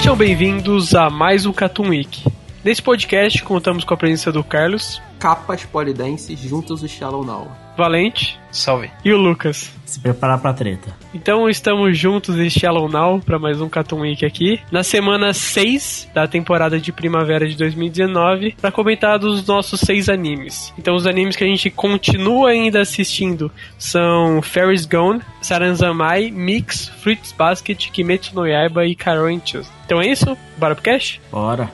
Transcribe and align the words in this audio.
Sejam 0.00 0.16
bem-vindos 0.16 0.94
a 0.94 1.10
mais 1.10 1.44
um 1.44 1.52
Cartoon 1.52 1.90
Week. 1.90 2.24
Nesse 2.64 2.80
podcast 2.80 3.44
contamos 3.44 3.84
com 3.84 3.92
a 3.92 3.96
presença 3.98 4.32
do 4.32 4.42
Carlos, 4.42 4.98
capas 5.18 5.66
polidenses 5.66 6.40
juntos 6.40 6.80
do 6.80 6.88
Shallow 6.88 7.22
Now. 7.22 7.46
Valente 7.80 8.38
Salve. 8.50 8.90
e 9.02 9.10
o 9.10 9.16
Lucas. 9.16 9.72
Se 9.86 9.98
preparar 9.98 10.38
pra 10.38 10.52
treta. 10.52 10.94
Então 11.14 11.48
estamos 11.48 11.98
juntos 11.98 12.38
em 12.38 12.48
Shallow 12.50 12.88
Now 12.88 13.20
para 13.20 13.38
mais 13.38 13.60
um 13.60 13.68
Cartoon 13.70 14.00
Week 14.02 14.24
aqui, 14.24 14.60
na 14.70 14.84
semana 14.84 15.32
6 15.32 16.10
da 16.14 16.28
temporada 16.28 16.78
de 16.78 16.92
primavera 16.92 17.48
de 17.48 17.56
2019, 17.56 18.54
para 18.60 18.70
comentar 18.70 19.18
dos 19.18 19.46
nossos 19.46 19.80
seis 19.80 20.08
animes. 20.10 20.72
Então 20.78 20.94
os 20.94 21.06
animes 21.06 21.34
que 21.36 21.42
a 21.42 21.46
gente 21.46 21.70
continua 21.70 22.50
ainda 22.50 22.82
assistindo 22.82 23.50
são 23.78 24.42
Ferris 24.42 24.84
Gone, 24.84 25.22
Saranzamai, 25.40 26.30
Mix, 26.30 26.88
Fruits 27.00 27.32
Basket, 27.32 27.90
Kimetsu 27.90 28.34
no 28.34 28.46
Yaiba 28.46 28.84
e 28.86 28.94
Karoinchus. 28.94 29.66
Então 29.86 30.00
é 30.00 30.06
isso? 30.06 30.36
Bora 30.58 30.74
pro 30.74 30.84
cast? 30.84 31.20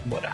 Bora. 0.06 0.32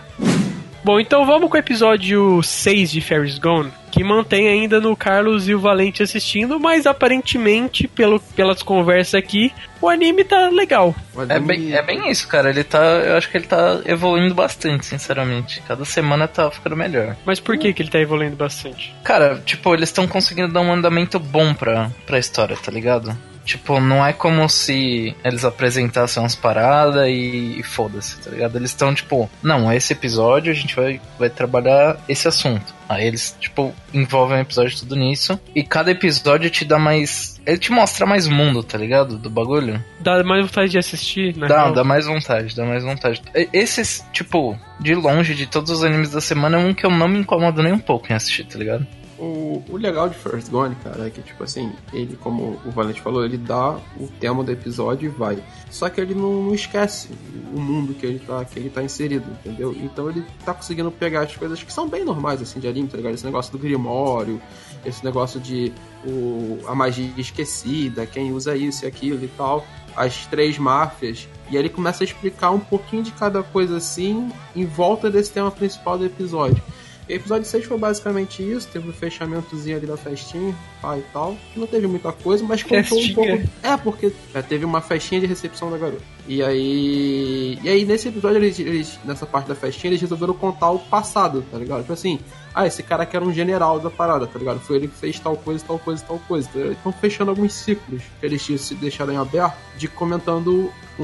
Bom, 0.84 0.98
então 1.01 1.25
vamos 1.25 1.48
com 1.48 1.57
o 1.57 1.61
episódio 1.61 2.42
6 2.42 2.91
de 2.91 3.01
Ferris 3.01 3.39
Gone, 3.39 3.70
que 3.93 4.03
mantém 4.03 4.48
ainda 4.48 4.81
no 4.81 4.97
Carlos 4.97 5.47
e 5.47 5.55
o 5.55 5.61
Valente 5.61 6.03
assistindo, 6.03 6.59
mas 6.59 6.87
aparentemente, 6.87 7.87
pelo, 7.87 8.19
pelas 8.19 8.62
conversas 8.62 9.15
aqui, 9.15 9.53
o 9.83 9.89
anime 9.89 10.25
tá 10.25 10.48
legal. 10.48 10.95
É 11.29 11.39
bem, 11.39 11.75
é 11.75 11.83
bem 11.83 12.11
isso, 12.11 12.27
cara. 12.27 12.48
Ele 12.48 12.65
tá. 12.65 12.81
Eu 12.81 13.17
acho 13.17 13.31
que 13.31 13.37
ele 13.37 13.47
tá 13.47 13.83
evoluindo 13.85 14.35
bastante, 14.35 14.87
sinceramente. 14.87 15.63
Cada 15.69 15.85
semana 15.85 16.27
tá 16.27 16.51
ficando 16.51 16.75
melhor. 16.75 17.17
Mas 17.27 17.39
por 17.39 17.59
que, 17.59 17.73
que 17.75 17.83
ele 17.83 17.91
tá 17.91 18.01
evoluindo 18.01 18.35
bastante? 18.35 18.95
Cara, 19.05 19.43
tipo, 19.45 19.75
eles 19.75 19.91
estão 19.91 20.09
conseguindo 20.09 20.53
dar 20.53 20.63
um 20.63 20.73
andamento 20.73 21.20
bom 21.20 21.53
pra, 21.53 21.91
pra 22.07 22.19
história, 22.19 22.57
tá 22.57 22.73
ligado? 22.73 23.17
Tipo, 23.45 23.81
não 23.81 24.05
é 24.05 24.12
como 24.12 24.48
se 24.48 25.15
eles 25.25 25.45
apresentassem 25.45 26.23
umas 26.23 26.35
paradas 26.35 27.09
e, 27.09 27.59
e 27.59 27.62
foda-se, 27.62 28.19
tá 28.21 28.31
ligado? 28.31 28.57
Eles 28.57 28.71
estão, 28.71 28.95
tipo, 28.95 29.29
não, 29.43 29.73
esse 29.73 29.93
episódio 29.93 30.53
a 30.53 30.55
gente 30.55 30.77
vai, 30.77 31.01
vai 31.19 31.29
trabalhar 31.29 31.98
esse 32.09 32.29
assunto. 32.29 32.75
Aí 32.89 33.07
eles, 33.07 33.35
tipo, 33.41 33.75
envolvem 33.93 34.39
o 34.39 34.41
episódio 34.43 34.79
tudo 34.79 34.95
nisso. 34.95 35.41
E 35.55 35.63
cada 35.63 35.91
episódio 35.91 36.51
te 36.51 36.64
dá 36.64 36.79
mais. 36.79 37.41
Ele 37.47 37.58
te 37.58 37.73
mostra 37.73 38.05
mais 38.05 38.29
mundo, 38.29 38.63
tá 38.63 38.77
ligado? 38.77 39.17
Do 39.17 39.31
bagulho. 39.31 39.83
Dá 39.98 40.23
mais 40.23 40.45
vontade 40.45 40.73
de 40.73 40.79
assistir, 40.79 41.36
né? 41.36 41.48
Dá, 41.48 41.70
dá 41.70 41.83
mais 41.83 42.07
vontade, 42.07 42.55
dá 42.55 42.64
mais 42.64 42.85
vontade. 42.85 43.23
Esses, 43.52 44.05
tipo, 44.13 44.58
de 44.79 44.95
longe, 44.95 45.35
de 45.35 45.47
todos 45.47 45.70
os 45.70 45.83
animes 45.83 46.11
da 46.11 46.20
semana, 46.20 46.58
é 46.58 46.61
um 46.61 46.75
que 46.75 46.85
eu 46.85 46.91
não 46.91 47.08
me 47.08 47.19
incomodo 47.19 47.63
nem 47.63 47.73
um 47.73 47.79
pouco 47.79 48.13
em 48.13 48.14
assistir, 48.14 48.45
tá 48.45 48.58
ligado? 48.58 48.86
O, 49.22 49.62
o 49.70 49.77
legal 49.77 50.08
de 50.08 50.16
First 50.16 50.50
Gone, 50.50 50.74
cara, 50.83 51.06
é 51.06 51.10
que, 51.10 51.22
tipo 51.22 51.44
assim, 51.44 51.72
ele, 51.92 52.16
como 52.16 52.60
o 52.66 52.72
Valente 52.72 53.00
falou, 53.00 53.24
ele 53.24 53.36
dá 53.38 53.78
o 53.96 54.08
tema 54.18 54.42
do 54.42 54.50
episódio 54.50 55.06
e 55.06 55.08
vai. 55.08 55.40
Só 55.70 55.88
que 55.88 56.00
ele 56.00 56.12
não, 56.12 56.42
não 56.42 56.52
esquece 56.52 57.08
o 57.55 57.60
mundo 57.60 57.94
que 57.94 58.05
ele, 58.05 58.18
tá, 58.18 58.44
que 58.44 58.58
ele 58.58 58.68
tá 58.68 58.83
inserido, 58.83 59.24
entendeu? 59.30 59.77
Então 59.80 60.10
ele 60.10 60.24
tá 60.44 60.52
conseguindo 60.52 60.90
pegar 60.90 61.20
as 61.20 61.36
coisas 61.36 61.62
que 61.62 61.72
são 61.72 61.88
bem 61.88 62.05
normais, 62.05 62.42
assim, 62.42 62.58
de 62.58 62.66
anime, 62.66 62.88
tá 62.88 62.96
ligado? 62.96 63.14
Esse 63.14 63.24
negócio 63.24 63.52
do 63.52 63.58
Grimório, 63.58 64.42
esse 64.84 65.05
negócio 65.05 65.39
de 65.39 65.72
o, 66.04 66.58
a 66.66 66.74
magia 66.74 67.12
esquecida, 67.16 68.04
quem 68.04 68.33
usa 68.33 68.56
isso 68.56 68.84
e 68.84 68.89
aquilo 68.89 69.24
e 69.24 69.28
tal, 69.28 69.64
as 69.94 70.27
três 70.27 70.58
máfias. 70.58 71.28
E 71.48 71.56
aí 71.56 71.62
ele 71.62 71.68
começa 71.68 72.02
a 72.02 72.06
explicar 72.06 72.50
um 72.50 72.58
pouquinho 72.58 73.04
de 73.04 73.12
cada 73.12 73.40
coisa 73.44 73.77
assim, 73.77 74.33
em 74.56 74.66
volta 74.66 75.08
desse 75.08 75.30
tema 75.30 75.52
principal 75.52 75.96
do 75.96 76.04
episódio. 76.04 76.60
E 77.08 77.14
episódio 77.14 77.45
6 77.46 77.64
foi 77.64 77.79
basicamente 77.79 78.42
isso, 78.42 78.68
teve 78.68 78.89
o 78.89 78.92
fechamentozinho 78.92 79.77
ali 79.77 79.86
da 79.86 79.96
festinha, 79.96 80.55
pá 80.80 80.96
e 80.96 81.02
tal. 81.13 81.36
Não 81.57 81.67
teve 81.67 81.86
muita 81.86 82.13
coisa, 82.13 82.45
mas 82.45 82.63
contou 82.63 82.79
um 82.79 82.85
Festinha? 82.85 83.14
pouco. 83.14 83.48
É, 83.63 83.77
porque 83.77 84.13
é, 84.33 84.42
teve 84.42 84.64
uma 84.64 84.80
festinha 84.80 85.20
de 85.20 85.27
recepção 85.27 85.70
da 85.70 85.79
garota. 85.79 86.02
E 86.28 86.42
aí. 86.42 87.58
E 87.62 87.68
aí 87.68 87.84
nesse 87.84 88.08
episódio, 88.08 88.36
eles, 88.38 88.58
eles- 88.58 88.98
nessa 89.05 89.27
parte 89.27 89.48
da 89.48 89.55
festinha, 89.55 89.90
eles 89.90 90.00
resolveram 90.00 90.34
contar 90.34 90.70
o 90.70 90.78
passado, 90.78 91.44
tá 91.50 91.58
ligado? 91.58 91.80
Tipo 91.80 91.92
assim, 91.94 92.20
ah, 92.55 92.66
esse 92.66 92.83
cara 92.83 93.02
aqui 93.02 93.16
era 93.16 93.24
um 93.24 93.33
general 93.33 93.80
da 93.80 93.90
parada, 93.90 94.27
tá 94.27 94.38
ligado? 94.38 94.60
Foi 94.60 94.77
ele 94.77 94.88
que 94.88 94.96
fez 94.96 95.18
tal 95.18 95.36
coisa, 95.36 95.64
tal 95.66 95.78
coisa, 95.78 96.05
tal 96.06 96.18
coisa. 96.28 96.48
Tá? 96.52 96.60
Então 96.60 96.92
fechando 96.92 97.30
alguns 97.30 97.52
ciclos 97.55 98.02
que 98.20 98.27
eles 98.27 98.44
tinham 98.44 98.58
se 98.58 98.74
deixado 98.74 99.10
em 99.12 99.16
aberto 99.16 99.56
de 99.77 99.88
comentando 99.88 100.70
o, 100.98 101.02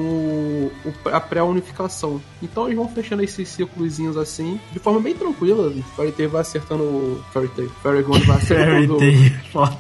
o- 0.85 0.93
a 1.13 1.19
pré-unificação. 1.21 2.21
Então 2.43 2.67
eles 2.67 2.77
vão 2.77 2.89
fechando 2.89 3.23
esses 3.25 3.49
círculozinhos 3.49 4.17
assim, 4.17 4.61
de 4.73 4.79
forma 4.79 5.01
bem 5.01 5.15
tranquila. 5.15 5.73
Fairy 5.97 6.13
Tail 6.13 6.31
vai 6.31 6.43
acertando 6.43 6.83
o. 6.85 7.25
Fairy 7.33 7.49
Tail. 7.49 7.71
Fairy 7.83 8.03
Gone 8.03 8.21
vai 8.25 8.39
Fairy 8.39 8.65
acertando. 8.65 8.99
Tail, 8.99 9.33
foda. 9.53 9.79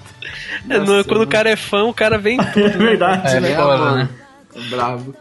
É, 0.68 1.04
quando 1.04 1.22
o 1.22 1.26
cara 1.26 1.48
é 1.50 1.56
fã, 1.56 1.84
o 1.84 1.94
cara 1.94 2.18
vem 2.18 2.38
em 2.40 2.44
tudo. 2.52 2.64
É 2.66 2.76
verdade. 2.76 3.36
É, 3.36 3.40
né, 3.40 3.54
foda, 3.56 3.78
mano? 3.78 3.96
né? 3.96 4.08
Bravo. 4.70 5.14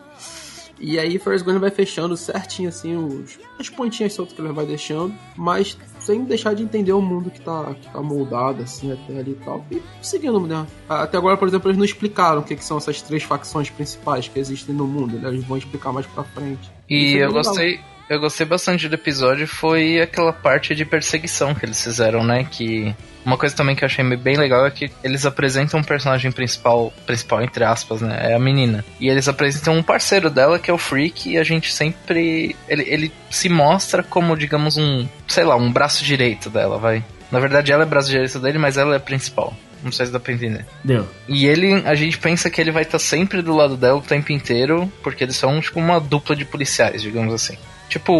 E 0.79 0.99
aí 0.99 1.17
First 1.17 1.43
Gun 1.43 1.59
vai 1.59 1.71
fechando 1.71 2.15
certinho 2.15 2.69
assim 2.69 2.95
os, 2.95 3.39
as 3.59 3.69
pontinhas 3.69 4.13
soltas 4.13 4.35
que 4.35 4.41
ele 4.41 4.53
vai 4.53 4.65
deixando, 4.65 5.13
mas 5.35 5.77
sem 5.99 6.23
deixar 6.23 6.53
de 6.53 6.63
entender 6.63 6.93
o 6.93 7.01
mundo 7.01 7.31
que 7.31 7.41
tá, 7.41 7.73
que 7.73 7.91
tá 7.91 8.01
moldado 8.01 8.63
assim 8.63 8.91
até 8.91 9.19
ali 9.19 9.31
e 9.31 9.45
tal. 9.45 9.65
E 9.71 9.81
seguindo, 10.01 10.39
né? 10.41 10.65
Até 10.87 11.17
agora, 11.17 11.37
por 11.37 11.47
exemplo, 11.47 11.69
eles 11.69 11.77
não 11.77 11.85
explicaram 11.85 12.41
o 12.41 12.43
que, 12.43 12.55
que 12.55 12.63
são 12.63 12.77
essas 12.77 13.01
três 13.01 13.23
facções 13.23 13.69
principais 13.69 14.27
que 14.27 14.39
existem 14.39 14.75
no 14.75 14.87
mundo, 14.87 15.17
né? 15.19 15.29
Eles 15.29 15.43
vão 15.43 15.57
explicar 15.57 15.91
mais 15.91 16.05
pra 16.05 16.23
frente. 16.23 16.71
E 16.89 17.17
é 17.17 17.25
eu 17.25 17.31
gostei, 17.31 17.79
eu 18.09 18.19
gostei 18.19 18.45
bastante 18.45 18.87
do 18.87 18.95
episódio 18.95 19.47
foi 19.47 19.99
aquela 19.99 20.31
parte 20.31 20.73
de 20.73 20.85
perseguição 20.85 21.53
que 21.53 21.65
eles 21.65 21.81
fizeram, 21.81 22.23
né? 22.23 22.43
Que 22.43 22.95
uma 23.27 23.37
coisa 23.37 23.53
também 23.53 23.75
que 23.75 23.83
eu 23.83 23.87
achei 23.87 24.05
bem 24.15 24.37
legal 24.37 24.65
é 24.65 24.71
que 24.71 24.89
eles 25.03 25.25
apresentam 25.25 25.81
um 25.81 25.83
personagem 25.83 26.31
principal, 26.31 26.93
principal 27.05 27.41
entre 27.41 27.61
aspas, 27.61 27.99
né? 27.99 28.31
É 28.31 28.33
a 28.33 28.39
menina. 28.39 28.85
E 29.01 29.09
eles 29.09 29.27
apresentam 29.27 29.75
um 29.75 29.83
parceiro 29.83 30.29
dela 30.29 30.57
que 30.57 30.71
é 30.71 30.73
o 30.73 30.77
Freak 30.77 31.29
e 31.29 31.37
a 31.37 31.43
gente 31.43 31.73
sempre 31.73 32.55
ele, 32.69 32.83
ele 32.87 33.11
se 33.29 33.49
mostra 33.49 34.01
como, 34.01 34.37
digamos, 34.37 34.77
um, 34.77 35.05
sei 35.27 35.43
lá, 35.43 35.57
um 35.57 35.69
braço 35.69 36.05
direito 36.05 36.49
dela, 36.49 36.77
vai. 36.77 37.03
Na 37.29 37.41
verdade, 37.41 37.69
ela 37.69 37.83
é 37.83 37.85
braço 37.85 38.09
direito 38.09 38.39
dele, 38.39 38.57
mas 38.57 38.77
ela 38.77 38.93
é 38.93 38.97
a 38.97 39.01
principal. 39.01 39.53
Não 39.83 39.91
sei 39.91 40.05
se 40.05 40.11
dá 40.11 40.21
pra 40.21 40.31
entender. 40.31 40.65
Deu. 40.81 41.05
E 41.27 41.45
ele, 41.47 41.83
a 41.85 41.95
gente 41.95 42.17
pensa 42.17 42.49
que 42.49 42.61
ele 42.61 42.71
vai 42.71 42.83
estar 42.83 42.97
sempre 42.97 43.41
do 43.41 43.53
lado 43.53 43.75
dela 43.75 43.97
o 43.97 44.01
tempo 44.01 44.31
inteiro, 44.31 44.89
porque 45.03 45.25
eles 45.25 45.35
são 45.35 45.59
tipo 45.59 45.81
uma 45.81 45.99
dupla 45.99 46.33
de 46.33 46.45
policiais, 46.45 47.01
digamos 47.01 47.33
assim. 47.33 47.57
Tipo 47.89 48.13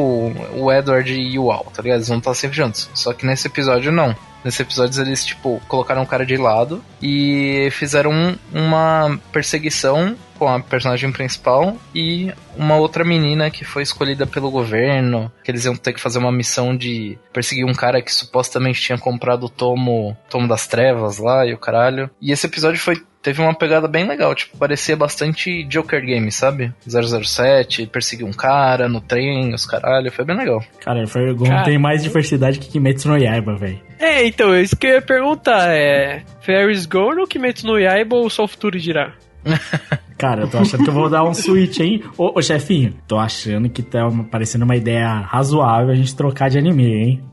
o 0.54 0.72
Edward 0.72 1.14
e 1.14 1.40
o 1.40 1.50
Al, 1.50 1.66
tá 1.74 1.82
ligado? 1.82 2.00
Eles 2.00 2.10
vão 2.10 2.18
estar 2.18 2.34
sempre 2.34 2.58
juntos. 2.58 2.90
Só 2.94 3.14
que 3.14 3.26
nesse 3.26 3.48
episódio 3.48 3.90
não. 3.90 4.14
Nesse 4.44 4.62
episódio 4.62 5.02
eles, 5.02 5.26
tipo, 5.26 5.62
colocaram 5.68 6.02
o 6.04 6.06
cara 6.08 6.26
de 6.26 6.38
lado 6.38 6.84
e 7.02 7.70
fizeram 7.72 8.12
um- 8.12 8.36
uma 8.54 9.20
perseguição 9.32 10.16
com 10.38 10.48
a 10.48 10.60
personagem 10.60 11.12
principal 11.12 11.76
e 11.96 12.32
uma 12.56 12.76
outra 12.76 13.04
menina 13.04 13.50
que 13.50 13.66
foi 13.66 13.82
escolhida 13.82 14.28
pelo 14.28 14.52
governo, 14.52 15.32
que 15.44 15.50
eles 15.50 15.66
iam 15.66 15.76
ter 15.76 15.94
que 15.94 16.00
fazer 16.00 16.20
uma 16.20 16.32
missão 16.32 16.78
de 16.78 17.18
perseguir 17.34 17.66
um 17.66 17.74
cara 17.74 18.02
que 18.04 18.14
supostamente 18.14 18.80
tinha 18.80 18.98
comprado 19.00 19.46
o 19.48 19.50
tomo, 19.50 20.16
tomo 20.30 20.48
das 20.48 20.68
trevas 20.68 21.18
lá 21.18 21.44
e 21.46 21.54
o 21.54 21.58
caralho. 21.58 22.08
E 22.22 22.32
esse 22.32 22.46
episódio 22.46 22.80
foi 22.80 23.02
teve 23.20 23.42
uma 23.42 23.54
pegada 23.54 23.88
bem 23.90 24.08
legal, 24.08 24.34
tipo, 24.36 24.58
parecia 24.58 24.96
bastante 24.96 25.64
Joker 25.66 26.06
Game, 26.06 26.32
sabe? 26.32 26.72
007, 26.88 27.86
perseguir 27.88 28.26
um 28.26 28.32
cara 28.32 28.88
no 28.88 29.02
trem, 29.02 29.54
os 29.54 29.66
caralho, 29.66 30.12
foi 30.12 30.24
bem 30.24 30.38
legal. 30.38 30.64
Cara, 30.80 31.06
Fire 31.08 31.34
Gone 31.34 31.50
Cara. 31.50 31.66
tem 31.66 31.78
mais 31.78 32.04
diversidade 32.04 32.58
que 32.60 32.70
Kimetsu 32.70 33.10
no 33.10 33.18
Yaiba, 33.18 33.58
velho. 33.58 33.80
É, 34.00 34.26
então, 34.28 34.56
isso 34.56 34.76
que 34.76 34.88
eu 34.88 34.92
ia 34.92 35.02
perguntar 35.02 35.70
é. 35.70 36.24
Ferris 36.42 36.86
Gone 36.86 37.20
ou 37.20 37.28
Kimetsu 37.28 37.66
no 37.66 37.80
Yaiba 37.80 38.16
ou 38.16 38.30
só 38.30 38.44
o 38.44 38.48
futuro 38.48 38.80
dirá? 38.80 39.14
Cara, 40.18 40.44
eu 40.44 40.50
tô 40.50 40.58
achando 40.58 40.84
que 40.84 40.90
eu 40.90 40.94
vou 40.94 41.10
dar 41.10 41.24
um 41.24 41.34
switch, 41.34 41.80
hein? 41.80 42.04
Ô, 42.18 42.38
ô 42.38 42.42
chefinho, 42.42 42.94
tô 43.08 43.18
achando 43.18 43.70
que 43.70 43.84
tá 43.84 44.00
parecendo 44.32 44.66
uma 44.66 44.76
ideia 44.76 45.08
razoável 45.08 45.92
a 45.92 45.96
gente 45.96 46.16
trocar 46.16 46.50
de 46.50 46.58
anime, 46.58 46.86
hein? 46.86 47.24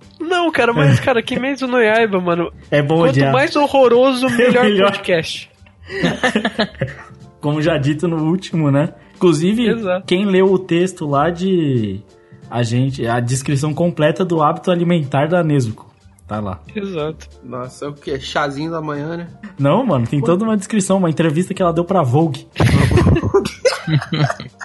cara, 0.55 0.73
mas, 0.73 1.01
cara, 1.01 1.21
Kimetsu 1.21 1.67
no 1.67 1.79
Yaiba, 1.81 2.21
mano. 2.21 2.51
É 2.71 2.81
bom 2.81 2.99
Quanto 2.99 3.11
odiar. 3.11 3.33
mais 3.33 3.55
horroroso, 3.57 4.27
melhor, 4.37 4.65
Melhor. 4.65 4.93
podcast. 4.93 5.51
Como 7.41 7.61
já 7.61 7.77
dito 7.77 8.09
no 8.09 8.25
último, 8.25 8.71
né? 8.71 8.95
Inclusive, 9.17 9.69
Exato. 9.69 10.07
quem 10.07 10.25
leu 10.25 10.47
o 10.47 10.59
texto 10.59 11.07
lá 11.07 11.29
de. 11.29 12.01
A 12.49 12.63
gente. 12.63 13.07
A 13.07 13.21
descrição 13.21 13.75
completa 13.75 14.25
do 14.25 14.41
hábito 14.43 14.71
alimentar 14.71 15.27
da 15.27 15.43
Nezuko. 15.43 15.93
Tá 16.27 16.41
lá. 16.41 16.61
Exato. 16.75 17.29
Nossa, 17.43 17.85
é 17.85 17.89
o 17.89 17.93
que? 17.93 18.19
Chazinho 18.19 18.71
da 18.71 18.81
manhã, 18.81 19.17
né? 19.17 19.29
Não, 19.59 19.85
mano, 19.85 20.07
tem 20.07 20.23
toda 20.23 20.43
uma 20.45 20.57
descrição, 20.57 20.97
uma 20.97 21.11
entrevista 21.11 21.53
que 21.53 21.61
ela 21.63 21.73
deu 21.73 21.85
pra 21.85 22.03
Vogue. 22.03 22.49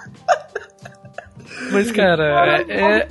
Mas, 1.72 1.92
cara, 1.92 2.64
é, 2.68 3.02
é- 3.02 3.08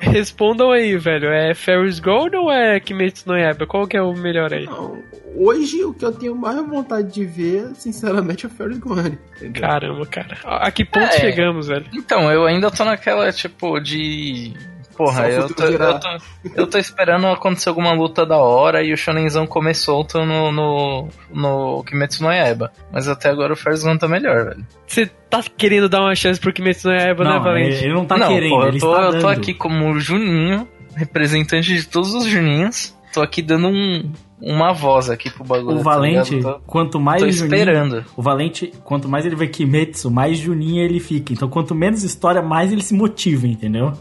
respondam 0.00 0.72
aí, 0.72 0.96
velho. 0.96 1.28
É 1.28 1.54
Ferris 1.54 2.00
Gold 2.00 2.34
ou 2.36 2.50
é 2.50 2.80
Kimetsu 2.80 3.28
no 3.28 3.36
Yaiba? 3.36 3.66
Qual 3.66 3.86
que 3.86 3.96
é 3.96 4.02
o 4.02 4.12
melhor 4.14 4.52
aí? 4.52 4.64
Não, 4.66 5.00
hoje 5.36 5.84
o 5.84 5.92
que 5.94 6.04
eu 6.04 6.12
tenho 6.12 6.34
mais 6.34 6.56
vontade 6.66 7.12
de 7.12 7.24
ver, 7.24 7.70
sinceramente, 7.76 8.46
é 8.46 8.48
o 8.48 8.52
Ferris 8.52 8.78
Gone. 8.78 9.18
entendeu? 9.36 9.62
Caramba, 9.62 10.06
cara. 10.06 10.36
A 10.44 10.70
que 10.70 10.84
ponto 10.84 11.04
É. 11.06 11.20
chegamos, 11.20 11.68
velho? 11.68 11.86
Então, 11.94 12.30
eu 12.32 12.44
ainda 12.46 12.70
tô 12.70 12.84
naquela, 12.84 13.30
tipo, 13.32 13.78
de. 13.78 14.52
Porra, 14.96 15.28
eu 15.28 15.46
tô, 15.48 15.64
eu, 15.64 16.00
tô, 16.00 16.08
eu 16.54 16.66
tô 16.66 16.78
esperando 16.78 17.26
acontecer 17.26 17.68
alguma 17.68 17.92
luta 17.92 18.24
da 18.24 18.38
hora 18.38 18.82
e 18.82 18.92
o 18.92 18.96
Shonenzão 18.96 19.46
comer 19.46 19.74
solto 19.74 20.24
no, 20.24 20.50
no, 20.50 21.08
no 21.30 21.84
Kimetsu 21.84 22.22
no 22.22 22.32
Yaiba. 22.32 22.72
Mas 22.90 23.06
até 23.06 23.28
agora 23.28 23.52
o 23.52 23.56
First 23.56 23.84
Gun 23.84 23.98
tá 23.98 24.08
melhor, 24.08 24.46
velho. 24.46 24.66
Você 24.86 25.06
tá 25.28 25.42
querendo 25.56 25.88
dar 25.88 26.00
uma 26.00 26.14
chance 26.14 26.40
pro 26.40 26.52
Kimetsu 26.52 26.88
no 26.88 26.94
Yaiba, 26.94 27.24
né, 27.24 27.30
não, 27.30 27.36
ele, 27.36 27.44
Valente? 27.44 27.84
ele 27.84 27.94
não 27.94 28.04
tá 28.06 28.16
não, 28.16 28.28
querendo, 28.28 28.50
pô, 28.50 28.62
eu 28.62 28.68
ele 28.68 28.80
tô, 28.80 28.92
está 28.94 29.04
eu 29.16 29.20
tô 29.20 29.28
aqui 29.28 29.52
como 29.52 29.98
Juninho, 30.00 30.66
representante 30.94 31.74
de 31.74 31.86
todos 31.86 32.14
os 32.14 32.24
Juninhos. 32.26 32.96
Tô 33.12 33.22
aqui 33.22 33.40
dando 33.40 33.68
um, 33.68 34.12
uma 34.40 34.72
voz 34.74 35.08
aqui 35.08 35.30
pro 35.30 35.42
bagulho. 35.42 35.76
O 35.76 35.78
tá 35.78 35.84
Valente, 35.84 36.34
ligado? 36.34 36.54
Tô- 36.54 36.60
quanto 36.66 37.00
mais 37.00 37.22
tô 37.22 37.30
Juninho, 37.30 37.54
esperando. 37.54 38.04
o 38.14 38.20
Valente, 38.22 38.72
quanto 38.84 39.08
mais 39.08 39.24
ele 39.24 39.36
vê 39.36 39.46
Kimetsu, 39.46 40.10
mais 40.10 40.38
Juninho 40.38 40.82
ele 40.82 41.00
fica. 41.00 41.32
Então, 41.32 41.48
quanto 41.48 41.74
menos 41.74 42.02
história, 42.02 42.42
mais 42.42 42.72
ele 42.72 42.82
se 42.82 42.92
motiva, 42.94 43.46
entendeu? 43.46 43.92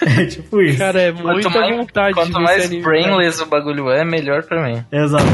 é 0.20 0.26
tipo 0.26 0.62
isso. 0.62 0.78
Cara, 0.78 1.00
é 1.00 1.12
Quanto 1.12 1.32
muita 1.32 1.50
mais, 1.50 1.76
vontade 1.76 2.14
quanto 2.14 2.32
de 2.32 2.42
mais 2.42 2.68
cara. 2.68 2.82
brainless 2.82 3.42
o 3.42 3.46
bagulho 3.46 3.90
é, 3.90 4.04
melhor 4.04 4.42
pra 4.44 4.66
mim. 4.66 4.84
Exato. 4.90 5.24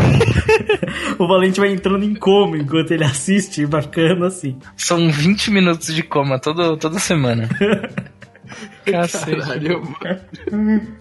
o 1.18 1.26
Valente 1.28 1.60
vai 1.60 1.72
entrando 1.72 2.04
em 2.04 2.14
coma 2.14 2.56
enquanto 2.56 2.90
ele 2.90 3.04
assiste, 3.04 3.64
bacana 3.66 4.26
assim. 4.26 4.58
São 4.76 5.10
20 5.10 5.50
minutos 5.50 5.94
de 5.94 6.02
coma 6.02 6.38
todo, 6.38 6.76
toda 6.76 6.98
semana. 6.98 7.48
Cacete. 8.84 9.40
Caralho, 9.40 9.82
mano. 9.82 10.96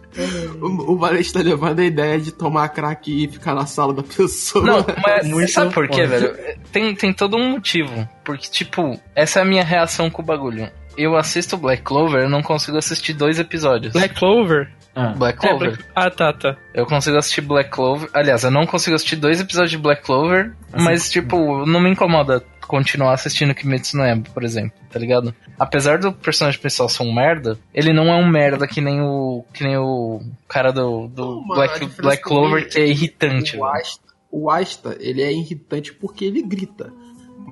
O, 0.61 0.93
o 0.93 0.97
Valente 0.97 1.31
tá 1.31 1.41
levando 1.41 1.79
a 1.79 1.85
ideia 1.85 2.19
de 2.19 2.31
tomar 2.31 2.69
crack 2.69 3.11
e 3.11 3.27
ficar 3.27 3.53
na 3.53 3.65
sala 3.65 3.93
da 3.93 4.01
pessoa. 4.01 4.65
Não, 4.65 4.85
mas 5.03 5.27
Muito 5.27 5.51
sabe 5.51 5.73
por 5.73 5.87
quê, 5.87 6.05
velho? 6.07 6.35
Tem, 6.71 6.95
tem 6.95 7.13
todo 7.13 7.35
um 7.37 7.51
motivo. 7.51 8.07
Porque, 8.23 8.49
tipo, 8.49 8.99
essa 9.13 9.39
é 9.39 9.41
a 9.41 9.45
minha 9.45 9.63
reação 9.63 10.09
com 10.09 10.21
o 10.21 10.25
bagulho. 10.25 10.69
Eu 10.97 11.15
assisto 11.15 11.57
Black 11.57 11.83
Clover, 11.83 12.23
eu 12.23 12.29
não 12.29 12.41
consigo 12.41 12.77
assistir 12.77 13.13
dois 13.13 13.39
episódios. 13.39 13.93
Black 13.93 14.15
Clover? 14.15 14.71
Ah, 14.95 15.13
Black 15.17 15.37
É, 15.45 15.49
Clover. 15.49 15.69
Black- 15.71 15.83
Ah, 15.93 16.09
tá, 16.09 16.31
tá. 16.31 16.57
Eu 16.73 16.85
consigo 16.85 17.17
assistir 17.17 17.41
Black 17.41 17.69
Clover. 17.69 18.09
Aliás, 18.13 18.43
eu 18.43 18.51
não 18.51 18.65
consigo 18.65 18.95
assistir 18.95 19.17
dois 19.17 19.41
episódios 19.41 19.71
de 19.71 19.77
Black 19.77 20.03
Clover, 20.03 20.53
Assim, 20.71 20.85
mas, 20.85 21.09
tipo, 21.09 21.65
não 21.65 21.81
me 21.81 21.89
incomoda 21.89 22.41
continuar 22.65 23.13
assistindo 23.13 23.53
Kimetsu 23.53 23.95
no 23.97 24.03
Yaiba, 24.03 24.29
por 24.33 24.43
exemplo, 24.43 24.71
tá 24.89 24.97
ligado? 24.97 25.35
Apesar 25.59 25.99
do 25.99 26.11
personagem 26.11 26.59
principal 26.59 26.89
ser 26.89 27.03
um 27.03 27.13
merda, 27.13 27.59
ele 27.73 27.93
não 27.93 28.07
é 28.07 28.15
um 28.15 28.27
merda 28.27 28.65
que 28.67 28.81
nem 28.81 29.01
o 29.01 29.45
que 29.53 29.63
nem 29.63 29.77
o 29.77 30.21
cara 30.47 30.71
do, 30.71 31.07
do 31.07 31.21
Não, 31.23 31.41
mano, 31.41 31.53
Black, 31.55 31.85
Black 32.01 32.23
Clover 32.23 32.67
que 32.69 32.79
é 32.79 32.87
irritante. 32.87 33.55
O. 33.57 33.65
Asta, 33.65 34.03
o 34.31 34.49
Asta, 34.49 34.97
ele 34.99 35.21
é 35.21 35.31
irritante 35.31 35.93
porque 35.93 36.25
ele 36.25 36.41
grita. 36.41 36.91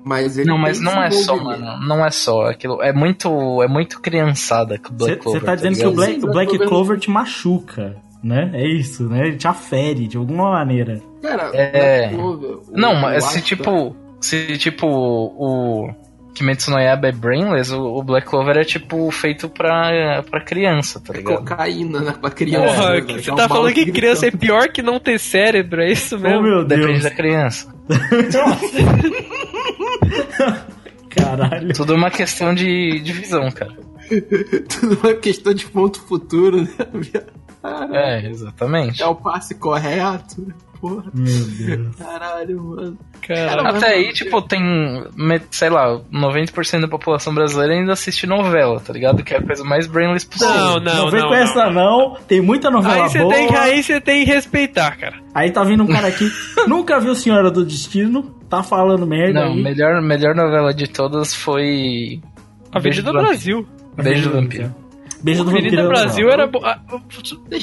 Mas 0.05 0.37
ele 0.37 0.47
Não, 0.49 0.57
mas 0.57 0.79
não 0.81 1.01
é 1.01 1.09
só, 1.11 1.35
mano. 1.37 1.79
Não 1.87 2.05
é 2.05 2.11
só. 2.11 2.47
Aquilo 2.49 2.81
é 2.81 2.91
muito, 2.91 3.61
é 3.63 3.67
muito 3.67 3.99
criançada 4.01 4.77
com 4.77 4.89
o 4.93 4.97
Black 4.97 5.15
Você 5.15 5.19
Clover. 5.21 5.43
tá 5.43 5.55
dizendo 5.55 5.77
que 5.77 5.85
o? 5.87 5.91
Black, 5.93 6.23
o 6.25 6.31
Black 6.31 6.57
Clover- 6.59 6.99
te 6.99 7.09
machuca, 7.09 7.95
né? 8.23 8.49
É 8.53 8.67
isso, 8.67 9.03
né? 9.07 9.27
Ele 9.27 9.37
te 9.37 9.47
afere 9.47 10.07
de 10.07 10.17
alguma 10.17 10.51
maneira. 10.51 11.01
Cara, 11.21 11.51
É. 11.53 12.07
Black 12.09 12.15
Clover, 12.15 12.49
o- 12.51 12.63
Não, 12.71 12.95
mas 12.95 13.23
se 13.25 13.41
tipo. 13.41 13.95
Se 14.19 14.57
tipo 14.57 14.87
o. 14.87 15.89
Kimetsu 16.33 16.71
no 16.71 16.80
Yaiba 16.80 17.07
é 17.07 17.12
brainless, 17.12 17.71
o, 17.74 17.97
o 17.97 18.03
Black 18.03 18.27
Clover 18.27 18.57
é 18.57 18.63
tipo 18.63 19.09
feito 19.12 19.47
pra, 19.47 20.24
pra 20.30 20.41
criança, 20.41 21.00
tá 21.00 21.13
ligado? 21.13 21.38
Cocaína, 21.38 22.00
né? 22.01 22.15
Pra 22.19 22.31
criança. 22.31 22.75
Porra, 22.75 22.94
né, 22.95 23.01
você 23.01 23.30
É 23.30 23.33
um 23.33 23.35
tá 23.35 23.47
falando 23.47 23.74
que 23.74 23.91
criança 23.91 24.25
é 24.27 24.31
pior 24.31 24.68
que 24.69 24.81
não 24.81 25.00
ter 25.00 25.19
cérebro, 25.19 25.81
é 25.81 25.91
isso 25.91 26.15
Oh, 26.15 26.19
mesmo? 26.19 26.41
meu 26.41 26.65
Depende 26.65 26.88
Deus. 26.94 27.03
da 27.03 27.12
criança. 27.12 27.74
Caralho. 31.09 31.74
Tudo 31.74 31.94
é 31.94 31.95
uma 31.95 32.12
questão 32.12 32.53
de, 32.53 33.00
de 33.00 33.13
visão, 33.13 33.50
cara. 33.51 33.74
Tudo 34.79 35.00
uma 35.03 35.13
questão 35.13 35.53
de 35.53 35.65
ponto 35.65 36.00
futuro, 36.01 36.62
né? 36.63 36.69
Caralho. 37.62 37.95
É, 37.95 38.29
exatamente. 38.29 39.01
É 39.01 39.06
o 39.06 39.15
passe 39.15 39.56
correto. 39.56 40.53
Porra, 40.83 41.03
Meu 41.13 41.45
Deus. 41.77 41.95
caralho, 41.95 42.62
mano. 42.62 42.97
Cara, 43.25 43.69
Até 43.69 43.88
aí, 43.94 44.12
tipo, 44.12 44.41
tem, 44.41 44.59
sei 45.50 45.69
lá, 45.69 45.97
90% 46.12 46.81
da 46.81 46.88
população 46.89 47.33
brasileira 47.33 47.74
ainda 47.74 47.94
assiste 47.94 48.27
novela, 48.27 48.81
tá 48.81 48.91
ligado? 48.91 49.24
Que 49.24 49.33
é 49.33 49.38
a 49.38 49.41
coisa 49.41 49.63
mais 49.63 49.88
brainless 49.88 50.25
possível. 50.27 50.53
Não, 50.53 50.80
não, 50.81 50.95
não 51.06 51.09
vem 51.09 51.21
não, 51.21 51.27
com 51.30 51.33
não. 51.35 51.41
essa 51.41 51.69
não. 51.69 52.18
Tem 52.27 52.41
muita 52.41 52.69
novela 52.69 53.06
Aí 53.06 53.09
você 53.09 53.19
boa. 53.19 53.33
tem, 53.33 53.47
que- 53.47 53.56
aí 53.56 53.81
você 53.81 54.01
tem 54.01 54.25
que 54.25 54.31
respeitar, 54.31 54.97
cara. 54.97 55.15
Aí 55.33 55.51
tá 55.51 55.63
vindo 55.63 55.83
um 55.83 55.88
cara 55.88 56.09
aqui, 56.09 56.30
nunca 56.68 57.00
viu 57.00 57.15
Senhora 57.15 57.50
do 57.50 57.63
Destino, 57.63 58.36
tá 58.50 58.62
falando 58.62 59.07
merda 59.07 59.39
Não, 59.45 59.53
aí. 59.53 59.63
melhor, 59.63 60.01
melhor 60.01 60.36
novela 60.36 60.74
de 60.74 60.88
todas 60.89 61.33
foi. 61.33 62.19
A 62.74 62.79
Avenida 62.79 63.03
do 63.03 63.13
Brasil. 63.13 63.65
Beijo 63.95 64.29
do 64.29 64.36
Vampiro. 64.36 64.75
Beijo 65.23 65.43
do 65.43 65.49
Avenida 65.51 65.83
Vampiro. 65.83 65.89
Brasil 66.01 66.29
era. 66.29 66.47
bo- 66.47 66.61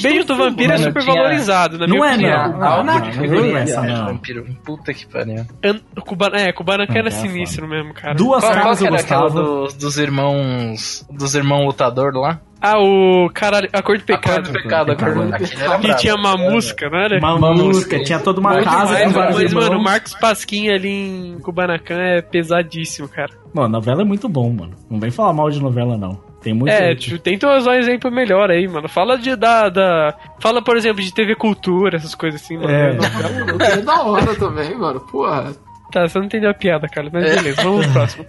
Beijo 0.01 0.25
do 0.25 0.35
Vampiro 0.35 0.71
é 0.73 0.77
Mano, 0.77 0.83
super 0.89 1.03
valorizado, 1.05 1.77
na 1.77 1.85
minha 1.87 1.99
Não 1.99 2.05
é, 2.05 2.13
opinião. 2.13 2.51
não. 2.53 2.59
Não, 2.59 2.83
não, 2.83 3.01
que 3.01 3.17
não 3.17 3.27
vem 3.29 3.51
com 3.51 3.57
essa, 3.57 3.81
Beijo 3.81 3.93
do 3.95 3.99
não. 3.99 4.05
Vampiro. 4.07 4.45
Puta 4.65 4.93
que 4.93 5.05
pariu. 5.05 5.45
An- 5.63 5.79
Cubana, 6.01 6.37
é, 6.41 6.51
Kubanacan 6.51 6.93
era 6.93 7.01
Não, 7.03 7.07
é 7.09 7.11
sinistro 7.11 7.67
mesmo, 7.67 7.93
cara. 7.93 8.15
Duas 8.15 8.43
Qual, 8.43 8.53
qual 8.61 8.75
que 8.77 8.87
era 8.87 8.99
aquela 8.99 9.29
dos, 9.29 9.73
dos 9.75 9.97
irmãos. 9.97 11.05
Dos 11.11 11.35
irmãos 11.35 11.65
lutador 11.65 12.13
lá? 12.15 12.39
Ah, 12.63 12.77
o. 12.79 13.27
Caralho, 13.33 13.67
a 13.73 13.81
cor 13.81 13.97
de 13.97 14.03
A 14.03 14.05
pecado. 14.05 14.33
cor 14.35 14.43
do 14.43 14.51
pecado, 14.53 14.91
a 14.91 14.95
cor 14.95 15.13
do 15.15 15.31
Pecado. 15.31 15.81
Que 15.81 15.95
tinha 15.95 16.13
uma 16.15 16.37
música, 16.37 16.89
não 16.91 16.99
era? 16.99 17.17
Uma, 17.17 17.33
Uma 17.35 17.49
música, 17.53 17.65
música. 17.95 18.03
tinha 18.03 18.19
toda 18.19 18.39
uma 18.39 18.53
Bom 18.53 18.63
casa 18.63 18.85
demais, 18.95 19.03
com 19.05 19.11
vários 19.19 19.35
mas, 19.41 19.53
mano, 19.53 19.65
o 19.65 19.69
irmãos. 19.73 19.83
Marcos 19.83 20.13
Pasquim 20.15 20.69
ali 20.69 20.89
em 20.89 21.39
Kubanacan 21.39 21.97
é 21.99 22.21
pesadíssimo, 22.21 23.07
cara. 23.07 23.31
Mano, 23.53 23.69
novela 23.69 24.01
é 24.03 24.05
muito 24.05 24.29
bom, 24.29 24.51
mano. 24.51 24.73
Não 24.89 24.99
vem 24.99 25.09
falar 25.09 25.33
mal 25.33 25.49
de 25.49 25.59
novela, 25.59 25.97
não. 25.97 26.19
Tem 26.41 26.53
muito. 26.53 26.71
É, 26.71 26.95
tipo, 26.95 27.19
tenta 27.19 27.55
usar 27.55 27.71
um 27.71 27.75
exemplo 27.75 28.09
melhor 28.11 28.49
aí, 28.49 28.67
mano. 28.67 28.89
Fala 28.89 29.17
de 29.17 29.35
da, 29.35 29.69
da. 29.69 30.15
Fala, 30.39 30.61
por 30.61 30.75
exemplo, 30.75 31.01
de 31.03 31.13
TV 31.13 31.35
Cultura, 31.35 31.97
essas 31.97 32.15
coisas 32.15 32.41
assim, 32.41 32.57
mano. 32.57 32.69
É. 32.69 32.93
Não, 32.93 33.65
é 33.65 33.77
da 33.77 34.01
hora 34.03 34.35
também, 34.35 34.75
mano. 34.75 34.99
Porra. 35.01 35.53
Tá, 35.91 36.07
você 36.07 36.17
não 36.17 36.25
entendeu 36.25 36.49
a 36.49 36.53
piada, 36.53 36.87
cara. 36.87 37.09
Mas 37.11 37.23
beleza, 37.35 37.61
vamos 37.61 37.85
pro 37.85 37.93
próximo. 37.93 38.25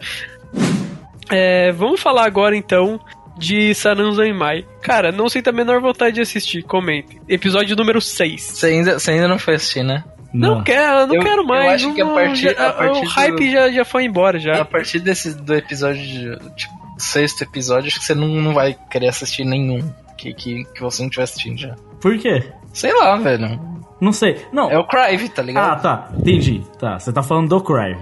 É, 1.30 1.72
vamos 1.72 2.00
falar 2.00 2.24
agora 2.26 2.56
então 2.56 3.00
de 3.38 3.74
Saranzo 3.74 4.22
Mai. 4.34 4.66
Cara, 4.82 5.10
não 5.10 5.28
sei 5.28 5.42
a 5.46 5.52
menor 5.52 5.80
vontade 5.80 6.16
de 6.16 6.20
assistir, 6.20 6.62
comente. 6.62 7.20
Episódio 7.28 7.74
número 7.76 8.00
6. 8.00 8.42
Você 8.42 8.66
ainda, 8.66 8.98
você 8.98 9.12
ainda 9.12 9.28
não 9.28 9.38
foi 9.38 9.54
assistir, 9.54 9.82
né? 9.82 10.04
Não, 10.34 10.62
quero, 10.62 11.06
não 11.06 11.14
Eu- 11.14 11.22
quero 11.22 11.42
eu 11.42 11.46
mais. 11.46 11.74
acho 11.74 11.88
não- 11.88 11.94
que 11.94 12.00
a 12.02 12.06
partir- 12.06 12.54
já- 12.54 12.68
a 12.68 12.72
partir 12.72 12.98
o 12.98 13.02
do- 13.02 13.08
hype 13.08 13.50
já, 13.52 13.70
já 13.70 13.84
foi 13.84 14.04
embora 14.04 14.38
A 14.38 14.40
já. 14.40 14.64
partir 14.64 14.98
desse 14.98 15.34
do 15.34 15.54
episódio, 15.54 16.02
de, 16.02 16.54
tipo, 16.56 16.72
sexto 17.02 17.42
episódio, 17.42 17.88
acho 17.88 17.98
que 18.00 18.04
você 18.06 18.14
não, 18.14 18.28
não 18.28 18.54
vai 18.54 18.76
querer 18.90 19.08
assistir 19.08 19.44
nenhum 19.44 19.82
que, 20.16 20.32
que, 20.34 20.64
que 20.64 20.80
você 20.80 21.02
não 21.02 21.08
estiver 21.08 21.24
assistindo 21.24 21.58
já. 21.58 21.74
Por 22.00 22.16
quê? 22.18 22.42
Sei 22.72 22.92
lá, 22.92 23.16
velho. 23.16 23.60
Não 24.00 24.12
sei. 24.12 24.44
Não. 24.52 24.70
É 24.70 24.78
o 24.78 24.84
Crive, 24.86 25.28
tá 25.28 25.42
Ah, 25.42 25.44
ligado? 25.44 25.82
tá. 25.82 26.08
Entendi. 26.18 26.62
Tá. 26.78 26.98
Você 26.98 27.12
tá 27.12 27.22
falando 27.22 27.48
do 27.48 27.60
Crive. 27.60 28.00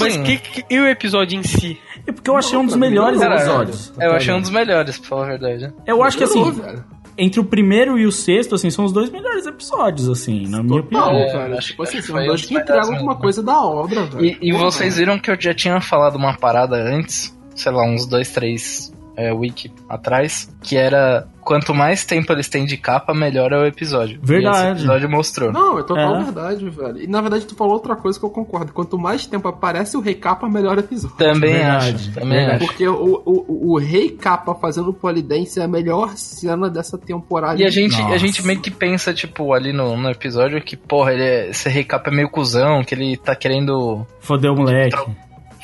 Mas 0.00 0.16
que, 0.16 0.38
que- 0.38 0.64
e 0.74 0.78
o 0.80 0.86
episódio 0.88 1.38
em 1.38 1.42
si? 1.42 1.78
É 2.06 2.10
porque 2.12 2.28
eu 2.28 2.36
achei 2.36 2.58
um 2.58 2.66
dos 2.66 2.74
melhores 2.76 3.20
não, 3.20 3.28
Cara, 3.28 3.36
episódios. 3.40 3.92
eu 4.00 4.12
achei 4.12 4.34
um 4.34 4.40
dos 4.40 4.50
melhores, 4.50 4.98
pra 4.98 5.08
falar 5.08 5.24
a 5.24 5.28
verdade. 5.28 5.72
Eu 5.86 6.02
acho 6.02 6.18
que 6.18 6.24
assim, 6.24 6.50
velho. 6.50 6.84
entre 7.16 7.38
o 7.38 7.44
primeiro 7.44 7.96
e 7.98 8.04
o 8.04 8.10
sexto, 8.10 8.56
assim, 8.56 8.70
são 8.70 8.84
os 8.84 8.92
dois 8.92 9.08
melhores 9.10 9.46
episódios, 9.46 10.08
assim, 10.08 10.48
na 10.48 10.62
minha 10.64 10.82
Total, 10.82 11.02
opinião. 11.08 11.18
É, 11.28 11.32
cara. 11.32 11.58
acho- 11.58 11.68
Tipo 11.68 11.82
assim, 11.84 11.96
que 11.98 12.02
são 12.02 12.26
dois 12.26 12.44
que 12.44 12.54
entregam 12.56 12.92
alguma 12.94 13.14
coisa 13.16 13.40
da 13.42 13.60
obra, 13.64 14.04
velho. 14.06 14.24
E, 14.24 14.38
e 14.48 14.52
vocês 14.52 14.96
viram 14.96 15.18
que 15.18 15.30
eu 15.30 15.36
já 15.40 15.54
tinha 15.54 15.80
falado 15.80 16.16
uma 16.16 16.34
parada 16.36 16.74
antes, 16.76 17.32
sei 17.54 17.72
lá, 17.72 17.84
uns 17.84 18.06
dois, 18.06 18.30
três 18.30 18.92
é, 19.16 19.32
wiki 19.32 19.70
atrás, 19.88 20.52
que 20.60 20.76
era 20.76 21.28
quanto 21.40 21.72
mais 21.72 22.04
tempo 22.04 22.32
eles 22.32 22.48
têm 22.48 22.64
de 22.64 22.76
capa, 22.76 23.14
melhor 23.14 23.52
é 23.52 23.58
o 23.58 23.64
episódio. 23.64 24.18
Verdade. 24.20 24.56
E 24.56 24.60
esse 24.60 24.70
episódio 24.72 25.08
mostrou. 25.10 25.52
Não, 25.52 25.78
é 25.78 25.82
total 25.84 26.16
É. 26.16 26.22
verdade, 26.24 26.68
velho. 26.68 27.00
E 27.00 27.06
na 27.06 27.20
verdade 27.20 27.46
tu 27.46 27.54
falou 27.54 27.74
outra 27.74 27.94
coisa 27.94 28.18
que 28.18 28.24
eu 28.24 28.30
concordo. 28.30 28.72
Quanto 28.72 28.98
mais 28.98 29.24
tempo 29.26 29.46
aparece 29.46 29.96
o 29.96 30.00
Rei 30.00 30.14
Capa, 30.14 30.48
melhor 30.48 30.78
o 30.78 30.80
episódio. 30.80 31.16
Também 31.16 31.52
Verdade, 31.52 31.94
acho. 31.94 32.12
Também 32.12 32.38
verdade. 32.38 32.56
acho. 32.56 32.66
Porque 32.66 32.88
o, 32.88 33.22
o, 33.24 33.72
o 33.74 33.78
Rei 33.78 34.10
Capa 34.10 34.52
fazendo 34.56 34.92
polidense 34.92 35.60
é 35.60 35.62
a 35.64 35.68
melhor 35.68 36.16
cena 36.16 36.68
dessa 36.68 36.98
temporada. 36.98 37.60
E 37.62 37.64
a 37.64 37.70
gente, 37.70 38.00
a 38.00 38.16
gente 38.16 38.44
meio 38.44 38.58
que 38.60 38.70
pensa, 38.70 39.14
tipo, 39.14 39.52
ali 39.52 39.72
no, 39.72 39.96
no 39.96 40.10
episódio 40.10 40.60
que, 40.60 40.76
porra, 40.76 41.12
ele 41.12 41.22
é, 41.22 41.50
esse 41.50 41.68
recap 41.68 42.08
é 42.08 42.10
meio 42.12 42.28
cuzão, 42.30 42.82
que 42.82 42.94
ele 42.94 43.16
tá 43.16 43.36
querendo 43.36 44.04
Fodeu 44.18 44.54
o 44.54 44.56
moleque. 44.56 44.96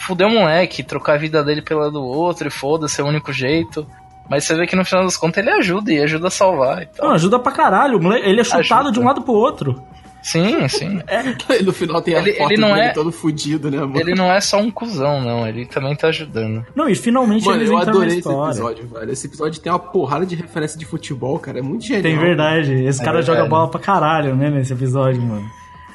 Fuder 0.00 0.26
o 0.26 0.30
moleque, 0.30 0.83
trocar 0.83 1.14
a 1.14 1.19
vida 1.19 1.42
dele 1.45 1.62
pela 1.62 1.90
do 1.90 2.02
outro 2.02 2.49
e 2.49 2.50
foda-se, 2.50 3.00
é 3.00 3.04
o 3.04 3.07
único 3.09 3.33
jeito. 3.33 3.87
Mas 4.28 4.45
você 4.45 4.54
vê 4.54 4.66
que 4.66 4.76
no 4.76 4.85
final 4.85 5.04
das 5.04 5.16
contas 5.16 5.38
ele 5.45 5.50
ajuda 5.50 5.92
e 5.92 6.00
ajuda 6.00 6.28
a 6.28 6.30
salvar 6.30 6.83
e 6.83 6.87
tal. 6.87 7.09
Não, 7.09 7.14
ajuda 7.14 7.38
pra 7.38 7.50
caralho. 7.52 7.99
o 7.99 8.02
moleque- 8.02 8.28
Ele 8.28 8.40
é 8.40 8.45
chutado 8.45 8.61
Ajuda. 8.88 8.92
de 8.92 9.00
um 9.00 9.04
lado 9.04 9.23
pro 9.23 9.33
outro. 9.33 9.83
Sim, 10.23 10.69
sim. 10.69 11.00
E 11.59 11.62
no 11.64 11.73
final 11.73 12.00
tem 12.02 12.14
a 12.14 12.19
Ele- 12.19 12.35
foto 12.35 12.52
ele 12.52 12.61
não 12.61 12.69
dele 12.75 12.80
é- 12.88 12.92
todo 12.92 13.11
fudido, 13.11 13.71
né, 13.71 13.78
mano? 13.78 13.99
Ele 13.99 14.14
não 14.14 14.30
é 14.30 14.40
só 14.40 14.59
um 14.59 14.71
cuzão, 14.71 15.21
não. 15.21 15.49
Ele 15.49 15.64
também 15.66 15.97
tá 15.97 16.09
ajudando. 16.09 16.64
Não, 16.76 16.88
e 16.88 16.95
finalmente 16.95 17.45
Mano, 17.47 17.59
eles 17.59 17.71
eu 17.71 17.75
entram 17.78 17.87
na 17.87 17.90
adorei 18.00 18.19
esse 18.19 18.28
episódio, 18.28 18.87
velho. 18.88 19.11
Esse 19.12 19.26
episódio 19.26 19.61
tem 19.61 19.73
uma 19.73 19.78
porrada 19.78 20.25
de 20.26 20.37
referência 20.37 20.78
de 20.78 20.85
futebol, 20.85 21.38
cara. 21.38 21.59
É 21.59 21.62
muito 21.62 21.85
genial. 21.85 22.02
Tem 22.02 22.19
verdade. 22.19 22.73
Esse 22.85 23.00
É 23.00 23.04
cara 23.04 23.16
verdade. 23.19 23.38
joga 23.38 23.49
bola 23.49 23.69
pra 23.71 23.80
caralho, 23.80 24.37
né, 24.37 24.49
nesse 24.50 24.73
episódio, 24.75 25.21
mano. 25.23 25.50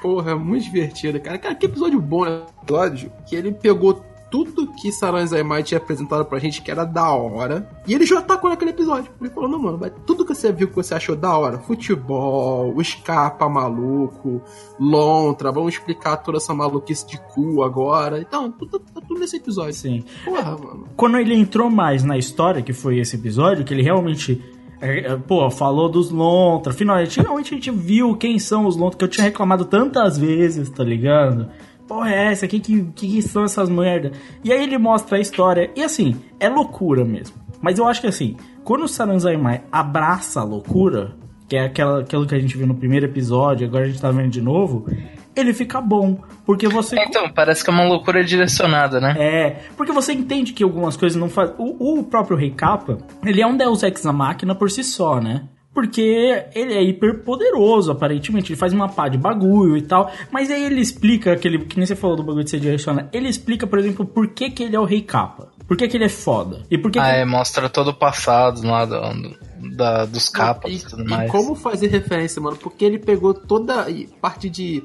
Porra, 0.06 0.34
é 0.34 0.36
muito 0.36 0.66
divertido, 0.66 1.20
cara. 1.20 1.40
Cara, 1.40 1.56
que 1.56 1.66
episódio 1.66 2.00
bom, 2.00 2.26
né? 2.26 2.44
Episódio 2.62 3.12
que 3.26 3.36
ele 3.36 3.52
pegou 3.52 4.06
tudo 4.30 4.72
que 4.74 4.92
Saran 4.92 5.26
Zaimai 5.26 5.64
tinha 5.64 5.80
apresentado 5.80 6.24
pra 6.26 6.38
gente 6.38 6.62
que 6.62 6.70
era 6.70 6.86
da 6.86 7.10
hora. 7.10 7.68
E 7.88 7.94
ele 7.96 8.06
já 8.06 8.22
tacou 8.22 8.52
naquele 8.52 8.70
episódio. 8.70 9.12
Ele 9.20 9.32
falou, 9.32 9.50
não, 9.50 9.58
mano, 9.58 9.80
mas 9.82 9.92
tudo 10.06 10.24
que 10.24 10.36
você 10.36 10.52
viu 10.52 10.68
que 10.68 10.76
você 10.76 10.94
achou 10.94 11.16
da 11.16 11.36
hora, 11.36 11.58
futebol, 11.58 12.72
o 12.76 12.80
escapa 12.80 13.50
maluco, 13.50 14.44
lontra, 14.80 15.52
vamos 15.52 15.74
explicar 15.74 16.18
toda 16.18 16.38
essa 16.38 16.54
maluquice 16.54 17.08
de 17.08 17.18
cu 17.18 17.64
agora. 17.64 18.20
Então, 18.20 18.52
tudo, 18.52 18.78
tá 18.78 19.02
tudo 19.02 19.20
nesse 19.20 19.38
episódio. 19.38 19.74
Sim. 19.74 20.04
Porra, 20.24 20.52
mano. 20.56 20.88
Quando 20.96 21.18
ele 21.18 21.34
entrou 21.34 21.68
mais 21.68 22.04
na 22.04 22.16
história, 22.16 22.62
que 22.62 22.74
foi 22.74 23.00
esse 23.00 23.16
episódio, 23.16 23.66
que 23.66 23.74
ele 23.74 23.82
realmente. 23.82 24.40
É, 24.82 25.00
é, 25.00 25.16
Pô, 25.16 25.50
falou 25.50 25.90
dos 25.90 26.10
Lontra. 26.10 26.74
Finalmente, 26.74 27.16
finalmente 27.16 27.54
a 27.54 27.56
gente 27.56 27.72
viu 27.72 28.16
quem 28.16 28.40
são 28.40 28.66
os 28.66 28.76
Lontra, 28.76 28.98
que 28.98 29.06
eu 29.06 29.10
tinha 29.10 29.26
reclamado 29.26 29.66
tantas 29.66 30.18
vezes, 30.18 30.70
tá 30.70 30.84
ligado? 30.84 31.50
Porra, 31.88 32.12
é 32.12 32.32
essa? 32.32 32.48
Que, 32.48 32.60
que, 32.60 32.84
que 32.84 33.22
são 33.22 33.44
essas 33.44 33.70
merda? 33.70 34.12
E 34.44 34.52
aí 34.52 34.64
ele 34.64 34.78
mostra 34.78 35.18
a 35.18 35.22
história. 35.22 35.70
E 35.76 35.84
assim, 35.84 36.16
é 36.40 36.50
loucura 36.50 37.06
mesmo. 37.06 37.36
Mas 37.62 37.78
eu 37.78 37.88
acho 37.88 38.02
que 38.02 38.08
assim, 38.08 38.36
quando 38.64 38.84
o 38.84 38.88
Saranzaimai 38.88 39.64
abraça 39.72 40.42
a 40.42 40.44
loucura, 40.44 41.16
que 41.48 41.56
é 41.56 41.66
aquela, 41.66 42.02
aquilo 42.02 42.26
que 42.26 42.36
a 42.36 42.40
gente 42.40 42.58
viu 42.58 42.66
no 42.66 42.76
primeiro 42.76 43.06
episódio, 43.06 43.68
agora 43.68 43.86
a 43.86 43.88
gente 43.88 44.02
tá 44.02 44.12
vendo 44.12 44.30
de 44.30 44.42
novo, 44.42 44.88
ele 45.36 45.54
fica 45.54 45.80
bom. 45.82 46.20
Porque 46.46 46.68
você. 46.68 46.96
Então, 47.00 47.30
parece 47.32 47.64
que 47.64 47.70
é 47.70 47.74
uma 47.74 47.84
loucura 47.88 48.24
direcionada, 48.24 49.00
né? 49.02 49.16
É, 49.18 49.50
porque 49.76 49.92
você 49.92 50.14
entende 50.14 50.54
que 50.54 50.64
algumas 50.64 50.96
coisas 50.98 51.20
não 51.20 51.30
fazem. 51.30 51.56
O, 51.58 52.00
o 52.00 52.04
próprio 52.04 52.38
Rei 52.38 52.52
Capa, 52.52 52.98
ele 53.26 53.42
é 53.42 53.48
um 53.48 53.58
Deus 53.58 53.84
Ex 53.84 54.04
Machina 54.06 54.56
por 54.56 54.70
si 54.72 54.84
só, 54.84 55.20
né? 55.20 55.48
Porque 55.74 56.46
ele 56.56 56.74
é 56.74 56.82
hiper 56.82 57.22
poderoso, 57.24 57.92
aparentemente. 57.92 58.50
Ele 58.54 58.58
faz 58.58 58.72
uma 58.72 58.88
pá 58.88 59.10
de 59.10 59.18
bagulho 59.18 59.76
e 59.76 59.82
tal. 59.82 60.10
Mas 60.32 60.50
aí 60.50 60.64
ele 60.64 60.80
explica 60.80 61.34
aquele. 61.34 61.60
Que 61.66 61.76
nem 61.78 61.86
você 61.86 61.98
falou 61.98 62.16
do 62.16 62.24
bagulho 62.24 62.46
de 62.46 62.50
ser 62.50 62.62
direcionado. 62.62 63.10
Ele 63.12 63.28
explica, 63.28 63.68
por 63.68 63.78
exemplo, 63.78 64.06
por 64.06 64.30
que, 64.30 64.50
que 64.50 64.64
ele 64.64 64.76
é 64.76 64.80
o 64.80 64.86
Rei 64.86 65.02
Capa. 65.02 65.50
Por 65.68 65.76
que, 65.76 65.86
que 65.88 65.98
ele 65.98 66.06
é 66.06 66.10
foda. 66.10 66.64
E 66.72 66.78
por 66.78 66.90
que, 66.92 66.98
Ah, 67.00 67.04
que 67.06 67.10
é, 67.22 67.26
mostra 67.26 67.68
todo 67.68 67.90
o 67.90 67.94
passado 67.94 68.66
lá 68.66 68.86
do, 68.86 69.02
do- 69.02 69.76
da, 69.76 70.06
dos 70.06 70.30
capas 70.30 70.72
E, 70.72 70.76
e 70.76 70.80
tudo 70.80 71.04
e 71.04 71.08
mais. 71.10 71.30
como 71.32 71.56
fazer 71.56 71.88
referência, 71.88 72.40
mano? 72.42 72.56
Porque 72.56 72.86
ele 72.86 73.00
pegou 73.00 73.34
toda 73.34 73.82
a 73.82 73.86
parte 74.22 74.48
de 74.50 74.82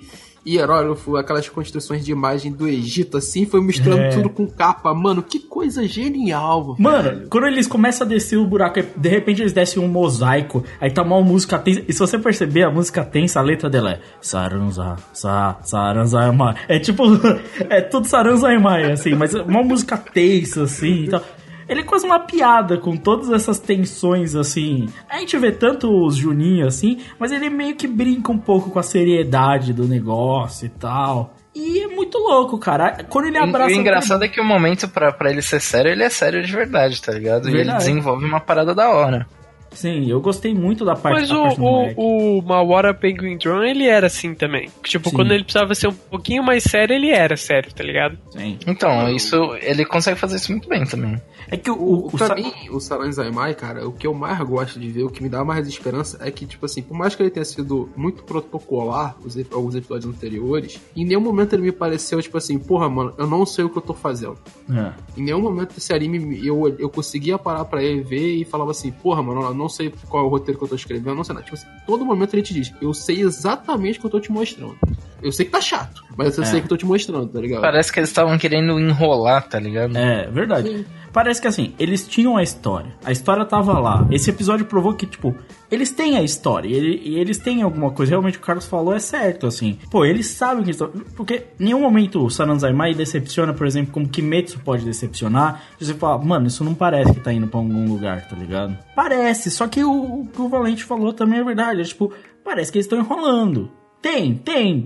hierógrafo, 0.47 1.17
aquelas 1.17 1.49
construções 1.49 2.05
de 2.05 2.13
imagem 2.13 2.53
do 2.53 2.67
Egito, 2.67 3.17
assim, 3.19 3.45
foi 3.47 3.61
misturando 3.61 4.03
É. 4.03 4.09
tudo 4.11 4.29
com 4.31 4.47
capa. 4.47 4.93
Mano, 4.95 5.23
que 5.23 5.39
coisa 5.39 5.87
genial, 5.87 6.75
Mano, 6.79 7.03
velho. 7.03 7.27
quando 7.29 7.47
eles 7.47 7.67
começam 7.67 8.07
a 8.07 8.09
descer 8.11 8.37
o 8.39 8.47
buraco, 8.47 8.81
de 8.97 9.09
repente 9.09 9.43
eles 9.43 9.53
descem 9.53 9.83
um 9.83 9.89
mosaico, 9.89 10.65
aí 10.81 10.91
tá 10.91 11.03
uma 11.03 11.21
música 11.21 11.59
tensa. 11.59 11.83
E 11.87 11.93
se 11.93 11.99
você 11.99 12.19
perceber, 12.19 12.63
a 12.65 12.71
música 12.71 13.05
tensa, 13.05 13.39
a 13.41 13.43
letra 13.43 13.69
dela 13.69 13.93
é 13.93 14.01
Saranza, 14.21 14.97
sa, 15.13 15.59
Saranzaimai. 15.63 16.55
É 16.69 16.79
tipo, 16.79 17.05
é 17.69 17.81
tudo 17.81 18.07
Saranzaimai, 18.07 18.93
assim, 18.93 19.15
mas 19.15 19.35
é 19.35 19.43
uma 19.43 19.63
música 19.63 19.97
tensa, 19.97 20.63
assim 20.65 21.05
e 21.05 21.09
tal. 21.09 21.23
Ele 21.71 21.83
é 21.83 21.85
quase 21.85 22.05
uma 22.05 22.19
piada 22.19 22.77
com 22.79 22.97
todas 22.97 23.31
essas 23.31 23.61
tensões, 23.61 24.35
assim. 24.35 24.89
A 25.09 25.19
gente 25.19 25.39
vê 25.39 25.53
tanto 25.53 25.89
os 25.89 26.17
Juninho, 26.17 26.67
assim, 26.67 26.99
mas 27.17 27.31
ele 27.31 27.49
meio 27.49 27.77
que 27.77 27.87
brinca 27.87 28.33
um 28.33 28.39
pouco 28.39 28.71
com 28.71 28.79
a 28.81 28.83
seriedade 28.83 29.73
do 29.73 29.87
negócio 29.87 30.67
e 30.67 30.69
tal. 30.69 31.33
E 31.55 31.79
é 31.79 31.87
muito 31.87 32.19
louco, 32.19 32.59
cara. 32.59 33.05
Quando 33.09 33.27
ele 33.27 33.39
abraça. 33.39 33.71
O 33.71 33.73
engraçado 33.73 34.25
é 34.25 34.29
que 34.29 34.41
o 34.41 34.45
momento 34.45 34.89
pra, 34.89 35.13
pra 35.13 35.31
ele 35.31 35.43
ser 35.43 35.61
sério, 35.61 35.93
ele 35.93 36.03
é 36.03 36.09
sério 36.11 36.43
de 36.45 36.53
verdade, 36.53 37.01
tá 37.01 37.13
ligado? 37.13 37.47
E 37.47 37.51
ele 37.51 37.59
Verdade. 37.59 37.79
desenvolve 37.79 38.25
uma 38.25 38.41
parada 38.41 38.75
da 38.75 38.89
hora. 38.91 39.27
Sim, 39.73 40.09
eu 40.11 40.21
gostei 40.21 40.53
muito 40.55 40.85
da 40.85 40.95
parte, 40.97 41.21
Mas 41.21 41.29
da 41.29 41.39
o, 41.39 41.43
parte 41.45 41.95
o, 41.97 42.39
o 42.39 42.43
Mawara 42.43 42.93
Penguin 42.93 43.37
Drum, 43.39 43.63
ele 43.63 43.87
era 43.87 44.07
assim 44.09 44.35
também. 44.35 44.69
Tipo, 44.83 45.11
Sim. 45.11 45.17
quando 45.17 45.33
ele 45.33 45.45
precisava 45.45 45.75
ser 45.75 45.89
um 45.89 45.93
pouquinho 45.93 46.43
mais 46.43 46.65
sério, 46.65 46.95
ele 46.95 47.11
era 47.11 47.37
sério, 47.37 47.73
tá 47.73 47.83
ligado? 47.85 48.19
Sim. 48.31 48.59
Então, 48.67 49.09
isso 49.11 49.37
ele 49.63 49.85
consegue 49.85 50.19
fazer 50.19 50.37
isso 50.37 50.51
muito 50.53 50.69
bem 50.69 50.85
também. 50.85 51.21
É 51.49 51.57
que 51.57 51.71
o, 51.71 51.75
O, 51.75 51.95
o, 51.95 52.07
o 52.09 52.11
pra 52.11 52.27
Sa- 52.29 52.35
mim, 52.35 52.53
o 52.71 52.81
Saran 52.81 53.11
Zaimai, 53.13 53.55
cara, 53.55 53.87
o 53.89 53.93
que 53.93 54.07
eu 54.07 54.15
mais 54.15 54.39
gosto 54.41 54.79
de 54.79 54.89
ver, 54.89 55.05
o 55.05 55.11
que 55.11 55.23
me 55.23 55.29
dá 55.29 55.45
mais 55.45 55.67
esperança 55.67 56.19
é 56.21 56.31
que, 56.31 56.47
tipo 56.47 56.67
assim, 56.67 56.83
por 56.83 56.97
mais 56.97 57.15
que 57.15 57.23
ele 57.23 57.31
tenha 57.31 57.45
sido 57.45 57.89
muito 57.97 58.23
protocolar 58.25 59.17
os, 59.25 59.37
alguns 59.53 59.75
episódios 59.75 60.13
anteriores, 60.15 60.81
em 60.97 61.05
nenhum 61.05 61.21
momento 61.21 61.53
ele 61.55 61.63
me 61.63 61.73
pareceu, 61.73 62.21
tipo 62.21 62.37
assim, 62.37 62.59
porra, 62.59 62.89
mano, 62.89 63.15
eu 63.19 63.27
não 63.27 63.45
sei 63.47 63.65
o 63.65 63.71
que 63.71 63.79
eu 63.79 63.83
tô 63.83 63.95
fazendo. 63.95 64.39
É. 64.71 64.93
Em 65.17 65.23
nenhum 65.25 65.41
momento 65.41 65.75
esse 65.77 65.93
anime 65.93 66.45
eu, 66.47 66.75
eu 66.79 66.89
conseguia 66.89 67.39
parar 67.39 67.65
pra 67.65 67.83
ele 67.83 68.03
ver 68.03 68.35
e 68.37 68.45
falava 68.45 68.71
assim, 68.71 68.91
porra, 68.91 69.23
mano, 69.23 69.43
eu 69.43 69.55
não 69.61 69.69
sei 69.69 69.93
qual 70.09 70.25
é 70.25 70.27
o 70.27 70.31
roteiro 70.31 70.59
que 70.59 70.65
eu 70.65 70.69
tô 70.69 70.75
escrevendo, 70.75 71.15
não 71.15 71.25
sei 71.25 71.35
nada. 71.35 71.45
Tipo 71.45 71.57
assim, 71.57 71.69
todo 71.87 72.05
momento 72.05 72.35
ele 72.35 72.43
te 72.43 72.55
diz, 72.55 72.73
eu 72.81 72.95
sei 72.95 73.21
exatamente 73.21 73.99
o 73.99 74.01
que 74.01 74.07
eu 74.07 74.11
tô 74.11 74.21
te 74.21 74.33
mostrando. 74.33 74.79
Eu 75.23 75.33
sei 75.33 75.47
que 75.47 75.53
tá 75.53 75.61
chato, 75.61 76.03
mas 76.17 76.37
eu 76.37 76.43
É. 76.45 76.47
sei 76.47 76.61
que 76.61 76.65
eu 76.67 76.69
tô 76.71 76.77
te 76.77 76.87
mostrando, 76.87 77.27
tá 77.29 77.41
ligado? 77.41 77.61
Parece 77.61 77.93
que 77.93 77.99
eles 78.01 78.11
estavam 78.11 78.37
querendo 78.39 78.79
enrolar, 78.79 79.49
tá 79.49 79.59
ligado? 79.61 79.97
É, 79.97 80.27
verdade. 80.31 80.87
Parece 81.13 81.41
que 81.43 81.49
assim, 81.49 81.75
eles 81.77 82.07
tinham 82.07 82.37
a 82.37 82.43
história. 82.43 82.93
A 83.05 83.11
história 83.11 83.45
tava 83.45 83.77
lá. 83.81 84.07
Esse 84.13 84.31
episódio 84.31 84.65
provou 84.65 84.95
que, 84.95 85.07
tipo, 85.07 85.35
eles 85.69 85.91
têm 85.91 86.17
a 86.17 86.23
história. 86.23 86.69
E, 86.69 86.73
ele- 86.73 87.03
e 87.05 87.19
eles 87.19 87.37
têm 87.37 87.63
alguma 87.63 87.91
coisa. 87.91 88.11
Realmente 88.11 88.39
o 88.39 88.41
Carlos 88.41 88.65
falou 88.65 88.95
é 88.95 89.01
certo, 89.01 89.45
assim. 89.49 89.77
Pô, 89.91 90.05
eles 90.05 90.29
sabem 90.29 90.63
que 90.63 90.71
eles 90.71 90.81
estão. 90.81 90.93
Porque 91.17 91.47
em 91.59 91.65
nenhum 91.65 91.81
momento 91.81 92.25
o 92.25 92.31
Saranzaimai 92.31 92.95
decepciona, 92.95 93.53
por 93.53 93.67
exemplo, 93.67 93.93
como 93.93 94.09
Kimetsu 94.09 94.61
pode 94.61 94.85
decepcionar. 94.85 95.63
Você 95.81 95.95
fala, 95.95 96.17
mano, 96.25 96.47
isso 96.47 96.63
não 96.63 96.75
parece 96.75 97.13
que 97.13 97.19
tá 97.21 97.33
indo 97.33 97.49
pra 97.49 97.59
algum 97.59 97.89
lugar, 97.89 98.29
tá 98.29 98.37
ligado? 98.37 98.79
Parece, 98.95 99.51
só 99.51 99.67
que 99.67 99.83
o, 99.83 99.91
o 100.21 100.27
que 100.33 100.41
o 100.41 100.49
Valente 100.49 100.85
falou 100.85 101.13
também 101.13 101.41
é 101.41 101.45
verdade. 101.45 101.81
É 101.81 101.85
tipo, 101.85 102.13
parece 102.45 102.71
que 102.71 102.79
eles 102.79 102.87
estão 102.87 103.01
enrolando. 103.01 103.69
Tem, 104.03 104.35
tem. 104.35 104.85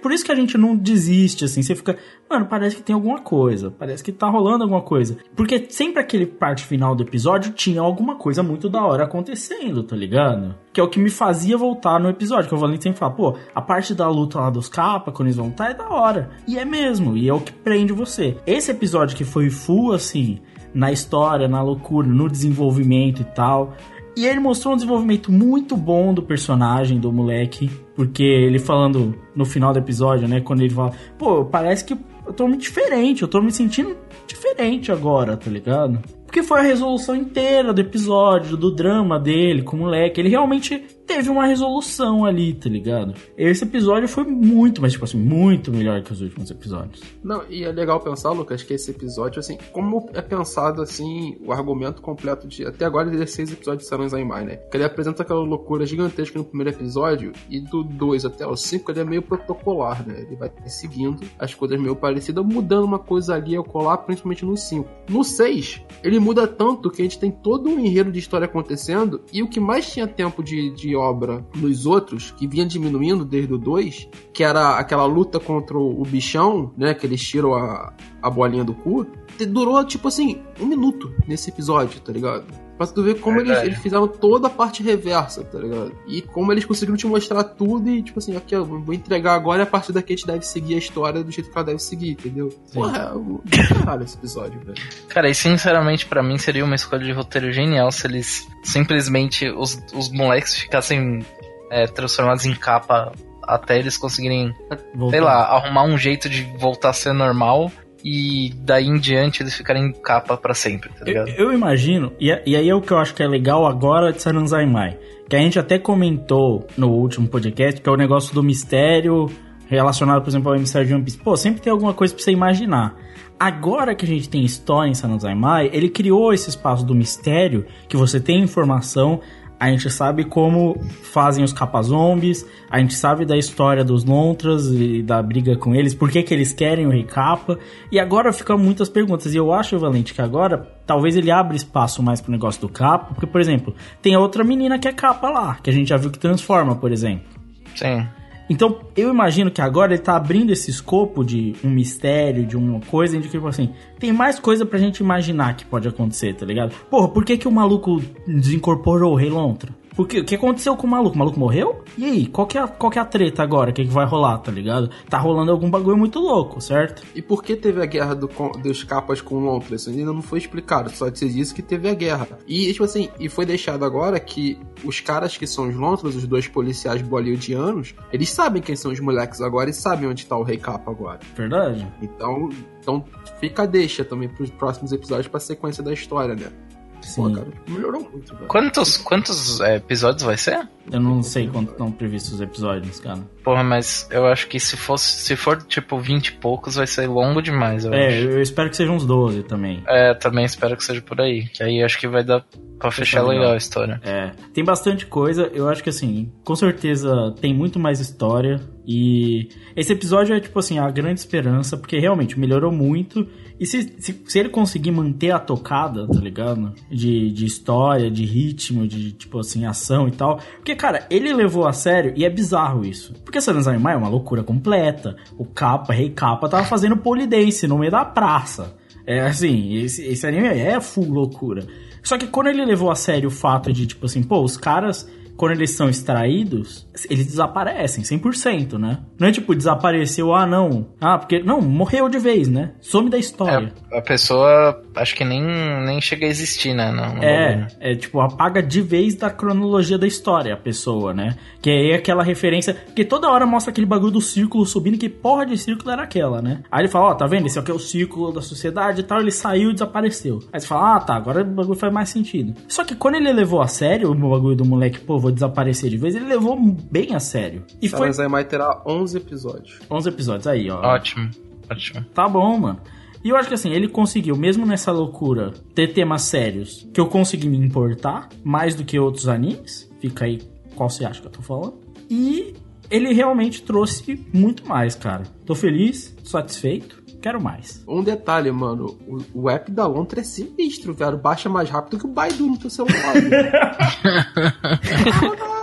Por 0.00 0.10
isso 0.10 0.24
que 0.24 0.32
a 0.32 0.34
gente 0.34 0.56
não 0.56 0.74
desiste, 0.74 1.44
assim. 1.44 1.62
Você 1.62 1.74
fica, 1.74 1.98
mano, 2.30 2.46
parece 2.46 2.76
que 2.76 2.82
tem 2.82 2.94
alguma 2.94 3.18
coisa. 3.18 3.70
Parece 3.70 4.02
que 4.02 4.10
tá 4.10 4.26
rolando 4.26 4.64
alguma 4.64 4.80
coisa. 4.80 5.18
Porque 5.36 5.66
sempre 5.68 6.00
aquele 6.00 6.24
parte 6.24 6.64
final 6.64 6.94
do 6.94 7.02
episódio 7.02 7.52
tinha 7.52 7.82
alguma 7.82 8.16
coisa 8.16 8.42
muito 8.42 8.68
da 8.68 8.82
hora 8.82 9.04
acontecendo, 9.04 9.82
tá 9.82 9.94
ligado? 9.94 10.54
Que 10.72 10.80
é 10.80 10.82
o 10.82 10.88
que 10.88 10.98
me 10.98 11.10
fazia 11.10 11.58
voltar 11.58 12.00
no 12.00 12.08
episódio. 12.08 12.48
Que 12.48 12.54
o 12.54 12.58
Valente 12.58 12.84
sempre 12.84 12.98
fala, 12.98 13.12
pô, 13.12 13.36
a 13.54 13.60
parte 13.60 13.94
da 13.94 14.08
luta 14.08 14.40
lá 14.40 14.48
dos 14.48 14.68
capas, 14.68 15.12
quando 15.14 15.28
eles 15.28 15.36
vão 15.36 15.50
tá, 15.50 15.68
é 15.68 15.74
da 15.74 15.90
hora. 15.90 16.30
E 16.46 16.58
é 16.58 16.64
mesmo, 16.64 17.18
e 17.18 17.28
é 17.28 17.32
o 17.34 17.40
que 17.40 17.52
prende 17.52 17.92
você. 17.92 18.38
Esse 18.46 18.70
episódio 18.70 19.14
que 19.14 19.24
foi 19.24 19.50
full, 19.50 19.92
assim, 19.92 20.40
na 20.72 20.90
história, 20.90 21.46
na 21.48 21.60
loucura, 21.60 22.08
no 22.08 22.30
desenvolvimento 22.30 23.20
e 23.20 23.24
tal. 23.24 23.74
E 24.16 24.26
ele 24.26 24.40
mostrou 24.40 24.72
um 24.72 24.76
desenvolvimento 24.76 25.30
muito 25.30 25.76
bom 25.76 26.14
do 26.14 26.22
personagem, 26.22 26.98
do 26.98 27.12
moleque. 27.12 27.70
Porque 27.98 28.22
ele 28.22 28.60
falando 28.60 29.12
no 29.34 29.44
final 29.44 29.72
do 29.72 29.80
episódio, 29.80 30.28
né? 30.28 30.40
Quando 30.40 30.60
ele 30.60 30.72
fala, 30.72 30.92
pô, 31.18 31.44
parece 31.44 31.84
que 31.84 31.94
eu 32.24 32.32
tô 32.32 32.46
muito 32.46 32.60
diferente, 32.60 33.22
eu 33.22 33.28
tô 33.28 33.42
me 33.42 33.50
sentindo 33.50 33.96
diferente 34.24 34.92
agora, 34.92 35.36
tá 35.36 35.50
ligado? 35.50 35.98
Porque 36.28 36.42
foi 36.42 36.60
a 36.60 36.62
resolução 36.62 37.16
inteira 37.16 37.72
do 37.72 37.80
episódio, 37.80 38.54
do 38.54 38.70
drama 38.70 39.18
dele 39.18 39.62
com 39.62 39.78
o 39.78 39.80
moleque. 39.80 40.20
Ele 40.20 40.28
realmente 40.28 40.78
teve 41.06 41.30
uma 41.30 41.46
resolução 41.46 42.26
ali, 42.26 42.52
tá 42.52 42.68
ligado? 42.68 43.14
Esse 43.34 43.64
episódio 43.64 44.06
foi 44.06 44.24
muito, 44.24 44.82
mas 44.82 44.92
tipo 44.92 45.06
assim, 45.06 45.16
muito 45.16 45.72
melhor 45.72 46.02
que 46.02 46.12
os 46.12 46.20
últimos 46.20 46.50
episódios. 46.50 47.02
Não, 47.24 47.42
e 47.48 47.64
é 47.64 47.72
legal 47.72 47.98
pensar, 47.98 48.30
Lucas, 48.32 48.62
que 48.62 48.74
esse 48.74 48.90
episódio, 48.90 49.40
assim, 49.40 49.56
como 49.72 50.10
é 50.12 50.20
pensado, 50.20 50.82
assim, 50.82 51.38
o 51.42 51.50
argumento 51.50 52.02
completo 52.02 52.46
de. 52.46 52.66
Até 52.66 52.84
agora, 52.84 53.08
16 53.08 53.52
episódios 53.52 53.84
de 53.84 53.88
Saran 53.88 54.06
Zaimai, 54.06 54.44
né? 54.44 54.56
Que 54.56 54.76
ele 54.76 54.84
apresenta 54.84 55.22
aquela 55.22 55.40
loucura 55.40 55.86
gigantesca 55.86 56.38
no 56.38 56.44
primeiro 56.44 56.76
episódio, 56.76 57.32
e 57.48 57.58
do 57.58 57.82
2 57.82 58.26
até 58.26 58.46
o 58.46 58.54
5 58.54 58.90
ele 58.90 59.00
é 59.00 59.04
meio 59.04 59.22
protocolar, 59.22 60.06
né? 60.06 60.26
Ele 60.26 60.36
vai 60.36 60.52
seguindo 60.66 61.26
as 61.38 61.54
coisas 61.54 61.80
meio 61.80 61.96
parecidas, 61.96 62.44
mudando 62.44 62.84
uma 62.84 62.98
coisa 62.98 63.34
ali 63.34 63.56
ao 63.56 63.64
colar, 63.64 63.96
principalmente 63.96 64.44
no 64.44 64.58
5. 64.58 64.86
No 65.08 65.24
6, 65.24 65.80
ele 66.04 66.17
ele 66.18 66.24
muda 66.24 66.46
tanto 66.46 66.90
que 66.90 67.00
a 67.00 67.04
gente 67.04 67.18
tem 67.18 67.30
todo 67.30 67.70
um 67.70 67.78
enredo 67.78 68.10
de 68.10 68.18
história 68.18 68.44
acontecendo 68.44 69.22
e 69.32 69.42
o 69.42 69.48
que 69.48 69.60
mais 69.60 69.90
tinha 69.90 70.06
tempo 70.06 70.42
de, 70.42 70.70
de 70.70 70.96
obra 70.96 71.46
nos 71.54 71.86
outros, 71.86 72.32
que 72.32 72.46
vinha 72.46 72.66
diminuindo 72.66 73.24
desde 73.24 73.54
o 73.54 73.58
2, 73.58 74.08
que 74.34 74.42
era 74.42 74.76
aquela 74.78 75.06
luta 75.06 75.38
contra 75.38 75.78
o 75.78 76.02
bichão, 76.02 76.72
né? 76.76 76.92
Que 76.92 77.06
eles 77.06 77.22
tiram 77.22 77.54
a, 77.54 77.94
a 78.20 78.28
bolinha 78.28 78.64
do 78.64 78.74
cu, 78.74 79.06
durou, 79.48 79.84
tipo 79.84 80.08
assim, 80.08 80.42
um 80.60 80.66
minuto 80.66 81.12
nesse 81.26 81.50
episódio, 81.50 82.00
tá 82.00 82.12
ligado? 82.12 82.67
Pra 82.78 82.86
tu 82.86 83.02
ver 83.02 83.18
como 83.20 83.40
eles, 83.40 83.58
eles 83.58 83.78
fizeram 83.78 84.06
toda 84.06 84.46
a 84.46 84.50
parte 84.50 84.84
reversa, 84.84 85.42
tá 85.42 85.58
ligado? 85.58 85.92
E 86.06 86.22
como 86.22 86.52
eles 86.52 86.64
conseguiram 86.64 86.96
te 86.96 87.08
mostrar 87.08 87.42
tudo 87.42 87.90
e, 87.90 88.00
tipo 88.04 88.20
assim, 88.20 88.36
aqui, 88.36 88.54
ó, 88.54 88.62
vou 88.62 88.94
entregar 88.94 89.34
agora 89.34 89.62
e 89.62 89.64
a 89.64 89.66
partir 89.66 89.92
daqui 89.92 90.12
a 90.12 90.16
gente 90.16 90.26
deve 90.28 90.46
seguir 90.46 90.76
a 90.76 90.78
história 90.78 91.24
do 91.24 91.30
jeito 91.32 91.50
que 91.50 91.58
ela 91.58 91.66
deve 91.66 91.80
seguir, 91.80 92.12
entendeu? 92.12 92.50
Sim. 92.66 92.74
Porra, 92.74 93.12
é 93.50 93.74
caralho 93.74 94.04
esse 94.04 94.16
episódio, 94.16 94.60
velho. 94.60 94.78
Cara, 95.08 95.28
e 95.28 95.34
sinceramente, 95.34 96.06
para 96.06 96.22
mim 96.22 96.38
seria 96.38 96.64
uma 96.64 96.76
escolha 96.76 97.04
de 97.04 97.10
roteiro 97.10 97.52
genial 97.52 97.90
se 97.90 98.06
eles 98.06 98.46
simplesmente, 98.62 99.50
os, 99.50 99.76
os 99.92 100.08
moleques 100.08 100.54
ficassem 100.54 101.26
é, 101.72 101.88
transformados 101.88 102.46
em 102.46 102.54
capa 102.54 103.12
até 103.42 103.76
eles 103.76 103.96
conseguirem, 103.96 104.54
Voltar. 104.94 105.16
sei 105.16 105.20
lá, 105.20 105.46
arrumar 105.46 105.82
um 105.84 105.98
jeito 105.98 106.28
de 106.28 106.42
voltar 106.58 106.90
a 106.90 106.92
ser 106.92 107.12
normal 107.12 107.72
e 108.04 108.52
daí 108.60 108.86
em 108.86 108.98
diante 108.98 109.42
eles 109.42 109.54
ficarem 109.54 109.92
capa 109.92 110.36
para 110.36 110.54
sempre, 110.54 110.90
tá 110.90 111.04
ligado? 111.04 111.28
Eu, 111.30 111.46
eu 111.46 111.52
imagino, 111.52 112.12
e, 112.20 112.28
e, 112.46 112.56
aí 112.56 112.68
é 112.68 112.74
o 112.74 112.80
que 112.80 112.92
eu 112.92 112.98
acho 112.98 113.14
que 113.14 113.22
é 113.22 113.26
legal 113.26 113.66
agora 113.66 114.12
de 114.12 114.22
Saranzaimai, 114.22 114.98
que 115.28 115.36
a 115.36 115.40
gente 115.40 115.58
até 115.58 115.78
comentou 115.78 116.66
no 116.76 116.90
último 116.90 117.28
podcast, 117.28 117.80
que 117.80 117.88
é 117.88 117.92
o 117.92 117.96
negócio 117.96 118.34
do 118.34 118.42
mistério 118.42 119.26
relacionado, 119.66 120.22
por 120.22 120.30
exemplo, 120.30 120.52
ao 120.52 120.58
mistério 120.58 120.88
de 120.88 120.94
One 120.94 121.04
Piece. 121.04 121.18
Pô, 121.18 121.36
sempre 121.36 121.60
tem 121.60 121.70
alguma 121.70 121.92
coisa 121.92 122.14
pra 122.14 122.22
você 122.22 122.32
imaginar. 122.32 122.96
Agora 123.38 123.94
que 123.94 124.04
a 124.04 124.08
gente 124.08 124.28
tem 124.28 124.42
história 124.42 124.90
em 124.90 124.94
Sananzaimai, 124.94 125.70
ele 125.72 125.88
criou 125.88 126.32
esse 126.32 126.48
espaço 126.48 126.84
do 126.84 126.94
mistério, 126.94 127.66
que 127.88 127.96
você 127.96 128.18
tem 128.18 128.42
informação, 128.42 129.20
a 129.58 129.70
gente 129.70 129.90
sabe 129.90 130.24
como 130.24 130.80
fazem 131.02 131.42
os 131.42 131.52
capa-zombies, 131.52 132.46
a 132.70 132.78
gente 132.78 132.94
sabe 132.94 133.24
da 133.24 133.36
história 133.36 133.84
dos 133.84 134.04
Lontras 134.04 134.66
e 134.68 135.02
da 135.02 135.20
briga 135.22 135.56
com 135.56 135.74
eles, 135.74 135.94
por 135.94 136.10
que, 136.10 136.22
que 136.22 136.32
eles 136.32 136.52
querem 136.52 136.86
o 136.86 136.90
Rei 136.90 137.04
Capa. 137.04 137.58
E 137.90 137.98
agora 137.98 138.32
ficam 138.32 138.56
muitas 138.56 138.88
perguntas. 138.88 139.34
E 139.34 139.36
eu 139.36 139.52
acho, 139.52 139.78
Valente, 139.78 140.14
que 140.14 140.22
agora 140.22 140.58
talvez 140.86 141.16
ele 141.16 141.30
abra 141.30 141.56
espaço 141.56 142.02
mais 142.02 142.20
pro 142.20 142.30
negócio 142.30 142.60
do 142.60 142.68
capa, 142.68 143.14
porque, 143.14 143.26
por 143.26 143.40
exemplo, 143.40 143.74
tem 144.00 144.16
outra 144.16 144.44
menina 144.44 144.78
que 144.78 144.86
é 144.86 144.92
capa 144.92 145.28
lá, 145.28 145.56
que 145.62 145.70
a 145.70 145.72
gente 145.72 145.88
já 145.88 145.96
viu 145.96 146.10
que 146.10 146.18
transforma, 146.18 146.76
por 146.76 146.92
exemplo. 146.92 147.26
Sim. 147.74 148.06
Então, 148.50 148.78
eu 148.96 149.10
imagino 149.10 149.50
que 149.50 149.60
agora 149.60 149.92
ele 149.92 150.02
tá 150.02 150.16
abrindo 150.16 150.50
esse 150.50 150.70
escopo 150.70 151.24
de 151.24 151.54
um 151.62 151.68
mistério, 151.68 152.46
de 152.46 152.56
uma 152.56 152.80
coisa, 152.80 153.18
de 153.18 153.28
tipo 153.28 153.46
assim, 153.46 153.70
tem 153.98 154.12
mais 154.12 154.38
coisa 154.38 154.64
pra 154.64 154.78
gente 154.78 154.98
imaginar 155.00 155.54
que 155.54 155.66
pode 155.66 155.86
acontecer, 155.86 156.34
tá 156.34 156.46
ligado? 156.46 156.74
Porra, 156.90 157.08
por 157.08 157.24
que 157.24 157.36
que 157.36 157.46
o 157.46 157.52
maluco 157.52 158.02
desincorporou 158.26 159.12
o 159.12 159.16
Rei 159.16 159.28
Lontra? 159.28 159.70
Porque 159.98 160.20
o 160.20 160.24
que 160.24 160.36
aconteceu 160.36 160.76
com 160.76 160.86
o 160.86 160.90
maluco? 160.90 161.16
O 161.16 161.18
maluco 161.18 161.40
morreu? 161.40 161.82
E 161.98 162.04
aí, 162.04 162.26
qual 162.28 162.46
que 162.46 162.56
é, 162.56 162.64
qual 162.68 162.88
que 162.88 163.00
é 163.00 163.02
a 163.02 163.04
treta 163.04 163.42
agora? 163.42 163.70
O 163.70 163.72
que, 163.74 163.84
que 163.84 163.90
vai 163.90 164.06
rolar, 164.06 164.38
tá 164.38 164.52
ligado? 164.52 164.88
Tá 165.10 165.18
rolando 165.18 165.50
algum 165.50 165.68
bagulho 165.68 165.96
muito 165.96 166.20
louco, 166.20 166.60
certo? 166.60 167.02
E 167.16 167.20
por 167.20 167.42
que 167.42 167.56
teve 167.56 167.82
a 167.82 167.84
guerra 167.84 168.14
do, 168.14 168.28
dos 168.62 168.84
capas 168.84 169.20
com 169.20 169.34
o 169.34 169.40
Lontra? 169.40 169.74
Isso 169.74 169.90
ainda 169.90 170.12
não 170.12 170.22
foi 170.22 170.38
explicado, 170.38 170.88
só 170.90 171.12
se 171.12 171.28
diz 171.28 171.50
que 171.50 171.62
teve 171.62 171.88
a 171.88 171.94
guerra. 171.94 172.28
E, 172.46 172.72
tipo 172.72 172.84
assim, 172.84 173.08
e 173.18 173.28
foi 173.28 173.44
deixado 173.44 173.84
agora 173.84 174.20
que 174.20 174.56
os 174.84 175.00
caras 175.00 175.36
que 175.36 175.48
são 175.48 175.68
os 175.68 175.74
Lontras, 175.74 176.14
os 176.14 176.28
dois 176.28 176.46
policiais 176.46 177.02
bollywoodianos, 177.02 177.92
eles 178.12 178.30
sabem 178.30 178.62
quem 178.62 178.76
são 178.76 178.92
os 178.92 179.00
moleques 179.00 179.40
agora 179.40 179.68
e 179.68 179.72
sabem 179.72 180.08
onde 180.08 180.24
tá 180.26 180.36
o 180.36 180.44
Rei 180.44 180.58
Capa 180.58 180.92
agora. 180.92 181.18
Verdade. 181.34 181.84
Então, 182.00 182.48
então 182.80 183.04
fica 183.40 183.64
a 183.64 183.66
deixa 183.66 184.04
também 184.04 184.28
pros 184.28 184.50
próximos 184.50 184.92
episódios 184.92 185.26
pra 185.26 185.40
sequência 185.40 185.82
da 185.82 185.92
história, 185.92 186.36
né? 186.36 186.52
Sim. 187.00 187.22
Pô, 187.22 187.30
cara, 187.32 187.48
melhorou 187.68 188.08
muito, 188.10 188.34
velho. 188.34 188.46
Quantos, 188.46 188.96
quantos 188.96 189.60
é, 189.60 189.76
episódios 189.76 190.22
vai 190.22 190.36
ser? 190.36 190.68
Eu 190.90 191.00
não 191.00 191.22
sei 191.22 191.48
quanto 191.48 191.72
estão 191.72 191.90
previstos 191.90 192.34
os 192.34 192.40
episódios, 192.40 193.00
cara. 193.00 193.20
Porra, 193.48 193.64
mas 193.64 194.06
eu 194.10 194.26
acho 194.26 194.46
que 194.46 194.60
se 194.60 194.76
fosse, 194.76 195.22
se 195.22 195.34
for 195.34 195.56
tipo 195.62 195.98
20 195.98 196.26
e 196.26 196.32
poucos, 196.32 196.74
vai 196.74 196.86
ser 196.86 197.06
longo 197.06 197.40
demais, 197.40 197.86
eu 197.86 197.94
É, 197.94 198.08
acho. 198.08 198.16
eu 198.28 198.42
espero 198.42 198.68
que 198.68 198.76
sejam 198.76 198.94
uns 198.94 199.06
12 199.06 199.42
também. 199.44 199.82
É, 199.88 200.12
também 200.12 200.44
espero 200.44 200.76
que 200.76 200.84
seja 200.84 201.00
por 201.00 201.18
aí. 201.18 201.48
Que 201.48 201.62
aí 201.62 201.82
acho 201.82 201.98
que 201.98 202.06
vai 202.06 202.22
dar 202.22 202.44
pra 202.78 202.90
fechar 202.90 203.22
legal. 203.22 203.36
legal 203.38 203.52
a 203.54 203.56
história. 203.56 204.00
É, 204.04 204.32
tem 204.52 204.62
bastante 204.62 205.06
coisa. 205.06 205.50
Eu 205.54 205.66
acho 205.66 205.82
que 205.82 205.88
assim, 205.88 206.30
com 206.44 206.54
certeza 206.54 207.34
tem 207.40 207.54
muito 207.54 207.78
mais 207.78 208.00
história. 208.00 208.60
E 208.86 209.48
esse 209.76 209.92
episódio 209.92 210.34
é 210.34 210.40
tipo 210.40 210.58
assim, 210.58 210.78
a 210.78 210.90
grande 210.90 211.20
esperança, 211.20 211.76
porque 211.76 211.98
realmente 211.98 212.38
melhorou 212.38 212.70
muito. 212.72 213.26
E 213.60 213.66
se, 213.66 213.82
se, 213.98 214.22
se, 214.24 214.38
ele 214.38 214.48
conseguir 214.50 214.92
manter 214.92 215.32
a 215.32 215.38
tocada, 215.38 216.06
tá 216.06 216.20
ligado? 216.20 216.72
De, 216.88 217.30
de 217.32 217.44
história, 217.44 218.08
de 218.08 218.24
ritmo, 218.24 218.86
de, 218.86 219.10
tipo 219.12 219.40
assim, 219.40 219.66
ação 219.66 220.06
e 220.06 220.12
tal. 220.12 220.38
Porque, 220.56 220.76
cara, 220.76 221.04
ele 221.10 221.34
levou 221.34 221.66
a 221.66 221.72
sério 221.72 222.12
e 222.16 222.24
é 222.24 222.30
bizarro 222.30 222.86
isso. 222.86 223.12
Porque 223.24 223.37
Saranzai 223.40 223.76
é 223.76 223.96
uma 223.96 224.08
loucura 224.08 224.42
completa. 224.42 225.16
O 225.36 225.44
Capa, 225.44 225.92
Rei 225.92 226.10
Capa, 226.10 226.48
tava 226.48 226.64
fazendo 226.64 226.96
polidense 226.96 227.66
no 227.66 227.78
meio 227.78 227.90
da 227.90 228.04
praça. 228.04 228.76
É 229.06 229.20
assim, 229.20 229.74
esse, 229.76 230.04
esse 230.04 230.26
anime 230.26 230.48
é 230.48 230.80
full 230.80 231.10
loucura. 231.10 231.66
Só 232.02 232.16
que 232.18 232.26
quando 232.26 232.48
ele 232.48 232.64
levou 232.64 232.90
a 232.90 232.94
sério 232.94 233.28
o 233.28 233.32
fato 233.32 233.72
de, 233.72 233.86
tipo 233.86 234.06
assim, 234.06 234.22
pô, 234.22 234.42
os 234.42 234.56
caras 234.56 235.08
quando 235.38 235.52
eles 235.52 235.70
são 235.70 235.88
extraídos, 235.88 236.84
eles 237.08 237.26
desaparecem 237.26 238.02
100%, 238.02 238.76
né? 238.76 238.98
Não 239.16 239.28
é 239.28 239.32
tipo, 239.32 239.54
desapareceu, 239.54 240.34
ah, 240.34 240.44
não. 240.44 240.88
Ah, 241.00 241.16
porque. 241.16 241.38
Não, 241.38 241.62
morreu 241.62 242.08
de 242.08 242.18
vez, 242.18 242.48
né? 242.48 242.72
Some 242.80 243.08
da 243.08 243.16
história. 243.16 243.72
É, 243.92 243.98
a 243.98 244.02
pessoa, 244.02 244.82
acho 244.96 245.14
que 245.14 245.24
nem, 245.24 245.40
nem 245.86 246.00
chega 246.00 246.26
a 246.26 246.28
existir, 246.28 246.74
né? 246.74 246.90
Não, 246.90 247.22
é, 247.22 247.68
é 247.78 247.94
tipo, 247.94 248.20
apaga 248.20 248.60
de 248.60 248.82
vez 248.82 249.14
da 249.14 249.30
cronologia 249.30 249.96
da 249.96 250.08
história 250.08 250.52
a 250.52 250.56
pessoa, 250.56 251.14
né? 251.14 251.36
Que 251.62 251.70
é 251.70 251.94
aquela 251.94 252.24
referência. 252.24 252.74
Porque 252.74 253.04
toda 253.04 253.30
hora 253.30 253.46
mostra 253.46 253.70
aquele 253.70 253.86
bagulho 253.86 254.12
do 254.12 254.20
círculo 254.20 254.66
subindo, 254.66 254.98
que 254.98 255.08
porra 255.08 255.46
de 255.46 255.56
círculo 255.56 255.92
era 255.92 256.02
aquela, 256.02 256.42
né? 256.42 256.64
Aí 256.68 256.80
ele 256.80 256.88
fala, 256.88 257.06
ó, 257.06 257.10
oh, 257.12 257.14
tá 257.14 257.26
vendo? 257.26 257.46
Esse 257.46 257.60
aqui 257.60 257.70
é 257.70 257.74
o 257.74 257.78
círculo 257.78 258.32
da 258.32 258.42
sociedade 258.42 259.02
e 259.02 259.04
tal. 259.04 259.20
Ele 259.20 259.30
saiu 259.30 259.70
e 259.70 259.72
desapareceu. 259.72 260.40
Aí 260.52 260.58
você 260.58 260.66
fala, 260.66 260.96
ah, 260.96 261.00
tá, 261.00 261.14
agora 261.14 261.42
o 261.42 261.44
bagulho 261.44 261.78
faz 261.78 261.92
mais 261.92 262.08
sentido. 262.08 262.54
Só 262.66 262.84
que 262.84 262.96
quando 262.96 263.14
ele 263.14 263.32
levou 263.32 263.62
a 263.62 263.68
sério 263.68 264.10
o 264.10 264.14
bagulho 264.14 264.56
do 264.56 264.64
moleque, 264.64 264.98
pô, 264.98 265.27
vou 265.28 265.32
desaparecer 265.32 265.90
de 265.90 265.96
vez, 265.96 266.14
ele 266.14 266.26
levou 266.26 266.58
bem 266.58 267.14
a 267.14 267.20
sério. 267.20 267.64
E 267.80 267.88
foi. 267.88 268.10
Mas 268.28 268.46
terá 268.46 268.82
11 268.86 269.16
episódios. 269.18 269.78
11 269.90 270.08
episódios, 270.08 270.46
aí, 270.46 270.70
ó. 270.70 270.80
Ótimo, 270.80 271.30
ótimo. 271.70 272.04
Tá 272.14 272.28
bom, 272.28 272.58
mano. 272.58 272.80
E 273.22 273.30
eu 273.30 273.36
acho 273.36 273.48
que 273.48 273.54
assim, 273.54 273.72
ele 273.72 273.88
conseguiu, 273.88 274.36
mesmo 274.36 274.64
nessa 274.64 274.92
loucura, 274.92 275.52
ter 275.74 275.92
temas 275.92 276.22
sérios 276.22 276.88
que 276.94 277.00
eu 277.00 277.06
consegui 277.06 277.48
me 277.48 277.58
importar 277.58 278.28
mais 278.44 278.74
do 278.74 278.84
que 278.84 278.98
outros 278.98 279.28
animes. 279.28 279.90
Fica 280.00 280.24
aí 280.24 280.40
qual 280.74 280.88
você 280.88 281.04
acha 281.04 281.20
que 281.20 281.26
eu 281.26 281.32
tô 281.32 281.42
falando. 281.42 281.74
E 282.08 282.54
ele 282.90 283.12
realmente 283.12 283.62
trouxe 283.62 284.24
muito 284.32 284.66
mais, 284.66 284.94
cara. 284.94 285.24
Tô 285.44 285.54
feliz, 285.54 286.16
satisfeito. 286.24 287.02
Quero 287.20 287.40
mais. 287.40 287.84
Um 287.86 288.02
detalhe, 288.02 288.50
mano. 288.52 288.96
O, 289.06 289.42
o 289.42 289.50
app 289.50 289.70
da 289.70 289.86
Lontra 289.86 290.20
é 290.20 290.24
sinistro, 290.24 290.94
velho. 290.94 291.18
Baixa 291.18 291.48
mais 291.48 291.68
rápido 291.68 291.98
que 291.98 292.06
o 292.06 292.10
Baidu 292.10 292.46
no 292.46 292.58
teu 292.58 292.70
celular. 292.70 293.14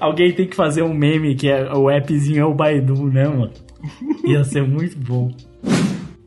Alguém 0.00 0.32
tem 0.32 0.48
que 0.48 0.56
fazer 0.56 0.82
um 0.82 0.94
meme 0.94 1.34
que 1.34 1.48
é 1.48 1.72
o 1.72 1.88
appzinho 1.88 2.40
é 2.40 2.44
o 2.44 2.54
Baidu, 2.54 3.10
né, 3.10 3.28
mano? 3.28 3.52
Ia 4.24 4.44
ser 4.44 4.62
muito 4.62 4.98
bom. 4.98 5.30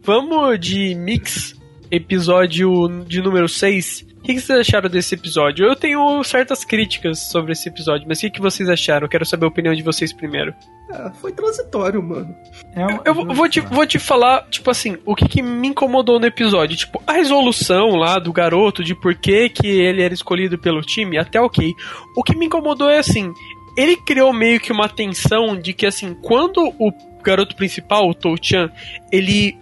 Vamos 0.03 0.59
de 0.59 0.93
mix 0.95 1.55
episódio 1.89 2.69
de 3.05 3.21
número 3.21 3.47
6. 3.47 4.05
O 4.27 4.29
que, 4.29 4.41
vocês 4.41 4.59
acharam 4.59 4.89
desse 4.89 5.15
episódio? 5.15 5.65
Eu 5.65 5.73
tenho 5.73 6.21
certas 6.21 6.65
críticas 6.65 7.17
sobre 7.17 7.53
esse 7.53 7.69
episódio, 7.69 8.05
mas 8.09 8.17
o 8.17 8.21
que, 8.21 8.31
que 8.31 8.41
vocês 8.41 8.67
acharam? 8.67 9.05
Eu 9.05 9.09
quero 9.09 9.25
saber 9.25 9.45
a 9.45 9.47
opinião 9.47 9.73
de 9.73 9.81
vocês 9.81 10.11
primeiro. 10.11 10.53
É, 10.91 11.09
foi 11.11 11.31
transitório, 11.31 12.03
mano. 12.03 12.35
É 12.75 12.85
um, 12.85 12.99
eu, 13.05 13.15
eu 13.29 13.33
vou, 13.33 13.47
te, 13.47 13.61
vou 13.61 13.87
te 13.87 13.97
falar, 13.97 14.45
tipo 14.49 14.69
assim, 14.69 14.97
o 15.05 15.15
que, 15.15 15.29
que 15.29 15.41
me 15.41 15.69
incomodou 15.69 16.19
no 16.19 16.25
episódio. 16.25 16.75
Tipo, 16.75 17.01
a 17.07 17.13
resolução 17.13 17.95
lá 17.95 18.19
do 18.19 18.33
garoto, 18.33 18.83
de 18.83 18.93
por 18.93 19.15
que, 19.15 19.47
que 19.47 19.65
ele 19.65 20.01
era 20.01 20.13
escolhido 20.13 20.59
pelo 20.59 20.81
time, 20.81 21.17
até 21.17 21.39
ok. 21.39 21.73
O 22.13 22.21
que 22.21 22.35
me 22.35 22.47
incomodou 22.47 22.89
é 22.89 22.99
assim, 22.99 23.31
ele 23.77 23.95
criou 23.95 24.33
meio 24.33 24.59
que 24.59 24.73
uma 24.73 24.89
tensão 24.89 25.57
de 25.57 25.71
que, 25.71 25.85
assim, 25.85 26.13
quando 26.13 26.67
o 26.77 26.91
garoto 27.23 27.55
principal, 27.55 28.09
o 28.09 28.13
Touchan, 28.13 28.69
ele 29.09 29.57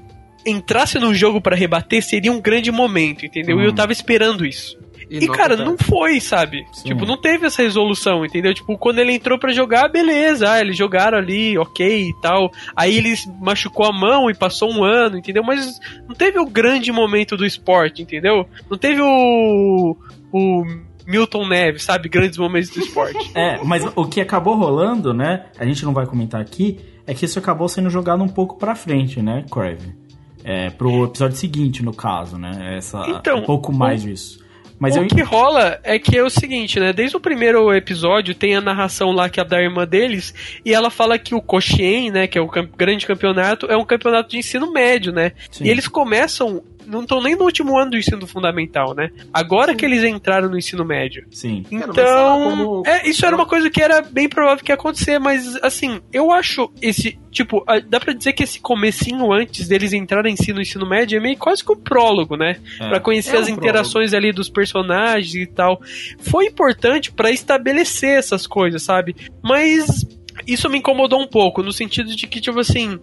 entrasse 0.46 1.00
no 1.00 1.14
jogo 1.14 1.42
para 1.42 1.56
rebater, 1.56 2.04
seria 2.04 2.32
um 2.32 2.42
grande 2.42 2.72
momento, 2.72 3.26
entendeu? 3.26 3.58
Hum. 3.58 3.62
E 3.62 3.66
eu 3.66 3.74
tava 3.74 3.92
esperando 3.92 4.46
isso. 4.46 4.78
E, 5.10 5.18
e 5.18 5.28
cara, 5.28 5.56
não 5.56 5.78
foi, 5.78 6.20
sabe? 6.20 6.66
Sim. 6.74 6.90
Tipo, 6.90 7.06
não 7.06 7.18
teve 7.18 7.46
essa 7.46 7.62
resolução, 7.62 8.26
entendeu? 8.26 8.54
Tipo, 8.54 8.78
quando 8.78 9.00
ele 9.00 9.14
entrou 9.14 9.38
para 9.38 9.54
jogar, 9.54 9.88
beleza, 9.88 10.52
ah, 10.52 10.60
eles 10.60 10.76
jogaram 10.76 11.18
ali, 11.18 11.58
ok 11.58 12.10
e 12.10 12.14
tal. 12.22 12.52
Aí 12.76 12.98
ele 12.98 13.14
machucou 13.40 13.86
a 13.86 13.94
mão 13.94 14.30
e 14.30 14.34
passou 14.34 14.72
um 14.72 14.84
ano, 14.84 15.18
entendeu? 15.18 15.44
Mas 15.44 15.80
não 16.08 16.16
teve 16.16 16.40
o 16.40 16.46
grande 16.46 16.92
momento 16.92 17.38
do 17.38 17.46
esporte, 17.46 18.02
entendeu? 18.02 18.48
Não 18.70 18.78
teve 18.78 19.02
o. 19.02 19.96
o 20.32 20.64
Milton 21.08 21.48
Neves, 21.48 21.84
sabe? 21.84 22.10
Grandes 22.10 22.38
momentos 22.38 22.72
do 22.72 22.80
esporte. 22.80 23.32
é, 23.36 23.64
mas 23.64 23.86
o 23.96 24.06
que 24.08 24.20
acabou 24.20 24.56
rolando, 24.56 25.14
né? 25.14 25.46
A 25.60 25.66
gente 25.66 25.86
não 25.86 25.94
vai 25.94 26.08
comentar 26.08 26.42
aqui, 26.42 26.80
é 27.06 27.14
que 27.14 27.26
isso 27.26 27.38
acabou 27.38 27.70
sendo 27.70 27.92
jogado 27.92 28.24
um 28.24 28.28
pouco 28.28 28.58
pra 28.58 28.74
frente, 28.74 29.22
né, 29.22 29.46
Crave? 29.52 30.05
É, 30.48 30.70
pro 30.70 31.06
episódio 31.06 31.36
seguinte, 31.38 31.84
no 31.84 31.92
caso, 31.92 32.38
né? 32.38 32.76
Essa, 32.78 33.04
Então, 33.10 33.40
um 33.40 33.46
pouco 33.46 33.74
mais 33.74 34.04
o- 34.04 34.08
disso. 34.08 34.46
Mas 34.78 34.96
o 34.96 35.00
eu 35.00 35.08
que 35.08 35.22
rola 35.22 35.80
é 35.84 35.98
que 35.98 36.18
é 36.18 36.22
o 36.24 36.30
seguinte, 36.30 36.80
né? 36.82 36.92
Desde 36.92 37.16
o 37.16 37.20
primeiro 37.20 37.74
episódio 37.74 38.36
tem 38.36 38.56
a 38.56 38.62
narração 38.62 39.12
lá 39.12 39.30
que 39.30 39.40
é 39.40 39.44
da 39.46 39.60
irmã 39.60 39.88
deles 39.88 40.34
e 40.66 40.74
ela 40.74 40.90
fala 40.90 41.18
que 41.18 41.34
o 41.34 41.42
Koshien, 41.42 42.12
né, 42.12 42.28
que 42.28 42.38
é 42.38 42.42
o 42.42 42.50
grande 42.78 43.08
campeonato, 43.08 43.68
é 43.68 43.78
um 43.78 43.86
campeonato 43.86 44.30
de 44.30 44.38
ensino 44.38 44.72
médio, 44.74 45.14
né? 45.14 45.32
Sim. 45.50 45.64
E 45.64 45.70
eles 45.70 45.88
começam 45.88 46.62
não 46.88 47.02
estão 47.02 47.22
nem 47.22 47.36
no 47.36 47.44
último 47.44 47.78
ano 47.78 47.92
do 47.92 47.98
ensino 47.98 48.26
fundamental, 48.28 48.94
né? 48.94 49.10
Agora 49.34 49.76
que 49.76 49.86
eles 49.86 50.04
entraram 50.04 50.50
no 50.50 50.58
ensino 50.58 50.84
médio. 50.86 51.26
Sim. 51.32 51.66
Então, 51.72 52.50
como- 52.50 52.84
é, 52.86 53.08
isso 53.10 53.26
era 53.26 53.36
uma 53.36 53.46
coisa 53.46 53.70
que 53.70 53.82
era 53.82 54.02
bem 54.02 54.28
provável 54.30 54.64
que 54.64 54.72
ia 54.72 54.76
acontecer, 54.76 55.20
mas 55.20 55.56
assim, 55.64 56.00
eu 56.14 56.32
acho 56.32 56.72
esse, 56.82 57.18
tipo, 57.32 57.64
dá 57.88 58.00
pra 58.00 58.14
dizer 58.14 58.34
que 58.34 58.44
esse 58.44 58.60
comecinho 58.60 59.32
antes 59.32 59.68
deles 59.68 59.94
entrarem 59.94 60.34
em 60.34 60.38
si 60.38 60.54
no 60.54 60.62
ensino 60.62 60.88
médio 60.88 61.18
é 61.18 61.22
meio 61.22 61.38
quase 61.38 61.64
que 61.64 61.72
um 61.72 61.76
prólogo, 61.76 62.36
né? 62.38 62.58
É. 62.80 62.90
Pra 62.90 63.00
conhecer 63.00 63.36
É 63.36 63.40
um 63.40 63.42
as 63.42 63.50
interações 63.50 64.14
ali 64.14 64.32
dos 64.32 64.50
personagens 64.50 65.36
e 65.36 65.46
tal. 65.46 65.82
Foi 66.20 66.46
importante 66.46 67.12
pra 67.12 67.32
estabelecer 67.32 68.18
essas 68.18 68.46
coisas, 68.48 68.82
sabe? 68.84 69.16
Mas 69.44 70.06
isso 70.48 70.70
me 70.70 70.78
incomodou 70.80 71.22
um 71.22 71.28
pouco, 71.28 71.64
no 71.64 71.72
sentido 71.72 72.16
de 72.16 72.28
que, 72.28 72.42
tipo 72.42 72.60
assim, 72.60 73.00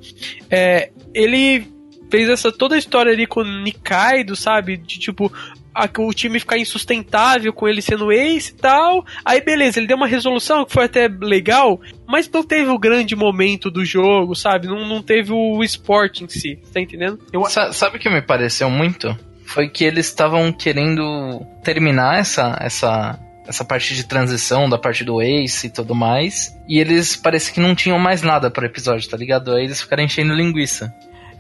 é, 0.51 0.91
ele 1.15 1.67
fez 2.13 2.29
essa 2.29 2.53
toda 2.53 2.75
a 2.75 2.79
história 2.79 3.11
ali 3.11 3.27
com 3.27 3.41
o 3.41 3.63
Nikaido, 3.63 4.37
sabe? 4.37 4.77
De 4.77 4.99
tipo, 4.99 5.33
a- 5.75 5.89
o 5.99 6.13
time 6.13 6.39
ficar 6.39 6.59
insustentável 6.59 7.51
com 7.55 7.67
ele 7.67 7.81
sendo 7.81 8.13
ace 8.13 8.53
e 8.53 8.55
tal. 8.55 9.03
Aí 9.25 9.41
beleza, 9.41 9.79
ele 9.81 9.87
deu 9.87 9.97
uma 9.97 10.07
resolução 10.07 10.63
que 10.67 10.73
foi 10.75 10.85
até 10.85 11.09
legal, 11.09 11.81
mas 12.07 12.29
não 12.31 12.43
teve 12.45 12.69
o 12.71 12.79
grande 12.79 13.17
momento 13.17 13.71
do 13.71 13.83
jogo, 13.83 14.35
sabe? 14.37 14.67
Não, 14.67 14.87
não 14.87 15.01
teve 15.03 15.33
o 15.33 15.65
esporte 15.65 16.23
em 16.23 16.29
si, 16.29 16.59
tá 16.71 16.79
entendendo? 16.81 17.19
Eu- 17.33 17.47
Sa- 17.47 17.73
sabe 17.73 17.97
o 17.97 17.99
que 18.01 18.11
me 18.11 18.21
pareceu 18.21 18.69
muito? 18.69 19.17
Foi 19.47 19.69
que 19.71 19.83
eles 19.85 20.07
estavam 20.07 20.53
querendo 20.53 21.41
terminar 21.65 22.19
essa, 22.19 22.59
essa, 22.61 23.19
essa 23.47 23.65
parte 23.65 23.95
de 23.95 24.05
transição 24.05 24.69
da 24.69 24.77
parte 24.79 25.03
do 25.03 25.21
Ace 25.23 25.67
e 25.67 25.71
tudo 25.71 25.95
mais. 25.95 26.55
E 26.69 26.79
eles 26.79 27.17
parece 27.17 27.53
que 27.53 27.61
não 27.61 27.75
tinham 27.75 27.99
mais 27.99 28.21
nada 28.23 28.51
para 28.51 28.67
episódio, 28.67 29.09
tá 29.09 29.17
ligado? 29.17 29.53
Aí 29.53 29.65
eles 29.65 29.81
ficaram 29.81 30.05
enchendo 30.05 30.35
linguiça. 30.35 30.93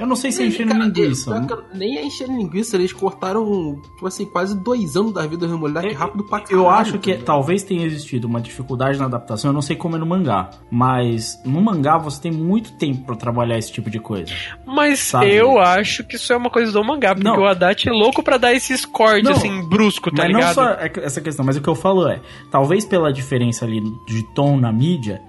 Eu 0.02 0.06
não 0.08 0.16
sei 0.16 0.32
se 0.32 0.42
é 0.42 0.46
enchendo 0.46 0.72
Cara, 0.72 0.84
linguiça. 0.84 1.40
que 1.46 1.52
eu- 1.52 1.62
Nem 1.74 1.96
é 1.98 2.04
enchendo 2.04 2.32
linguiça, 2.36 2.76
eles 2.76 2.92
cortaram, 2.92 3.80
tipo 3.94 4.06
assim, 4.06 4.24
quase 4.26 4.56
dois 4.58 4.96
anos 4.96 5.12
da 5.12 5.26
vida 5.26 5.46
do 5.46 5.58
moleque 5.58 5.88
Eu- 5.92 5.98
rápido 5.98 6.24
pra 6.24 6.40
caralho. 6.40 6.56
Eu 6.64 6.68
acho 6.70 6.98
que 6.98 7.12
cara. 7.12 7.24
talvez 7.24 7.62
tenha 7.62 7.84
existido 7.86 8.26
uma 8.26 8.40
dificuldade 8.40 8.98
na 8.98 9.04
adaptação, 9.06 9.50
eu 9.50 9.54
não 9.54 9.62
sei 9.62 9.76
como 9.76 9.96
é 9.96 9.98
no 9.98 10.06
mangá, 10.06 10.50
mas 10.70 11.40
no 11.44 11.60
mangá 11.62 11.96
você 11.98 12.20
tem 12.22 12.32
muito 12.32 12.72
tempo 12.72 13.04
pra 13.06 13.16
trabalhar 13.16 13.58
esse 13.58 13.70
tipo 13.72 13.88
de 13.90 13.98
coisa. 14.00 14.32
Mas 14.66 14.98
Sabe? 15.00 15.32
eu 15.32 15.58
acho 15.58 16.04
que 16.04 16.16
isso 16.16 16.32
é 16.32 16.36
uma 16.36 16.50
coisa 16.50 16.72
do 16.72 16.82
mangá, 16.84 17.14
porque 17.14 17.28
Não. 17.28 17.38
o 17.38 17.46
Haddad 17.46 17.88
é 17.88 17.92
louco 17.92 18.22
pra 18.22 18.36
dar 18.38 18.52
esses 18.52 18.84
cortes, 18.84 19.24
Não. 19.24 19.32
assim, 19.36 19.68
brusco, 19.68 20.10
tá 20.10 20.22
mas 20.22 20.26
ligado? 20.32 20.46
não 20.48 20.54
só 20.54 20.68
é- 20.70 20.92
essa 20.96 21.20
questão, 21.20 21.44
mas 21.44 21.56
o 21.56 21.60
que 21.60 21.68
eu 21.68 21.74
falo 21.74 22.08
é, 22.08 22.20
talvez 22.50 22.84
pela 22.84 23.12
diferença 23.12 23.64
ali 23.64 23.80
de 24.06 24.22
tom 24.34 24.56
na 24.58 24.72
mídia, 24.72 25.20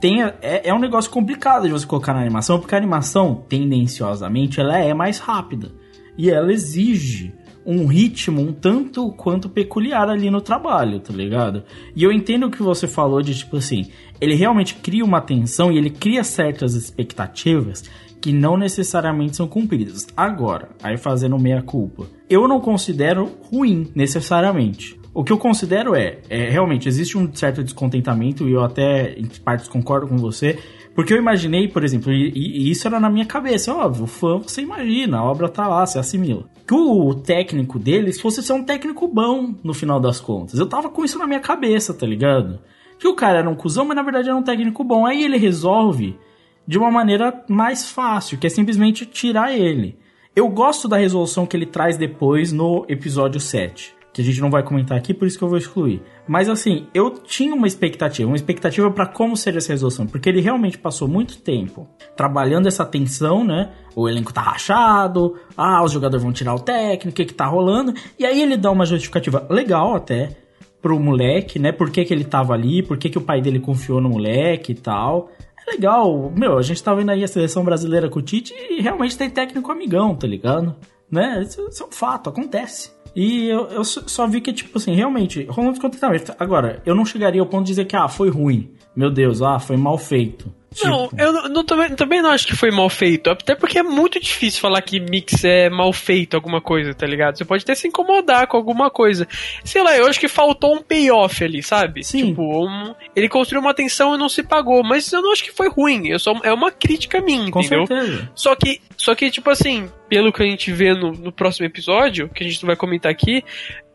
tenha, 0.00 0.34
é, 0.42 0.68
é 0.68 0.74
um 0.74 0.78
negócio 0.78 1.10
complicado 1.10 1.66
de 1.66 1.72
você 1.72 1.86
colocar 1.86 2.12
na 2.14 2.20
animação, 2.20 2.58
porque 2.58 2.74
a 2.74 2.78
animação, 2.78 3.44
tendenciosamente, 3.48 4.60
ela 4.60 4.78
é 4.78 4.92
mais 4.92 5.18
rápida. 5.18 5.72
E 6.16 6.30
ela 6.30 6.52
exige 6.52 7.34
um 7.66 7.86
ritmo 7.86 8.42
um 8.42 8.52
tanto 8.52 9.10
quanto 9.12 9.48
peculiar 9.48 10.08
ali 10.08 10.30
no 10.30 10.40
trabalho, 10.40 11.00
tá 11.00 11.12
ligado? 11.12 11.64
E 11.96 12.02
eu 12.02 12.12
entendo 12.12 12.46
o 12.46 12.50
que 12.50 12.62
você 12.62 12.86
falou 12.86 13.22
de 13.22 13.34
tipo 13.34 13.56
assim, 13.56 13.90
ele 14.20 14.34
realmente 14.34 14.74
cria 14.74 15.04
uma 15.04 15.20
tensão 15.20 15.72
e 15.72 15.78
ele 15.78 15.90
cria 15.90 16.22
certas 16.22 16.74
expectativas 16.74 17.84
que 18.20 18.32
não 18.32 18.56
necessariamente 18.56 19.36
são 19.36 19.46
cumpridas. 19.46 20.06
Agora, 20.16 20.70
aí 20.82 20.96
fazendo 20.96 21.38
meia 21.38 21.62
culpa, 21.62 22.06
eu 22.28 22.48
não 22.48 22.60
considero 22.60 23.30
ruim 23.50 23.90
necessariamente. 23.94 24.98
O 25.14 25.22
que 25.22 25.32
eu 25.32 25.38
considero 25.38 25.94
é, 25.94 26.18
é, 26.28 26.50
realmente 26.50 26.88
existe 26.88 27.16
um 27.16 27.32
certo 27.32 27.62
descontentamento 27.62 28.48
e 28.48 28.52
eu 28.52 28.64
até 28.64 29.14
em 29.16 29.26
partes 29.26 29.68
concordo 29.68 30.08
com 30.08 30.18
você, 30.18 30.58
porque 30.92 31.14
eu 31.14 31.18
imaginei, 31.18 31.68
por 31.68 31.84
exemplo, 31.84 32.12
e, 32.12 32.32
e 32.34 32.68
isso 32.68 32.88
era 32.88 32.98
na 32.98 33.08
minha 33.08 33.24
cabeça, 33.24 33.72
óbvio, 33.72 34.04
o 34.04 34.08
fã 34.08 34.38
você 34.38 34.60
imagina, 34.60 35.18
a 35.18 35.24
obra 35.24 35.48
tá 35.48 35.68
lá, 35.68 35.86
você 35.86 36.00
assimila. 36.00 36.44
Que 36.66 36.74
o 36.74 37.14
técnico 37.14 37.78
deles 37.78 38.20
fosse 38.20 38.42
ser 38.42 38.54
um 38.54 38.64
técnico 38.64 39.06
bom 39.06 39.54
no 39.62 39.72
final 39.72 40.00
das 40.00 40.20
contas. 40.20 40.58
Eu 40.58 40.66
tava 40.66 40.88
com 40.88 41.04
isso 41.04 41.18
na 41.18 41.28
minha 41.28 41.40
cabeça, 41.40 41.94
tá 41.94 42.06
ligado? 42.06 42.58
Que 42.98 43.06
o 43.06 43.14
cara 43.14 43.38
era 43.38 43.48
um 43.50 43.54
cuzão, 43.54 43.84
mas 43.84 43.96
na 43.96 44.02
verdade 44.02 44.28
era 44.28 44.36
um 44.36 44.42
técnico 44.42 44.82
bom. 44.82 45.06
Aí 45.06 45.22
ele 45.22 45.36
resolve 45.36 46.18
de 46.66 46.76
uma 46.76 46.90
maneira 46.90 47.44
mais 47.48 47.88
fácil, 47.88 48.38
que 48.38 48.46
é 48.46 48.50
simplesmente 48.50 49.06
tirar 49.06 49.56
ele. 49.56 49.96
Eu 50.34 50.48
gosto 50.48 50.88
da 50.88 50.96
resolução 50.96 51.46
que 51.46 51.56
ele 51.56 51.66
traz 51.66 51.96
depois 51.96 52.50
no 52.50 52.84
episódio 52.88 53.38
7, 53.38 53.94
que 54.14 54.22
a 54.22 54.24
gente 54.24 54.40
não 54.40 54.48
vai 54.48 54.62
comentar 54.62 54.96
aqui, 54.96 55.12
por 55.12 55.26
isso 55.26 55.36
que 55.36 55.42
eu 55.42 55.48
vou 55.48 55.58
excluir. 55.58 56.00
Mas 56.26 56.48
assim, 56.48 56.86
eu 56.94 57.10
tinha 57.10 57.52
uma 57.52 57.66
expectativa, 57.66 58.30
uma 58.30 58.36
expectativa 58.36 58.88
para 58.88 59.08
como 59.08 59.36
seria 59.36 59.58
essa 59.58 59.72
resolução, 59.72 60.06
porque 60.06 60.28
ele 60.28 60.40
realmente 60.40 60.78
passou 60.78 61.08
muito 61.08 61.38
tempo 61.38 61.88
trabalhando 62.16 62.68
essa 62.68 62.86
tensão, 62.86 63.42
né? 63.42 63.72
O 63.96 64.08
elenco 64.08 64.32
tá 64.32 64.40
rachado, 64.40 65.34
ah, 65.56 65.82
os 65.82 65.90
jogadores 65.90 66.22
vão 66.22 66.32
tirar 66.32 66.54
o 66.54 66.60
técnico, 66.60 67.08
o 67.08 67.12
que 67.12 67.24
que 67.24 67.34
tá 67.34 67.46
rolando? 67.46 67.92
E 68.16 68.24
aí 68.24 68.40
ele 68.40 68.56
dá 68.56 68.70
uma 68.70 68.86
justificativa 68.86 69.44
legal 69.50 69.96
até 69.96 70.36
pro 70.80 71.00
moleque, 71.00 71.58
né? 71.58 71.72
Por 71.72 71.90
que, 71.90 72.04
que 72.04 72.14
ele 72.14 72.24
tava 72.24 72.54
ali, 72.54 72.84
por 72.84 72.96
que, 72.96 73.10
que 73.10 73.18
o 73.18 73.22
pai 73.22 73.40
dele 73.40 73.58
confiou 73.58 74.00
no 74.00 74.10
moleque 74.10 74.70
e 74.72 74.76
tal. 74.76 75.28
É 75.66 75.72
legal, 75.72 76.30
meu, 76.30 76.56
a 76.56 76.62
gente 76.62 76.80
tá 76.80 76.94
vendo 76.94 77.10
aí 77.10 77.24
a 77.24 77.28
seleção 77.28 77.64
brasileira 77.64 78.08
com 78.08 78.20
o 78.20 78.22
Tite 78.22 78.54
e 78.70 78.80
realmente 78.80 79.18
tem 79.18 79.28
técnico 79.28 79.72
amigão, 79.72 80.14
tá 80.14 80.26
ligado? 80.28 80.76
Né? 81.10 81.42
Isso, 81.42 81.66
isso 81.68 81.82
é 81.82 81.86
um 81.86 81.90
fato, 81.90 82.30
acontece. 82.30 82.92
E 83.14 83.48
eu, 83.48 83.66
eu 83.68 83.84
só 83.84 84.26
vi 84.26 84.40
que, 84.40 84.52
tipo 84.52 84.76
assim, 84.78 84.94
realmente, 84.94 85.44
rolou 85.48 85.70
um 85.70 85.72
descontentamento. 85.72 86.34
Agora, 86.38 86.82
eu 86.84 86.94
não 86.94 87.04
chegaria 87.04 87.40
ao 87.40 87.46
ponto 87.46 87.62
de 87.64 87.68
dizer 87.68 87.84
que, 87.84 87.96
ah, 87.96 88.08
foi 88.08 88.28
ruim. 88.30 88.70
Meu 88.96 89.10
Deus, 89.10 89.40
ah, 89.42 89.58
foi 89.58 89.76
mal 89.76 89.96
feito. 89.98 90.52
Não, 90.82 91.04
Tipo, 91.06 91.22
eu 91.22 91.32
não, 91.32 91.48
não- 91.48 91.64
também, 91.64 91.90
também 91.94 92.20
não 92.20 92.30
acho 92.30 92.48
que 92.48 92.56
foi 92.56 92.72
mal 92.72 92.88
feito. 92.90 93.30
Até 93.30 93.54
porque 93.54 93.78
é 93.78 93.82
muito 93.84 94.18
difícil 94.18 94.60
falar 94.60 94.82
que 94.82 94.98
mix 94.98 95.44
é 95.44 95.70
mal 95.70 95.92
feito 95.92 96.34
alguma 96.34 96.60
coisa, 96.60 96.92
tá 96.92 97.06
ligado? 97.06 97.38
Você 97.38 97.44
pode 97.44 97.62
até 97.62 97.76
se 97.76 97.86
incomodar 97.86 98.48
com 98.48 98.56
alguma 98.56 98.90
coisa. 98.90 99.28
Sei 99.64 99.80
lá, 99.84 99.96
eu 99.96 100.06
acho 100.08 100.18
que 100.18 100.26
faltou 100.26 100.74
um 100.74 100.82
payoff 100.82 101.44
ali, 101.44 101.62
sabe? 101.62 102.02
Sim. 102.02 102.26
Tipo, 102.30 102.66
um- 102.66 102.92
ele 103.14 103.28
construiu 103.28 103.60
uma 103.62 103.72
tensão 103.72 104.16
e 104.16 104.18
não 104.18 104.28
se 104.28 104.42
pagou. 104.42 104.82
Mas 104.82 105.12
eu 105.12 105.22
não 105.22 105.30
acho 105.32 105.44
que 105.44 105.52
foi 105.52 105.68
ruim. 105.68 106.08
Eu 106.08 106.18
só, 106.18 106.32
é 106.42 106.52
uma 106.52 106.72
crítica 106.72 107.20
minha, 107.20 107.48
com 107.52 107.60
entendeu? 107.60 107.86
certeza. 107.86 108.28
Só 108.34 108.56
que, 108.56 108.80
só 109.04 109.14
que, 109.14 109.30
tipo 109.30 109.50
assim, 109.50 109.90
pelo 110.08 110.32
que 110.32 110.42
a 110.42 110.46
gente 110.46 110.72
vê 110.72 110.94
no, 110.94 111.12
no 111.12 111.30
próximo 111.30 111.66
episódio, 111.66 112.30
que 112.30 112.42
a 112.42 112.48
gente 112.48 112.62
não 112.62 112.68
vai 112.68 112.76
comentar 112.76 113.12
aqui, 113.12 113.44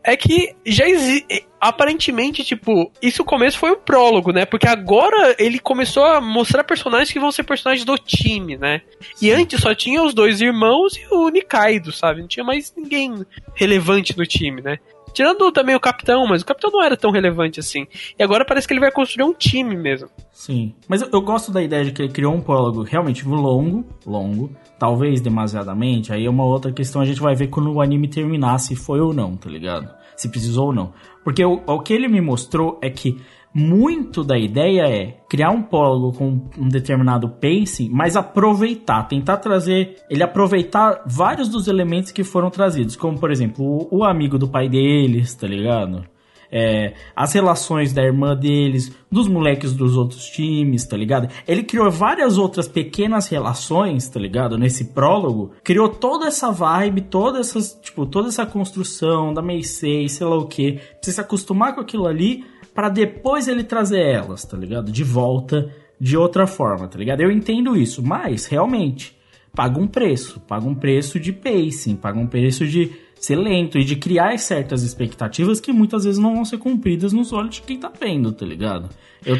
é 0.04 0.16
que 0.16 0.54
já 0.64 0.88
existe. 0.88 1.44
Aparentemente, 1.60 2.44
tipo, 2.44 2.92
isso 3.02 3.22
o 3.22 3.24
começo 3.24 3.58
foi 3.58 3.72
o 3.72 3.76
prólogo, 3.76 4.32
né? 4.32 4.46
Porque 4.46 4.68
agora 4.68 5.34
ele 5.36 5.58
começou 5.58 6.04
a 6.04 6.20
mostrar 6.20 6.62
personagens 6.62 7.10
que 7.10 7.18
vão 7.18 7.32
ser 7.32 7.42
personagens 7.42 7.84
do 7.84 7.98
time, 7.98 8.56
né? 8.56 8.82
E 9.20 9.32
antes 9.32 9.60
só 9.60 9.74
tinha 9.74 10.00
os 10.00 10.14
dois 10.14 10.40
irmãos 10.40 10.96
e 10.96 11.12
o 11.12 11.28
Nikaido, 11.28 11.90
sabe? 11.90 12.20
Não 12.20 12.28
tinha 12.28 12.44
mais 12.44 12.72
ninguém 12.76 13.26
relevante 13.52 14.16
no 14.16 14.24
time, 14.24 14.62
né? 14.62 14.78
Tirando 15.12 15.50
também 15.52 15.74
o 15.74 15.80
capitão, 15.80 16.26
mas 16.26 16.42
o 16.42 16.46
capitão 16.46 16.70
não 16.70 16.82
era 16.82 16.96
tão 16.96 17.10
relevante 17.10 17.60
assim. 17.60 17.86
E 18.18 18.22
agora 18.22 18.44
parece 18.44 18.66
que 18.66 18.72
ele 18.72 18.80
vai 18.80 18.90
construir 18.90 19.24
um 19.24 19.32
time 19.32 19.76
mesmo. 19.76 20.08
Sim. 20.32 20.74
Mas 20.88 21.02
eu, 21.02 21.08
eu 21.12 21.20
gosto 21.20 21.52
da 21.52 21.62
ideia 21.62 21.84
de 21.84 21.92
que 21.92 22.02
ele 22.02 22.12
criou 22.12 22.34
um 22.34 22.40
prólogo 22.40 22.82
realmente 22.82 23.26
longo, 23.26 23.84
longo, 24.06 24.50
talvez 24.78 25.20
demasiadamente. 25.20 26.12
Aí 26.12 26.24
é 26.24 26.30
uma 26.30 26.44
outra 26.44 26.72
questão, 26.72 27.02
a 27.02 27.04
gente 27.04 27.20
vai 27.20 27.34
ver 27.34 27.48
quando 27.48 27.72
o 27.72 27.80
anime 27.80 28.08
terminar 28.08 28.58
se 28.58 28.74
foi 28.76 29.00
ou 29.00 29.12
não, 29.12 29.36
tá 29.36 29.50
ligado? 29.50 29.88
Se 30.16 30.28
precisou 30.28 30.66
ou 30.66 30.72
não. 30.72 30.92
Porque 31.24 31.44
o, 31.44 31.62
o 31.66 31.80
que 31.80 31.92
ele 31.92 32.08
me 32.08 32.20
mostrou 32.20 32.78
é 32.82 32.88
que 32.88 33.20
muito 33.52 34.22
da 34.22 34.38
ideia 34.38 34.82
é 34.82 35.18
criar 35.28 35.50
um 35.50 35.62
prólogo 35.62 36.16
com 36.16 36.40
um 36.56 36.68
determinado 36.68 37.28
pacing, 37.28 37.88
mas 37.90 38.16
aproveitar, 38.16 39.04
tentar 39.04 39.38
trazer, 39.38 39.96
ele 40.08 40.22
aproveitar 40.22 41.02
vários 41.06 41.48
dos 41.48 41.66
elementos 41.68 42.12
que 42.12 42.22
foram 42.24 42.50
trazidos, 42.50 42.96
como 42.96 43.18
por 43.18 43.30
exemplo, 43.30 43.64
o, 43.64 43.98
o 43.98 44.04
amigo 44.04 44.38
do 44.38 44.48
pai 44.48 44.68
deles, 44.68 45.34
tá 45.34 45.46
ligado? 45.46 46.04
é, 46.50 46.94
as 47.14 47.32
relações 47.32 47.92
da 47.92 48.02
irmã 48.02 48.34
deles, 48.34 48.92
dos 49.10 49.28
moleques 49.28 49.72
dos 49.72 49.96
outros 49.96 50.26
times, 50.26 50.84
tá 50.84 50.96
ligado? 50.96 51.28
Ele 51.46 51.62
criou 51.62 51.90
várias 51.90 52.36
outras 52.36 52.66
pequenas 52.66 53.28
relações, 53.28 54.08
tá 54.08 54.18
ligado? 54.18 54.58
Nesse 54.58 54.86
prólogo, 54.86 55.52
criou 55.62 55.88
toda 55.88 56.26
essa 56.26 56.50
vibe, 56.50 57.02
toda 57.02 57.38
essa, 57.38 57.60
tipo, 57.80 58.04
toda 58.04 58.28
essa 58.28 58.44
construção 58.44 59.32
da 59.32 59.40
Meisei, 59.40 60.08
sei 60.08 60.26
lá 60.26 60.36
o 60.36 60.46
que, 60.46 60.80
você 61.00 61.12
se 61.12 61.20
acostumar 61.20 61.74
com 61.74 61.80
aquilo 61.80 62.06
ali, 62.06 62.44
para 62.80 62.88
depois 62.88 63.46
ele 63.46 63.62
trazer 63.62 64.00
elas, 64.00 64.42
tá 64.42 64.56
ligado? 64.56 64.90
De 64.90 65.04
volta 65.04 65.70
de 66.00 66.16
outra 66.16 66.46
forma, 66.46 66.88
tá 66.88 66.98
ligado? 66.98 67.20
Eu 67.20 67.30
entendo 67.30 67.76
isso, 67.76 68.02
mas 68.02 68.46
realmente 68.46 69.14
paga 69.54 69.78
um 69.78 69.86
preço, 69.86 70.40
paga 70.40 70.66
um 70.66 70.74
preço 70.74 71.20
de 71.20 71.30
pacing, 71.30 71.94
paga 71.94 72.18
um 72.18 72.26
preço 72.26 72.66
de 72.66 72.90
ser 73.16 73.36
lento 73.36 73.76
e 73.76 73.84
de 73.84 73.96
criar 73.96 74.38
certas 74.38 74.82
expectativas 74.82 75.60
que 75.60 75.74
muitas 75.74 76.04
vezes 76.04 76.18
não 76.18 76.36
vão 76.36 76.44
ser 76.46 76.56
cumpridas 76.56 77.12
nos 77.12 77.34
olhos 77.34 77.56
de 77.56 77.60
quem 77.60 77.78
tá 77.78 77.92
vendo, 78.00 78.32
tá 78.32 78.46
ligado? 78.46 78.88
Eu, 79.26 79.36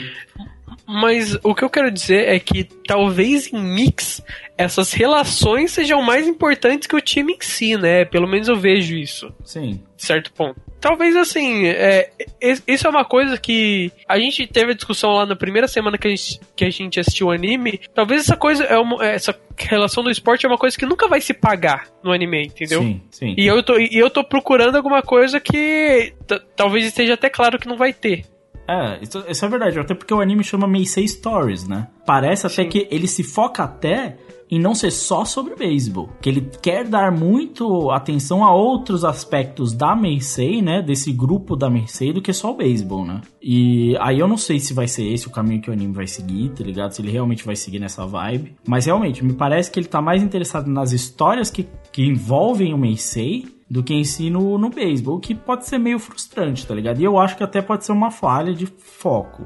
Mas 0.87 1.37
o 1.43 1.55
que 1.55 1.63
eu 1.63 1.71
quero 1.71 1.91
dizer 1.91 2.29
é 2.29 2.39
que 2.39 2.65
talvez 2.87 3.53
em 3.53 3.63
mix 3.63 4.23
essas 4.57 4.93
relações 4.93 5.73
sejam 5.73 6.03
mais 6.03 6.29
importantes 6.29 6.87
que 6.87 6.97
o 6.97 7.01
time 7.01 7.33
em 7.33 7.39
si, 7.41 7.77
né? 7.77 8.05
Pelo 8.05 8.29
menos 8.29 8.49
eu 8.49 8.57
vejo 8.57 8.95
isso. 8.95 9.33
Sim. 9.43 9.81
Certo 9.97 10.33
ponto. 10.33 10.61
Talvez 10.81 11.15
assim, 11.15 11.67
é, 11.67 12.11
isso 12.67 12.87
é 12.87 12.91
uma 12.91 13.05
coisa 13.05 13.37
que 13.39 13.93
a 14.09 14.19
gente 14.19 14.47
teve 14.47 14.73
a 14.73 14.75
discussão 14.75 15.11
lá 15.11 15.27
na 15.27 15.37
primeira 15.37 15.69
semana 15.69 15.99
que 15.99 16.09
a 16.09 16.11
gente, 16.11 16.41
que 16.57 16.65
a 16.65 16.71
gente 16.71 16.99
assistiu 16.99 17.29
o 17.29 17.31
anime. 17.31 17.81
Talvez 17.95 18.23
essa 18.23 18.37
coisa, 18.37 18.65
é 18.65 18.79
uma, 18.79 19.05
essa 19.05 19.39
relação 19.59 20.03
do 20.03 20.11
esporte 20.11 20.47
é 20.47 20.49
uma 20.49 20.57
coisa 20.57 20.77
que 20.77 20.87
nunca 20.87 21.07
vai 21.07 21.21
se 21.21 21.35
pagar 21.35 21.87
no 22.03 22.13
anime, 22.13 22.47
entendeu? 22.47 22.81
Sim, 22.81 23.01
sim. 23.11 23.35
E 23.37 23.47
eu 23.47 23.63
tô, 23.63 23.79
e 23.79 23.97
eu 23.97 24.09
tô 24.09 24.25
procurando 24.25 24.77
alguma 24.77 25.03
coisa 25.03 25.39
que 25.39 26.15
talvez 26.57 26.87
esteja 26.87 27.15
até 27.15 27.29
claro 27.29 27.59
que 27.59 27.69
não 27.69 27.77
vai 27.77 27.93
ter. 27.93 28.25
É, 28.71 29.03
isso, 29.03 29.25
isso, 29.29 29.45
é 29.45 29.49
verdade, 29.49 29.81
até 29.81 29.95
porque 29.95 30.15
o 30.15 30.21
anime 30.21 30.45
chama 30.45 30.69
Meisei 30.69 31.09
Stories, 31.09 31.67
né? 31.67 31.89
Parece 32.07 32.47
até 32.47 32.63
Sim. 32.63 32.69
que 32.69 32.87
ele 32.89 33.09
se 33.09 33.25
foca 33.25 33.65
até 33.65 34.17
em 34.49 34.61
não 34.61 34.75
ser 34.75 34.93
só 34.93 35.25
sobre 35.25 35.57
beisebol, 35.57 36.09
que 36.21 36.29
ele 36.29 36.51
quer 36.63 36.85
dar 36.85 37.11
muito 37.11 37.91
atenção 37.91 38.45
a 38.45 38.53
outros 38.53 39.05
aspectos 39.05 39.73
da 39.73 39.95
Meisei, 39.95 40.61
né, 40.61 40.83
desse 40.83 41.13
grupo 41.13 41.55
da 41.55 41.71
Meisei 41.71 42.13
do 42.13 42.21
que 42.21 42.33
só 42.33 42.51
o 42.51 42.57
beisebol, 42.57 43.05
né? 43.05 43.21
E 43.41 43.97
aí 44.01 44.19
eu 44.19 44.27
não 44.27 44.37
sei 44.37 44.59
se 44.59 44.75
vai 44.75 44.89
ser 44.89 45.05
esse 45.05 45.27
o 45.27 45.31
caminho 45.31 45.63
que 45.63 45.71
o 45.71 45.73
anime 45.73 45.93
vai 45.93 46.07
seguir, 46.07 46.51
tá 46.51 46.65
ligado? 46.65 46.93
Se 46.93 47.03
ele 47.03 47.11
realmente 47.11 47.45
vai 47.45 47.55
seguir 47.57 47.79
nessa 47.79 48.07
vibe, 48.07 48.57
mas 48.67 48.87
realmente 48.87 49.25
me 49.25 49.33
parece 49.33 49.71
que 49.71 49.79
ele 49.79 49.87
tá 49.87 50.03
mais 50.03 50.23
interessado 50.23 50.69
nas 50.69 50.93
histórias 50.93 51.51
que, 51.51 51.67
que 51.93 52.03
envolvem 52.03 52.75
o 52.75 52.79
Meisei 52.79 53.60
do 53.71 53.85
que 53.85 53.95
em 53.95 54.03
si 54.03 54.29
no, 54.29 54.59
beisebol, 54.69 55.21
que 55.21 55.33
pode 55.33 55.65
ser 55.65 55.79
meio 55.79 56.01
frustrante, 56.01 56.67
tá 56.67 56.75
ligado? 56.75 57.01
E 57.01 57.05
eu 57.05 57.17
acho 57.17 57.37
que 57.37 57.45
até 57.45 57.63
pode 57.63 57.85
ser 57.85 57.93
uma 57.93 58.11
falha 58.11 58.53
de 58.53 58.67
foco. 58.67 59.45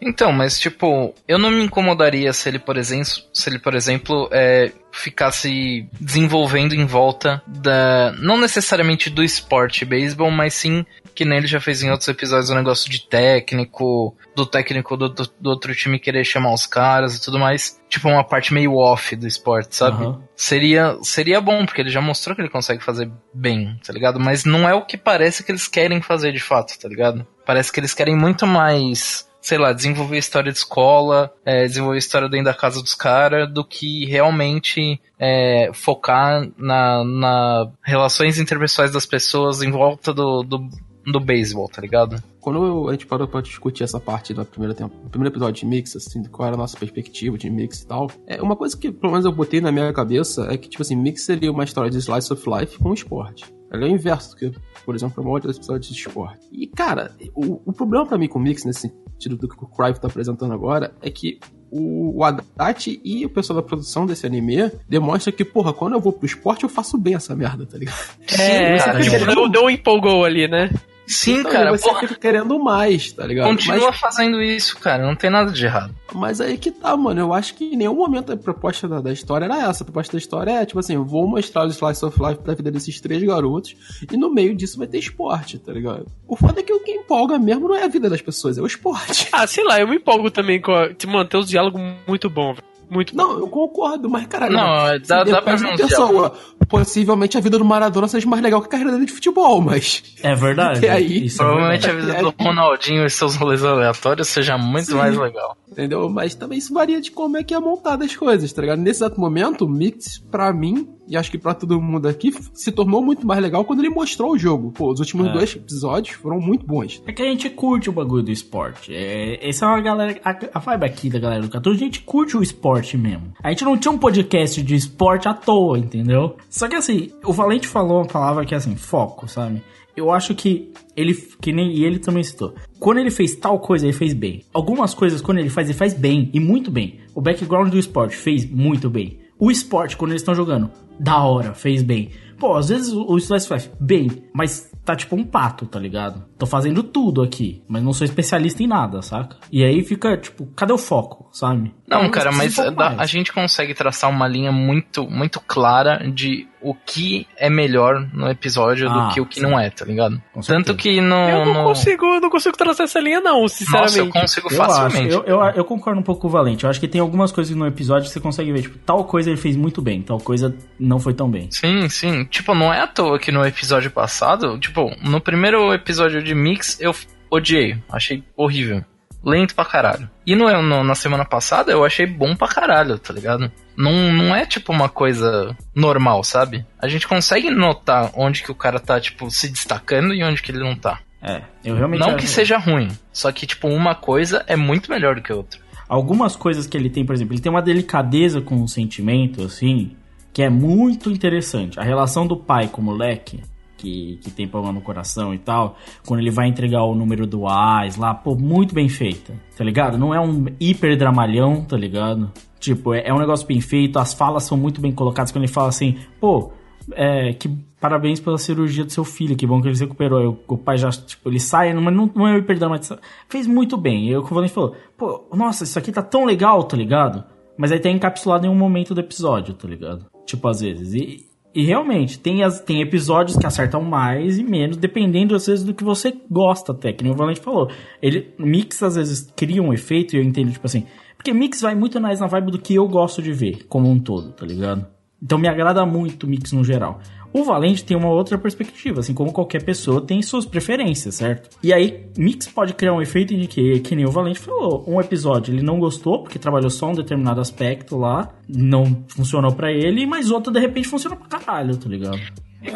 Então, 0.00 0.32
mas 0.32 0.58
tipo, 0.58 1.14
eu 1.26 1.38
não 1.38 1.50
me 1.50 1.64
incomodaria 1.64 2.32
se 2.32 2.48
ele, 2.48 2.58
por 2.58 2.76
exemplo, 2.76 3.10
se 3.32 3.48
ele, 3.48 3.58
por 3.58 3.74
exemplo, 3.74 4.28
é, 4.32 4.72
ficasse 4.92 5.88
desenvolvendo 6.00 6.74
em 6.74 6.86
volta 6.86 7.42
da. 7.46 8.12
Não 8.18 8.38
necessariamente 8.38 9.10
do 9.10 9.22
esporte 9.22 9.84
beisebol, 9.84 10.30
mas 10.30 10.54
sim 10.54 10.84
que 11.14 11.24
nem 11.24 11.38
ele 11.38 11.46
já 11.46 11.60
fez 11.60 11.82
em 11.82 11.90
outros 11.90 12.08
episódios 12.08 12.50
o 12.50 12.52
um 12.52 12.56
negócio 12.56 12.90
de 12.90 13.06
técnico, 13.06 14.16
do 14.34 14.44
técnico 14.44 14.96
do, 14.96 15.08
do, 15.08 15.30
do, 15.40 15.50
outro 15.50 15.74
time 15.74 15.98
querer 15.98 16.24
chamar 16.24 16.52
os 16.52 16.66
caras 16.66 17.16
e 17.16 17.22
tudo 17.22 17.38
mais. 17.38 17.80
Tipo, 17.88 18.08
uma 18.08 18.24
parte 18.24 18.52
meio 18.52 18.74
off 18.74 19.14
do 19.14 19.26
esporte, 19.26 19.76
sabe? 19.76 20.04
Uhum. 20.04 20.20
Seria, 20.34 20.96
seria 21.02 21.40
bom, 21.40 21.64
porque 21.64 21.80
ele 21.80 21.90
já 21.90 22.00
mostrou 22.00 22.34
que 22.34 22.42
ele 22.42 22.48
consegue 22.48 22.82
fazer 22.82 23.08
bem, 23.32 23.78
tá 23.86 23.92
ligado? 23.92 24.18
Mas 24.18 24.44
não 24.44 24.68
é 24.68 24.74
o 24.74 24.84
que 24.84 24.96
parece 24.96 25.44
que 25.44 25.52
eles 25.52 25.68
querem 25.68 26.02
fazer 26.02 26.32
de 26.32 26.40
fato, 26.40 26.76
tá 26.78 26.88
ligado? 26.88 27.24
Parece 27.46 27.70
que 27.70 27.78
eles 27.78 27.94
querem 27.94 28.16
muito 28.16 28.46
mais 28.46 29.28
sei 29.44 29.58
lá, 29.58 29.74
desenvolver 29.74 30.16
história 30.16 30.50
de 30.50 30.56
escola, 30.56 31.30
é, 31.44 31.66
desenvolver 31.66 31.98
história 31.98 32.30
dentro 32.30 32.46
da 32.46 32.54
casa 32.54 32.80
dos 32.80 32.94
caras, 32.94 33.52
do 33.52 33.62
que 33.62 34.06
realmente 34.06 34.98
é, 35.18 35.70
focar 35.74 36.48
na, 36.56 37.04
na 37.04 37.70
relações 37.82 38.38
interpessoais 38.38 38.90
das 38.90 39.04
pessoas 39.04 39.60
em 39.60 39.70
volta 39.70 40.14
do, 40.14 40.42
do, 40.42 40.66
do 41.04 41.20
beisebol, 41.20 41.68
tá 41.68 41.82
ligado? 41.82 42.22
Quando 42.40 42.88
a 42.88 42.92
gente 42.92 43.04
parou 43.06 43.28
pra 43.28 43.42
discutir 43.42 43.84
essa 43.84 44.00
parte 44.00 44.32
do 44.32 44.46
primeiro, 44.46 44.72
tempo, 44.72 44.94
primeiro 45.10 45.34
episódio 45.34 45.60
de 45.60 45.66
Mix, 45.66 45.94
assim, 45.94 46.24
qual 46.24 46.46
era 46.46 46.56
a 46.56 46.58
nossa 46.58 46.78
perspectiva 46.78 47.36
de 47.36 47.50
Mix 47.50 47.82
e 47.82 47.86
tal, 47.86 48.10
é 48.26 48.40
uma 48.40 48.56
coisa 48.56 48.74
que 48.74 48.90
pelo 48.90 49.12
menos 49.12 49.26
eu 49.26 49.32
botei 49.32 49.60
na 49.60 49.70
minha 49.70 49.92
cabeça 49.92 50.46
é 50.50 50.56
que, 50.56 50.70
tipo 50.70 50.80
assim, 50.80 50.96
Mix 50.96 51.20
seria 51.20 51.52
uma 51.52 51.64
história 51.64 51.90
de 51.90 51.98
slice 51.98 52.32
of 52.32 52.42
life 52.48 52.78
com 52.78 52.94
esporte. 52.94 53.44
Ela 53.70 53.84
é 53.84 53.90
o 53.90 53.92
inverso 53.92 54.30
do 54.30 54.36
que, 54.36 54.52
por 54.86 54.94
exemplo, 54.94 55.22
uma 55.22 55.32
outra 55.32 55.50
episódio 55.50 55.92
de 55.92 55.98
esporte. 55.98 56.48
E, 56.50 56.66
cara, 56.66 57.14
o, 57.34 57.60
o 57.66 57.72
problema 57.74 58.06
para 58.06 58.16
mim 58.16 58.28
com 58.28 58.38
o 58.38 58.42
Mix, 58.42 58.64
nesse 58.64 58.90
sentido 59.14 59.36
do 59.36 59.48
que 59.48 59.62
o 59.62 59.66
Crive 59.66 60.00
tá 60.00 60.08
apresentando 60.08 60.52
agora, 60.52 60.92
é 61.00 61.10
que 61.10 61.38
o, 61.70 62.18
o 62.18 62.24
Haddad 62.24 63.00
e 63.04 63.26
o 63.26 63.28
pessoal 63.30 63.60
da 63.60 63.66
produção 63.66 64.06
desse 64.06 64.26
anime 64.26 64.70
demonstra 64.88 65.32
que, 65.32 65.44
porra, 65.44 65.72
quando 65.72 65.94
eu 65.94 66.00
vou 66.00 66.12
pro 66.12 66.26
esporte, 66.26 66.62
eu 66.62 66.68
faço 66.68 66.96
bem 66.96 67.14
essa 67.14 67.34
merda, 67.34 67.66
tá 67.66 67.76
ligado? 67.76 67.98
É, 68.38 68.78
Sim, 68.78 68.84
cara, 68.84 69.00
tipo, 69.00 69.34
não, 69.34 69.48
não 69.48 69.68
empolgou 69.68 70.24
ali, 70.24 70.46
né? 70.46 70.70
Sim, 71.06 71.40
então, 71.40 71.52
cara. 71.52 71.70
Você 71.70 71.88
porra, 71.88 72.00
fica 72.00 72.14
querendo 72.14 72.58
mais, 72.58 73.12
tá 73.12 73.26
ligado? 73.26 73.48
Continua 73.48 73.90
mas, 73.90 74.00
fazendo 74.00 74.42
isso, 74.42 74.78
cara. 74.78 75.06
Não 75.06 75.14
tem 75.14 75.30
nada 75.30 75.52
de 75.52 75.64
errado. 75.64 75.94
Mas 76.14 76.40
aí 76.40 76.56
que 76.56 76.70
tá, 76.70 76.96
mano. 76.96 77.20
Eu 77.20 77.34
acho 77.34 77.54
que 77.54 77.64
em 77.64 77.76
nenhum 77.76 77.94
momento 77.94 78.32
a 78.32 78.36
proposta 78.36 78.88
da, 78.88 79.00
da 79.00 79.12
história 79.12 79.44
era 79.44 79.68
essa. 79.68 79.82
A 79.82 79.86
proposta 79.86 80.12
da 80.12 80.18
história 80.18 80.50
é, 80.50 80.66
tipo 80.66 80.78
assim, 80.78 80.94
eu 80.94 81.04
vou 81.04 81.26
mostrar 81.26 81.66
o 81.66 81.68
Slice 81.68 82.04
of 82.04 82.18
Life 82.20 82.40
pra 82.42 82.54
vida 82.54 82.70
desses 82.70 83.00
três 83.00 83.22
garotos 83.22 83.76
e 84.10 84.16
no 84.16 84.32
meio 84.32 84.54
disso 84.54 84.78
vai 84.78 84.86
ter 84.86 84.98
esporte, 84.98 85.58
tá 85.58 85.72
ligado? 85.72 86.06
O 86.26 86.36
foda 86.36 86.60
é 86.60 86.62
que 86.62 86.72
o 86.72 86.80
que 86.80 86.92
empolga 86.92 87.38
mesmo 87.38 87.68
não 87.68 87.74
é 87.74 87.84
a 87.84 87.88
vida 87.88 88.08
das 88.08 88.22
pessoas, 88.22 88.56
é 88.56 88.62
o 88.62 88.66
esporte. 88.66 89.28
Ah, 89.32 89.46
sei 89.46 89.64
lá, 89.64 89.80
eu 89.80 89.88
me 89.88 89.96
empolgo 89.96 90.30
também 90.30 90.60
com 90.60 90.72
a... 90.72 90.88
Mano, 91.06 91.28
tem 91.28 91.40
uns 91.40 91.48
diálogos 91.48 91.80
muito 92.06 92.30
bons, 92.30 92.54
velho. 92.54 92.73
Muito 92.90 93.16
Não, 93.16 93.38
eu 93.38 93.48
concordo, 93.48 94.08
mas 94.08 94.26
caralho. 94.26 94.54
Não, 94.54 94.98
dá, 95.06 95.24
dá 95.24 95.42
pra 95.42 95.56
uma 95.56 95.76
pessoa. 95.76 96.34
Possivelmente 96.68 97.36
a 97.36 97.40
vida 97.40 97.58
do 97.58 97.64
Maradona 97.64 98.08
seja 98.08 98.28
mais 98.28 98.42
legal 98.42 98.60
que 98.60 98.66
a 98.66 98.70
carreira 98.70 98.92
dele 98.92 99.06
de 99.06 99.12
futebol, 99.12 99.60
mas. 99.60 100.02
É 100.22 100.34
verdade. 100.34 100.86
aí, 100.88 101.26
é 101.26 101.36
provavelmente 101.36 101.86
é 101.86 101.90
a 101.90 101.94
vida 101.94 102.14
do 102.22 102.34
Ronaldinho 102.40 103.04
e 103.04 103.10
seus 103.10 103.36
rolês 103.36 103.64
aleatórios 103.64 104.28
seja 104.28 104.56
muito 104.56 104.86
Sim. 104.86 104.96
mais 104.96 105.16
legal. 105.16 105.56
Entendeu? 105.70 106.08
Mas 106.08 106.34
também 106.34 106.58
isso 106.58 106.72
varia 106.72 107.00
de 107.00 107.10
como 107.10 107.36
é 107.36 107.42
que 107.42 107.54
é 107.54 107.58
montada 107.58 108.04
as 108.04 108.14
coisas, 108.14 108.52
tá 108.52 108.62
ligado? 108.62 108.78
Nesse 108.78 109.04
exato 109.04 109.20
momento, 109.20 109.64
o 109.64 109.68
Mix, 109.68 110.18
pra 110.30 110.52
mim, 110.52 110.88
e 111.06 111.16
acho 111.16 111.30
que 111.30 111.38
para 111.38 111.54
todo 111.54 111.80
mundo 111.80 112.08
aqui, 112.08 112.32
se 112.52 112.72
tornou 112.72 113.02
muito 113.02 113.26
mais 113.26 113.40
legal 113.40 113.64
quando 113.64 113.80
ele 113.80 113.90
mostrou 113.90 114.32
o 114.32 114.38
jogo. 114.38 114.72
Pô, 114.72 114.92
os 114.92 115.00
últimos 115.00 115.28
é. 115.28 115.32
dois 115.32 115.54
episódios 115.54 116.16
foram 116.16 116.40
muito 116.40 116.66
bons. 116.66 117.02
É 117.06 117.12
que 117.12 117.22
a 117.22 117.26
gente 117.26 117.50
curte 117.50 117.90
o 117.90 117.92
bagulho 117.92 118.22
do 118.22 118.30
esporte. 118.30 118.94
É, 118.94 119.46
essa 119.46 119.66
é 119.66 119.68
uma 119.68 119.80
galera. 119.80 120.20
A, 120.24 120.36
a 120.54 120.58
vibe 120.58 120.84
aqui 120.84 121.10
da 121.10 121.18
galera 121.18 121.42
do 121.42 121.48
14, 121.48 121.76
a 121.76 121.84
gente 121.84 122.00
curte 122.00 122.36
o 122.36 122.42
esporte 122.42 122.96
mesmo. 122.96 123.32
A 123.42 123.50
gente 123.50 123.64
não 123.64 123.76
tinha 123.76 123.92
um 123.92 123.98
podcast 123.98 124.62
de 124.62 124.74
esporte 124.74 125.28
à 125.28 125.34
toa, 125.34 125.78
entendeu? 125.78 126.36
Só 126.48 126.68
que 126.68 126.76
assim, 126.76 127.10
o 127.24 127.32
Valente 127.32 127.68
falou 127.68 127.98
uma 127.98 128.06
palavra 128.06 128.44
que 128.44 128.54
é 128.54 128.56
assim, 128.56 128.76
foco, 128.76 129.28
sabe? 129.28 129.62
Eu 129.96 130.10
acho 130.10 130.34
que 130.34 130.72
ele, 130.96 131.14
que 131.40 131.52
nem 131.52 131.70
e 131.70 131.84
ele 131.84 131.98
também 131.98 132.24
citou. 132.24 132.54
Quando 132.80 132.98
ele 132.98 133.10
fez 133.10 133.36
tal 133.36 133.60
coisa, 133.60 133.86
ele 133.86 133.92
fez 133.92 134.12
bem. 134.12 134.42
Algumas 134.52 134.92
coisas, 134.92 135.20
quando 135.20 135.38
ele 135.38 135.48
faz, 135.48 135.68
ele 135.68 135.78
faz 135.78 135.94
bem 135.94 136.30
e 136.32 136.40
muito 136.40 136.70
bem. 136.70 136.98
O 137.14 137.20
background 137.20 137.70
do 137.70 137.78
esporte 137.78 138.16
fez 138.16 138.44
muito 138.48 138.90
bem. 138.90 139.23
O 139.38 139.50
esporte, 139.50 139.96
quando 139.96 140.12
eles 140.12 140.22
estão 140.22 140.34
jogando, 140.34 140.70
da 140.98 141.18
hora, 141.22 141.54
fez 141.54 141.82
bem. 141.82 142.10
Pô, 142.38 142.56
às 142.56 142.68
vezes 142.68 142.92
o 142.92 143.16
Slice 143.16 143.48
faz 143.48 143.70
bem, 143.80 144.24
mas 144.32 144.70
tá 144.84 144.94
tipo 144.94 145.16
um 145.16 145.24
pato, 145.24 145.66
tá 145.66 145.78
ligado? 145.78 146.24
Tô 146.38 146.46
fazendo 146.46 146.82
tudo 146.82 147.22
aqui, 147.22 147.62
mas 147.66 147.82
não 147.82 147.92
sou 147.92 148.04
especialista 148.04 148.62
em 148.62 148.66
nada, 148.66 149.00
saca? 149.02 149.36
E 149.50 149.64
aí 149.64 149.82
fica, 149.82 150.16
tipo, 150.16 150.46
cadê 150.54 150.72
o 150.72 150.78
foco, 150.78 151.28
sabe? 151.32 151.74
Não, 151.86 152.10
cara, 152.10 152.32
mas 152.32 152.58
um 152.58 152.74
a 152.98 153.06
gente 153.06 153.32
consegue 153.32 153.72
traçar 153.72 154.10
uma 154.10 154.28
linha 154.28 154.52
muito, 154.52 155.08
muito 155.08 155.40
clara 155.40 156.10
de 156.10 156.46
o 156.64 156.74
que 156.74 157.26
é 157.36 157.50
melhor 157.50 158.08
no 158.12 158.28
episódio 158.28 158.88
ah, 158.90 159.08
do 159.08 159.14
que 159.14 159.20
o 159.20 159.26
que 159.26 159.36
sim. 159.36 159.42
não 159.42 159.60
é, 159.60 159.68
tá 159.68 159.84
ligado? 159.84 160.20
Tanto 160.46 160.74
que 160.74 161.00
no. 161.00 161.14
Eu 161.14 161.44
não, 161.44 161.54
no... 161.54 161.64
consigo, 161.64 162.06
eu 162.06 162.20
não 162.20 162.30
consigo 162.30 162.56
traçar 162.56 162.84
essa 162.84 162.98
linha, 162.98 163.20
não, 163.20 163.46
sinceramente. 163.46 163.98
Nossa, 163.98 163.98
eu 163.98 164.10
consigo 164.10 164.48
eu 164.50 164.56
facilmente. 164.56 165.14
Acho, 165.14 165.24
eu, 165.26 165.40
eu, 165.40 165.50
eu, 165.56 165.64
concordo 165.64 166.00
um 166.00 166.02
pouco 166.02 166.22
com 166.22 166.28
o 166.28 166.30
Valente. 166.30 166.64
Eu 166.64 166.70
acho 166.70 166.80
que 166.80 166.88
tem 166.88 167.00
algumas 167.00 167.30
coisas 167.30 167.54
no 167.54 167.66
episódio 167.66 168.08
que 168.08 168.12
você 168.14 168.20
consegue 168.20 168.50
ver, 168.50 168.62
tipo, 168.62 168.78
tal 168.78 169.04
coisa 169.04 169.28
ele 169.28 169.36
fez 169.36 169.56
muito 169.56 169.82
bem, 169.82 170.00
tal 170.00 170.18
coisa 170.18 170.56
não 170.80 170.98
foi 170.98 171.12
tão 171.12 171.30
bem. 171.30 171.50
Sim, 171.50 171.86
sim. 171.90 172.24
Tipo, 172.24 172.54
não 172.54 172.72
é 172.72 172.80
à 172.80 172.86
toa 172.86 173.18
que 173.18 173.30
no 173.30 173.44
episódio 173.44 173.90
passado, 173.90 174.58
tipo, 174.58 174.90
no 175.02 175.20
primeiro 175.20 175.72
episódio 175.74 176.22
de 176.22 176.34
Mix, 176.34 176.80
eu 176.80 176.94
odiei. 177.30 177.76
Achei 177.90 178.24
horrível 178.36 178.82
lento 179.24 179.54
pra 179.54 179.64
caralho. 179.64 180.08
E 180.26 180.34
no, 180.36 180.50
no, 180.62 180.84
na 180.84 180.94
semana 180.94 181.24
passada 181.24 181.72
eu 181.72 181.84
achei 181.84 182.06
bom 182.06 182.36
pra 182.36 182.48
caralho, 182.48 182.98
tá 182.98 183.12
ligado? 183.12 183.50
Não, 183.76 184.12
não 184.12 184.36
é 184.36 184.44
tipo 184.46 184.72
uma 184.72 184.88
coisa 184.88 185.56
normal, 185.74 186.22
sabe? 186.22 186.64
A 186.78 186.86
gente 186.86 187.08
consegue 187.08 187.50
notar 187.50 188.10
onde 188.14 188.42
que 188.42 188.50
o 188.50 188.54
cara 188.54 188.78
tá, 188.78 189.00
tipo, 189.00 189.30
se 189.30 189.48
destacando 189.48 190.14
e 190.14 190.22
onde 190.22 190.42
que 190.42 190.52
ele 190.52 190.60
não 190.60 190.76
tá. 190.76 191.00
É, 191.22 191.40
eu 191.64 191.74
realmente. 191.74 192.00
Não 192.00 192.16
que 192.16 192.26
seja 192.26 192.58
ruim, 192.58 192.88
só 193.10 193.32
que, 193.32 193.46
tipo, 193.46 193.66
uma 193.68 193.94
coisa 193.94 194.44
é 194.46 194.56
muito 194.56 194.90
melhor 194.90 195.14
do 195.14 195.22
que 195.22 195.32
a 195.32 195.36
outra. 195.36 195.58
Algumas 195.88 196.36
coisas 196.36 196.66
que 196.66 196.76
ele 196.76 196.90
tem, 196.90 197.04
por 197.04 197.14
exemplo, 197.14 197.34
ele 197.34 197.42
tem 197.42 197.50
uma 197.50 197.62
delicadeza 197.62 198.40
com 198.40 198.62
o 198.62 198.68
sentimento, 198.68 199.42
assim, 199.42 199.96
que 200.32 200.42
é 200.42 200.50
muito 200.50 201.10
interessante. 201.10 201.80
A 201.80 201.82
relação 201.82 202.26
do 202.26 202.36
pai 202.36 202.68
com 202.68 202.82
o 202.82 202.84
moleque 202.84 203.42
que, 203.84 204.18
que 204.22 204.30
tem 204.30 204.48
problema 204.48 204.72
no 204.72 204.80
coração 204.80 205.34
e 205.34 205.38
tal, 205.38 205.76
quando 206.06 206.20
ele 206.20 206.30
vai 206.30 206.48
entregar 206.48 206.82
o 206.84 206.94
número 206.94 207.26
do 207.26 207.46
AIS 207.46 207.96
lá, 207.96 208.14
pô, 208.14 208.34
muito 208.34 208.74
bem 208.74 208.88
feita, 208.88 209.34
tá 209.56 209.62
ligado? 209.62 209.98
Não 209.98 210.14
é 210.14 210.20
um 210.20 210.46
hiper 210.58 210.96
dramalhão, 210.96 211.62
tá 211.64 211.76
ligado? 211.76 212.32
Tipo, 212.58 212.94
é, 212.94 213.06
é 213.06 213.12
um 213.12 213.18
negócio 213.18 213.46
bem 213.46 213.60
feito, 213.60 213.98
as 213.98 214.14
falas 214.14 214.44
são 214.44 214.56
muito 214.56 214.80
bem 214.80 214.90
colocadas 214.90 215.30
quando 215.30 215.44
ele 215.44 215.52
fala 215.52 215.68
assim, 215.68 215.98
pô, 216.18 216.50
é, 216.92 217.34
que 217.34 217.48
parabéns 217.78 218.18
pela 218.18 218.38
cirurgia 218.38 218.84
do 218.84 218.90
seu 218.90 219.04
filho, 219.04 219.36
que 219.36 219.46
bom 219.46 219.60
que 219.60 219.68
ele 219.68 219.74
se 219.74 219.84
recuperou. 219.84 220.38
O, 220.48 220.54
o 220.54 220.58
pai 220.58 220.78
já, 220.78 220.90
tipo, 220.90 221.28
ele 221.28 221.38
sai, 221.38 221.74
mas 221.74 221.94
não, 221.94 222.10
não 222.14 222.26
é 222.26 222.38
o 222.38 222.70
mas 222.70 222.90
Fez 223.28 223.46
muito 223.46 223.76
bem. 223.76 224.08
E 224.08 224.16
o 224.16 224.22
Valente 224.22 224.54
falou, 224.54 224.74
pô, 224.96 225.28
nossa, 225.34 225.64
isso 225.64 225.78
aqui 225.78 225.92
tá 225.92 226.02
tão 226.02 226.24
legal, 226.24 226.62
tá 226.64 226.76
ligado? 226.76 227.24
Mas 227.58 227.70
aí 227.70 227.78
tá 227.78 227.90
encapsulado 227.90 228.46
em 228.46 228.48
um 228.48 228.54
momento 228.54 228.94
do 228.94 229.00
episódio, 229.00 229.52
tá 229.52 229.68
ligado? 229.68 230.06
Tipo, 230.24 230.48
às 230.48 230.60
vezes. 230.60 230.94
E, 230.94 231.26
E 231.54 231.64
realmente, 231.64 232.18
tem, 232.18 232.42
as, 232.42 232.60
tem 232.60 232.80
episódios 232.80 233.36
que 233.36 233.46
acertam 233.46 233.80
mais 233.80 234.38
e 234.38 234.42
menos, 234.42 234.76
dependendo 234.76 235.36
às 235.36 235.46
vezes 235.46 235.64
do 235.64 235.72
que 235.72 235.84
você 235.84 236.12
gosta 236.28 236.72
até, 236.72 236.92
que 236.92 237.04
nem 237.04 237.12
o 237.12 237.16
Valente 237.16 237.40
falou. 237.40 237.70
Ele, 238.02 238.34
Mix 238.38 238.82
às 238.82 238.96
vezes 238.96 239.32
cria 239.36 239.62
um 239.62 239.72
efeito 239.72 240.16
e 240.16 240.18
eu 240.18 240.22
entendo, 240.22 240.50
tipo 240.50 240.66
assim, 240.66 240.84
porque 241.16 241.32
Mix 241.32 241.60
vai 241.60 241.76
muito 241.76 242.00
mais 242.00 242.18
na 242.18 242.26
vibe 242.26 242.50
do 242.50 242.58
que 242.58 242.74
eu 242.74 242.88
gosto 242.88 243.22
de 243.22 243.32
ver, 243.32 243.66
como 243.68 243.88
um 243.88 244.00
todo, 244.00 244.32
tá 244.32 244.44
ligado? 244.44 244.84
Então 245.22 245.38
me 245.38 245.48
agrada 245.48 245.86
muito 245.86 246.26
Mix 246.26 246.52
no 246.52 246.64
geral. 246.64 247.00
O 247.34 247.42
Valente 247.42 247.84
tem 247.84 247.96
uma 247.96 248.08
outra 248.08 248.38
perspectiva, 248.38 249.00
assim 249.00 249.12
como 249.12 249.32
qualquer 249.32 249.64
pessoa 249.64 250.00
tem 250.00 250.22
suas 250.22 250.46
preferências, 250.46 251.16
certo? 251.16 251.50
E 251.60 251.72
aí, 251.72 252.06
Mix 252.16 252.46
pode 252.46 252.74
criar 252.74 252.92
um 252.92 253.02
efeito 253.02 253.36
de 253.36 253.48
que, 253.48 253.80
que 253.80 253.96
nem 253.96 254.06
o 254.06 254.10
Valente 254.12 254.38
falou, 254.38 254.84
um 254.86 255.00
episódio 255.00 255.52
ele 255.52 255.60
não 255.60 255.80
gostou 255.80 256.22
porque 256.22 256.38
trabalhou 256.38 256.70
só 256.70 256.90
um 256.90 256.94
determinado 256.94 257.40
aspecto 257.40 257.96
lá, 257.96 258.32
não 258.48 259.04
funcionou 259.08 259.52
para 259.52 259.72
ele, 259.72 260.06
mas 260.06 260.30
outro 260.30 260.52
de 260.52 260.60
repente 260.60 260.86
funciona 260.86 261.16
pra 261.16 261.26
caralho, 261.40 261.76
tá 261.76 261.88
ligado? 261.88 262.20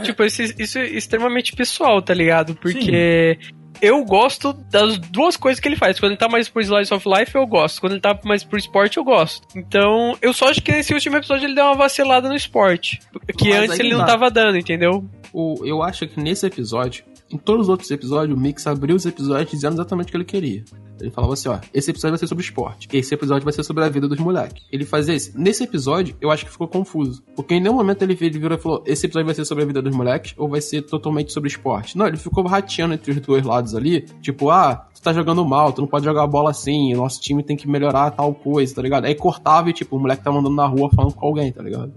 Tipo, 0.03 0.25
isso, 0.25 0.43
isso 0.43 0.79
é 0.79 0.87
extremamente 0.87 1.55
pessoal, 1.55 2.03
tá 2.03 2.13
ligado? 2.13 2.57
Porque 2.57 3.39
Sim 3.41 3.58
eu 3.81 4.05
gosto 4.05 4.53
das 4.53 4.99
duas 4.99 5.37
coisas 5.37 5.61
que 5.61 5.69
ele 5.69 5.77
faz. 5.77 5.99
Quando 5.99 6.13
ele 6.13 6.19
tá 6.19 6.29
mais 6.29 6.49
por 6.49 6.63
Slice 6.63 6.93
of 6.93 7.09
Life, 7.09 7.35
eu 7.35 7.47
gosto. 7.47 7.81
Quando 7.81 7.93
ele 7.93 8.01
tá 8.01 8.19
mais 8.25 8.45
por 8.45 8.59
esporte, 8.59 8.99
eu 8.99 9.05
gosto. 9.05 9.47
Então, 9.57 10.17
eu 10.21 10.33
só 10.33 10.49
acho 10.49 10.63
que 10.63 10.73
nesse 10.73 10.93
último 10.93 11.17
episódio 11.17 11.47
ele 11.47 11.55
deu 11.55 11.65
uma 11.65 11.75
vacilada 11.75 12.29
no 12.29 12.35
esporte. 12.35 13.01
Que 13.37 13.51
Mas 13.51 13.71
antes 13.71 13.79
ele 13.81 13.95
não 13.95 14.07
tava 14.07 14.31
dando, 14.31 14.59
entendeu? 14.59 15.05
O, 15.33 15.63
eu 15.65 15.83
acho 15.83 16.07
que 16.07 16.21
nesse 16.21 16.47
episódio, 16.47 17.05
em 17.31 17.37
todos 17.37 17.67
os 17.67 17.69
outros 17.69 17.91
episódios, 17.91 18.37
o 18.37 18.41
Mix 18.41 18.67
abriu 18.67 18.97
os 18.97 19.05
episódios 19.05 19.51
dizendo 19.51 19.75
exatamente 19.75 20.07
o 20.07 20.11
que 20.11 20.17
ele 20.17 20.25
queria. 20.25 20.65
Ele 21.01 21.11
falava 21.11 21.35
assim, 21.35 21.49
ó, 21.49 21.59
esse 21.73 21.91
episódio 21.91 22.13
vai 22.13 22.19
ser 22.19 22.27
sobre 22.27 22.43
esporte, 22.43 22.89
esse 22.93 23.15
episódio 23.15 23.45
vai 23.45 23.53
ser 23.53 23.63
sobre 23.63 23.85
a 23.85 23.89
vida 23.89 24.09
dos 24.09 24.19
moleques. 24.19 24.65
Ele 24.73 24.85
fazia 24.85 25.15
isso. 25.15 25.33
Nesse 25.39 25.63
episódio, 25.63 26.17
eu 26.21 26.31
acho 26.31 26.45
que 26.45 26.51
ficou 26.51 26.67
confuso. 26.67 27.23
Porque 27.37 27.55
em 27.55 27.61
nenhum 27.61 27.75
momento 27.75 28.03
ele 28.03 28.15
virou 28.15 28.59
e 28.59 28.61
falou, 28.61 28.83
esse 28.87 29.07
episódio 29.07 29.27
vai 29.27 29.35
ser 29.35 29.45
sobre 29.45 29.65
a 29.65 29.67
vida 29.67 29.81
dos 29.81 29.95
moleques 29.95 30.35
ou 30.37 30.49
vai 30.49 30.61
ser 30.61 30.83
totalmente 30.83 31.33
sobre 31.33 31.49
esporte. 31.49 31.97
Não, 31.97 32.07
ele 32.07 32.17
ficou 32.17 32.45
rateando 32.45 32.95
entre 32.95 33.13
os 33.13 33.21
dois 33.21 33.45
lados 33.45 33.75
ali, 33.75 34.01
tipo, 34.21 34.51
ah, 34.51 34.89
tu 34.95 35.03
tá 35.03 35.13
jogando 35.13 35.45
mal, 35.45 35.73
tu 35.73 35.83
não 35.83 35.89
pode 35.89 36.05
jogar 36.05 36.25
a 36.25 36.27
bola 36.27 36.51
assim, 36.51 36.95
nosso 36.95 37.21
time 37.21 37.43
tem 37.43 37.57
que 37.57 37.69
melhorar 37.69 38.11
tal 38.11 38.35
coisa, 38.35 38.75
tá 38.75 38.83
ligado? 38.83 39.05
Aí 39.05 39.15
cortava 39.15 39.71
e, 39.71 39.73
tipo, 39.73 39.97
o 39.97 40.01
moleque 40.01 40.25
tá 40.25 40.31
andando 40.31 40.51
na 40.51 40.67
rua 40.67 40.91
falando 40.95 41.15
com 41.15 41.27
alguém, 41.27 41.53
tá 41.53 41.63
ligado? 41.63 41.93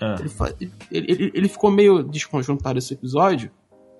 É. 0.00 0.14
Ele, 0.60 0.72
ele, 0.92 1.12
ele, 1.12 1.32
ele 1.34 1.48
ficou 1.48 1.70
meio 1.70 2.02
desconjuntado 2.02 2.78
esse 2.78 2.92
episódio, 2.92 3.50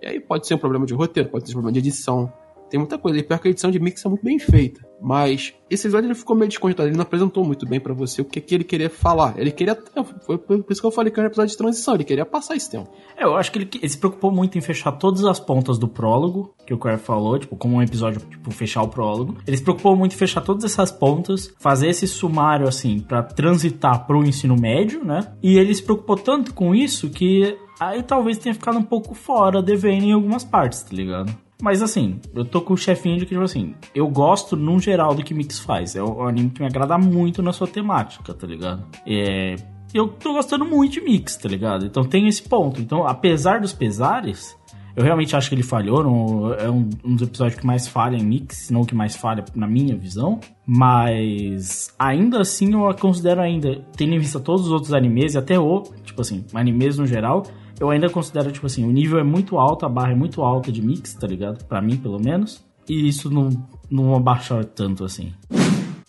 e 0.02 0.06
aí 0.06 0.20
pode 0.20 0.46
ser 0.46 0.54
um 0.54 0.58
problema 0.58 0.86
de 0.86 0.94
roteiro, 0.94 1.28
pode 1.28 1.46
ser 1.46 1.52
um 1.52 1.60
problema 1.60 1.72
de 1.72 1.78
edição, 1.78 2.32
tem 2.68 2.78
muita 2.78 2.98
coisa. 2.98 3.18
E 3.18 3.22
pior 3.22 3.38
que 3.38 3.48
a 3.48 3.50
edição 3.50 3.70
de 3.70 3.78
mix 3.78 4.04
é 4.04 4.08
muito 4.08 4.24
bem 4.24 4.38
feita. 4.38 4.86
Mas 5.00 5.54
esse 5.70 5.86
episódio 5.86 6.08
ele 6.08 6.14
ficou 6.14 6.34
meio 6.34 6.48
desconectado. 6.48 6.88
Ele 6.88 6.96
não 6.96 7.02
apresentou 7.02 7.44
muito 7.44 7.66
bem 7.66 7.78
para 7.78 7.94
você 7.94 8.22
o 8.22 8.24
que, 8.24 8.40
que 8.40 8.54
ele 8.54 8.64
queria 8.64 8.90
falar. 8.90 9.34
Ele 9.36 9.50
queria. 9.50 9.76
Foi 10.22 10.38
por 10.38 10.64
isso 10.70 10.80
que 10.80 10.86
eu 10.86 10.90
falei 10.90 11.12
que 11.12 11.20
era 11.20 11.28
um 11.28 11.30
episódio 11.30 11.50
de 11.50 11.56
transição. 11.56 11.94
Ele 11.94 12.04
queria 12.04 12.24
passar 12.24 12.56
esse 12.56 12.70
tempo. 12.70 12.90
É, 13.16 13.24
eu 13.24 13.36
acho 13.36 13.52
que 13.52 13.58
ele, 13.58 13.68
ele, 13.74 13.88
se 13.88 13.98
preocupou 13.98 14.32
muito 14.32 14.56
em 14.56 14.60
fechar 14.60 14.92
todas 14.92 15.24
as 15.24 15.38
pontas 15.38 15.78
do 15.78 15.86
prólogo, 15.86 16.54
que 16.66 16.74
o 16.74 16.78
Claire 16.78 17.00
falou, 17.00 17.38
tipo, 17.38 17.56
como 17.56 17.76
um 17.76 17.82
episódio, 17.82 18.20
tipo, 18.20 18.50
fechar 18.50 18.82
o 18.82 18.88
prólogo. 18.88 19.36
Ele 19.46 19.56
se 19.56 19.62
preocupou 19.62 19.94
muito 19.94 20.14
em 20.14 20.18
fechar 20.18 20.40
todas 20.40 20.64
essas 20.64 20.90
pontas, 20.90 21.54
fazer 21.58 21.88
esse 21.88 22.06
sumário, 22.06 22.66
assim, 22.66 23.00
para 23.00 23.22
transitar 23.22 24.06
pro 24.06 24.24
ensino 24.24 24.56
médio, 24.56 25.04
né? 25.04 25.32
E 25.42 25.58
ele 25.58 25.74
se 25.74 25.82
preocupou 25.82 26.16
tanto 26.16 26.54
com 26.54 26.74
isso 26.74 27.10
que 27.10 27.56
aí 27.80 28.02
talvez 28.02 28.38
tenha 28.38 28.54
ficado 28.54 28.78
um 28.78 28.82
pouco 28.82 29.14
fora, 29.14 29.62
devendo 29.62 30.04
em 30.04 30.12
algumas 30.12 30.44
partes, 30.44 30.82
tá 30.82 30.94
ligado? 30.94 31.34
Mas 31.60 31.82
assim, 31.82 32.20
eu 32.34 32.44
tô 32.44 32.60
com 32.60 32.74
o 32.74 32.76
chefinho 32.76 33.18
de 33.18 33.24
que, 33.24 33.30
tipo 33.30 33.42
assim, 33.42 33.74
eu 33.94 34.08
gosto, 34.08 34.56
num 34.56 34.78
geral, 34.78 35.14
do 35.14 35.24
que 35.24 35.32
Mix 35.32 35.58
faz. 35.58 35.96
É 35.96 36.02
um 36.02 36.26
anime 36.26 36.50
que 36.50 36.60
me 36.60 36.66
agrada 36.66 36.98
muito 36.98 37.42
na 37.42 37.52
sua 37.52 37.66
temática, 37.66 38.34
tá 38.34 38.46
ligado? 38.46 38.84
É. 39.06 39.56
Eu 39.94 40.08
tô 40.08 40.34
gostando 40.34 40.64
muito 40.64 40.94
de 40.94 41.00
Mix, 41.00 41.36
tá 41.36 41.48
ligado? 41.48 41.86
Então 41.86 42.04
tem 42.04 42.28
esse 42.28 42.42
ponto. 42.42 42.80
Então, 42.80 43.06
apesar 43.06 43.60
dos 43.60 43.72
pesares, 43.72 44.54
eu 44.94 45.04
realmente 45.04 45.34
acho 45.34 45.48
que 45.48 45.54
ele 45.54 45.62
falhou. 45.62 46.02
No, 46.02 46.52
é 46.54 46.68
um, 46.68 46.90
um, 47.04 47.14
dos 47.14 47.28
episódios 47.28 47.60
que 47.60 47.66
mais 47.66 47.88
falha 47.88 48.16
em 48.16 48.24
Mix, 48.24 48.66
se 48.66 48.72
não 48.72 48.82
o 48.82 48.86
que 48.86 48.94
mais 48.94 49.16
falha 49.16 49.42
na 49.54 49.66
minha 49.66 49.96
visão. 49.96 50.40
Mas 50.66 51.94
ainda 51.98 52.40
assim 52.40 52.72
eu 52.72 52.88
a 52.88 52.94
considero 52.94 53.40
ainda, 53.40 53.82
tendo 53.96 54.14
em 54.14 54.18
vista 54.18 54.38
todos 54.40 54.66
os 54.66 54.72
outros 54.72 54.92
animes 54.92 55.34
e 55.34 55.38
até 55.38 55.58
o, 55.58 55.82
tipo 56.04 56.20
assim, 56.20 56.44
animes 56.52 56.98
no 56.98 57.06
geral, 57.06 57.44
eu 57.78 57.90
ainda 57.90 58.08
considero, 58.08 58.50
tipo 58.50 58.66
assim, 58.66 58.84
o 58.84 58.90
nível 58.90 59.18
é 59.18 59.24
muito 59.24 59.58
alto, 59.58 59.84
a 59.84 59.88
barra 59.88 60.12
é 60.12 60.14
muito 60.14 60.42
alta 60.42 60.72
de 60.72 60.82
mix, 60.82 61.14
tá 61.14 61.26
ligado? 61.26 61.64
Pra 61.64 61.80
mim, 61.80 61.96
pelo 61.96 62.18
menos. 62.18 62.64
E 62.88 63.08
isso 63.08 63.30
não, 63.30 63.50
não 63.90 64.14
abaixar 64.14 64.64
tanto 64.64 65.04
assim. 65.04 65.32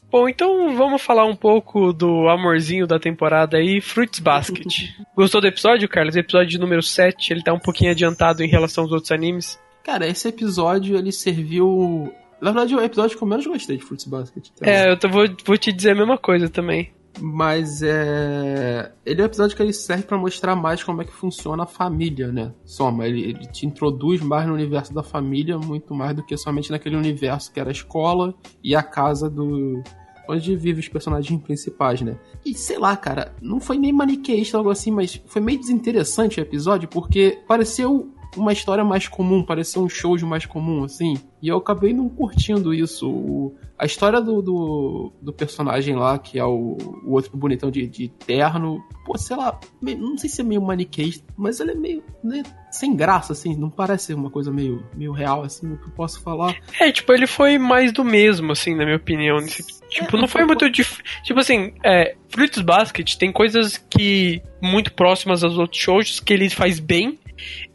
Bom, 0.10 0.30
então 0.30 0.76
vamos 0.76 1.02
falar 1.02 1.26
um 1.26 1.36
pouco 1.36 1.92
do 1.92 2.30
amorzinho 2.30 2.88
da 2.88 2.98
temporada 2.98 3.58
aí, 3.58 3.82
Fruits 3.82 4.20
Basket. 4.20 4.66
Gostou 5.16 5.42
do 5.42 5.48
episódio, 5.48 5.90
Carlos? 5.90 6.16
Episódio 6.16 6.60
número 6.60 6.82
7, 6.82 7.34
ele 7.34 7.44
tá 7.44 7.54
um 7.54 7.60
pouquinho 7.60 7.92
adiantado 7.92 8.42
em 8.42 8.48
relação 8.48 8.86
aos 8.86 8.94
outros 8.94 9.12
animes. 9.12 9.60
Cara, 9.84 10.08
esse 10.08 10.28
episódio 10.28 10.98
ele 10.98 11.12
serviu. 11.12 12.12
Na 12.42 12.52
verdade, 12.52 12.74
é 12.74 12.78
o 12.78 12.82
episódio 12.82 13.18
que 13.18 13.24
eu 13.24 13.28
menos 13.28 13.48
gostei 13.48 13.78
de 13.78 13.84
Fruits 13.84 14.06
Basket. 14.06 14.48
Então... 14.56 14.70
É, 14.70 14.92
eu 14.92 14.98
tô, 14.98 15.10
vou, 15.10 15.26
vou 15.46 15.58
te 15.58 15.74
dizer 15.74 15.92
a 15.92 15.96
mesma 15.96 16.18
coisa 16.18 16.48
também. 16.48 16.92
Mas 17.20 17.82
é. 17.82 18.92
Ele 19.06 19.22
é 19.22 19.24
um 19.24 19.28
episódio 19.28 19.56
que 19.56 19.62
ele 19.62 19.74
serve 19.74 20.04
para 20.04 20.18
mostrar 20.18 20.56
mais 20.56 20.84
como 20.84 21.02
é 21.02 21.06
que 21.06 21.14
funciona 21.14 21.64
a 21.64 21.68
família, 21.68 22.32
né? 22.32 22.54
Soma, 22.64 23.08
ele, 23.08 23.22
ele, 23.22 23.48
te 23.48 23.66
introduz 23.66 24.22
mais 24.22 24.48
no 24.48 24.54
universo 24.54 24.94
da 24.94 25.04
família, 25.04 25.58
muito 25.58 25.94
mais 25.94 26.16
do 26.16 26.24
que 26.24 26.38
somente 26.38 26.72
naquele 26.72 26.96
universo 26.96 27.52
que 27.52 27.60
era 27.60 27.70
a 27.70 27.72
escola 27.72 28.34
e 28.64 28.76
a 28.76 28.84
casa 28.84 29.30
do. 29.30 29.82
Onde 30.30 30.58
vivem 30.58 30.82
os 30.82 30.90
personagens 30.90 31.42
principais, 31.42 32.02
né? 32.02 32.20
E 32.46 32.54
sei 32.54 32.78
lá, 32.78 32.98
cara, 32.98 33.34
não 33.42 33.62
foi 33.62 33.78
nem 33.78 33.94
maniqueísta 33.94 34.58
algo 34.58 34.70
assim, 34.70 34.92
mas 34.92 35.22
foi 35.26 35.42
meio 35.42 35.58
desinteressante 35.58 36.40
o 36.40 36.44
episódio, 36.44 36.90
porque 36.90 37.40
pareceu 37.48 38.12
uma 38.36 38.52
história 38.52 38.84
mais 38.84 39.08
comum, 39.08 39.44
parecia 39.44 39.82
um 39.82 39.90
show 39.90 40.18
de 40.18 40.26
mais 40.26 40.46
comum, 40.46 40.84
assim. 40.84 41.16
E 41.42 41.48
eu 41.48 41.58
acabei 41.58 41.94
não 41.94 42.10
curtindo 42.10 42.74
isso. 42.74 43.10
O, 43.10 43.56
a 43.78 43.86
história 43.86 44.20
do, 44.20 44.42
do, 44.42 45.14
do, 45.22 45.32
personagem 45.32 45.96
lá, 45.96 46.18
que 46.18 46.40
é 46.40 46.44
o, 46.44 46.78
o 47.06 47.12
outro 47.12 47.38
bonitão 47.38 47.70
de, 47.70 47.88
de 47.88 48.08
terno, 48.10 48.84
pô, 49.06 49.18
sei 49.18 49.38
lá, 49.38 49.60
meio, 49.80 50.00
não 50.00 50.18
sei 50.18 50.30
se 50.30 50.42
é 50.42 50.44
meio 50.44 50.62
maniqueísta, 50.62 51.24
mas 51.38 51.60
ele 51.60 51.72
é 51.72 51.76
meio 51.76 52.04
né, 52.24 52.42
sem 52.72 52.96
graça, 52.96 53.34
assim, 53.34 53.56
não 53.56 53.70
parece 53.70 54.14
uma 54.14 54.32
coisa 54.32 54.52
meio, 54.52 54.84
meio 54.96 55.12
real, 55.12 55.44
assim, 55.44 55.72
o 55.72 55.78
que 55.78 55.86
eu 55.88 55.92
posso 55.92 56.22
falar. 56.22 56.56
É, 56.80 56.92
tipo, 56.92 57.14
ele 57.14 57.28
foi 57.28 57.60
mais 57.60 57.92
do 57.92 58.04
mesmo, 58.04 58.52
assim, 58.52 58.76
na 58.76 58.84
minha 58.84 58.98
opinião. 58.98 59.38
Nesse, 59.38 59.64
tipo, 59.90 60.18
é, 60.18 60.20
não 60.20 60.28
foi, 60.28 60.42
foi 60.42 60.46
muito 60.46 60.70
difícil. 60.72 61.04
Tipo 61.24 61.40
assim, 61.40 61.74
é, 61.84 62.16
Fruits 62.30 62.62
Basket 62.62 63.16
tem 63.16 63.32
coisas 63.32 63.78
que 63.78 64.42
muito 64.62 64.92
próximas 64.94 65.44
aos 65.44 65.58
outros 65.58 65.80
shows 65.80 66.20
que 66.20 66.34
ele 66.34 66.50
faz 66.50 66.80
bem 66.80 67.20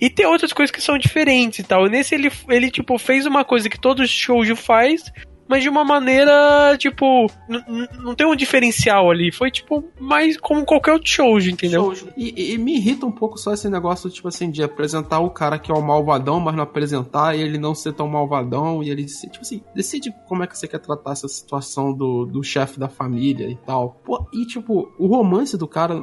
e 0.00 0.10
tem 0.10 0.26
outras 0.26 0.52
coisas 0.52 0.70
que 0.70 0.80
são 0.80 0.98
diferentes 0.98 1.60
e 1.60 1.62
tal. 1.64 1.86
Nesse 1.86 2.14
ele, 2.14 2.30
ele 2.48 2.70
tipo, 2.70 2.98
fez 2.98 3.26
uma 3.26 3.44
coisa 3.44 3.68
que 3.68 3.80
todo 3.80 4.06
shoujo 4.06 4.56
faz, 4.56 5.12
mas 5.52 5.62
de 5.62 5.68
uma 5.68 5.84
maneira, 5.84 6.74
tipo, 6.78 7.30
não 8.02 8.14
tem 8.14 8.26
um 8.26 8.34
diferencial 8.34 9.10
ali. 9.10 9.30
Foi, 9.30 9.50
tipo, 9.50 9.84
mais 10.00 10.38
como 10.38 10.64
qualquer 10.64 10.92
outro 10.92 11.10
shoujo, 11.10 11.50
entendeu? 11.50 11.94
Shoujo. 11.94 12.08
E, 12.16 12.54
e, 12.54 12.56
me 12.56 12.76
irrita 12.76 13.04
um 13.04 13.12
pouco 13.12 13.36
só 13.36 13.52
esse 13.52 13.68
negócio, 13.68 14.08
tipo 14.08 14.28
assim, 14.28 14.50
de 14.50 14.62
apresentar 14.62 15.20
o 15.20 15.28
cara 15.28 15.58
que 15.58 15.70
é 15.70 15.74
o 15.74 15.82
malvadão, 15.82 16.40
mas 16.40 16.54
não 16.54 16.62
apresentar, 16.62 17.36
ele 17.36 17.58
não 17.58 17.74
ser 17.74 17.92
tão 17.92 18.08
malvadão, 18.08 18.82
e 18.82 18.88
ele, 18.88 19.04
tipo 19.04 19.40
assim, 19.42 19.62
decide 19.74 20.10
como 20.26 20.42
é 20.42 20.46
que 20.46 20.56
você 20.56 20.66
quer 20.66 20.78
tratar 20.78 21.12
essa 21.12 21.28
situação 21.28 21.92
do, 21.92 22.24
do 22.24 22.42
chefe 22.42 22.80
da 22.80 22.88
família 22.88 23.46
e 23.46 23.56
tal. 23.56 24.00
Pô, 24.02 24.26
e, 24.32 24.46
tipo, 24.46 24.90
o 24.98 25.06
romance 25.06 25.58
do 25.58 25.68
cara, 25.68 26.02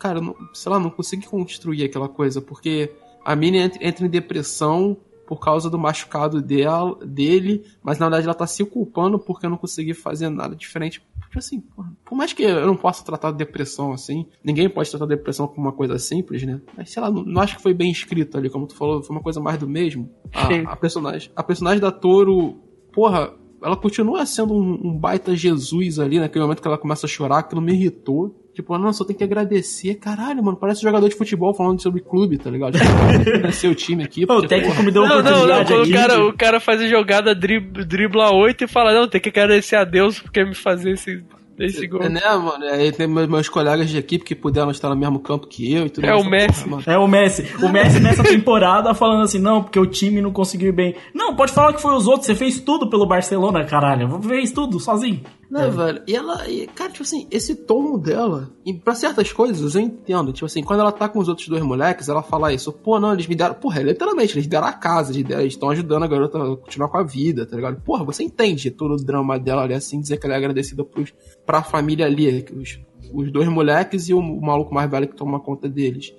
cara, 0.00 0.20
não, 0.20 0.34
sei 0.52 0.72
lá, 0.72 0.80
não 0.80 0.90
consegui 0.90 1.28
construir 1.28 1.84
aquela 1.84 2.08
coisa, 2.08 2.40
porque 2.40 2.90
a 3.24 3.36
mina 3.36 3.70
entra 3.80 4.04
em 4.04 4.10
depressão 4.10 4.96
por 5.28 5.38
causa 5.38 5.68
do 5.68 5.78
machucado 5.78 6.40
dela, 6.40 6.96
dele, 7.04 7.62
mas 7.82 7.98
na 7.98 8.06
verdade 8.06 8.24
ela 8.24 8.34
tá 8.34 8.46
se 8.46 8.64
culpando 8.64 9.18
porque 9.18 9.44
eu 9.44 9.50
não 9.50 9.58
consegui 9.58 9.92
fazer 9.92 10.30
nada 10.30 10.56
diferente. 10.56 11.02
Porque 11.20 11.38
assim, 11.38 11.62
por 12.02 12.16
mais 12.16 12.32
que 12.32 12.42
eu 12.42 12.66
não 12.66 12.74
possa 12.74 13.04
tratar 13.04 13.32
depressão 13.32 13.92
assim, 13.92 14.26
ninguém 14.42 14.70
pode 14.70 14.88
tratar 14.88 15.04
depressão 15.04 15.46
como 15.46 15.66
uma 15.66 15.72
coisa 15.72 15.98
simples, 15.98 16.42
né? 16.44 16.62
Mas 16.74 16.90
sei 16.90 17.02
lá, 17.02 17.10
não, 17.10 17.22
não 17.22 17.42
acho 17.42 17.56
que 17.56 17.62
foi 17.62 17.74
bem 17.74 17.90
escrito 17.90 18.38
ali, 18.38 18.48
como 18.48 18.66
tu 18.66 18.74
falou, 18.74 19.02
foi 19.02 19.14
uma 19.14 19.22
coisa 19.22 19.38
mais 19.38 19.58
do 19.58 19.68
mesmo. 19.68 20.08
A, 20.32 20.72
a 20.72 20.76
personagem, 20.76 21.30
a 21.36 21.42
personagem 21.42 21.80
da 21.80 21.92
Toro, 21.92 22.54
porra, 22.90 23.34
ela 23.62 23.76
continua 23.76 24.24
sendo 24.24 24.54
um, 24.54 24.80
um, 24.84 24.98
baita 24.98 25.34
Jesus 25.34 25.98
ali 25.98 26.18
naquele 26.18 26.44
momento 26.44 26.62
que 26.62 26.68
ela 26.68 26.78
começa 26.78 27.06
a 27.06 27.08
chorar, 27.08 27.38
aquilo 27.38 27.60
me 27.60 27.72
irritou. 27.72 28.34
Tipo, 28.54 28.76
não, 28.76 28.92
só 28.92 29.04
tem 29.04 29.14
que 29.14 29.22
agradecer. 29.22 29.94
Caralho, 29.96 30.42
mano, 30.42 30.56
parece 30.56 30.80
um 30.80 30.88
jogador 30.88 31.08
de 31.08 31.14
futebol 31.14 31.54
falando 31.54 31.80
sobre 31.80 32.00
clube, 32.00 32.38
tá 32.38 32.50
ligado? 32.50 32.76
Tipo, 32.76 33.68
o 33.68 33.74
time 33.74 34.02
aqui. 34.02 34.26
Porque, 34.26 34.46
o 34.46 34.48
técnico 34.48 34.82
me 34.82 34.90
deu 34.90 35.02
uma 35.02 35.22
não, 35.22 35.30
oportunidade 35.30 35.70
não, 35.70 35.78
não, 35.78 35.84
o 35.84 35.92
cara, 35.92 36.26
o 36.26 36.32
cara 36.36 36.60
faz 36.60 36.80
a 36.80 36.88
jogada, 36.88 37.34
dribla 37.34 38.32
8 38.32 38.64
e 38.64 38.68
fala, 38.68 38.92
não, 38.92 39.08
tem 39.08 39.20
que 39.20 39.28
agradecer 39.28 39.76
a 39.76 39.84
Deus 39.84 40.18
porque 40.18 40.44
me 40.44 40.54
fazer 40.54 40.92
esse 40.92 41.22
esse 41.66 41.86
gol. 41.86 42.02
É, 42.02 42.08
né, 42.08 42.20
mano? 42.36 42.64
Aí 42.64 42.92
tem 42.92 43.06
meus, 43.06 43.28
meus, 43.28 43.48
colegas 43.48 43.88
de 43.88 43.98
equipe 43.98 44.24
que 44.24 44.34
puderam 44.34 44.70
estar 44.70 44.88
no 44.88 44.96
mesmo 44.96 45.18
campo 45.18 45.46
que 45.46 45.72
eu 45.72 45.86
e 45.86 45.90
tudo 45.90 46.06
É 46.06 46.14
o 46.14 46.24
Messi. 46.24 46.68
Porra, 46.68 46.92
é 46.92 46.98
o 46.98 47.08
Messi. 47.08 47.46
O 47.62 47.68
Messi 47.68 48.00
nessa 48.00 48.22
temporada 48.22 48.94
falando 48.94 49.22
assim, 49.22 49.38
não, 49.38 49.62
porque 49.62 49.78
o 49.78 49.86
time 49.86 50.20
não 50.20 50.32
conseguiu 50.32 50.68
ir 50.68 50.72
bem. 50.72 50.96
Não, 51.14 51.34
pode 51.34 51.52
falar 51.52 51.72
que 51.72 51.82
foi 51.82 51.94
os 51.94 52.06
outros, 52.06 52.26
você 52.26 52.34
fez 52.34 52.60
tudo 52.60 52.88
pelo 52.88 53.06
Barcelona, 53.06 53.64
caralho. 53.64 54.20
Fez 54.22 54.52
tudo, 54.52 54.78
sozinho. 54.78 55.20
Né, 55.50 55.66
é. 55.66 55.70
velho? 55.70 56.02
E 56.06 56.14
ela, 56.14 56.48
e, 56.48 56.66
cara, 56.66 56.90
tipo 56.90 57.02
assim, 57.02 57.26
esse 57.30 57.54
tom 57.54 57.98
dela, 57.98 58.50
e 58.66 58.74
pra 58.74 58.94
certas 58.94 59.32
coisas 59.32 59.74
eu 59.74 59.80
entendo. 59.80 60.32
Tipo 60.32 60.46
assim, 60.46 60.62
quando 60.62 60.80
ela 60.80 60.92
tá 60.92 61.08
com 61.08 61.18
os 61.18 61.28
outros 61.28 61.48
dois 61.48 61.62
moleques, 61.62 62.08
ela 62.08 62.22
fala 62.22 62.52
isso, 62.52 62.70
pô, 62.70 63.00
não, 63.00 63.12
eles 63.14 63.26
me 63.26 63.34
deram, 63.34 63.54
porra, 63.54 63.82
literalmente, 63.82 64.34
eles 64.34 64.46
deram 64.46 64.66
a 64.66 64.72
casa, 64.72 65.12
eles 65.18 65.52
estão 65.52 65.70
ajudando 65.70 66.02
a 66.02 66.06
garota 66.06 66.38
a 66.38 66.56
continuar 66.56 66.88
com 66.88 66.98
a 66.98 67.02
vida, 67.02 67.46
tá 67.46 67.56
ligado? 67.56 67.80
Porra, 67.80 68.04
você 68.04 68.22
entende 68.22 68.70
todo 68.70 68.92
o 68.92 69.04
drama 69.04 69.38
dela 69.38 69.62
ali, 69.62 69.74
assim, 69.74 70.00
dizer 70.00 70.18
que 70.18 70.26
ela 70.26 70.34
é 70.34 70.38
agradecida 70.38 70.84
pros, 70.84 71.14
pra 71.46 71.62
família 71.62 72.04
ali, 72.04 72.44
os, 72.54 72.78
os 73.12 73.32
dois 73.32 73.48
moleques 73.48 74.08
e 74.08 74.14
o, 74.14 74.18
o 74.18 74.44
maluco 74.44 74.74
mais 74.74 74.90
velho 74.90 75.08
que 75.08 75.16
toma 75.16 75.40
conta 75.40 75.68
deles. 75.68 76.12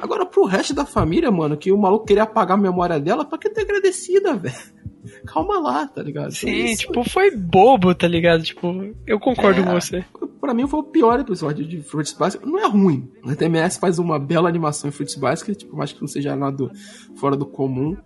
Agora, 0.00 0.24
pro 0.24 0.44
resto 0.44 0.74
da 0.74 0.86
família, 0.86 1.30
mano, 1.30 1.56
que 1.56 1.70
o 1.70 1.78
maluco 1.78 2.06
queria 2.06 2.22
apagar 2.22 2.56
a 2.56 2.60
memória 2.60 2.98
dela, 2.98 3.24
pra 3.24 3.38
que 3.38 3.50
ter 3.50 3.62
agradecida, 3.62 4.34
velho? 4.36 4.80
calma 5.26 5.58
lá, 5.58 5.86
tá 5.86 6.02
ligado? 6.02 6.30
Sim, 6.32 6.72
então, 6.72 6.76
tipo, 6.76 7.08
foi 7.08 7.30
bobo, 7.34 7.94
tá 7.94 8.06
ligado? 8.06 8.42
Tipo, 8.42 8.94
eu 9.06 9.18
concordo 9.18 9.60
é, 9.60 9.64
com 9.64 9.72
você. 9.72 10.04
Pra 10.40 10.52
mim 10.52 10.66
foi 10.66 10.80
o 10.80 10.84
pior 10.84 11.18
episódio 11.18 11.66
de 11.66 11.80
Fruits 11.82 12.12
Basket. 12.12 12.44
Não 12.44 12.58
é 12.58 12.66
ruim. 12.66 13.10
A 13.24 13.34
TMS 13.34 13.78
faz 13.78 13.98
uma 13.98 14.18
bela 14.18 14.48
animação 14.48 14.88
em 14.88 14.92
Fruits 14.92 15.14
Basket, 15.14 15.56
tipo, 15.56 15.76
mais 15.76 15.92
que 15.92 16.00
não 16.00 16.08
seja 16.08 16.36
nada 16.36 16.70
fora 17.16 17.36
do 17.36 17.46
comum. 17.46 17.96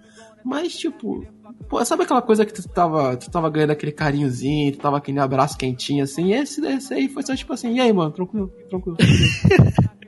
Mas, 0.45 0.76
tipo, 0.76 1.26
Pô, 1.68 1.82
sabe 1.84 2.03
aquela 2.03 2.20
coisa 2.20 2.45
que 2.45 2.53
tu 2.53 2.68
tava, 2.68 3.16
tu 3.16 3.30
tava 3.30 3.49
ganhando 3.49 3.70
aquele 3.70 3.92
carinhozinho, 3.92 4.72
tu 4.72 4.78
tava 4.78 4.99
aquele 4.99 5.18
abraço 5.18 5.57
quentinho 5.57 6.05
assim? 6.05 6.26
E 6.26 6.34
esse, 6.34 6.64
esse 6.66 6.92
aí 6.92 7.09
foi 7.09 7.22
só 7.22 7.34
tipo 7.34 7.53
assim, 7.53 7.74
e 7.74 7.80
aí, 7.80 7.92
mano, 7.92 8.11
tranquilo, 8.11 8.53
tranquilo. 8.68 8.97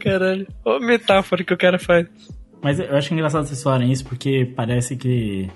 Caralho, 0.00 0.46
a 0.66 0.78
metáfora 0.80 1.44
que 1.44 1.54
o 1.54 1.58
cara 1.58 1.78
faz. 1.78 2.06
Mas 2.62 2.78
eu 2.78 2.96
acho 2.96 3.12
engraçado 3.12 3.46
vocês 3.46 3.62
falarem 3.62 3.90
isso 3.90 4.04
porque 4.04 4.52
parece 4.54 4.96
que 4.96 5.48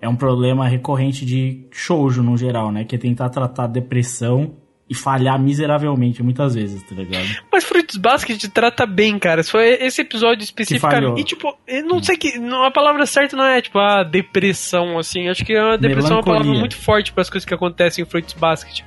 é 0.00 0.08
um 0.08 0.16
problema 0.16 0.68
recorrente 0.68 1.24
de 1.24 1.66
shoujo 1.70 2.22
no 2.22 2.36
geral, 2.36 2.70
né? 2.70 2.84
Que 2.84 2.96
é 2.96 2.98
tentar 2.98 3.28
tratar 3.28 3.66
depressão 3.66 4.56
e 4.88 4.94
falhar 4.94 5.40
miseravelmente 5.40 6.22
muitas 6.22 6.54
vezes, 6.54 6.82
tá 6.82 6.94
ligado? 6.94 7.26
Mas 7.50 7.64
Fruits 7.64 7.96
Basket 7.96 8.42
trata 8.48 8.84
bem, 8.84 9.18
cara. 9.18 9.42
Foi 9.42 9.74
esse 9.80 10.02
episódio 10.02 10.44
especificamente. 10.44 11.20
E 11.20 11.24
tipo, 11.24 11.56
eu 11.66 11.84
não 11.84 12.02
sei 12.02 12.16
que. 12.16 12.34
a 12.36 12.70
palavra 12.70 13.06
certa 13.06 13.36
não 13.36 13.44
é 13.44 13.62
tipo 13.62 13.78
a 13.78 14.00
ah, 14.00 14.04
depressão, 14.04 14.98
assim. 14.98 15.28
Acho 15.28 15.44
que 15.44 15.56
a 15.56 15.76
depressão 15.76 16.10
Melancolia. 16.10 16.14
é 16.14 16.16
uma 16.16 16.22
palavra 16.22 16.58
muito 16.60 16.76
forte 16.76 17.12
para 17.12 17.22
as 17.22 17.30
coisas 17.30 17.46
que 17.46 17.54
acontecem 17.54 18.02
em 18.02 18.06
Fruits 18.06 18.34
Basket. 18.34 18.82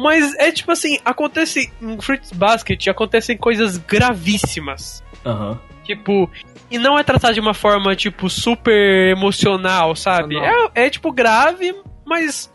Mas 0.00 0.34
é 0.36 0.50
tipo 0.50 0.72
assim, 0.72 0.98
acontece 1.04 1.70
em 1.82 2.00
Fruits 2.00 2.32
Basket, 2.32 2.88
acontecem 2.88 3.36
coisas 3.36 3.76
gravíssimas. 3.76 5.04
Aham. 5.26 5.50
Uhum. 5.50 5.70
Tipo, 5.84 6.30
e 6.70 6.78
não 6.78 6.98
é 6.98 7.02
tratado 7.02 7.34
de 7.34 7.40
uma 7.40 7.52
forma, 7.52 7.96
tipo, 7.96 8.30
super 8.30 9.10
emocional, 9.10 9.96
sabe? 9.96 10.36
É, 10.38 10.86
é, 10.86 10.90
tipo, 10.90 11.12
grave, 11.12 11.74
mas. 12.06 12.50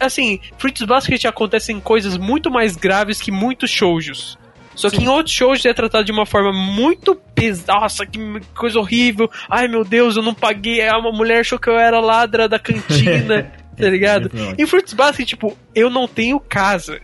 Assim, 0.00 0.40
Fruits 0.58 0.82
Basket 0.82 1.24
acontecem 1.26 1.78
coisas 1.80 2.16
muito 2.16 2.50
mais 2.50 2.76
graves 2.76 3.20
que 3.20 3.30
muitos 3.30 3.70
shoujos. 3.70 4.38
Só 4.74 4.88
Sim. 4.88 4.96
que 4.96 5.04
em 5.04 5.08
outros 5.08 5.34
shows 5.34 5.64
é 5.64 5.72
tratado 5.72 6.04
de 6.04 6.12
uma 6.12 6.26
forma 6.26 6.52
muito 6.52 7.14
pesada. 7.34 7.80
Nossa, 7.80 8.04
que 8.04 8.18
coisa 8.56 8.78
horrível. 8.78 9.30
Ai 9.48 9.68
meu 9.68 9.84
Deus, 9.84 10.16
eu 10.16 10.22
não 10.22 10.34
paguei. 10.34 10.86
Ah, 10.86 10.98
uma 10.98 11.12
mulher 11.12 11.40
achou 11.40 11.58
que 11.58 11.70
eu 11.70 11.78
era 11.78 12.00
ladra 12.00 12.48
da 12.48 12.58
cantina. 12.58 13.52
tá 13.76 13.88
ligado? 13.88 14.30
É 14.34 14.62
em 14.62 14.66
Fruits 14.66 14.92
Basket, 14.92 15.28
tipo, 15.28 15.56
eu 15.74 15.90
não 15.90 16.06
tenho 16.06 16.38
casa. 16.40 17.00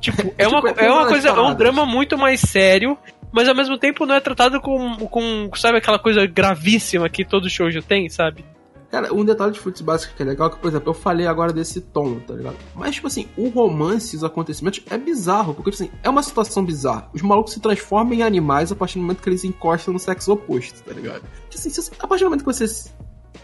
Tipo, 0.00 0.34
é 0.38 0.46
uma, 0.46 0.62
tipo, 0.62 0.80
é 0.80 0.90
uma 0.92 1.06
coisa, 1.06 1.28
é 1.28 1.40
um 1.40 1.54
drama 1.54 1.84
muito 1.86 2.16
mais 2.16 2.40
sério 2.40 2.98
mas 3.32 3.48
ao 3.48 3.54
mesmo 3.54 3.78
tempo 3.78 4.06
não 4.06 4.14
é 4.14 4.20
tratado 4.20 4.60
com, 4.60 4.96
com 5.06 5.50
sabe, 5.54 5.78
aquela 5.78 5.98
coisa 5.98 6.26
gravíssima 6.26 7.08
que 7.08 7.24
todo 7.24 7.48
show 7.48 7.70
já 7.70 7.82
tem, 7.82 8.08
sabe? 8.08 8.44
Cara, 8.90 9.12
um 9.12 9.22
detalhe 9.22 9.52
de 9.52 9.58
Fruits 9.58 9.82
Basket 9.82 10.16
que 10.16 10.22
é 10.22 10.24
legal, 10.24 10.48
que, 10.48 10.58
por 10.58 10.68
exemplo, 10.68 10.88
eu 10.88 10.94
falei 10.94 11.26
agora 11.26 11.52
desse 11.52 11.78
tom, 11.78 12.18
tá 12.20 12.32
ligado? 12.32 12.56
Mas, 12.74 12.94
tipo 12.94 13.06
assim, 13.06 13.28
o 13.36 13.50
romance 13.50 14.16
os 14.16 14.24
acontecimentos 14.24 14.82
é 14.88 14.96
bizarro, 14.96 15.52
porque, 15.52 15.70
tipo 15.70 15.82
assim, 15.82 15.92
é 16.02 16.08
uma 16.08 16.22
situação 16.22 16.64
bizarra. 16.64 17.10
Os 17.12 17.20
malucos 17.20 17.52
se 17.52 17.60
transformam 17.60 18.14
em 18.14 18.22
animais 18.22 18.72
a 18.72 18.74
partir 18.74 18.94
do 18.94 19.02
momento 19.02 19.22
que 19.22 19.28
eles 19.28 19.44
encostam 19.44 19.92
no 19.92 20.00
sexo 20.00 20.32
oposto, 20.32 20.82
tá 20.82 20.94
ligado? 20.94 21.20
Tipo 21.50 21.68
assim, 21.68 21.90
a 21.98 22.06
partir 22.06 22.24
do 22.24 22.30
momento 22.30 22.44
que 22.46 22.52
você 22.52 22.66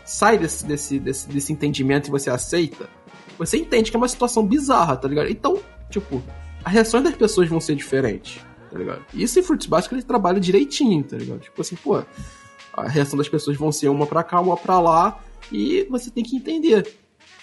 sai 0.04 0.38
desse, 0.38 0.66
desse, 0.66 0.98
desse, 0.98 1.28
desse 1.28 1.52
entendimento 1.52 2.08
e 2.08 2.10
você 2.10 2.30
aceita, 2.30 2.88
você 3.38 3.56
entende 3.56 3.90
que 3.90 3.96
é 3.96 3.98
uma 3.98 4.08
situação 4.08 4.46
bizarra, 4.46 4.96
tá 4.96 5.08
ligado? 5.08 5.30
Então, 5.30 5.58
tipo, 5.90 6.22
as 6.64 6.72
reações 6.72 7.04
das 7.04 7.14
pessoas 7.14 7.48
vão 7.48 7.60
ser 7.60 7.74
diferentes 7.74 8.40
tá 8.74 8.78
ligado? 8.78 9.04
Isso 9.14 9.38
em 9.38 9.42
Fruits 9.42 9.68
Basket 9.68 9.92
ele 9.92 10.02
trabalha 10.02 10.40
direitinho, 10.40 11.04
tá 11.04 11.16
ligado? 11.16 11.38
Tipo 11.38 11.62
assim, 11.62 11.76
pô, 11.76 12.02
a 12.72 12.88
reação 12.88 13.16
das 13.16 13.28
pessoas 13.28 13.56
vão 13.56 13.70
ser 13.70 13.88
uma 13.88 14.04
pra 14.04 14.24
cá, 14.24 14.40
uma 14.40 14.56
pra 14.56 14.80
lá, 14.80 15.20
e 15.50 15.86
você 15.88 16.10
tem 16.10 16.24
que 16.24 16.36
entender. 16.36 16.92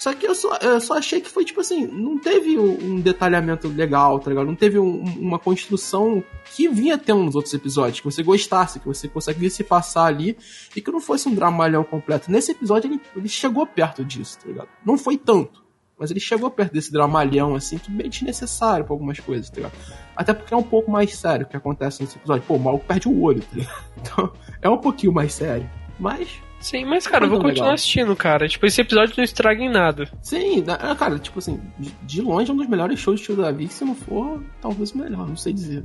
Só 0.01 0.15
que 0.15 0.25
eu 0.25 0.33
só, 0.33 0.55
eu 0.55 0.81
só 0.81 0.97
achei 0.97 1.21
que 1.21 1.29
foi, 1.29 1.45
tipo 1.45 1.61
assim, 1.61 1.85
não 1.85 2.17
teve 2.17 2.57
um 2.57 2.99
detalhamento 2.99 3.67
legal, 3.67 4.19
tá 4.19 4.31
ligado? 4.31 4.47
Não 4.47 4.55
teve 4.55 4.79
um, 4.79 5.03
uma 5.19 5.37
construção 5.37 6.23
que 6.55 6.67
vinha 6.67 6.97
tendo 6.97 7.21
nos 7.21 7.35
outros 7.35 7.53
episódios, 7.53 7.99
que 7.99 8.05
você 8.05 8.23
gostasse, 8.23 8.79
que 8.79 8.87
você 8.87 9.07
conseguisse 9.07 9.57
se 9.57 9.63
passar 9.63 10.05
ali 10.05 10.35
e 10.75 10.81
que 10.81 10.89
não 10.89 10.99
fosse 10.99 11.29
um 11.29 11.35
dramalhão 11.35 11.83
completo. 11.83 12.31
Nesse 12.31 12.49
episódio 12.49 12.89
ele, 12.89 12.99
ele 13.15 13.29
chegou 13.29 13.63
perto 13.67 14.03
disso, 14.03 14.39
tá 14.39 14.47
ligado? 14.47 14.69
Não 14.83 14.97
foi 14.97 15.19
tanto. 15.19 15.63
Mas 15.99 16.09
ele 16.09 16.19
chegou 16.19 16.49
perto 16.49 16.73
desse 16.73 16.91
dramalhão, 16.91 17.53
assim, 17.53 17.77
que 17.77 17.91
bem 17.91 18.09
desnecessário 18.09 18.83
pra 18.83 18.95
algumas 18.95 19.19
coisas, 19.19 19.51
tá 19.51 19.57
ligado? 19.57 19.73
Até 20.15 20.33
porque 20.33 20.51
é 20.51 20.57
um 20.57 20.63
pouco 20.63 20.89
mais 20.89 21.15
sério 21.15 21.45
o 21.45 21.47
que 21.47 21.55
acontece 21.55 22.01
nesse 22.01 22.17
episódio. 22.17 22.43
Pô, 22.47 22.55
o 22.55 22.59
maluco 22.59 22.85
perde 22.85 23.07
o 23.07 23.21
olho, 23.21 23.43
tá 23.43 23.55
ligado? 23.55 23.83
Então, 24.01 24.33
é 24.63 24.67
um 24.67 24.79
pouquinho 24.79 25.13
mais 25.13 25.31
sério. 25.31 25.69
Mas. 25.99 26.41
Sim, 26.61 26.85
mas, 26.85 27.07
cara, 27.07 27.25
eu 27.25 27.29
vou 27.29 27.39
continuar 27.39 27.65
legal. 27.65 27.73
assistindo, 27.73 28.15
cara. 28.15 28.47
Tipo, 28.47 28.65
esse 28.65 28.79
episódio 28.79 29.15
não 29.17 29.23
estraga 29.23 29.61
em 29.61 29.69
nada. 29.69 30.07
Sim, 30.21 30.63
é, 30.67 30.95
cara, 30.95 31.19
tipo 31.19 31.39
assim, 31.39 31.59
de 32.03 32.21
longe 32.21 32.49
é 32.49 32.53
um 32.53 32.57
dos 32.57 32.67
melhores 32.67 32.99
shows 32.99 33.19
de 33.19 33.25
Tio 33.25 33.35
Davi, 33.35 33.67
se 33.67 33.83
não 33.83 33.95
for, 33.95 34.41
talvez 34.61 34.91
o 34.91 34.97
melhor, 34.97 35.27
não 35.27 35.35
sei 35.35 35.51
dizer. 35.53 35.83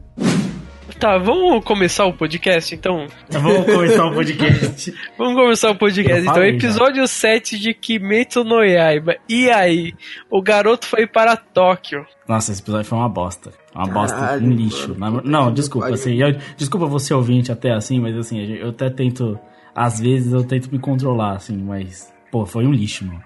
Tá, 1.00 1.18
vamos 1.18 1.64
começar 1.64 2.06
o 2.06 2.12
podcast 2.12 2.74
então? 2.74 3.06
Tá, 3.28 3.38
vamos 3.38 3.66
começar 3.66 4.06
o 4.06 4.14
podcast. 4.14 4.94
vamos 5.18 5.34
começar 5.34 5.70
o 5.70 5.74
podcast 5.74 6.22
então. 6.22 6.44
Episódio 6.44 7.02
já. 7.02 7.06
7 7.08 7.58
de 7.58 7.74
Kimetsu 7.74 8.44
no 8.44 8.62
Yaiba. 8.62 9.16
E 9.28 9.50
aí? 9.50 9.94
O 10.30 10.40
garoto 10.40 10.86
foi 10.86 11.06
para 11.06 11.36
Tóquio. 11.36 12.06
Nossa, 12.26 12.52
esse 12.52 12.62
episódio 12.62 12.86
foi 12.86 12.98
uma 12.98 13.08
bosta. 13.08 13.52
Uma 13.74 13.86
bosta, 13.86 14.16
Caralho, 14.16 14.46
um 14.46 14.50
lixo. 14.50 14.94
Mano. 14.96 15.20
Não, 15.24 15.52
desculpa, 15.52 15.88
assim, 15.88 16.22
eu, 16.22 16.34
desculpa 16.56 16.86
você 16.86 17.12
ouvinte 17.12 17.52
até 17.52 17.72
assim, 17.72 18.00
mas 18.00 18.16
assim, 18.16 18.40
eu 18.54 18.70
até 18.70 18.88
tento, 18.88 19.38
às 19.76 20.00
vezes 20.00 20.32
eu 20.32 20.42
tento 20.42 20.72
me 20.72 20.78
controlar, 20.78 21.36
assim, 21.36 21.58
mas, 21.58 22.10
pô, 22.32 22.46
foi 22.46 22.66
um 22.66 22.72
lixo, 22.72 23.04
mano. 23.04 23.22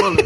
Mano, 0.00 0.18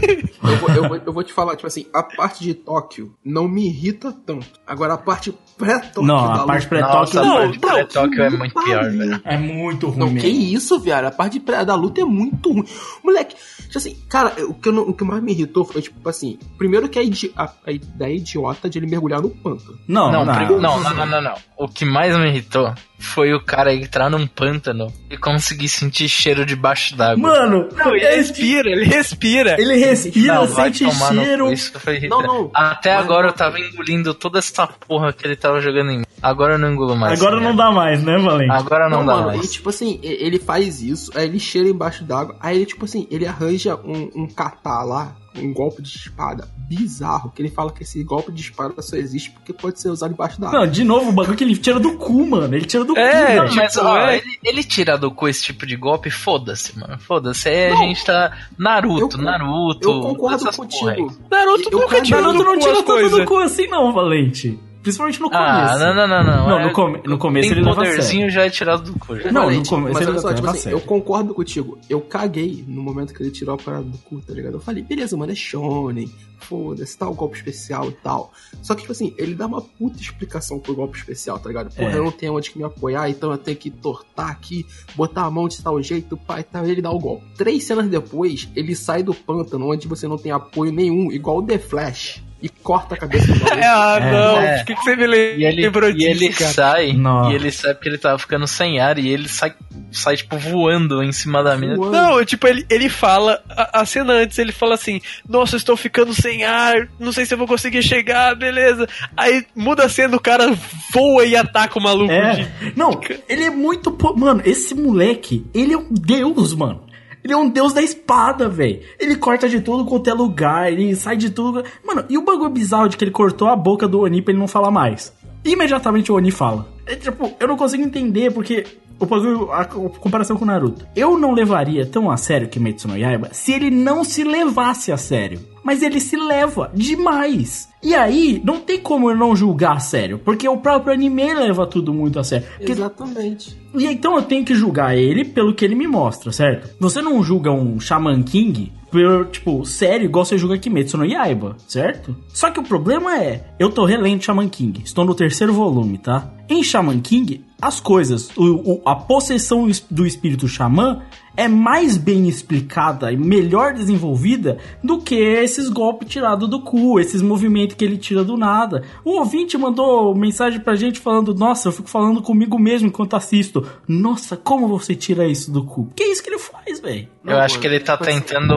eu 0.43 0.57
vou, 0.57 0.70
eu, 0.70 0.89
vou, 0.89 0.97
eu 1.07 1.12
vou 1.12 1.22
te 1.22 1.33
falar, 1.33 1.55
tipo 1.55 1.66
assim, 1.66 1.87
a 1.93 2.03
parte 2.03 2.43
de 2.43 2.55
Tóquio 2.55 3.14
não 3.24 3.47
me 3.47 3.66
irrita 3.66 4.12
tanto. 4.26 4.47
Agora 4.66 4.95
a 4.95 4.99
parte 4.99 5.35
pré-Tóquio. 5.57 6.03
Não, 6.03 6.18
a 6.18 6.47
parte 6.47 6.66
pré-Tóquio. 6.66 7.22
Não, 7.22 7.37
a 7.37 7.41
parte 7.41 7.59
pré-Tóquio 7.59 8.22
é 8.22 8.31
muito 8.31 8.64
pior, 8.64 8.91
velho. 8.91 9.20
É 9.24 9.39
muito 9.39 9.87
ruim. 9.89 9.99
Não, 9.99 10.07
mesmo. 10.11 10.20
que 10.20 10.28
isso, 10.28 10.81
viado. 10.81 11.05
A 11.05 11.11
parte 11.11 11.39
pré 11.39 11.64
da 11.64 11.74
luta 11.74 12.01
é 12.01 12.05
muito 12.05 12.53
ruim. 12.53 12.64
Moleque, 13.05 13.37
tipo 13.62 13.78
assim, 13.78 13.97
cara, 14.09 14.35
o 14.47 14.55
que, 14.55 14.70
não, 14.70 14.83
o 14.83 14.95
que 14.95 15.05
mais 15.05 15.22
me 15.22 15.33
irritou 15.33 15.64
foi, 15.64 15.83
tipo 15.83 16.09
assim, 16.09 16.39
primeiro 16.59 16.89
que 16.89 16.99
a, 16.99 17.03
idi 17.03 17.33
a, 17.37 17.51
a 17.66 17.72
ideia 17.72 18.16
idiota 18.16 18.68
de 18.68 18.78
ele 18.78 18.87
mergulhar 18.87 19.20
no 19.20 19.31
pântano. 19.31 19.78
Não, 19.87 20.11
não, 20.11 20.24
não, 20.24 20.61
não, 20.61 20.81
não, 20.81 21.07
não, 21.07 21.22
não. 21.22 21.35
O 21.57 21.68
que 21.68 21.85
mais 21.85 22.16
me 22.16 22.28
irritou 22.28 22.72
foi 22.99 23.33
o 23.33 23.43
cara 23.43 23.74
entrar 23.74 24.11
num 24.11 24.26
pântano 24.26 24.93
e 25.11 25.16
conseguir 25.16 25.68
sentir 25.68 26.09
cheiro 26.09 26.45
debaixo 26.45 26.97
d'água. 26.97 27.16
Mano, 27.16 27.68
não, 27.76 27.95
ele 27.95 28.16
respira, 28.16 28.70
ele 28.70 28.85
respira. 28.85 29.20
Ele 29.59 29.77
respira, 29.77 30.35
não, 30.35 30.49
sente 30.49 30.91
cheiro. 30.91 31.53
Isso 31.53 31.79
foi 31.79 32.01
não, 32.09 32.23
não. 32.23 32.51
Até 32.55 32.95
mas 32.95 33.05
agora 33.05 33.23
não. 33.23 33.29
eu 33.29 33.33
tava 33.35 33.61
engolindo 33.61 34.14
toda 34.14 34.39
essa 34.39 34.66
porra 34.66 35.12
que 35.12 35.27
ele 35.27 35.37
tava 35.37 35.61
jogando 35.61 35.91
em 35.91 35.99
mim. 35.99 36.05
Agora 36.23 36.55
eu 36.55 36.59
não 36.59 36.73
engulo 36.73 36.97
mais. 36.97 37.21
Agora 37.21 37.41
não 37.41 37.55
dá 37.55 37.71
mais, 37.71 38.03
né, 38.03 38.18
Valente? 38.18 38.51
Agora 38.51 38.89
não, 38.89 39.05
dá 39.05 39.16
mano, 39.16 39.27
mais. 39.29 39.45
E 39.45 39.49
tipo 39.49 39.71
assim, 39.71 39.99
ele 40.03 40.39
faz 40.39 40.83
isso, 40.83 41.11
aí 41.14 41.27
ele 41.27 41.39
cheira 41.39 41.68
embaixo 41.68 42.05
d'água, 42.05 42.37
aí 42.41 42.57
ele, 42.57 42.66
tipo 42.66 42.85
assim, 42.85 43.07
ele 43.11 43.27
arranja 43.27 43.77
um, 43.77 44.11
um 44.14 44.27
catar 44.27 44.83
lá 44.85 45.16
um 45.37 45.53
golpe 45.53 45.81
de 45.83 45.89
espada 45.89 46.49
bizarro, 46.68 47.31
que 47.31 47.43
ele 47.43 47.51
fala 47.51 47.72
que 47.72 47.83
esse 47.83 48.03
golpe 48.03 48.33
de 48.33 48.43
espada 48.43 48.81
só 48.83 48.97
existe 48.97 49.31
porque 49.31 49.53
pode 49.53 49.81
ser 49.81 49.89
usado 49.89 50.12
embaixo 50.12 50.41
da 50.41 50.49
água. 50.49 50.61
Não, 50.61 50.66
de 50.70 50.85
novo, 50.85 51.11
o 51.11 51.12
bagulho 51.12 51.37
que 51.37 51.45
ele 51.45 51.57
tira 51.57 51.78
do 51.78 51.97
cu, 51.97 52.26
mano. 52.26 52.55
Ele 52.55 52.64
tira 52.64 52.85
do 52.85 52.97
é, 52.97 53.11
cu, 53.11 53.37
mano. 53.37 53.55
Mas, 53.55 53.72
tipo, 53.72 53.85
ó, 53.85 53.99
é... 53.99 54.16
ele, 54.16 54.39
ele 54.45 54.64
tira 54.64 54.99
do 54.99 55.11
cu 55.11 55.28
esse 55.28 55.43
tipo 55.43 55.66
de 55.66 55.76
golpe, 55.76 56.11
foda-se, 56.11 56.78
mano. 56.78 56.99
Foda-se. 56.99 57.49
Aí 57.49 57.72
a 57.72 57.76
gente 57.76 58.05
tá. 58.05 58.37
Naruto, 58.59 59.16
eu, 59.16 59.22
Naruto. 59.22 59.89
Eu 59.89 60.01
concordo 60.01 60.53
contigo. 60.53 61.12
Naruto 61.31 61.68
eu, 61.70 61.78
nunca 61.78 62.03
tira 62.03 62.20
Naruto 62.20 62.45
não 62.45 62.59
tira 62.59 62.83
tudo 62.83 63.09
do 63.11 63.24
cu 63.24 63.39
assim, 63.39 63.66
não, 63.68 63.93
Valente. 63.93 64.59
Principalmente 64.83 65.20
no 65.20 65.26
Ah, 65.33 65.66
começo. 65.76 65.78
não, 65.85 65.95
não, 65.95 66.09
não, 66.09 66.24
não. 66.24 66.49
Não, 66.49 66.61
É- 66.61 66.64
no 66.66 66.72
come- 66.72 67.01
no 67.05 67.18
começo 67.18 67.49
ele 67.53 67.61
leva 67.61 67.70
a 67.72 67.74
poderzinho 67.74 68.31
já 68.31 68.47
é 68.47 68.51
tirado 68.51 68.91
do 68.91 68.99
cu. 68.99 69.14
já. 69.20 69.31
Não, 69.31 69.51
no 69.51 69.66
começo 69.66 69.93
Mas 69.99 70.09
ele 70.09 70.18
só, 70.18 70.28
tipo 70.33 70.41
leva 70.47 70.57
a 70.57 70.59
assim, 70.59 70.70
eu 70.70 70.81
concordo 70.81 71.35
contigo. 71.35 71.78
Eu 71.89 72.01
caguei 72.01 72.64
no 72.66 72.83
momento 72.83 73.12
que 73.12 73.22
ele 73.22 73.31
tirou 73.31 73.55
a 73.55 73.59
parada 73.59 73.85
do 73.85 73.99
cu, 73.99 74.20
tá 74.20 74.33
ligado? 74.33 74.55
Eu 74.55 74.61
falei, 74.61 74.83
beleza, 74.83 75.16
mano, 75.18 75.33
é 75.33 75.35
shonen, 75.35 76.11
foda-se, 76.39 76.97
tal, 76.97 77.12
golpe 77.12 77.37
especial 77.37 77.91
e 77.91 77.93
tal. 77.93 78.33
Só 78.62 78.74
que, 78.74 78.81
tipo 78.81 78.93
assim, 78.93 79.12
ele 79.18 79.35
dá 79.35 79.47
uma 79.47 79.61
puta 79.61 80.01
explicação 80.01 80.59
pro 80.59 80.74
golpe 80.74 80.97
especial, 80.97 81.39
tá 81.39 81.49
ligado? 81.49 81.74
Porra, 81.74 81.91
É. 81.93 81.97
eu 81.99 82.05
não 82.05 82.11
tenho 82.12 82.35
onde 82.35 82.51
que 82.51 82.57
me 82.57 82.64
apoiar, 82.64 83.11
então 83.11 83.31
eu 83.31 83.37
tenho 83.39 83.59
que 83.59 83.70
tortar 83.70 84.31
aqui, 84.31 84.64
botar 84.97 85.24
a 85.24 85.31
mão 85.31 85.47
de 85.47 85.62
tal 85.62 85.81
jeito, 85.83 86.16
pai, 86.16 86.43
tal, 86.43 86.66
e 86.66 86.70
ele 86.70 86.81
dá 86.81 86.91
o 86.91 86.99
golpe. 86.99 87.26
Três 87.37 87.64
cenas 87.64 87.87
depois, 87.87 88.49
ele 88.57 88.74
sai 88.74 89.03
do 89.03 89.12
pântano, 89.12 89.70
onde 89.70 89.87
você 89.87 90.09
não 90.09 90.16
tem 90.16 90.33
apoio 90.33 90.72
nenhum, 90.72 91.12
igual 91.12 91.37
o 91.39 91.43
The 91.43 91.59
Flash, 91.59 92.22
e 92.43 92.49
corta 92.49 92.95
a 92.95 92.99
cabeça 92.99 93.26
do 93.26 93.38
maluco. 93.41 93.61
Ah, 93.62 93.99
É. 94.01 94.11
não. 94.12 94.36
É. 94.41 94.57
Por 94.59 94.66
que, 94.66 94.74
que 94.74 94.82
você 94.82 94.97
me 94.97 95.03
E 95.05 95.45
ele, 95.45 95.62
lembrou 95.62 95.88
e 95.91 95.95
disso, 95.95 96.09
ele 96.09 96.28
cara? 96.32 96.51
sai, 96.53 96.93
Nossa. 96.93 97.30
e 97.30 97.34
ele 97.34 97.51
sai 97.51 97.74
porque 97.74 97.88
ele 97.88 97.99
tava 97.99 98.18
ficando 98.18 98.47
sem 98.47 98.80
ar, 98.80 98.99
e 98.99 99.09
ele 99.09 99.28
sai, 99.28 99.53
sai 99.93 100.16
tipo, 100.16 100.36
voando 100.38 101.03
em 101.03 101.12
cima 101.12 101.43
da 101.43 101.57
mina. 101.57 101.76
Voando. 101.76 101.93
Não, 101.93 102.24
tipo, 102.24 102.47
ele, 102.47 102.64
ele 102.70 102.88
fala, 102.88 103.43
a, 103.51 103.80
a 103.80 103.84
cena 103.84 104.12
antes, 104.14 104.38
ele 104.38 104.53
fala 104.53 104.74
assim, 104.74 105.01
nossa, 105.28 105.55
eu 105.57 105.59
estou 105.59 105.76
ficando 105.76 106.14
sem 106.14 106.45
ar, 106.45 106.88
não 106.99 107.12
sei 107.12 107.26
se 107.26 107.34
eu 107.34 107.38
vou 107.38 107.47
conseguir 107.47 107.82
chegar, 107.82 108.34
beleza. 108.34 108.88
Aí 109.16 109.45
muda 109.55 109.84
a 109.84 109.88
cena, 109.88 110.16
o 110.16 110.20
cara 110.20 110.51
voa 110.93 111.24
e 111.24 111.36
ataca 111.36 111.78
o 111.78 111.82
maluco. 111.82 112.09
de- 112.12 112.14
É. 112.14 112.49
Não, 112.76 112.99
ele 113.28 113.45
é 113.45 113.51
muito. 113.51 113.91
po- 113.93 114.16
Mano, 114.16 114.43
esse 114.45 114.74
moleque, 114.74 115.45
ele 115.55 115.74
é 115.74 115.78
um 115.78 115.88
deus, 115.93 116.55
mano. 116.55 116.84
Ele 117.23 117.33
é 117.33 117.37
um 117.37 117.49
deus 117.49 117.73
da 117.73 117.83
espada, 117.83 118.49
velho. 118.49 118.81
Ele 118.99 119.16
corta 119.16 119.49
de 119.49 119.61
tudo 119.61 119.85
quanto 119.85 120.09
é 120.09 120.14
lugar, 120.14 120.73
ele 120.73 120.95
sai 120.97 121.16
de 121.16 121.31
tudo. 121.31 121.62
Mano, 121.87 122.05
e 122.09 122.16
o 122.16 122.23
bagulho 122.25 122.51
bizarro 122.51 122.89
de 122.89 122.97
que 122.97 123.05
ele 123.05 123.11
cortou 123.11 123.49
a 123.49 123.57
boca 123.57 123.87
do 123.87 124.01
Oni 124.01 124.23
pra 124.23 124.33
ele 124.33 124.41
não 124.41 124.49
falar 124.49 124.71
mais. 124.71 125.12
Imediatamente 125.45 126.11
o 126.11 126.16
Oni 126.16 126.31
fala. 126.31 126.66
É, 126.87 126.97
tipo, 126.97 127.33
eu 127.39 127.49
não 127.49 127.57
consigo 127.57 127.83
entender 127.83 128.33
porque 128.33 128.66
o 128.99 129.07
bagulho, 129.07 129.51
a, 129.51 129.64
comparação 129.64 130.37
com 130.37 130.45
o 130.45 130.47
Naruto. 130.47 130.87
Eu 130.95 131.18
não 131.18 131.33
levaria 131.33 131.87
tão 131.87 132.11
a 132.11 132.16
sério 132.16 132.49
Kimetsu 132.49 132.87
no 132.87 132.97
Yaiba 132.97 133.31
se 133.33 133.53
ele 133.53 133.71
não 133.71 134.05
se 134.05 134.23
levasse 134.23 134.93
a 134.93 134.97
sério. 134.97 135.41
Mas 135.65 135.83
ele 135.83 136.01
se 136.01 136.17
leva 136.17 136.71
demais. 136.75 137.69
E 137.83 137.95
aí, 137.95 138.41
não 138.45 138.61
tem 138.61 138.79
como 138.79 139.11
eu 139.11 139.17
não 139.17 139.35
julgar 139.35 139.77
a 139.77 139.81
sério, 139.81 140.19
porque 140.19 140.47
o 140.49 140.57
próprio 140.59 140.93
anime 140.93 141.33
leva 141.35 141.67
tudo 141.67 141.93
muito 141.95 142.19
a 142.19 142.25
sério. 142.25 142.47
Porque 142.59 142.73
Exatamente. 142.73 143.57
e 143.75 143.87
então 143.87 144.17
eu 144.17 144.23
tenho 144.23 144.45
que 144.45 144.55
julgar 144.55 144.97
ele 144.97 145.25
pelo 145.25 145.55
que 145.55 145.65
ele 145.65 145.75
me 145.75 145.87
mostra, 145.87 146.31
certo? 146.33 146.69
Você 146.79 147.01
não 147.01 147.23
julga 147.23 147.51
um 147.51 147.81
Shaman 147.81 148.23
King 148.23 148.73
por, 148.91 149.29
tipo, 149.29 149.65
sério, 149.65 150.05
igual 150.07 150.25
você 150.25 150.37
julga 150.37 150.59
Kimetsu 150.59 150.99
no 150.99 151.07
Yaiba, 151.07 151.57
certo? 151.67 152.15
Só 152.29 152.51
que 152.51 152.61
o 152.61 152.65
problema 152.65 153.19
é, 153.19 153.45
eu 153.59 153.71
tô 153.71 153.85
relendo 153.85 154.23
Shaman 154.25 154.49
King, 154.49 154.83
estou 154.85 155.05
no 155.05 155.15
terceiro 155.15 155.53
volume, 155.53 155.97
tá? 155.97 156.31
Em 156.49 156.63
Shaman 156.63 157.01
King, 157.01 157.45
as 157.63 157.81
coisas, 157.81 158.29
o, 158.37 158.73
o- 158.75 158.83
a 158.85 158.95
possessão 158.97 159.69
es- 159.69 159.85
do 159.91 160.05
espírito 160.07 160.49
xamã 160.49 161.03
é 161.41 161.49
mais 161.49 161.97
bem 161.97 162.28
explicada 162.28 163.11
e 163.11 163.16
melhor 163.16 163.72
desenvolvida 163.72 164.59
do 164.84 164.99
que 164.99 165.14
esses 165.14 165.70
golpes 165.70 166.07
tirados 166.07 166.47
do 166.51 166.61
cu, 166.61 167.01
esses 167.01 167.22
movimentos 167.22 167.76
que 167.76 167.82
ele 167.82 167.97
tira 167.97 168.22
do 168.22 168.36
nada. 168.36 168.84
O 169.03 169.12
ouvinte 169.12 169.57
mandou 169.57 170.14
mensagem 170.14 170.61
pra 170.61 170.76
gente 170.76 171.01
falando: 171.01 171.34
Nossa, 171.34 171.68
eu 171.68 171.72
fico 171.72 171.88
falando 171.88 172.20
comigo 172.20 172.59
mesmo 172.59 172.88
enquanto 172.88 173.16
assisto. 173.16 173.66
Nossa, 173.88 174.36
como 174.36 174.68
você 174.68 174.95
tira 174.95 175.26
isso 175.26 175.51
do 175.51 175.64
cu? 175.64 175.91
Que 175.97 176.03
é 176.03 176.12
isso 176.12 176.22
que 176.22 176.28
ele 176.28 176.38
faz, 176.38 176.78
velho? 176.78 177.09
Eu 177.24 177.38
acho 177.38 177.59
que 177.59 177.66
ele 177.66 177.80
tá 177.80 177.97
tentando. 177.97 178.55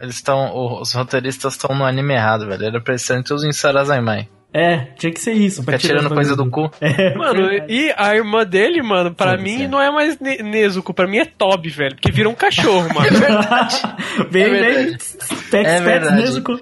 Eles 0.00 0.14
estão. 0.14 0.80
Os 0.80 0.92
roteiristas 0.92 1.54
estão 1.54 1.76
no 1.76 1.84
anime 1.84 2.14
errado, 2.14 2.46
velho. 2.46 2.66
Era 2.66 2.80
pra 2.80 2.92
eles 2.92 3.02
serem 3.02 3.24
todos 3.24 3.42
em 3.42 3.52
Sarazaimai. 3.52 4.28
É, 4.56 4.86
tinha 4.96 5.12
que 5.12 5.20
ser 5.20 5.32
isso. 5.32 5.62
Fica 5.64 5.76
tirar 5.78 5.96
tirando 5.98 6.14
coisa 6.14 6.36
do 6.36 6.48
cu. 6.48 6.70
É, 6.80 7.12
Mano, 7.18 7.48
verdade. 7.48 7.72
e 7.74 7.92
a 7.96 8.14
irmã 8.14 8.46
dele, 8.46 8.80
mano, 8.82 9.12
pra 9.12 9.32
Foda-se, 9.32 9.42
mim 9.42 9.64
é. 9.64 9.68
não 9.68 9.82
é 9.82 9.90
mais 9.90 10.20
Ne- 10.20 10.42
Nezuko, 10.44 10.94
pra 10.94 11.08
mim 11.08 11.18
é 11.18 11.24
Toby, 11.24 11.70
velho. 11.70 11.96
Porque 11.96 12.12
vira 12.12 12.28
um 12.28 12.34
cachorro, 12.36 12.86
mano. 12.94 13.08
Vem, 14.30 14.42
É 14.44 14.48
vem. 14.48 14.60
verdade. 14.62 14.90
Tex, 14.98 15.16
É 15.20 15.50
tex, 15.50 15.80
verdade. 15.82 16.16
Nezuko. 16.22 16.60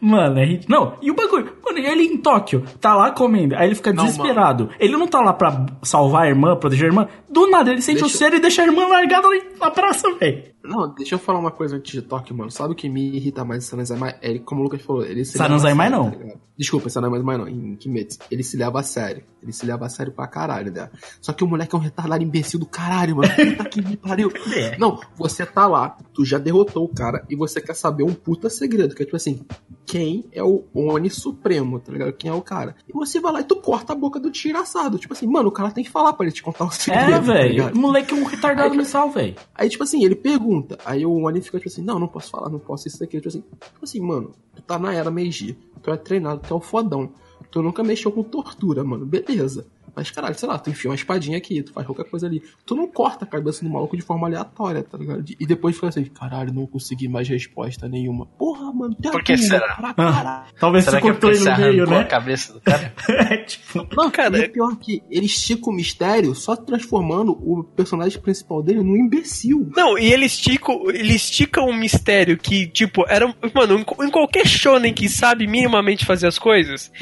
Mano, 0.00 0.38
é 0.38 0.44
ridículo. 0.44 0.78
Não, 0.80 0.94
e 1.02 1.10
o 1.10 1.14
bagulho? 1.14 1.52
Mano, 1.64 1.78
ele 1.78 2.02
em 2.04 2.16
Tóquio, 2.18 2.64
tá 2.80 2.94
lá 2.94 3.10
comendo, 3.10 3.54
aí 3.56 3.66
ele 3.68 3.74
fica 3.74 3.92
Não, 3.92 4.04
desesperado. 4.04 4.70
Ele 4.78 4.96
não 4.96 5.06
tá 5.06 5.20
lá 5.20 5.32
pra 5.32 5.66
salvar 5.82 6.24
a 6.24 6.28
irmã, 6.28 6.56
proteger 6.56 6.84
a 6.84 6.88
irmã. 6.88 7.08
Do 7.28 7.50
nada, 7.50 7.70
ele 7.72 7.82
sente 7.82 7.98
o 7.98 8.02
Deixa- 8.06 8.18
cheiro 8.18 8.36
e 8.36 8.40
deixa 8.40 8.62
a 8.62 8.66
irmã 8.66 8.86
largada 8.86 9.26
na 9.60 9.70
praça, 9.70 10.12
velho. 10.14 10.44
Não, 10.64 10.92
deixa 10.94 11.14
eu 11.14 11.18
falar 11.18 11.38
uma 11.38 11.50
coisa 11.50 11.76
antes 11.76 11.92
de 11.92 12.02
toque, 12.02 12.32
mano. 12.34 12.50
Sabe 12.50 12.72
o 12.72 12.76
que 12.76 12.88
me 12.88 13.16
irrita 13.16 13.44
mais 13.44 13.64
em 13.64 13.66
Sanazai 13.66 14.16
Ele, 14.20 14.40
como 14.40 14.60
o 14.60 14.64
Lucas 14.64 14.82
falou, 14.82 15.04
ele 15.04 15.24
se 15.24 15.36
leva 15.40 15.54
a 15.54 16.45
não. 16.58 16.64
sério, 16.64 16.86
tá 16.86 16.86
ligado? 16.86 16.86
Desculpa, 16.86 16.88
Sanazai 16.90 17.38
não, 17.38 17.48
em 17.48 17.76
Kimetsu. 17.76 18.18
Ele 18.30 18.42
se 18.42 18.56
leva 18.56 18.80
a 18.80 18.82
sério. 18.82 19.22
Ele 19.42 19.52
se 19.52 19.64
leva 19.64 19.86
a 19.86 19.88
sério 19.88 20.12
pra 20.12 20.26
caralho, 20.26 20.72
né? 20.72 20.90
Só 21.20 21.32
que 21.32 21.44
o 21.44 21.46
moleque 21.46 21.74
é 21.74 21.78
um 21.78 21.80
retardado 21.80 22.22
imbecil 22.24 22.58
do 22.58 22.66
caralho, 22.66 23.16
mano. 23.16 23.28
Puta 23.56 23.68
que 23.68 23.80
me 23.82 23.96
pariu. 23.96 24.30
É. 24.54 24.76
Não, 24.78 24.98
você 25.16 25.46
tá 25.46 25.66
lá, 25.66 25.96
tu 26.12 26.24
já 26.24 26.38
derrotou 26.38 26.84
o 26.84 26.88
cara 26.88 27.24
e 27.30 27.36
você 27.36 27.60
quer 27.60 27.74
saber 27.74 28.02
um 28.02 28.12
puta 28.14 28.50
segredo, 28.50 28.94
que 28.94 29.02
é 29.02 29.04
tipo 29.04 29.16
assim, 29.16 29.40
quem 29.84 30.24
é 30.32 30.42
o 30.42 30.64
Oni 30.74 31.08
Supremo, 31.10 31.78
tá 31.78 31.92
ligado? 31.92 32.12
Quem 32.14 32.30
é 32.30 32.34
o 32.34 32.42
cara. 32.42 32.74
E 32.88 32.92
você 32.92 33.20
vai 33.20 33.32
lá 33.32 33.40
e 33.40 33.44
tu 33.44 33.56
corta 33.56 33.92
a 33.92 33.96
boca 33.96 34.18
do 34.18 34.30
desgraçado. 34.30 34.98
Tipo 34.98 35.12
assim, 35.12 35.26
mano, 35.26 35.48
o 35.48 35.52
cara 35.52 35.70
tem 35.70 35.84
que 35.84 35.90
falar 35.90 36.12
pra 36.14 36.26
ele 36.26 36.32
te 36.34 36.42
contar 36.42 36.64
o 36.64 36.70
segredo. 36.72 37.08
É, 37.08 37.12
tá 37.12 37.20
velho. 37.20 37.48
ligado? 37.50 37.74
o 37.74 37.78
moleque 37.78 38.12
é 38.14 38.16
um 38.16 38.24
retardado 38.24 38.70
Aí- 38.72 38.76
mensal, 38.76 39.10
velho. 39.10 39.36
Aí, 39.54 39.68
tipo 39.68 39.84
assim, 39.84 40.04
ele 40.04 40.16
pergunta. 40.16 40.76
Aí 40.84 41.06
o 41.06 41.12
Oni 41.22 41.40
fica 41.40 41.58
tipo 41.58 41.68
assim, 41.68 41.82
não, 41.82 41.98
não 42.00 42.08
posso 42.08 42.30
falar, 42.30 42.48
não 42.48 42.58
posso 42.58 42.88
isso 42.88 42.98
daqui. 42.98 43.16
Tipo 43.18 43.28
assim, 43.28 43.40
tipo 43.40 43.84
assim, 43.84 44.00
mano, 44.00 44.32
tu 44.56 44.62
tá 44.62 44.78
na 44.78 44.92
era 44.92 45.10
Meiji, 45.10 45.56
tu 45.86 45.92
é 45.92 45.96
treinado, 45.96 46.42
tu 46.46 46.52
é 46.52 46.56
o 46.56 46.60
fodão. 46.60 47.12
Tu 47.48 47.62
nunca 47.62 47.84
mexeu 47.84 48.10
com 48.10 48.24
tortura, 48.24 48.82
mano, 48.82 49.06
beleza. 49.06 49.68
Mas, 49.96 50.10
caralho, 50.10 50.38
sei 50.38 50.46
lá, 50.46 50.58
tu 50.58 50.68
enfia 50.68 50.90
uma 50.90 50.94
espadinha 50.94 51.38
aqui, 51.38 51.62
tu 51.62 51.72
faz 51.72 51.86
qualquer 51.86 52.04
coisa 52.04 52.26
ali. 52.26 52.42
Tu 52.66 52.76
não 52.76 52.86
corta 52.86 53.24
a 53.24 53.26
cabeça 53.28 53.64
do 53.64 53.70
maluco 53.70 53.96
de 53.96 54.02
forma 54.02 54.26
aleatória, 54.26 54.82
tá 54.82 54.98
ligado? 54.98 55.24
E 55.40 55.46
depois 55.46 55.74
fica 55.74 55.88
assim, 55.88 56.04
caralho, 56.04 56.52
não 56.52 56.66
consegui 56.66 57.08
mais 57.08 57.26
resposta 57.26 57.88
nenhuma. 57.88 58.26
Porra, 58.26 58.70
mano, 58.72 58.94
é 59.02 59.10
Por 59.10 59.24
que 59.24 59.38
será? 59.38 59.74
pra 59.76 59.94
caralho. 59.94 60.46
Talvez 60.60 60.84
Será 60.84 60.98
você 60.98 61.02
que 61.02 61.08
é 61.08 61.10
cortou 61.12 61.30
ele 61.30 61.38
no 61.38 61.44
meio, 61.44 61.82
arrancou 61.82 61.94
né? 61.94 62.00
a 62.00 62.04
cabeça 62.04 62.52
do 62.52 62.60
cara? 62.60 62.92
é, 63.08 63.36
tipo. 63.38 63.88
Não, 63.96 64.10
Cara, 64.10 64.38
e 64.38 64.42
é 64.42 64.48
pior 64.48 64.76
que 64.76 65.02
ele 65.10 65.26
estica 65.26 65.70
o 65.70 65.72
mistério 65.72 66.34
só 66.34 66.54
transformando 66.56 67.32
o 67.32 67.64
personagem 67.64 68.20
principal 68.20 68.62
dele 68.62 68.82
num 68.82 68.96
imbecil. 68.96 69.70
Não, 69.74 69.98
e 69.98 70.12
ele 70.12 70.26
estica, 70.26 70.72
ele 70.88 71.14
estica 71.14 71.62
um 71.62 71.74
mistério 71.74 72.36
que, 72.36 72.66
tipo, 72.66 73.04
era. 73.08 73.26
Mano, 73.54 73.78
em, 73.78 74.04
em 74.06 74.10
qualquer 74.10 74.46
shonen 74.46 74.92
que 74.92 75.08
sabe 75.08 75.46
minimamente 75.46 76.04
fazer 76.04 76.26
as 76.26 76.38
coisas, 76.38 76.92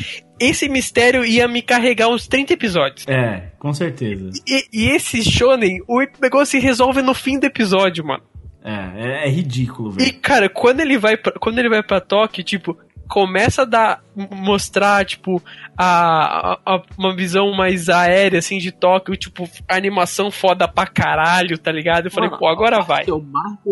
esse 0.41 0.69
mistério 0.69 1.25
ia 1.25 1.47
me 1.49 1.63
carregar 1.63 2.09
uns 2.09 2.27
30 2.27 2.53
episódios. 2.53 3.07
É, 3.09 3.51
com 3.59 3.73
certeza. 3.73 4.31
E, 4.47 4.65
e 4.73 4.89
esse 4.91 5.23
shonen, 5.23 5.81
o 5.89 6.01
negócio 6.21 6.47
se 6.47 6.59
resolve 6.59 7.03
no 7.03 7.15
fim 7.15 7.39
do 7.39 7.45
episódio, 7.47 8.05
mano. 8.05 8.23
É, 8.65 9.25
é, 9.25 9.27
é 9.27 9.31
ridículo, 9.31 9.93
E, 9.99 10.05
velho. 10.07 10.21
cara, 10.21 10.49
quando 10.49 10.81
ele 10.81 10.97
vai 10.97 11.17
pra, 11.17 11.33
quando 11.33 11.59
ele 11.59 11.69
vai 11.69 11.83
pra 11.83 12.01
Tóquio, 12.01 12.43
tipo, 12.43 12.77
começa 13.15 13.63
a 13.63 13.65
dar, 13.65 14.03
mostrar, 14.33 15.05
tipo, 15.05 15.41
a, 15.79 16.59
a- 16.67 16.83
uma 16.99 17.15
visão 17.15 17.53
mais 17.53 17.89
aérea, 17.89 18.41
assim, 18.41 18.59
de 18.59 18.73
Tóquio, 18.73 19.17
tipo, 19.17 19.49
animação 19.69 20.33
foda 20.33 20.67
pra 20.67 20.85
caralho, 20.85 21.57
tá 21.57 21.71
ligado? 21.71 22.07
Eu 22.07 22.11
falei, 22.11 22.29
Mano, 22.29 22.41
pô, 22.41 22.49
agora 22.49 22.83
vai. 22.83 23.05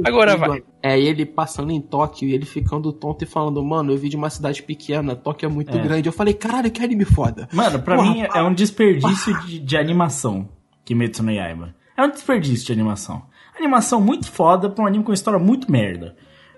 Agora 0.04 0.36
vai. 0.36 0.62
É 0.80 0.96
ele 0.98 1.26
passando 1.26 1.72
em 1.72 1.80
Tóquio 1.80 2.28
e 2.28 2.34
ele 2.34 2.46
ficando 2.46 2.92
tonto 2.92 3.24
e 3.24 3.26
falando, 3.26 3.60
mano, 3.64 3.92
eu 3.92 3.98
vi 3.98 4.08
de 4.08 4.16
uma 4.16 4.30
cidade 4.30 4.62
pequena, 4.62 5.16
Tóquio 5.16 5.46
é 5.46 5.50
muito 5.50 5.76
É. 5.76 5.80
grande. 5.80 6.08
Eu 6.08 6.12
falei, 6.12 6.34
caralho, 6.34 6.70
que 6.70 6.82
anime 6.84 7.04
foda. 7.04 7.48
Mano, 7.52 7.82
pra 7.82 7.96
Porra, 7.96 8.08
mim 8.12 8.22
é 8.32 8.42
um 8.42 8.54
desperdício 8.54 9.36
de, 9.40 9.58
de 9.58 9.76
animação. 9.76 10.48
Kimetsu 10.84 11.22
no 11.24 11.32
Yaiba. 11.32 11.74
É 11.96 12.02
um 12.04 12.10
desperdício 12.10 12.64
de 12.66 12.72
animação. 12.72 13.22
Animação 13.58 14.00
muito 14.00 14.30
foda 14.30 14.70
pra 14.70 14.84
um 14.84 14.86
anime 14.86 15.02
com 15.04 15.12
história 15.12 15.38
muito 15.38 15.70
merda. 15.70 16.16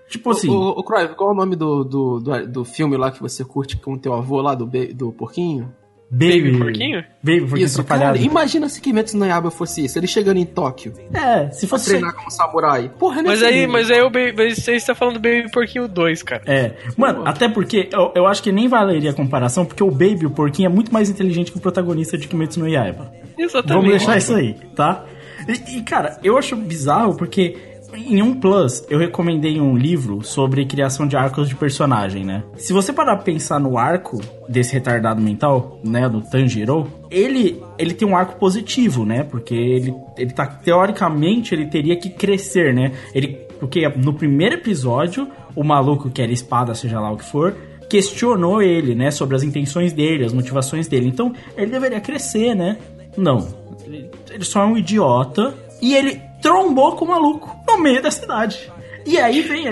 Tipo 0.09 0.31
assim. 0.31 0.49
Ô, 0.49 0.53
ô, 0.53 0.69
ô, 0.79 0.83
Croy, 0.83 1.07
qual 1.09 1.31
é 1.31 1.33
o 1.33 1.35
nome 1.35 1.55
do, 1.55 1.83
do, 1.83 2.19
do, 2.19 2.47
do 2.47 2.65
filme 2.65 2.95
lá 2.97 3.11
que 3.11 3.21
você 3.21 3.43
curte 3.43 3.77
com 3.77 3.93
o 3.93 3.97
teu 3.99 4.13
avô 4.13 4.41
lá, 4.41 4.53
do, 4.53 4.65
do 4.93 5.11
porquinho? 5.11 5.73
Baby. 6.11 6.59
Porquinho? 6.59 7.03
Baby 7.23 7.39
Porquinho 7.41 7.65
Isso, 7.65 7.81
atrapalhado. 7.81 8.19
cara, 8.19 8.25
imagina 8.25 8.69
se 8.69 8.79
Kimetsu 8.79 9.17
no 9.17 9.25
Yaiba 9.25 9.49
fosse 9.49 9.83
isso, 9.83 9.97
ele 9.97 10.05
chegando 10.05 10.37
em 10.37 10.45
Tóquio, 10.45 10.93
É, 11.11 11.49
se 11.49 11.61
pra 11.65 11.77
fosse. 11.79 11.89
treinar 11.89 12.13
como 12.13 12.29
samurai. 12.29 12.91
Porra, 12.99 13.23
Mas 13.23 13.41
nesse 13.41 13.45
aí, 13.45 13.65
mas 13.67 13.89
aí 13.89 14.01
o 14.03 14.09
Baby, 14.11 14.33
mas 14.37 14.59
você 14.59 14.75
está 14.75 14.93
falando 14.93 15.15
do 15.15 15.19
Baby 15.19 15.49
Porquinho 15.51 15.87
2, 15.87 16.21
cara. 16.21 16.43
É, 16.45 16.75
mano, 16.95 17.23
até 17.27 17.49
porque 17.49 17.89
eu, 17.91 18.11
eu 18.13 18.27
acho 18.27 18.43
que 18.43 18.51
nem 18.51 18.67
valeria 18.67 19.09
a 19.09 19.13
comparação, 19.15 19.65
porque 19.65 19.83
o 19.83 19.89
Baby, 19.89 20.27
o 20.27 20.29
porquinho, 20.31 20.67
é 20.67 20.71
muito 20.71 20.93
mais 20.93 21.09
inteligente 21.09 21.51
que 21.51 21.57
o 21.57 21.61
protagonista 21.61 22.15
de 22.19 22.27
Kimetsu 22.27 22.59
no 22.59 22.69
Yaiba. 22.69 23.11
Exatamente. 23.35 23.73
Vamos 23.75 23.89
deixar 23.89 24.17
isso 24.17 24.35
aí, 24.35 24.53
tá? 24.75 25.05
E, 25.47 25.79
e, 25.79 25.81
cara, 25.81 26.19
eu 26.23 26.37
acho 26.37 26.55
bizarro 26.55 27.17
porque 27.17 27.57
em 27.95 28.21
um 28.21 28.33
Plus 28.33 28.83
eu 28.89 28.99
recomendei 28.99 29.59
um 29.59 29.75
livro 29.75 30.23
sobre 30.23 30.65
criação 30.65 31.07
de 31.07 31.15
arcos 31.15 31.47
de 31.47 31.55
personagem, 31.55 32.23
né? 32.23 32.43
Se 32.57 32.73
você 32.73 32.91
parar 32.91 33.15
pra 33.15 33.25
pensar 33.25 33.59
no 33.59 33.77
arco 33.77 34.19
desse 34.47 34.73
retardado 34.73 35.21
mental, 35.21 35.79
né, 35.83 36.07
do 36.07 36.21
Tanjiro, 36.21 36.87
ele 37.09 37.61
ele 37.77 37.93
tem 37.93 38.07
um 38.07 38.15
arco 38.15 38.37
positivo, 38.37 39.05
né? 39.05 39.23
Porque 39.23 39.55
ele 39.55 39.93
ele 40.17 40.31
tá 40.31 40.45
teoricamente 40.45 41.53
ele 41.53 41.67
teria 41.67 41.97
que 41.97 42.09
crescer, 42.09 42.73
né? 42.73 42.91
Ele 43.13 43.45
porque 43.59 43.87
no 43.89 44.13
primeiro 44.13 44.55
episódio 44.55 45.27
o 45.55 45.63
maluco 45.63 46.09
que 46.09 46.21
era 46.21 46.31
espada, 46.31 46.75
seja 46.75 46.99
lá 46.99 47.11
o 47.11 47.17
que 47.17 47.23
for, 47.23 47.55
questionou 47.89 48.61
ele, 48.61 48.93
né, 48.95 49.11
sobre 49.11 49.35
as 49.35 49.43
intenções 49.43 49.93
dele, 49.93 50.25
as 50.25 50.33
motivações 50.33 50.87
dele. 50.87 51.07
Então, 51.07 51.33
ele 51.55 51.71
deveria 51.71 52.01
crescer, 52.01 52.53
né? 52.53 52.77
Não. 53.15 53.47
Ele, 53.85 54.09
ele 54.31 54.43
só 54.43 54.63
é 54.63 54.65
um 54.65 54.77
idiota 54.77 55.53
e 55.81 55.95
ele 55.95 56.19
trombou 56.45 56.95
com 56.95 57.05
o 57.05 57.07
maluco 57.07 57.59
no 57.67 57.79
meio 57.79 58.03
da 58.03 58.11
cidade. 58.11 58.71
E 59.03 59.17
aí 59.17 59.41
vem 59.41 59.65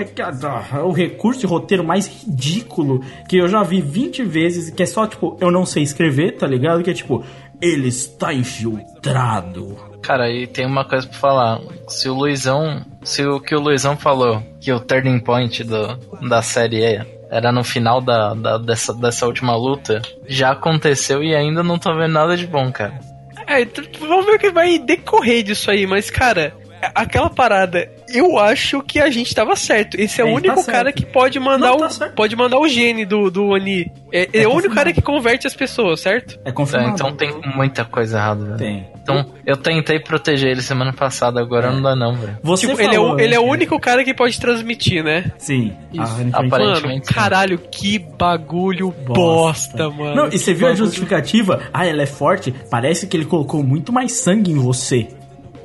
o 0.84 0.90
recurso 0.90 1.40
de 1.40 1.46
roteiro 1.46 1.84
mais 1.84 2.08
ridículo 2.08 3.00
que 3.28 3.36
eu 3.36 3.46
já 3.46 3.62
vi 3.62 3.80
20 3.80 4.24
vezes, 4.24 4.70
que 4.70 4.82
é 4.82 4.86
só 4.86 5.06
tipo, 5.06 5.36
eu 5.40 5.52
não 5.52 5.64
sei 5.64 5.84
escrever, 5.84 6.36
tá 6.36 6.48
ligado? 6.48 6.82
Que 6.82 6.90
é 6.90 6.94
tipo, 6.94 7.24
ele 7.62 7.88
está 7.88 8.34
infiltrado. 8.34 9.76
Cara, 10.02 10.28
e 10.28 10.48
tem 10.48 10.66
uma 10.66 10.84
coisa 10.84 11.06
pra 11.06 11.16
falar. 11.16 11.60
Se 11.88 12.08
o 12.08 12.14
Luizão. 12.14 12.84
Se 13.04 13.24
o 13.24 13.38
que 13.38 13.54
o 13.54 13.60
Luizão 13.60 13.96
falou, 13.96 14.42
que 14.60 14.72
o 14.72 14.80
turning 14.80 15.20
point 15.20 15.62
do, 15.62 15.96
da 16.28 16.42
série 16.42 16.82
é, 16.82 17.06
era 17.30 17.52
no 17.52 17.62
final 17.62 18.00
da, 18.00 18.34
da, 18.34 18.58
dessa, 18.58 18.92
dessa 18.92 19.26
última 19.26 19.56
luta, 19.56 20.02
já 20.26 20.50
aconteceu 20.50 21.22
e 21.22 21.34
ainda 21.36 21.62
não 21.62 21.78
tô 21.78 21.94
vendo 21.94 22.12
nada 22.12 22.36
de 22.36 22.46
bom, 22.46 22.70
cara. 22.72 22.98
É, 23.46 23.64
vamos 24.00 24.26
ver 24.26 24.36
o 24.36 24.38
que 24.38 24.50
vai 24.50 24.78
decorrer 24.78 25.42
disso 25.42 25.70
aí, 25.70 25.86
mas, 25.86 26.10
cara, 26.10 26.54
aquela 26.94 27.30
parada, 27.30 27.88
eu 28.08 28.38
acho 28.38 28.82
que 28.82 29.00
a 29.00 29.10
gente 29.10 29.34
tava 29.34 29.54
certo. 29.56 30.00
Esse 30.00 30.20
é, 30.20 30.24
o 30.24 30.28
único 30.28 30.64
tá 30.64 30.72
cara 30.72 30.92
que 30.92 31.04
pode 31.04 31.38
mandar 31.38 31.70
Não, 31.70 31.88
tá 31.88 32.06
o 32.06 32.10
pode 32.10 32.36
mandar 32.36 32.58
o 32.58 32.68
gene 32.68 33.04
do, 33.04 33.30
do 33.30 33.48
Oni. 33.48 33.90
É, 34.12 34.28
é, 34.32 34.42
é 34.42 34.48
o 34.48 34.52
único 34.52 34.74
cara 34.74 34.92
que 34.92 35.02
converte 35.02 35.46
as 35.46 35.54
pessoas, 35.54 36.00
certo? 36.00 36.38
É 36.44 36.52
confirmado. 36.52 36.90
É, 36.90 36.94
então 36.94 37.16
tem 37.16 37.32
muita 37.54 37.84
coisa 37.84 38.18
errada, 38.18 38.44
velho. 38.44 38.58
Tem. 38.58 38.94
Então, 39.04 39.34
eu 39.44 39.56
tentei 39.56 40.00
proteger 40.00 40.50
ele 40.50 40.62
semana 40.62 40.90
passada, 40.90 41.38
agora 41.38 41.70
não 41.70 41.82
dá 41.82 41.94
não, 41.94 42.14
velho. 42.14 42.38
Você 42.42 42.66
tipo, 42.66 42.78
falou, 42.78 42.90
ele 42.90 42.96
é, 42.96 43.00
o, 43.00 43.20
ele 43.20 43.34
é 43.34 43.40
o 43.40 43.44
único 43.44 43.78
cara 43.78 44.02
que 44.02 44.14
pode 44.14 44.40
transmitir, 44.40 45.04
né? 45.04 45.30
Sim. 45.36 45.72
Aparentemente. 46.32 46.82
Mano, 46.82 47.14
caralho, 47.14 47.58
que 47.58 47.98
bagulho 47.98 48.90
bosta, 48.90 49.88
bosta 49.88 49.90
mano. 49.90 50.14
Não, 50.14 50.28
e 50.28 50.38
você 50.38 50.54
viu 50.54 50.68
a 50.68 50.74
justificativa? 50.74 51.60
Ah, 51.72 51.86
ela 51.86 52.02
é 52.02 52.06
forte? 52.06 52.54
Parece 52.70 53.06
que 53.06 53.14
ele 53.14 53.26
colocou 53.26 53.62
muito 53.62 53.92
mais 53.92 54.12
sangue 54.12 54.52
em 54.52 54.58
você. 54.58 55.08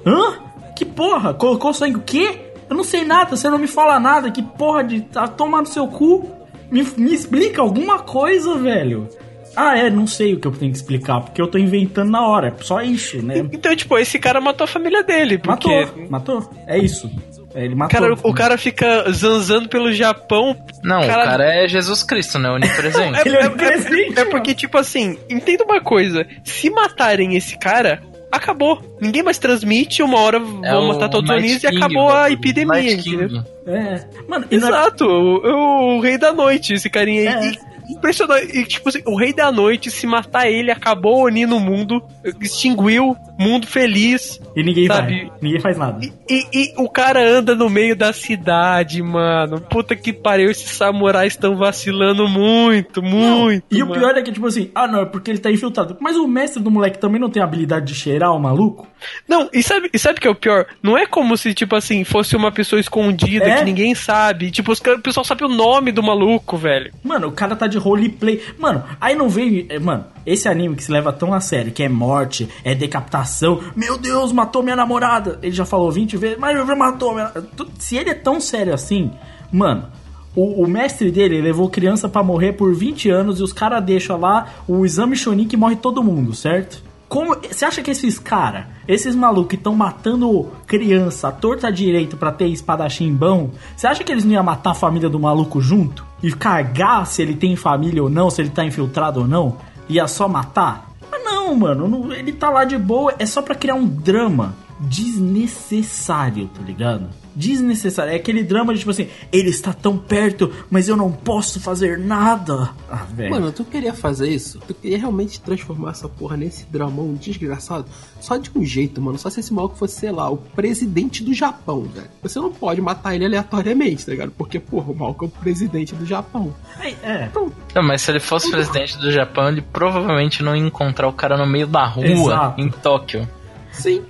Hã? 0.06 0.49
Que 0.80 0.86
porra? 0.86 1.34
Colocou 1.34 1.74
sangue 1.74 1.98
o 1.98 2.02
quê? 2.02 2.40
Eu 2.70 2.74
não 2.78 2.86
sei 2.86 3.04
nada, 3.04 3.36
você 3.36 3.50
não 3.50 3.58
me 3.58 3.68
fala 3.68 4.00
nada. 4.00 4.32
Que 4.32 4.42
porra 4.42 4.82
de. 4.82 5.02
Tá, 5.02 5.28
tomar 5.28 5.60
no 5.60 5.66
seu 5.66 5.86
cu? 5.90 6.32
Me, 6.72 6.88
me 6.96 7.14
explica 7.14 7.62
alguma 7.62 8.00
coisa, 8.00 8.58
velho. 8.58 9.10
Ah, 9.58 9.78
é, 9.78 9.90
não 9.90 10.08
sei 10.08 10.36
o 10.36 10.40
que 10.40 10.48
eu 10.48 10.54
tenho 10.54 10.72
que 10.72 10.78
explicar, 10.78 11.20
porque 11.20 11.42
eu 11.42 11.48
tô 11.48 11.58
inventando 11.58 12.12
na 12.12 12.26
hora. 12.26 12.56
Só 12.62 12.82
isso, 12.82 13.22
né? 13.22 13.40
Então, 13.52 13.76
tipo, 13.76 13.98
esse 13.98 14.18
cara 14.18 14.40
matou 14.40 14.64
a 14.64 14.68
família 14.68 15.04
dele. 15.04 15.38
Porque... 15.38 15.82
Matou, 15.82 16.08
matou. 16.10 16.50
É 16.66 16.78
isso. 16.78 17.12
Ele 17.54 17.76
matou. 17.76 18.00
Cara, 18.00 18.14
o 18.24 18.34
cara 18.34 18.58
fica 18.58 19.12
zanzando 19.12 19.68
pelo 19.68 19.92
Japão. 19.92 20.56
Não, 20.82 21.02
cara... 21.02 21.24
o 21.24 21.26
cara 21.26 21.56
é 21.56 21.68
Jesus 21.68 22.04
Cristo, 22.04 22.40
né? 22.40 22.50
Onipresente. 22.52 23.20
é, 23.28 23.32
é, 23.32 24.18
é, 24.18 24.22
é, 24.22 24.26
porque, 24.32 24.56
tipo 24.56 24.78
assim, 24.78 25.18
entenda 25.30 25.66
uma 25.66 25.82
coisa. 25.82 26.26
Se 26.42 26.70
matarem 26.70 27.36
esse 27.36 27.58
cara, 27.58 28.02
acabou. 28.32 28.82
Ninguém 29.00 29.24
mais 29.24 29.38
transmite, 29.38 30.04
uma 30.04 30.20
hora 30.20 30.38
é 30.38 30.72
vão 30.72 30.88
matar 30.88 31.10
todos 31.10 31.30
os 31.30 31.36
Onis 31.36 31.64
e 31.64 31.68
acabou 31.68 32.10
a 32.10 32.30
epidemia, 32.30 32.94
entendeu? 32.94 33.44
É. 33.66 34.06
Mano, 34.28 34.46
Exato, 34.50 35.04
é... 35.04 35.08
o, 35.08 35.98
o, 35.98 36.00
rei 36.00 36.18
da 36.18 36.34
noite, 36.34 36.74
esse 36.74 36.90
carinha 36.90 37.38
aí. 37.40 37.50
É. 37.50 37.79
Impressionante. 37.90 38.58
E, 38.58 38.66
tipo 38.66 38.90
assim, 38.90 39.02
o 39.06 39.16
Rei 39.16 39.34
da 39.34 39.52
Noite, 39.52 39.90
se 39.90 40.06
matar 40.06 40.50
ele, 40.50 40.72
acabou 40.72 41.18
o 41.18 41.26
Oni 41.26 41.46
no 41.46 41.60
mundo, 41.60 42.02
extinguiu, 42.40 43.16
mundo 43.38 43.66
feliz. 43.66 44.40
E 44.56 44.64
ninguém 44.64 44.88
sabe? 44.88 45.26
vai. 45.26 45.32
Ninguém 45.42 45.60
faz 45.60 45.78
nada. 45.78 46.00
E, 46.06 46.14
e, 46.30 46.48
e, 46.54 46.74
o 46.78 46.90
cara 46.90 47.22
anda 47.22 47.56
no 47.56 47.70
meio 47.70 47.96
da 47.96 48.14
cidade, 48.14 49.02
mano. 49.02 49.60
Puta 49.62 49.96
que 49.96 50.14
pariu, 50.14 50.52
esses 50.52 50.70
samurais 50.72 51.34
estão 51.34 51.56
vacilando 51.56 52.28
muito, 52.28 53.02
muito. 53.02 53.16
Não. 53.18 53.52
E 53.52 53.80
mano. 53.80 53.92
o 53.92 53.96
pior 53.96 54.18
é 54.18 54.22
que, 54.22 54.32
tipo 54.32 54.48
assim, 54.48 54.70
ah 54.76 54.88
não, 54.88 55.02
é 55.02 55.06
porque 55.06 55.32
ele 55.32 55.40
tá 55.40 55.52
infiltrado. 55.52 55.98
Mas 56.00 56.16
o 56.16 56.28
mestre 56.28 56.62
do 56.62 56.70
moleque 56.70 57.00
também 57.00 57.20
não 57.20 57.30
tem 57.30 57.42
habilidade 57.42 57.88
de 57.88 57.96
cheirar 57.96 58.36
o 58.36 58.40
maluco? 58.40 58.88
Não, 59.28 59.50
e 59.54 59.64
sabe, 59.64 59.90
e 59.94 59.98
sabe 59.98 60.20
o 60.20 60.22
que 60.22 60.28
é 60.28 60.32
o 60.32 60.36
pior? 60.36 60.66
Não 60.84 60.98
é 60.98 61.06
como 61.06 61.38
se, 61.38 61.54
tipo 61.54 61.76
assim, 61.76 62.04
fosse 62.04 62.36
uma 62.36 62.52
pessoa 62.52 62.80
escondida 62.80 63.46
é? 63.46 63.58
que 63.58 63.66
ninguém 63.66 63.96
sabe. 63.96 64.52
Tipo, 64.52 64.72
os, 64.72 64.80
o 64.80 65.02
pessoal 65.02 65.24
sabe 65.24 65.44
o 65.44 65.50
nome 65.50 65.92
do 65.92 66.04
maluco, 66.04 66.58
velho. 66.58 66.92
Mano, 67.04 67.28
o 67.28 67.32
cara 67.32 67.56
tá 67.56 67.66
de 67.66 67.79
roleplay. 67.80 68.42
Mano, 68.58 68.84
aí 69.02 69.16
não 69.16 69.28
veio. 69.28 69.66
É, 69.70 69.80
mano, 69.80 70.06
esse 70.26 70.48
anime 70.48 70.76
que 70.76 70.84
se 70.84 70.92
leva 70.92 71.12
tão 71.12 71.34
a 71.34 71.40
sério, 71.40 71.72
que 71.72 71.82
é 71.82 71.90
morte, 71.90 72.48
é 72.64 72.76
decapitação. 72.76 73.60
Meu 73.76 73.98
Deus, 73.98 74.32
matou 74.32 74.62
minha 74.62 74.76
namorada. 74.76 75.40
Ele 75.42 75.52
já 75.52 75.66
falou 75.66 75.92
20 75.92 76.18
vezes, 76.18 76.38
mas 76.38 76.56
matou 76.78 77.14
minha. 77.14 77.32
Se 77.80 77.98
ele 77.98 78.12
é 78.12 78.16
tão 78.16 78.40
sério 78.40 78.74
assim, 78.74 79.12
mano. 79.52 79.88
O, 80.36 80.64
o 80.64 80.68
mestre 80.68 81.10
dele 81.10 81.42
levou 81.42 81.68
criança 81.70 82.08
para 82.08 82.22
morrer 82.22 82.54
por 82.54 82.74
20 82.74 83.10
anos 83.10 83.40
e 83.40 83.44
os 83.44 83.52
caras 83.52 83.84
deixam 83.84 84.20
lá 84.20 84.48
o 84.68 84.86
exame 84.86 85.16
Shonin 85.16 85.48
que 85.48 85.58
morre 85.58 85.76
todo 85.76 86.04
mundo, 86.04 86.36
certo? 86.36 86.84
Como 87.10 87.36
você 87.36 87.66
acha 87.66 87.82
que 87.82 87.90
esses 87.90 88.20
cara, 88.20 88.68
esses 88.88 89.16
malucos 89.16 89.50
que 89.50 89.56
estão 89.56 89.76
matando 89.76 90.52
criança, 90.68 91.32
torta 91.32 91.72
direito 91.72 92.16
para 92.16 92.32
ter 92.32 92.46
espadachim 92.46 93.12
bom, 93.12 93.50
você 93.76 93.88
acha 93.88 94.04
que 94.04 94.12
eles 94.12 94.24
não 94.24 94.34
iam 94.34 94.44
matar 94.44 94.72
a 94.72 94.76
família 94.76 95.10
do 95.10 95.20
maluco 95.20 95.60
junto 95.60 96.06
e 96.22 96.32
cagar 96.32 97.08
se 97.08 97.24
ele 97.24 97.34
tem 97.34 97.56
família 97.56 98.04
ou 98.04 98.12
não, 98.12 98.30
se 98.30 98.40
ele 98.40 98.52
tá 98.52 98.64
infiltrado 98.64 99.22
ou 99.22 99.28
não? 99.28 99.58
Ia 99.90 100.08
só 100.08 100.28
matar? 100.28 100.92
Mas 101.10 101.24
não, 101.24 101.56
mano, 101.56 101.88
não, 101.88 102.14
ele 102.14 102.32
tá 102.32 102.52
lá 102.52 102.64
de 102.64 102.78
boa, 102.78 103.16
é 103.18 103.26
só 103.26 103.42
para 103.42 103.56
criar 103.56 103.74
um 103.74 103.88
drama 103.88 104.54
desnecessário, 104.80 106.48
tá 106.54 106.62
ligado? 106.62 107.10
Desnecessário. 107.36 108.14
É 108.14 108.16
aquele 108.16 108.44
drama 108.44 108.74
de 108.74 108.80
tipo 108.80 108.92
assim, 108.92 109.08
ele 109.32 109.50
está 109.50 109.74
tão 109.74 109.98
perto, 109.98 110.52
mas 110.70 110.88
eu 110.88 110.96
não 110.96 111.12
posso 111.12 111.60
fazer 111.60 111.98
nada. 111.98 112.72
Ah, 112.90 113.06
velho. 113.12 113.32
Mano, 113.32 113.52
tu 113.52 113.64
queria 113.64 113.94
fazer 113.94 114.30
isso? 114.30 114.60
Tu 114.68 114.74
queria 114.74 114.98
realmente 114.98 115.40
transformar 115.42 115.92
essa 115.92 116.08
porra 116.08 116.38
nesse 116.38 116.66
dramão 116.66 117.14
desgraçado? 117.14 117.86
Só 118.20 118.38
de 118.38 118.52
um 118.56 118.64
jeito, 118.64 119.02
mano. 119.02 119.18
Só 119.18 119.30
se 119.30 119.40
esse 119.40 119.54
maluco 119.54 119.76
fosse, 119.76 120.00
sei 120.00 120.12
lá, 120.12 120.30
o 120.30 120.38
presidente 120.38 121.24
do 121.24 121.34
Japão, 121.34 121.84
velho. 121.84 122.10
Você 122.22 122.40
não 122.40 122.52
pode 122.52 122.82
matar 122.82 123.16
ele 123.16 123.26
aleatoriamente, 123.26 124.06
tá 124.06 124.12
ligado? 124.12 124.32
Porque, 124.32 124.60
porra, 124.60 124.92
o 124.92 124.96
maluco 124.96 125.26
é 125.26 125.28
o 125.28 125.32
presidente 125.32 125.96
do 125.96 126.06
Japão. 126.06 126.54
É. 126.80 126.90
é. 127.04 127.32
Não, 127.76 127.84
mas 127.84 128.02
se 128.02 128.12
ele 128.12 128.20
fosse 128.20 128.50
presidente 128.50 128.98
do 128.98 129.12
Japão, 129.12 129.50
ele 129.50 129.62
provavelmente 129.62 130.44
não 130.44 130.56
ia 130.56 130.66
encontrar 130.66 131.08
o 131.08 131.14
cara 131.14 131.38
no 131.38 131.46
meio 131.46 131.68
da 131.68 131.86
rua 131.86 132.06
Exato. 132.06 132.62
em 132.62 132.70
Tóquio. 132.70 133.28
Sim. 133.72 134.04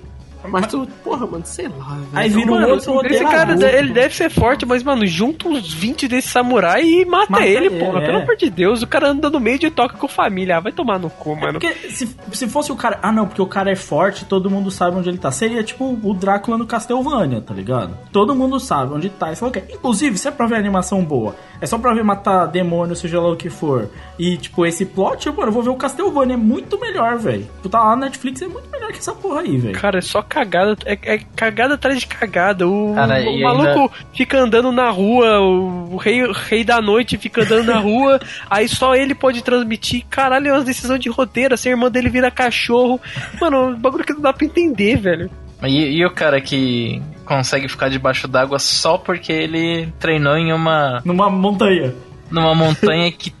Mas 0.48 0.66
tu, 0.66 0.86
porra, 1.04 1.26
mano, 1.26 1.44
sei 1.44 1.68
lá, 1.68 1.94
velho. 1.94 2.08
Aí 2.12 2.28
vira 2.28 2.52
um 2.52 2.70
outro 2.70 3.06
Esse 3.06 3.24
cara, 3.24 3.52
ele 3.78 3.92
deve 3.92 4.14
ser 4.14 4.30
forte, 4.30 4.64
mas, 4.64 4.82
mano, 4.82 5.06
junta 5.06 5.48
uns 5.48 5.72
20 5.72 6.08
desse 6.08 6.28
samurai 6.28 6.82
e 6.82 7.04
mata, 7.04 7.30
mata 7.30 7.44
ele, 7.44 7.66
ele, 7.66 7.78
porra. 7.78 8.00
É. 8.00 8.06
Pelo 8.06 8.18
amor 8.18 8.36
de 8.36 8.50
Deus, 8.50 8.82
o 8.82 8.86
cara 8.86 9.10
anda 9.10 9.28
no 9.28 9.38
meio 9.40 9.58
de 9.58 9.70
toque 9.70 9.96
com 9.96 10.08
família. 10.08 10.56
Ah, 10.56 10.60
vai 10.60 10.72
tomar 10.72 10.98
no 10.98 11.10
cu, 11.10 11.36
mano. 11.36 11.58
É 11.58 11.60
porque 11.60 11.74
se, 11.90 12.08
se 12.32 12.48
fosse 12.48 12.72
o 12.72 12.76
cara. 12.76 12.98
Ah, 13.02 13.12
não, 13.12 13.26
porque 13.26 13.42
o 13.42 13.46
cara 13.46 13.70
é 13.70 13.76
forte, 13.76 14.24
todo 14.24 14.50
mundo 14.50 14.70
sabe 14.70 14.96
onde 14.96 15.08
ele 15.08 15.18
tá. 15.18 15.30
Seria 15.30 15.62
tipo 15.62 15.98
o 16.02 16.14
Drácula 16.14 16.56
no 16.56 16.66
Castlevania, 16.66 17.40
tá 17.40 17.54
ligado? 17.54 17.96
Todo 18.12 18.34
mundo 18.34 18.58
sabe 18.58 18.94
onde 18.94 19.10
tá. 19.10 19.32
Isso 19.32 19.44
é 19.46 19.50
Inclusive, 19.72 20.16
se 20.18 20.28
é 20.28 20.30
pra 20.30 20.46
ver 20.46 20.56
animação 20.56 21.04
boa, 21.04 21.34
é 21.60 21.66
só 21.66 21.78
pra 21.78 21.92
ver 21.92 22.02
matar 22.02 22.46
demônio, 22.46 22.96
seja 22.96 23.20
lá 23.20 23.30
o 23.30 23.36
que 23.36 23.50
for. 23.50 23.88
E, 24.18 24.36
tipo, 24.36 24.64
esse 24.64 24.86
plot, 24.86 25.28
mano, 25.30 25.48
eu 25.48 25.52
vou 25.52 25.62
ver 25.62 25.70
o 25.70 25.76
Castlevania. 25.76 26.34
É 26.34 26.36
muito 26.36 26.78
melhor, 26.80 27.18
velho. 27.18 27.46
Tá 27.70 27.82
lá 27.82 27.96
na 27.96 28.06
Netflix, 28.06 28.40
é 28.42 28.48
muito 28.48 28.68
melhor 28.70 28.90
que 28.92 28.98
essa 28.98 29.12
porra 29.12 29.40
aí, 29.40 29.56
velho. 29.58 29.78
Cara, 29.78 29.98
é 29.98 30.00
só 30.00 30.22
cagada, 30.22 30.76
é, 30.84 30.98
é 31.02 31.20
cagada 31.36 31.74
atrás 31.74 32.00
de 32.00 32.06
cagada. 32.06 32.66
O, 32.66 32.94
Cara, 32.94 33.20
o 33.28 33.40
maluco 33.40 33.80
ainda... 33.80 33.92
fica 34.12 34.38
andando 34.38 34.72
na 34.72 34.90
rua, 34.90 35.40
o, 35.40 35.96
rei, 35.96 36.22
rei 36.48 36.64
da 36.64 36.80
noite 36.80 37.18
fica 37.18 37.42
andando 37.42 37.64
na 37.64 37.78
rua, 37.78 38.20
aí 38.48 38.68
só 38.68 38.94
ele 38.94 39.14
pode 39.14 39.42
transmitir. 39.42 40.04
Caralho, 40.08 40.48
é 40.48 40.52
uma 40.52 40.64
decisão 40.64 40.98
de 40.98 41.08
roteiro, 41.08 41.54
assim, 41.54 41.68
a 41.68 41.72
irmã 41.72 41.90
dele 41.90 42.08
vira 42.08 42.30
cachorro. 42.30 43.00
Mano, 43.40 43.68
um 43.68 43.76
bagulho 43.76 44.04
que 44.04 44.12
não 44.12 44.20
dá 44.20 44.32
pra 44.32 44.46
entender, 44.46 44.96
velho. 44.96 45.30
E, 45.62 45.98
e 45.98 46.06
o 46.06 46.10
cara 46.10 46.40
que 46.40 47.02
consegue 47.24 47.68
ficar 47.68 47.88
debaixo 47.88 48.26
d'água 48.26 48.58
só 48.58 48.96
porque 48.98 49.32
ele 49.32 49.92
treinou 49.98 50.36
em 50.36 50.52
uma. 50.52 51.00
Numa 51.04 51.30
montanha. 51.30 51.94
Numa 52.30 52.54
montanha 52.54 53.10
que 53.12 53.32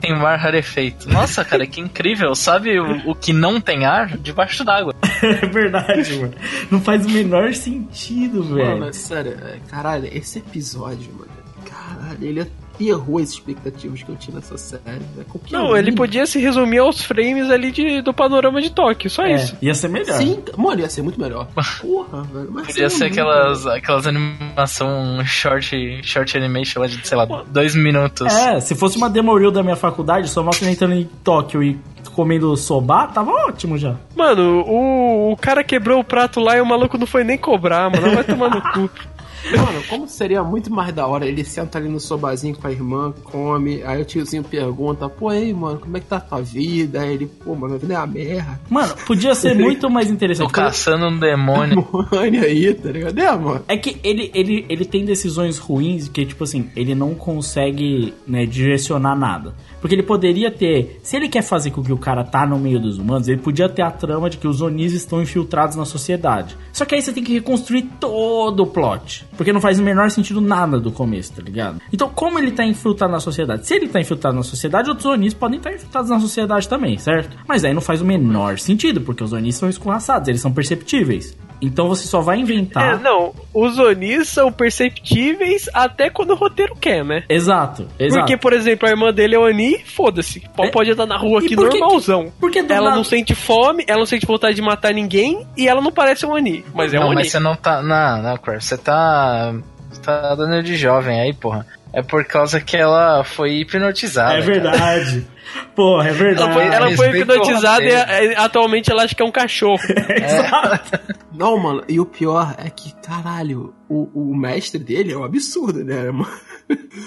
tem 0.00 0.16
mar 0.16 0.38
rarefeito. 0.38 1.08
Nossa, 1.08 1.44
cara, 1.44 1.66
que 1.66 1.80
incrível. 1.80 2.34
Sabe 2.34 2.78
o, 2.78 3.10
o 3.10 3.14
que 3.14 3.32
não 3.32 3.60
tem 3.60 3.84
ar 3.84 4.16
debaixo 4.18 4.64
d'água? 4.64 4.94
é 5.22 5.46
verdade, 5.46 6.16
mano. 6.18 6.34
Não 6.70 6.80
faz 6.80 7.04
o 7.04 7.10
menor 7.10 7.52
sentido, 7.52 8.42
velho. 8.42 8.78
Mano, 8.78 8.92
sério, 8.92 9.36
é, 9.42 9.58
caralho, 9.68 10.08
esse 10.12 10.38
episódio, 10.38 11.12
mano. 11.12 11.30
Caralho, 11.64 12.24
ele 12.24 12.40
é 12.40 12.46
errou 12.86 13.18
as 13.18 13.30
expectativas 13.30 14.02
que 14.02 14.08
eu 14.08 14.16
tinha 14.16 14.36
nessa 14.36 14.56
série. 14.56 15.00
Né? 15.16 15.24
Não, 15.50 15.76
ele 15.76 15.92
podia 15.92 16.26
se 16.26 16.38
resumir 16.38 16.78
aos 16.78 17.02
frames 17.02 17.50
ali 17.50 17.72
de, 17.72 18.02
do 18.02 18.14
panorama 18.14 18.60
de 18.60 18.70
Tóquio, 18.70 19.10
só 19.10 19.24
é, 19.24 19.34
isso. 19.34 19.56
Ia 19.60 19.74
ser 19.74 19.88
melhor. 19.88 20.16
Sim, 20.16 20.42
mano, 20.56 20.80
ia 20.80 20.88
ser 20.88 21.02
muito 21.02 21.20
melhor. 21.20 21.48
Porra, 21.80 22.22
velho. 22.22 22.48
Mas 22.52 22.66
podia 22.66 22.88
ser 22.90 23.06
aquelas, 23.06 23.66
aquelas 23.66 24.06
animação 24.06 25.24
short, 25.24 26.00
short 26.02 26.36
animation 26.36 26.80
lá 26.80 26.86
de, 26.86 27.06
sei 27.06 27.16
lá, 27.16 27.26
dois 27.46 27.74
minutos. 27.74 28.32
É, 28.32 28.60
se 28.60 28.74
fosse 28.74 28.96
uma 28.96 29.10
demo 29.10 29.36
reel 29.36 29.50
da 29.50 29.62
minha 29.62 29.76
faculdade, 29.76 30.28
só 30.28 30.42
mostra 30.42 30.70
entrando 30.70 30.94
em 30.94 31.08
Tóquio 31.24 31.62
e 31.62 31.78
comendo 32.14 32.56
soba, 32.56 33.06
tava 33.06 33.30
ótimo 33.30 33.78
já. 33.78 33.94
Mano, 34.16 34.64
o, 34.66 35.32
o 35.32 35.36
cara 35.36 35.62
quebrou 35.62 36.00
o 36.00 36.04
prato 36.04 36.40
lá 36.40 36.56
e 36.56 36.60
o 36.60 36.66
maluco 36.66 36.98
não 36.98 37.06
foi 37.06 37.22
nem 37.22 37.38
cobrar, 37.38 37.90
mano. 37.90 38.14
Vai 38.14 38.24
tomar 38.24 38.50
no 38.50 38.60
cu. 38.60 38.90
Mano, 39.56 39.82
como 39.88 40.08
seria 40.08 40.42
muito 40.42 40.70
mais 40.72 40.92
da 40.92 41.06
hora 41.06 41.26
ele 41.26 41.44
senta 41.44 41.78
ali 41.78 41.88
no 41.88 42.00
sobazinho 42.00 42.56
com 42.56 42.66
a 42.66 42.72
irmã, 42.72 43.12
come, 43.24 43.82
aí 43.82 44.00
o 44.02 44.04
tiozinho 44.04 44.42
pergunta, 44.44 45.08
pô, 45.08 45.28
aí, 45.28 45.52
mano, 45.52 45.78
como 45.78 45.96
é 45.96 46.00
que 46.00 46.06
tá 46.06 46.16
a 46.16 46.20
tua 46.20 46.42
vida? 46.42 47.00
Aí 47.00 47.14
ele, 47.14 47.26
pô, 47.26 47.54
mano, 47.54 47.74
a 47.74 47.78
vida 47.78 47.94
é 47.94 47.96
a 47.96 48.06
merda. 48.06 48.60
Mano, 48.68 48.94
podia 49.06 49.34
ser 49.34 49.54
muito 49.58 49.88
mais 49.88 50.08
Tô 50.08 50.14
interessante. 50.14 50.52
caçando 50.52 51.06
um 51.06 51.18
demônio. 51.18 51.86
Demônio 52.10 52.42
aí, 52.42 52.74
tá 52.74 52.90
ligado? 52.90 53.18
É, 53.18 53.36
mano. 53.36 53.64
É 53.68 53.76
que 53.76 53.98
ele, 54.02 54.30
ele, 54.34 54.66
ele 54.68 54.84
tem 54.84 55.04
decisões 55.04 55.58
ruins 55.58 56.08
que, 56.08 56.24
tipo 56.26 56.44
assim, 56.44 56.70
ele 56.76 56.94
não 56.94 57.14
consegue 57.14 58.14
né, 58.26 58.44
direcionar 58.46 59.16
nada. 59.16 59.54
Porque 59.80 59.94
ele 59.94 60.02
poderia 60.02 60.50
ter. 60.50 61.00
Se 61.02 61.16
ele 61.16 61.28
quer 61.28 61.42
fazer 61.42 61.70
com 61.70 61.82
que 61.82 61.92
o 61.92 61.98
cara 61.98 62.24
tá 62.24 62.46
no 62.46 62.58
meio 62.58 62.80
dos 62.80 62.98
humanos, 62.98 63.28
ele 63.28 63.40
podia 63.40 63.68
ter 63.68 63.82
a 63.82 63.90
trama 63.90 64.28
de 64.28 64.36
que 64.36 64.48
os 64.48 64.60
Onis 64.60 64.92
estão 64.92 65.22
infiltrados 65.22 65.76
na 65.76 65.84
sociedade. 65.84 66.56
Só 66.72 66.84
que 66.84 66.94
aí 66.94 67.02
você 67.02 67.12
tem 67.12 67.22
que 67.22 67.32
reconstruir 67.32 67.82
todo 68.00 68.62
o 68.62 68.66
plot. 68.66 69.26
Porque 69.36 69.52
não 69.52 69.60
faz 69.60 69.78
o 69.78 69.82
menor 69.82 70.10
sentido 70.10 70.40
nada 70.40 70.80
do 70.80 70.90
começo, 70.90 71.32
tá 71.32 71.42
ligado? 71.42 71.80
Então, 71.92 72.08
como 72.08 72.38
ele 72.38 72.50
tá 72.50 72.64
infiltrado 72.64 73.12
na 73.12 73.20
sociedade? 73.20 73.66
Se 73.66 73.74
ele 73.74 73.88
tá 73.88 74.00
infiltrado 74.00 74.36
na 74.36 74.42
sociedade, 74.42 74.88
outros 74.88 75.06
Onis 75.06 75.34
podem 75.34 75.58
estar 75.58 75.72
infiltrados 75.72 76.10
na 76.10 76.20
sociedade 76.20 76.68
também, 76.68 76.98
certo? 76.98 77.36
Mas 77.46 77.64
aí 77.64 77.72
não 77.72 77.80
faz 77.80 78.00
o 78.00 78.04
menor 78.04 78.58
sentido, 78.58 79.00
porque 79.00 79.22
os 79.22 79.32
Onis 79.32 79.56
são 79.56 79.68
escorraçados, 79.68 80.28
eles 80.28 80.40
são 80.40 80.52
perceptíveis. 80.52 81.36
Então 81.60 81.88
você 81.88 82.06
só 82.06 82.20
vai 82.20 82.38
inventar. 82.38 82.94
É, 82.94 82.98
não, 82.98 83.34
os 83.52 83.78
Onis 83.78 84.28
são 84.28 84.52
perceptíveis 84.52 85.68
até 85.74 86.08
quando 86.10 86.30
o 86.30 86.34
roteiro 86.36 86.74
quer, 86.76 87.04
né? 87.04 87.24
Exato, 87.28 87.86
exato. 87.98 88.20
Porque, 88.20 88.36
por 88.36 88.52
exemplo, 88.52 88.86
a 88.88 88.90
irmã 88.90 89.12
dele 89.12 89.34
é 89.34 89.38
Oni, 89.38 89.78
foda-se. 89.84 90.42
É. 90.58 90.70
pode 90.70 90.90
andar 90.92 91.06
na 91.06 91.16
rua 91.16 91.40
E 91.42 91.46
aqui 91.46 91.56
normalzão. 91.56 92.24
que- 92.26 92.30
por 92.40 92.50
que 92.50 92.62
do 92.62 92.72
ela 92.72 92.84
nada- 92.86 92.96
não 92.96 93.04
sente 93.04 93.34
fome, 93.34 93.84
ela 93.88 93.98
não 93.98 94.06
sente 94.06 94.26
vontade 94.26 94.54
de 94.56 94.62
matar 94.62 94.92
ninguém 94.94 95.46
e 95.56 95.66
ela 95.68 95.80
não 95.80 95.90
parece 95.92 96.24
um 96.26 96.30
Oni. 96.32 96.64
Mas 96.74 96.92
é 96.94 96.98
um 96.98 97.00
não, 97.02 97.06
Oni. 97.08 97.16
mas 97.16 97.30
você 97.30 97.38
não 97.38 97.56
tá. 97.56 97.82
Não, 97.82 98.22
não, 98.22 98.36
Cor, 98.36 98.60
você 98.60 98.76
tá. 98.78 99.52
Você 99.90 100.02
tá 100.02 100.34
dando 100.34 100.62
de 100.62 100.76
jovem 100.76 101.18
aí, 101.20 101.32
porra. 101.32 101.66
É 101.92 102.02
por 102.02 102.24
causa 102.24 102.60
que 102.60 102.76
ela 102.76 103.24
foi 103.24 103.60
hipnotizada. 103.60 104.34
É 104.34 104.40
cara. 104.40 104.52
verdade. 104.52 105.26
Porra, 105.74 106.08
é 106.10 106.12
verdade. 106.12 106.50
Ela 106.50 106.52
foi, 106.52 106.66
ela 106.66 106.96
foi 106.96 107.08
o 107.10 107.16
hipnotizada 107.16 107.82
e 107.84 107.90
é, 107.90 108.36
atualmente 108.38 108.90
ela 108.90 109.04
acha 109.04 109.14
que 109.14 109.22
é 109.22 109.24
um 109.24 109.30
cachorro. 109.30 109.80
Não, 111.34 111.56
mano, 111.56 111.84
e 111.88 111.98
o 112.00 112.04
pior 112.04 112.54
é 112.58 112.68
que, 112.68 112.92
caralho, 112.96 113.72
o, 113.88 114.08
o 114.12 114.36
mestre 114.36 114.78
dele 114.78 115.12
é 115.12 115.16
um 115.16 115.22
absurdo, 115.24 115.84
né, 115.84 116.10
mano? 116.10 116.28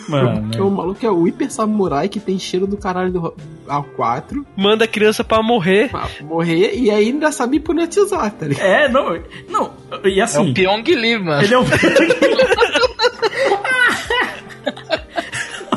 Mano, 0.10 0.42
Porque 0.44 0.62
o 0.62 0.72
maluco 0.72 1.06
é 1.06 1.12
o 1.12 1.28
hiper 1.28 1.52
samurai 1.52 2.10
que 2.10 2.20
tem 2.20 2.40
cheiro 2.40 2.66
do 2.66 2.78
caralho 2.78 3.12
do 3.12 3.36
A4 3.68 4.44
Manda 4.58 4.86
a 4.86 4.88
criança 4.88 5.24
pra 5.24 5.44
morrer. 5.44 5.90
pra 5.90 6.08
morrer 6.22 6.74
e 6.74 6.90
aí 6.90 7.10
ainda 7.10 7.32
sabe 7.32 7.58
hipnotizar, 7.58 8.32
tá 8.32 8.48
ligado? 8.48 8.66
É, 8.66 8.90
não. 8.90 9.20
Não, 9.50 9.72
e 10.06 10.20
É 10.20 10.24
assim. 10.24 10.50
o 10.50 10.54
Pyong 10.54 10.84
Lee, 10.96 11.20
mano. 11.20 11.44
ele 11.44 11.54
é 11.54 11.60
um. 11.60 11.66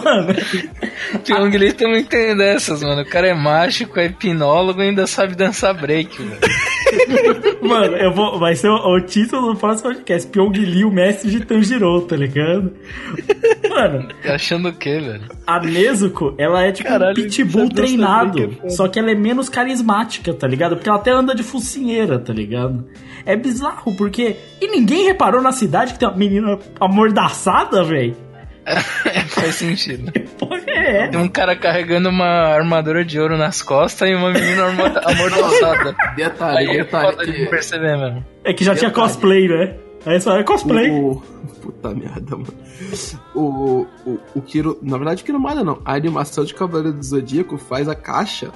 Mano, 0.04 0.34
Pyong 1.24 1.56
Lee 1.56 1.74
não 1.80 1.96
entende 1.96 2.36
dessas, 2.38 2.82
mano. 2.82 3.02
O 3.02 3.06
cara 3.06 3.28
é 3.28 3.34
mágico, 3.34 3.98
é 3.98 4.06
hipnólogo 4.06 4.80
e 4.82 4.88
ainda 4.88 5.06
sabe 5.06 5.34
dançar 5.34 5.74
break, 5.74 6.16
velho. 6.22 7.58
mano, 7.62 7.96
eu 7.96 8.12
vou. 8.12 8.38
Vai 8.38 8.54
ser 8.54 8.68
o, 8.68 8.76
o 8.96 9.00
título 9.00 9.52
do 9.52 9.58
próximo 9.58 9.90
podcast: 9.92 10.28
Pyong 10.30 10.52
Lee, 10.58 10.84
o 10.84 10.90
mestre 10.90 11.30
de 11.30 11.40
Tanjiro, 11.40 12.02
tá 12.02 12.16
ligado? 12.16 12.72
Mano, 13.68 14.08
Tá 14.22 14.34
achando 14.34 14.68
o 14.68 14.72
quê, 14.72 15.00
velho? 15.00 15.22
a 15.46 15.60
Nezuko, 15.60 16.34
ela 16.38 16.62
é 16.62 16.72
tipo 16.72 16.88
Caralho, 16.88 17.12
um 17.12 17.14
pitbull 17.14 17.68
treinado. 17.68 18.32
break 18.32 18.58
é 18.64 18.68
só 18.70 18.86
que 18.88 18.98
ela 18.98 19.10
é 19.10 19.14
menos 19.14 19.48
carismática, 19.48 20.32
tá 20.32 20.46
ligado? 20.46 20.76
Porque 20.76 20.88
ela 20.88 20.98
até 20.98 21.10
anda 21.10 21.34
de 21.34 21.42
focinheira, 21.42 22.18
tá 22.18 22.32
ligado? 22.32 22.84
É 23.26 23.34
bizarro, 23.36 23.94
porque. 23.96 24.36
E 24.60 24.66
ninguém 24.68 25.04
reparou 25.06 25.40
na 25.42 25.52
cidade 25.52 25.92
que 25.94 25.98
tem 25.98 26.08
uma 26.08 26.16
menina 26.16 26.58
amordaçada, 26.80 27.82
velho? 27.84 28.16
Faz 29.28 29.54
sentido. 29.56 30.10
Porra, 30.38 30.58
é. 30.66 31.08
Tem 31.08 31.20
um 31.20 31.28
cara 31.28 31.54
carregando 31.56 32.08
uma 32.08 32.24
armadura 32.26 33.04
de 33.04 33.18
ouro 33.20 33.36
nas 33.36 33.60
costas 33.62 34.08
e 34.08 34.14
uma 34.14 34.30
menina 34.30 34.64
amordaçada. 35.04 35.94
Detalhe, 36.16 36.58
Aí 36.70 36.76
é 36.78 36.84
detalhe. 36.84 37.16
de 37.26 37.32
que 37.32 37.46
perceber 37.46 37.96
mesmo. 37.96 38.24
É 38.42 38.52
que 38.52 38.64
já 38.64 38.74
tinha 38.74 38.88
Detalhe. 38.90 39.08
cosplay, 39.08 39.48
né? 39.48 39.74
Aí 40.06 40.20
só 40.20 40.36
é 40.38 40.42
cosplay. 40.42 40.90
O, 40.90 41.22
puta 41.62 41.90
merda, 41.94 42.36
mano. 42.36 42.54
O, 43.34 43.86
o, 44.06 44.18
o 44.34 44.42
Kiro. 44.42 44.78
Na 44.82 44.96
verdade, 44.98 45.22
o 45.22 45.24
Kiro 45.26 45.40
Mada 45.40 45.64
não. 45.64 45.80
A 45.84 45.94
animação 45.94 46.44
de 46.44 46.54
Cavaleiro 46.54 46.92
do 46.92 47.02
Zodíaco 47.02 47.56
faz 47.56 47.88
a 47.88 47.94
caixa 47.94 48.50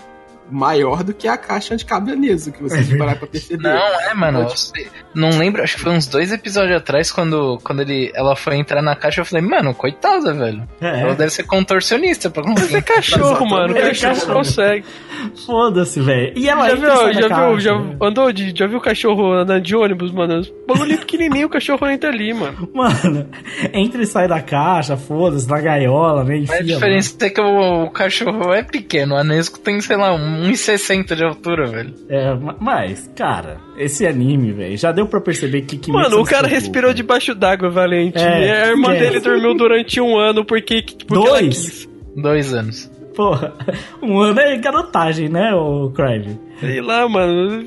maior 0.50 1.02
do 1.02 1.12
que 1.12 1.26
a 1.28 1.36
caixa 1.36 1.76
de 1.76 1.84
caberneso, 1.84 2.52
que 2.52 2.62
você 2.62 2.96
parar 2.96 3.16
pra 3.16 3.26
perceber. 3.26 3.62
Não, 3.62 4.00
é, 4.00 4.14
mano. 4.14 4.44
Pode- 4.44 4.88
Não 5.14 5.30
lembro, 5.38 5.62
acho 5.62 5.76
que 5.76 5.82
foi 5.82 5.92
uns 5.92 6.06
dois 6.06 6.32
episódios 6.32 6.76
atrás, 6.76 7.10
quando, 7.10 7.58
quando 7.64 7.80
ele, 7.82 8.10
ela 8.14 8.34
foi 8.36 8.56
entrar 8.56 8.80
na 8.82 8.94
caixa, 8.94 9.20
eu 9.20 9.24
falei, 9.24 9.44
mano, 9.44 9.74
coitada, 9.74 10.32
velho. 10.32 10.66
É. 10.80 11.00
Ela 11.00 11.14
deve 11.14 11.30
ser 11.30 11.42
contorcionista 11.44 12.30
pra 12.30 12.42
Mas 12.44 12.56
é 12.58 12.60
conseguir. 12.80 12.82
cachorro, 12.82 13.46
mano. 13.48 13.76
É 13.76 13.88
Cachorro 13.88 14.14
cachorro. 14.14 14.34
consegue. 14.34 14.84
Foda-se, 15.46 16.00
velho. 16.00 16.32
E 16.36 16.48
ela 16.48 16.68
Já 16.68 16.74
viu, 16.76 16.88
da 16.88 17.12
já 17.12 17.28
viu, 17.48 17.60
já 17.60 17.78
né? 17.78 17.96
andou 18.00 18.32
de, 18.32 18.52
já 18.56 18.66
viu 18.66 18.78
o 18.78 18.80
cachorro 18.80 19.32
andando 19.32 19.60
de 19.62 19.74
ônibus, 19.76 20.12
mano? 20.12 20.42
Bagulho 20.66 20.98
pequenininho, 20.98 21.46
o 21.46 21.50
cachorro 21.50 21.86
entra 21.88 22.10
ali, 22.10 22.32
mano. 22.32 22.68
Mano, 22.78 23.28
entra 23.72 24.02
e 24.02 24.06
sai 24.06 24.28
da 24.28 24.40
caixa, 24.40 24.96
foda-se, 24.96 25.48
na 25.48 25.60
gaiola, 25.60 26.22
né? 26.24 26.38
Enfia, 26.38 26.56
a 26.56 26.62
diferença 26.62 27.16
é 27.22 27.30
que 27.30 27.40
o, 27.40 27.84
o 27.84 27.90
cachorro 27.90 28.52
é 28.52 28.62
pequeno, 28.62 29.14
o 29.14 29.18
Anesco 29.18 29.58
tem, 29.58 29.80
sei 29.80 29.96
lá, 29.96 30.12
1,60 30.42 31.14
de 31.16 31.24
altura, 31.24 31.66
velho. 31.66 31.94
É, 32.08 32.34
ma- 32.34 32.56
mas, 32.60 33.10
cara, 33.16 33.58
esse 33.76 34.06
anime, 34.06 34.52
velho, 34.52 34.76
já 34.76 34.92
deu 34.92 35.06
pra 35.06 35.20
perceber 35.20 35.62
que 35.62 35.76
que 35.78 35.90
Mano, 35.92 36.20
o 36.20 36.24
cara 36.24 36.48
se 36.48 36.54
respirou 36.54 36.72
preocupa. 36.92 36.94
debaixo 36.94 37.34
d'água, 37.34 37.70
Valente. 37.70 38.18
É, 38.18 38.46
e 38.46 38.50
a 38.50 38.66
irmã 38.68 38.92
esquece. 38.92 39.10
dele 39.10 39.20
dormiu 39.20 39.54
durante 39.54 40.00
um 40.00 40.16
ano 40.18 40.44
porque, 40.44 40.84
porque 41.06 41.28
Dois? 41.28 41.88
Dois 42.16 42.52
anos. 42.54 42.90
Porra, 43.14 43.52
um 44.02 44.18
ano 44.20 44.38
é 44.40 44.56
garotagem, 44.58 45.28
né, 45.28 45.52
o 45.54 45.90
Crive? 45.90 46.38
Sei 46.60 46.80
lá, 46.80 47.08
mano. 47.08 47.64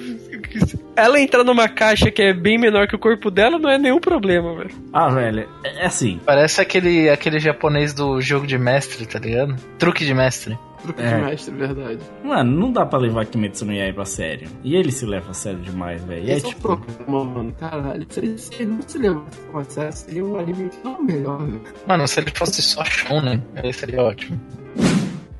Ela 0.95 1.19
entrar 1.21 1.43
numa 1.45 1.69
caixa 1.69 2.11
que 2.11 2.21
é 2.21 2.33
bem 2.33 2.57
menor 2.57 2.87
que 2.87 2.95
o 2.95 2.99
corpo 2.99 3.31
dela 3.31 3.57
não 3.57 3.69
é 3.69 3.77
nenhum 3.77 3.99
problema, 3.99 4.53
velho. 4.55 4.71
Ah, 4.91 5.09
velho, 5.09 5.47
é, 5.63 5.83
é 5.83 5.85
assim. 5.85 6.19
Parece 6.25 6.59
aquele, 6.59 7.09
aquele 7.09 7.39
japonês 7.39 7.93
do 7.93 8.19
jogo 8.21 8.45
de 8.45 8.57
mestre, 8.57 9.05
tá 9.05 9.17
ligado? 9.19 9.55
Truque 9.77 10.03
de 10.05 10.13
mestre. 10.13 10.57
Truque 10.83 11.01
É. 11.01 11.15
de 11.17 11.21
mestre, 11.25 11.53
verdade. 11.55 11.99
Mano, 12.23 12.59
não 12.59 12.71
dá 12.71 12.85
pra 12.85 12.97
levar 12.99 13.25
Kimetsu 13.25 13.65
no 13.65 13.73
Yaiba 13.73 14.01
a 14.01 14.05
sério. 14.05 14.47
E 14.63 14.75
ele 14.75 14.91
se 14.91 15.05
leva 15.05 15.31
a 15.31 15.33
sério 15.33 15.59
demais, 15.59 16.03
velho. 16.03 16.29
É 16.29 16.33
é 16.33 16.37
o 16.37 16.41
tipo. 16.41 16.61
problema, 16.77 17.23
mano. 17.25 17.53
Caralho, 17.59 18.05
se 18.09 18.19
ele, 18.19 18.37
se 18.37 18.53
ele 18.55 18.65
não 18.71 18.81
se 18.85 18.97
lembra 18.97 19.21
desse 19.25 19.41
processo, 19.51 20.05
seria 20.05 20.25
um 20.25 20.39
anime 20.39 20.69
tão 20.83 21.01
melhor, 21.03 21.37
velho. 21.45 21.61
Mano, 21.87 22.07
se 22.07 22.19
ele 22.19 22.31
fosse 22.35 22.61
só 22.61 22.83
shonen, 22.85 23.43
aí 23.55 23.71
seria 23.73 24.01
ótimo. 24.01 24.39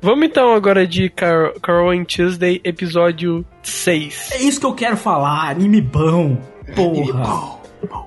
Vamos 0.00 0.26
então 0.26 0.52
agora 0.52 0.84
de 0.86 1.08
Car 1.10 1.52
Carol 1.60 1.90
and 1.90 2.04
Tuesday, 2.04 2.60
episódio 2.64 3.44
6. 3.62 4.30
É 4.32 4.42
isso 4.42 4.58
que 4.58 4.66
eu 4.66 4.74
quero 4.74 4.96
falar, 4.96 5.48
anime 5.50 5.80
bom. 5.80 6.36
Anime 6.66 6.74
Porra. 7.12 7.61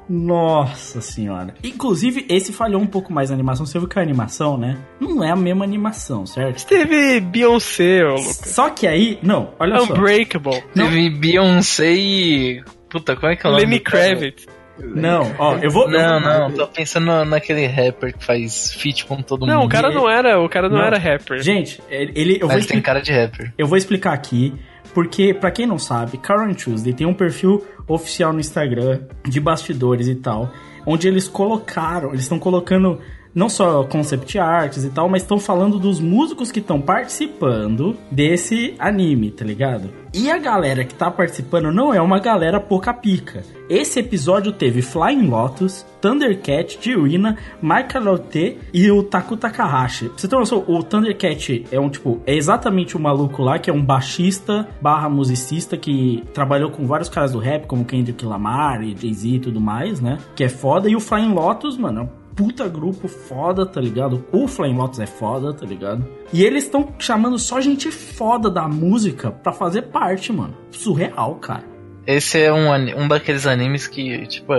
Nossa 0.09 1.01
senhora. 1.01 1.53
Inclusive, 1.63 2.25
esse 2.29 2.53
falhou 2.53 2.81
um 2.81 2.85
pouco 2.87 3.11
mais 3.11 3.29
na 3.29 3.35
animação. 3.35 3.65
Você 3.65 3.79
viu 3.79 3.87
que 3.87 3.97
a 3.97 4.01
animação, 4.01 4.57
né? 4.57 4.77
Não 4.99 5.23
é 5.23 5.31
a 5.31 5.35
mesma 5.35 5.63
animação, 5.65 6.25
certo? 6.25 6.65
Teve 6.65 7.19
Beyoncé, 7.19 8.05
ô 8.05 8.11
Lucas. 8.15 8.41
Só 8.45 8.69
que 8.69 8.87
aí. 8.87 9.19
Não, 9.21 9.49
olha 9.59 9.79
só. 9.79 9.93
Unbreakable. 9.93 10.63
Não. 10.75 10.85
Teve 10.87 11.09
Beyoncé 11.09 11.91
e. 11.93 12.63
Puta, 12.89 13.15
como 13.15 13.31
é 13.31 13.35
que 13.35 13.45
é 13.45 13.49
o 13.49 13.53
nome? 13.53 13.65
Lenny? 13.65 13.79
Kravitz. 13.79 14.45
Não, 14.77 15.33
ó, 15.39 15.55
eu 15.55 15.71
vou. 15.71 15.85
eu 15.85 15.91
Não, 15.91 16.19
vou- 16.21 16.29
não, 16.29 16.51
tô 16.51 16.67
pensando 16.67 17.05
na- 17.05 17.23
naquele 17.23 17.65
rapper 17.65 18.13
que 18.17 18.23
faz 18.25 18.73
feat 18.73 19.05
com 19.05 19.21
todo 19.21 19.41
mundo. 19.41 19.49
Não, 19.49 19.63
o 19.63 19.69
cara 19.69 19.89
não 19.89 20.09
era, 20.09 20.37
o 20.41 20.49
cara 20.49 20.67
não, 20.67 20.77
Não. 20.79 20.83
era 20.85 20.97
rapper. 20.97 21.41
Gente, 21.41 21.81
ele. 21.89 22.35
Eu 22.35 22.39
vou, 22.41 22.47
Mas 22.49 22.65
tem 22.65 22.77
explicar, 22.77 22.81
cara 22.81 23.01
de 23.01 23.11
rapper. 23.13 23.53
eu 23.57 23.67
vou 23.67 23.77
explicar 23.77 24.11
aqui. 24.13 24.53
Porque, 24.95 25.33
pra 25.33 25.51
quem 25.51 25.65
não 25.65 25.77
sabe, 25.77 26.17
Karen 26.17 26.53
Tuesday 26.53 26.93
tem 26.93 27.05
um 27.05 27.13
perfil 27.13 27.65
oficial 27.85 28.31
no 28.31 28.39
Instagram 28.39 29.01
de 29.25 29.41
bastidores 29.41 30.07
e 30.07 30.15
tal, 30.15 30.53
onde 30.85 31.05
eles 31.05 31.27
colocaram, 31.27 32.11
eles 32.11 32.21
estão 32.21 32.39
colocando 32.39 33.01
não 33.35 33.49
só 33.49 33.83
concept 33.83 34.39
arts 34.39 34.85
e 34.85 34.89
tal, 34.89 35.09
mas 35.09 35.21
estão 35.21 35.37
falando 35.37 35.77
dos 35.77 35.99
músicos 35.99 36.51
que 36.51 36.59
estão 36.59 36.79
participando 36.79 37.97
desse 38.09 38.73
anime, 38.79 39.29
tá 39.29 39.43
ligado? 39.43 39.89
E 40.13 40.31
a 40.31 40.37
galera 40.37 40.85
que 40.85 40.95
tá 40.95 41.11
participando 41.11 41.73
não 41.73 41.93
é 41.93 41.99
uma 41.99 42.19
galera 42.19 42.57
pouca 42.57 42.93
pica. 42.93 43.43
Esse 43.69 43.99
episódio 43.99 44.53
teve 44.53 44.81
Flying 44.81 45.27
Lotus, 45.27 45.85
Thundercat, 45.99 46.79
Jirina, 46.79 47.37
Michael 47.61 48.05
Lotte 48.05 48.57
e 48.73 48.89
o 48.89 49.03
Taku 49.03 49.35
Takahashi. 49.35 50.09
Você 50.15 50.29
ter 50.29 50.37
noção, 50.37 50.63
o 50.65 50.81
Thundercat 50.81 51.65
é 51.69 51.77
um 51.77 51.89
tipo, 51.89 52.21
é 52.25 52.33
exatamente 52.33 52.95
o 52.95 52.99
maluco 52.99 53.43
lá 53.43 53.59
que 53.59 53.69
é 53.69 53.73
um 53.73 53.83
baixista 53.83 54.65
barra 54.79 55.09
musicista 55.09 55.75
que 55.75 56.23
trabalhou 56.33 56.71
com 56.71 56.87
vários 56.87 57.09
caras 57.09 57.33
do 57.33 57.39
rap, 57.39 57.67
como 57.67 57.83
Kendrick 57.83 58.23
Lamar 58.25 58.81
e 58.83 58.95
Jay-Z 58.95 59.27
e 59.27 59.39
tudo 59.39 59.59
mais, 59.59 59.99
né? 59.99 60.17
Que 60.33 60.45
é 60.45 60.49
foda. 60.49 60.89
E 60.89 60.95
o 60.95 61.01
Flying 61.01 61.33
Lotus, 61.33 61.77
mano, 61.77 61.99
é 61.99 62.03
um 62.03 62.24
puta 62.35 62.67
grupo 62.67 63.07
foda, 63.07 63.65
tá 63.65 63.79
ligado? 63.79 64.25
O 64.31 64.47
Flying 64.47 64.75
Lotus 64.75 64.99
é 64.99 65.05
foda, 65.05 65.53
tá 65.53 65.65
ligado? 65.65 66.05
E 66.33 66.43
eles 66.43 66.65
estão 66.65 66.89
chamando 66.99 67.39
só 67.39 67.61
gente 67.61 67.89
foda 67.91 68.49
da 68.49 68.67
música 68.67 69.31
pra 69.31 69.53
fazer 69.53 69.83
parte, 69.83 70.33
mano. 70.33 70.53
Surreal, 70.71 71.35
cara. 71.35 71.63
Esse 72.05 72.41
é 72.41 72.51
um, 72.53 72.69
um 73.03 73.07
daqueles 73.07 73.47
animes 73.47 73.87
que, 73.87 74.27
tipo, 74.27 74.53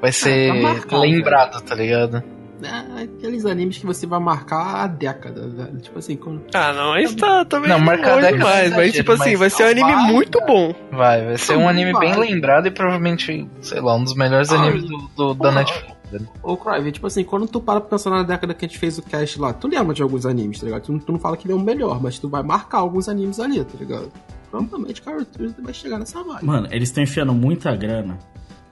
vai 0.00 0.12
ser 0.12 0.48
tá 0.48 0.54
marcado, 0.60 1.00
lembrado, 1.02 1.60
tá 1.62 1.74
ligado? 1.74 2.22
É, 2.62 3.02
aqueles 3.02 3.44
animes 3.44 3.78
que 3.78 3.84
você 3.84 4.06
vai 4.06 4.20
marcar 4.20 4.84
a 4.84 4.86
década, 4.86 5.48
velho. 5.48 5.78
Tipo 5.80 5.98
assim, 5.98 6.14
quando. 6.14 6.42
Ah, 6.54 6.72
não, 6.72 6.96
isso 6.96 7.16
tá 7.16 7.44
também 7.44 7.68
Não, 7.68 7.80
marcar 7.80 8.18
a 8.18 8.20
década 8.20 8.36
demais, 8.36 8.72
é 8.72 8.76
mas 8.76 8.92
tipo 8.92 9.10
assim, 9.10 9.34
vai 9.34 9.50
ser 9.50 9.64
um 9.64 9.68
anime 9.70 9.92
vai, 9.92 10.12
muito 10.12 10.38
cara. 10.38 10.52
bom. 10.52 10.74
Vai, 10.92 11.24
vai 11.24 11.38
ser 11.38 11.56
um 11.56 11.68
anime 11.68 11.92
bem 11.98 12.12
vai. 12.14 12.28
lembrado 12.30 12.66
e 12.68 12.70
provavelmente, 12.70 13.48
sei 13.60 13.80
lá, 13.80 13.96
um 13.96 14.04
dos 14.04 14.14
melhores 14.14 14.52
Ah, 14.52 14.58
animes 14.62 14.84
do, 14.84 14.96
do- 15.16 15.34
da 15.34 15.50
porra. 16.18 16.22
Netflix. 16.30 16.40
Ô, 16.42 16.56
Crive, 16.56 16.92
tipo 16.92 17.06
assim, 17.06 17.24
quando 17.24 17.46
tu 17.46 17.60
para 17.60 17.80
pra 17.80 17.90
pensar 17.90 18.10
na 18.10 18.22
década 18.22 18.54
que 18.54 18.64
a 18.64 18.68
gente 18.68 18.78
fez 18.78 18.98
o 18.98 19.02
cast 19.02 19.38
lá, 19.40 19.52
tu 19.52 19.68
lembra 19.68 19.94
de 19.94 20.02
alguns 20.02 20.24
animes, 20.26 20.58
tá 20.60 20.66
ligado? 20.66 20.82
Tu, 20.82 20.92
não- 20.92 20.98
tu 20.98 21.12
não 21.12 21.18
fala 21.18 21.36
que 21.36 21.46
ele 21.46 21.52
é 21.52 21.56
o 21.56 21.60
melhor, 21.60 22.02
mas 22.02 22.18
tu 22.18 22.28
vai 22.28 22.42
marcar 22.42 22.78
alguns 22.78 23.08
animes 23.08 23.38
ali, 23.40 23.64
tá 23.64 23.78
ligado? 23.78 24.10
Provavelmente 24.50 25.00
Carol 25.00 25.24
Tuesday 25.24 25.64
vai 25.64 25.72
chegar 25.74 25.98
nessa 25.98 26.22
vibe. 26.22 26.44
Mano, 26.44 26.68
eles 26.70 26.88
estão 26.90 27.02
enfiando 27.02 27.32
muita 27.32 27.74
grana 27.74 28.18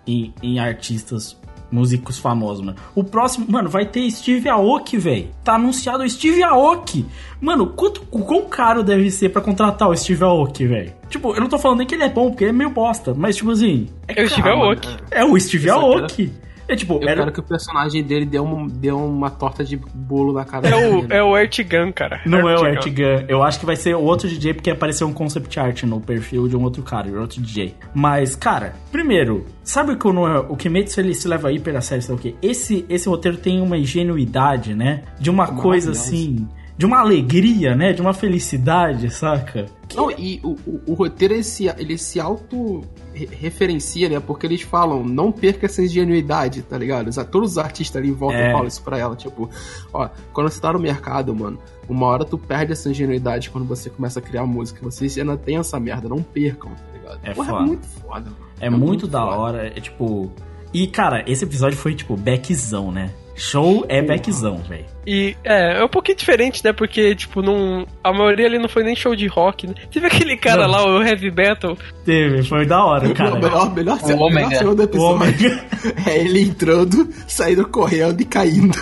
em, 0.07 0.35
em 0.43 0.59
artistas, 0.59 1.39
músicos 1.73 2.19
famosos, 2.19 2.63
mano. 2.65 2.77
O 2.95 3.03
próximo, 3.05 3.47
mano, 3.49 3.71
vai 3.71 3.87
ter 3.87 4.11
Steve 4.11 4.49
Aoki, 4.49 4.99
velho. 4.99 5.29
Tá 5.45 5.55
anunciado 5.55 6.03
o 6.03 6.11
Steve 6.11 6.43
Aoki. 6.43 7.07
Mano, 7.41 7.69
quanto, 7.69 8.03
quão 8.03 8.43
caro 8.47 8.83
deve 8.83 9.11
ser 9.11 9.29
pra 9.31 9.41
contratar 9.41 9.89
o 9.89 9.97
Steve 9.97 10.23
Aoki, 10.25 10.67
velho? 10.67 10.93
Tipo, 11.09 11.33
eu 11.35 11.41
não 11.41 11.49
tô 11.49 11.59
falando 11.59 11.79
nem 11.79 11.87
que 11.87 11.95
ele 11.95 12.03
é 12.05 12.09
bom, 12.11 12.29
porque 12.29 12.45
ele 12.45 12.51
é 12.51 12.53
meio 12.53 12.71
bosta, 12.71 13.15
mas 13.15 13.37
tipo 13.37 13.51
assim, 13.53 13.89
Eu 14.09 14.25
estive 14.25 14.49
Ah, 14.49 14.53
ao 14.53 14.59
mano, 14.59 14.73
Ok. 14.73 14.91
é 15.13 15.25
o 15.25 15.39
Steve 15.41 15.71
Aoki. 15.71 16.33
É 16.71 16.77
tipo, 16.77 16.95
Eu 17.03 17.09
era, 17.09 17.21
quero 17.23 17.33
que 17.33 17.41
o 17.41 17.43
personagem 17.43 18.03
dele 18.03 18.25
dê 18.25 18.39
uma, 18.39 18.69
dê 18.69 18.93
uma 18.93 19.29
torta 19.29 19.65
de 19.65 19.77
bolo 19.77 20.33
na 20.33 20.45
cara 20.45 20.69
É 20.69 20.71
dele. 20.71 21.07
o, 21.09 21.13
é 21.13 21.23
o 21.23 21.37
Ertigan, 21.37 21.91
cara. 21.91 22.21
Não 22.25 22.49
é 22.49 22.55
o 22.55 22.65
Ertigan. 22.67 23.09
Ertigan. 23.09 23.25
Eu 23.29 23.43
acho 23.43 23.59
que 23.59 23.67
vai 23.67 23.75
ser 23.75 23.97
o 23.97 24.01
outro 24.03 24.29
DJ, 24.29 24.55
porque 24.55 24.71
apareceu 24.71 25.07
um 25.09 25.13
concept 25.13 25.59
art 25.59 25.83
no 25.83 26.01
perfil 26.01 26.47
de 26.47 26.57
um 26.57 26.63
outro 26.63 26.83
cara, 26.83 27.11
de 27.11 27.17
outro 27.17 27.41
DJ. 27.43 27.75
Mas, 27.93 28.37
cara, 28.37 28.75
primeiro, 28.93 29.47
sabe 29.65 29.93
o 29.93 29.97
que 29.97 30.07
o, 30.07 30.39
o 30.53 30.57
Kimetsu 30.57 31.01
ele 31.01 31.13
se 31.13 31.27
leva 31.27 31.53
hiper 31.53 31.75
a 31.75 31.81
sério, 31.81 32.05
sabe 32.05 32.19
o 32.19 32.23
quê? 32.23 32.35
Esse, 32.41 32.87
esse 32.89 33.09
roteiro 33.09 33.37
tem 33.37 33.61
uma 33.61 33.77
ingenuidade, 33.77 34.75
né? 34.75 35.03
De 35.19 35.29
uma 35.29 35.49
coisa 35.49 35.91
assim. 35.91 36.47
De 36.81 36.87
uma 36.87 36.99
alegria, 37.01 37.77
né? 37.77 37.93
De 37.93 38.01
uma 38.01 38.15
felicidade, 38.15 39.11
saca? 39.11 39.67
Não, 39.95 40.11
e 40.11 40.41
o, 40.43 40.53
o, 40.67 40.81
o 40.87 40.95
roteiro 40.95 41.35
ele 41.35 41.43
se, 41.43 41.67
ele 41.77 41.99
se 41.99 42.19
auto 42.19 42.81
re- 43.13 43.29
referencia, 43.31 44.09
né? 44.09 44.19
Porque 44.19 44.47
eles 44.47 44.63
falam, 44.63 45.05
não 45.05 45.31
perca 45.31 45.67
essa 45.67 45.83
ingenuidade, 45.83 46.63
tá 46.63 46.79
ligado? 46.79 47.09
Os- 47.09 47.17
Todos 47.31 47.51
os 47.53 47.59
artistas 47.59 48.01
ali 48.01 48.09
em 48.09 48.15
volta 48.15 48.39
É. 48.39 48.53
falam 48.53 48.67
isso 48.67 48.83
pra 48.83 48.97
ela, 48.99 49.15
tipo, 49.15 49.51
ó, 49.93 50.09
quando 50.33 50.49
você 50.49 50.59
tá 50.59 50.73
no 50.73 50.79
mercado, 50.79 51.35
mano, 51.35 51.59
uma 51.87 52.07
hora 52.07 52.25
tu 52.25 52.39
perde 52.39 52.73
essa 52.73 52.89
ingenuidade 52.89 53.51
quando 53.51 53.67
você 53.67 53.91
começa 53.91 54.19
a 54.19 54.23
criar 54.23 54.47
música. 54.47 54.81
Vocês 54.83 55.19
ainda 55.19 55.37
tem 55.37 55.59
essa 55.59 55.79
merda, 55.79 56.09
não 56.09 56.23
percam, 56.23 56.71
tá 56.71 56.93
ligado? 56.99 57.21
É 57.23 57.35
Porra, 57.35 57.51
foda. 57.51 57.63
é 57.63 57.67
muito 57.67 57.87
foda, 57.87 58.25
mano. 58.31 58.37
É, 58.59 58.71
muito, 58.71 59.07
da 59.07 59.21
foda. 59.21 59.37
hora. 59.37 59.67
É 59.67 59.81
tipo. 59.81 60.31
E, 60.73 60.87
cara, 60.87 61.25
esse 61.27 61.45
episódio 61.45 61.77
foi, 61.77 61.95
tipo, 61.95 62.17
backzão, 62.17 62.91
né? 62.93 63.11
Show 63.35 63.87
é 63.89 64.03
backzão, 64.03 64.59
velho. 64.59 64.85
E 65.07 65.35
é, 65.43 65.81
é 65.81 65.85
um 65.85 65.89
pouquinho 65.89 66.19
diferente, 66.19 66.63
né? 66.65 66.73
Porque, 66.73 67.15
tipo, 67.15 67.41
não, 67.41 67.87
a 68.05 68.13
maioria 68.13 68.47
ali 68.47 68.59
não 68.59 68.69
foi 68.69 68.83
nem 68.83 68.95
show 68.95 69.17
de 69.17 69.27
rock, 69.27 69.67
né? 69.67 69.75
Teve 69.91 70.07
aquele 70.07 70.37
cara 70.37 70.65
Não. 70.67 70.71
lá, 70.71 70.85
o 70.85 71.03
Heavy 71.03 71.31
Metal. 71.31 71.77
Teve, 72.05 72.43
foi 72.43 72.67
da 72.67 72.85
hora, 72.85 73.13
cara. 73.15 73.31
Não, 73.31 73.41
melhor, 73.41 73.75
melhor, 73.75 73.99
O 74.03 74.07
melhor 74.07 74.23
Ômega. 74.23 74.59
cena 74.59 74.75
do 74.75 74.81
O 74.81 74.85
episódio 74.85 75.61
é 76.07 76.19
ele 76.19 76.43
entrando, 76.43 77.09
saindo 77.27 77.67
correndo 77.69 78.21
e 78.21 78.25
caindo. 78.27 78.79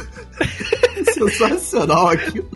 Sensacional 1.15 2.09
aquilo. 2.09 2.49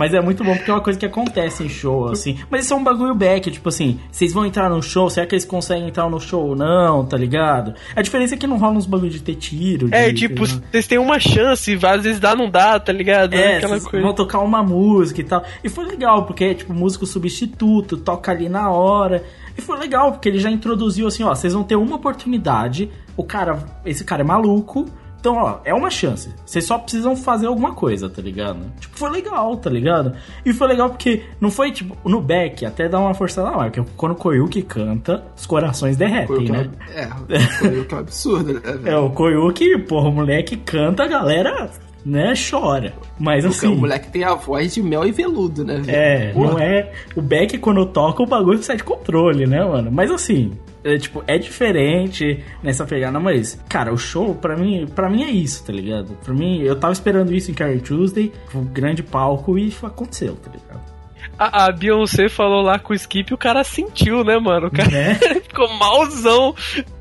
Mas 0.00 0.14
é 0.14 0.20
muito 0.22 0.42
bom 0.42 0.56
porque 0.56 0.70
é 0.70 0.74
uma 0.74 0.80
coisa 0.80 0.98
que 0.98 1.04
acontece 1.04 1.62
em 1.62 1.68
show, 1.68 2.08
assim. 2.10 2.38
Mas 2.50 2.64
isso 2.64 2.72
é 2.72 2.76
um 2.78 2.82
bagulho 2.82 3.14
back, 3.14 3.50
tipo 3.50 3.68
assim, 3.68 4.00
vocês 4.10 4.32
vão 4.32 4.46
entrar 4.46 4.70
no 4.70 4.82
show, 4.82 5.10
será 5.10 5.26
que 5.26 5.34
eles 5.34 5.44
conseguem 5.44 5.88
entrar 5.88 6.08
no 6.08 6.18
show 6.18 6.48
ou 6.48 6.56
não, 6.56 7.04
tá 7.04 7.18
ligado? 7.18 7.74
A 7.94 8.00
diferença 8.00 8.34
é 8.34 8.38
que 8.38 8.46
não 8.46 8.56
rola 8.56 8.78
uns 8.78 8.86
bagulho 8.86 9.10
de 9.10 9.20
ter 9.22 9.34
tiro. 9.34 9.90
É, 9.92 10.08
de- 10.10 10.14
tipo, 10.28 10.46
de- 10.46 10.62
vocês 10.72 10.86
têm 10.86 10.96
uma 10.98 11.20
chance, 11.20 11.78
às 11.82 12.02
vezes 12.02 12.18
dá, 12.18 12.34
não 12.34 12.48
dá, 12.50 12.80
tá 12.80 12.92
ligado? 12.92 13.34
É, 13.34 13.58
Aquela 13.58 13.78
coisa. 13.78 14.00
vão 14.06 14.14
tocar 14.14 14.38
uma 14.40 14.62
música 14.62 15.20
e 15.20 15.24
tal. 15.24 15.44
E 15.62 15.68
foi 15.68 15.84
legal, 15.84 16.24
porque 16.24 16.44
é 16.44 16.54
tipo 16.54 16.72
músico 16.72 17.04
substituto, 17.04 17.96
toca 17.98 18.32
ali 18.32 18.48
na 18.48 18.70
hora. 18.70 19.22
E 19.58 19.60
foi 19.60 19.78
legal, 19.78 20.12
porque 20.12 20.28
ele 20.30 20.38
já 20.38 20.50
introduziu 20.50 21.06
assim, 21.06 21.22
ó, 21.24 21.34
vocês 21.34 21.52
vão 21.52 21.62
ter 21.62 21.76
uma 21.76 21.96
oportunidade, 21.96 22.90
o 23.16 23.22
cara, 23.24 23.58
esse 23.84 24.02
cara 24.04 24.22
é 24.22 24.24
maluco, 24.24 24.86
então, 25.20 25.36
ó, 25.36 25.58
é 25.64 25.74
uma 25.74 25.90
chance. 25.90 26.34
Vocês 26.46 26.64
só 26.64 26.78
precisam 26.78 27.14
fazer 27.14 27.46
alguma 27.46 27.74
coisa, 27.74 28.08
tá 28.08 28.22
ligado? 28.22 28.60
Tipo, 28.80 28.98
foi 28.98 29.10
legal, 29.10 29.54
tá 29.58 29.68
ligado? 29.68 30.14
E 30.44 30.52
foi 30.52 30.66
legal 30.68 30.88
porque 30.88 31.22
não 31.38 31.50
foi, 31.50 31.70
tipo, 31.70 31.96
no 32.08 32.22
back, 32.22 32.64
até 32.64 32.88
dá 32.88 32.98
uma 32.98 33.12
forçada 33.12 33.50
lá, 33.50 33.70
porque 33.70 33.82
quando 33.96 34.12
o 34.12 34.16
Koyuki 34.16 34.62
canta, 34.62 35.22
os 35.36 35.44
corações 35.44 35.96
derretem, 35.96 36.48
né? 36.48 36.70
É, 36.94 37.38
foi 37.38 37.80
o 37.80 37.84
que 37.84 37.94
é 37.94 37.96
um 37.96 38.00
absurdo, 38.00 38.54
né? 38.54 38.60
velho? 38.60 38.80
É, 38.90 38.96
o 38.96 39.10
Koyuki, 39.10 39.78
porra, 39.82 40.08
o 40.08 40.12
moleque 40.12 40.56
canta, 40.56 41.04
a 41.04 41.06
galera, 41.06 41.70
né, 42.04 42.32
chora. 42.50 42.94
Mas 43.18 43.44
assim... 43.44 43.66
o 43.68 43.76
moleque 43.76 44.10
tem 44.10 44.24
a 44.24 44.34
voz 44.34 44.74
de 44.74 44.82
mel 44.82 45.04
e 45.04 45.12
veludo, 45.12 45.64
né? 45.64 45.80
velho? 45.80 45.96
É, 45.96 46.32
Porra. 46.32 46.50
não 46.50 46.58
é. 46.58 46.92
O 47.14 47.20
Beck, 47.20 47.58
quando 47.58 47.84
toca, 47.86 48.22
o 48.22 48.26
bagulho 48.26 48.62
sai 48.62 48.76
de 48.76 48.84
controle, 48.84 49.46
né, 49.46 49.62
mano? 49.62 49.90
Mas 49.92 50.10
assim. 50.10 50.52
É, 50.82 50.96
tipo, 50.96 51.22
é 51.26 51.36
diferente 51.36 52.42
nessa 52.62 52.86
pegada, 52.86 53.20
mas, 53.20 53.62
cara, 53.68 53.92
o 53.92 53.98
show, 53.98 54.34
pra 54.34 54.56
mim, 54.56 54.86
pra 54.86 55.10
mim 55.10 55.24
é 55.24 55.30
isso, 55.30 55.64
tá 55.64 55.72
ligado? 55.72 56.16
Pra 56.24 56.32
mim, 56.32 56.62
eu 56.62 56.74
tava 56.74 56.92
esperando 56.92 57.34
isso 57.34 57.50
em 57.50 57.54
Carrie 57.54 57.80
Tuesday, 57.80 58.32
o 58.54 58.60
grande 58.60 59.02
palco, 59.02 59.58
e 59.58 59.72
aconteceu, 59.82 60.34
tá 60.36 60.50
ligado? 60.50 60.90
A, 61.38 61.66
a 61.66 61.72
Beyoncé 61.72 62.28
falou 62.28 62.60
lá 62.60 62.78
com 62.78 62.92
o 62.92 62.96
Skip 62.96 63.30
e 63.30 63.34
o 63.34 63.38
cara 63.38 63.64
sentiu, 63.64 64.22
né, 64.22 64.38
mano? 64.38 64.66
O 64.66 64.70
cara 64.70 64.90
Né? 64.90 65.14
ficou 65.48 65.72
malzão. 65.78 66.54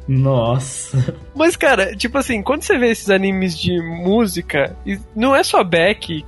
Nossa. 0.08 1.16
Mas, 1.36 1.56
cara, 1.56 1.96
tipo 1.96 2.18
assim, 2.18 2.42
quando 2.42 2.64
você 2.64 2.78
vê 2.78 2.90
esses 2.90 3.10
animes 3.10 3.58
de 3.58 3.80
música, 3.82 4.76
não 5.16 5.36
é 5.36 5.44
só 5.44 5.64
Beck 5.64 6.10
e 6.12 6.24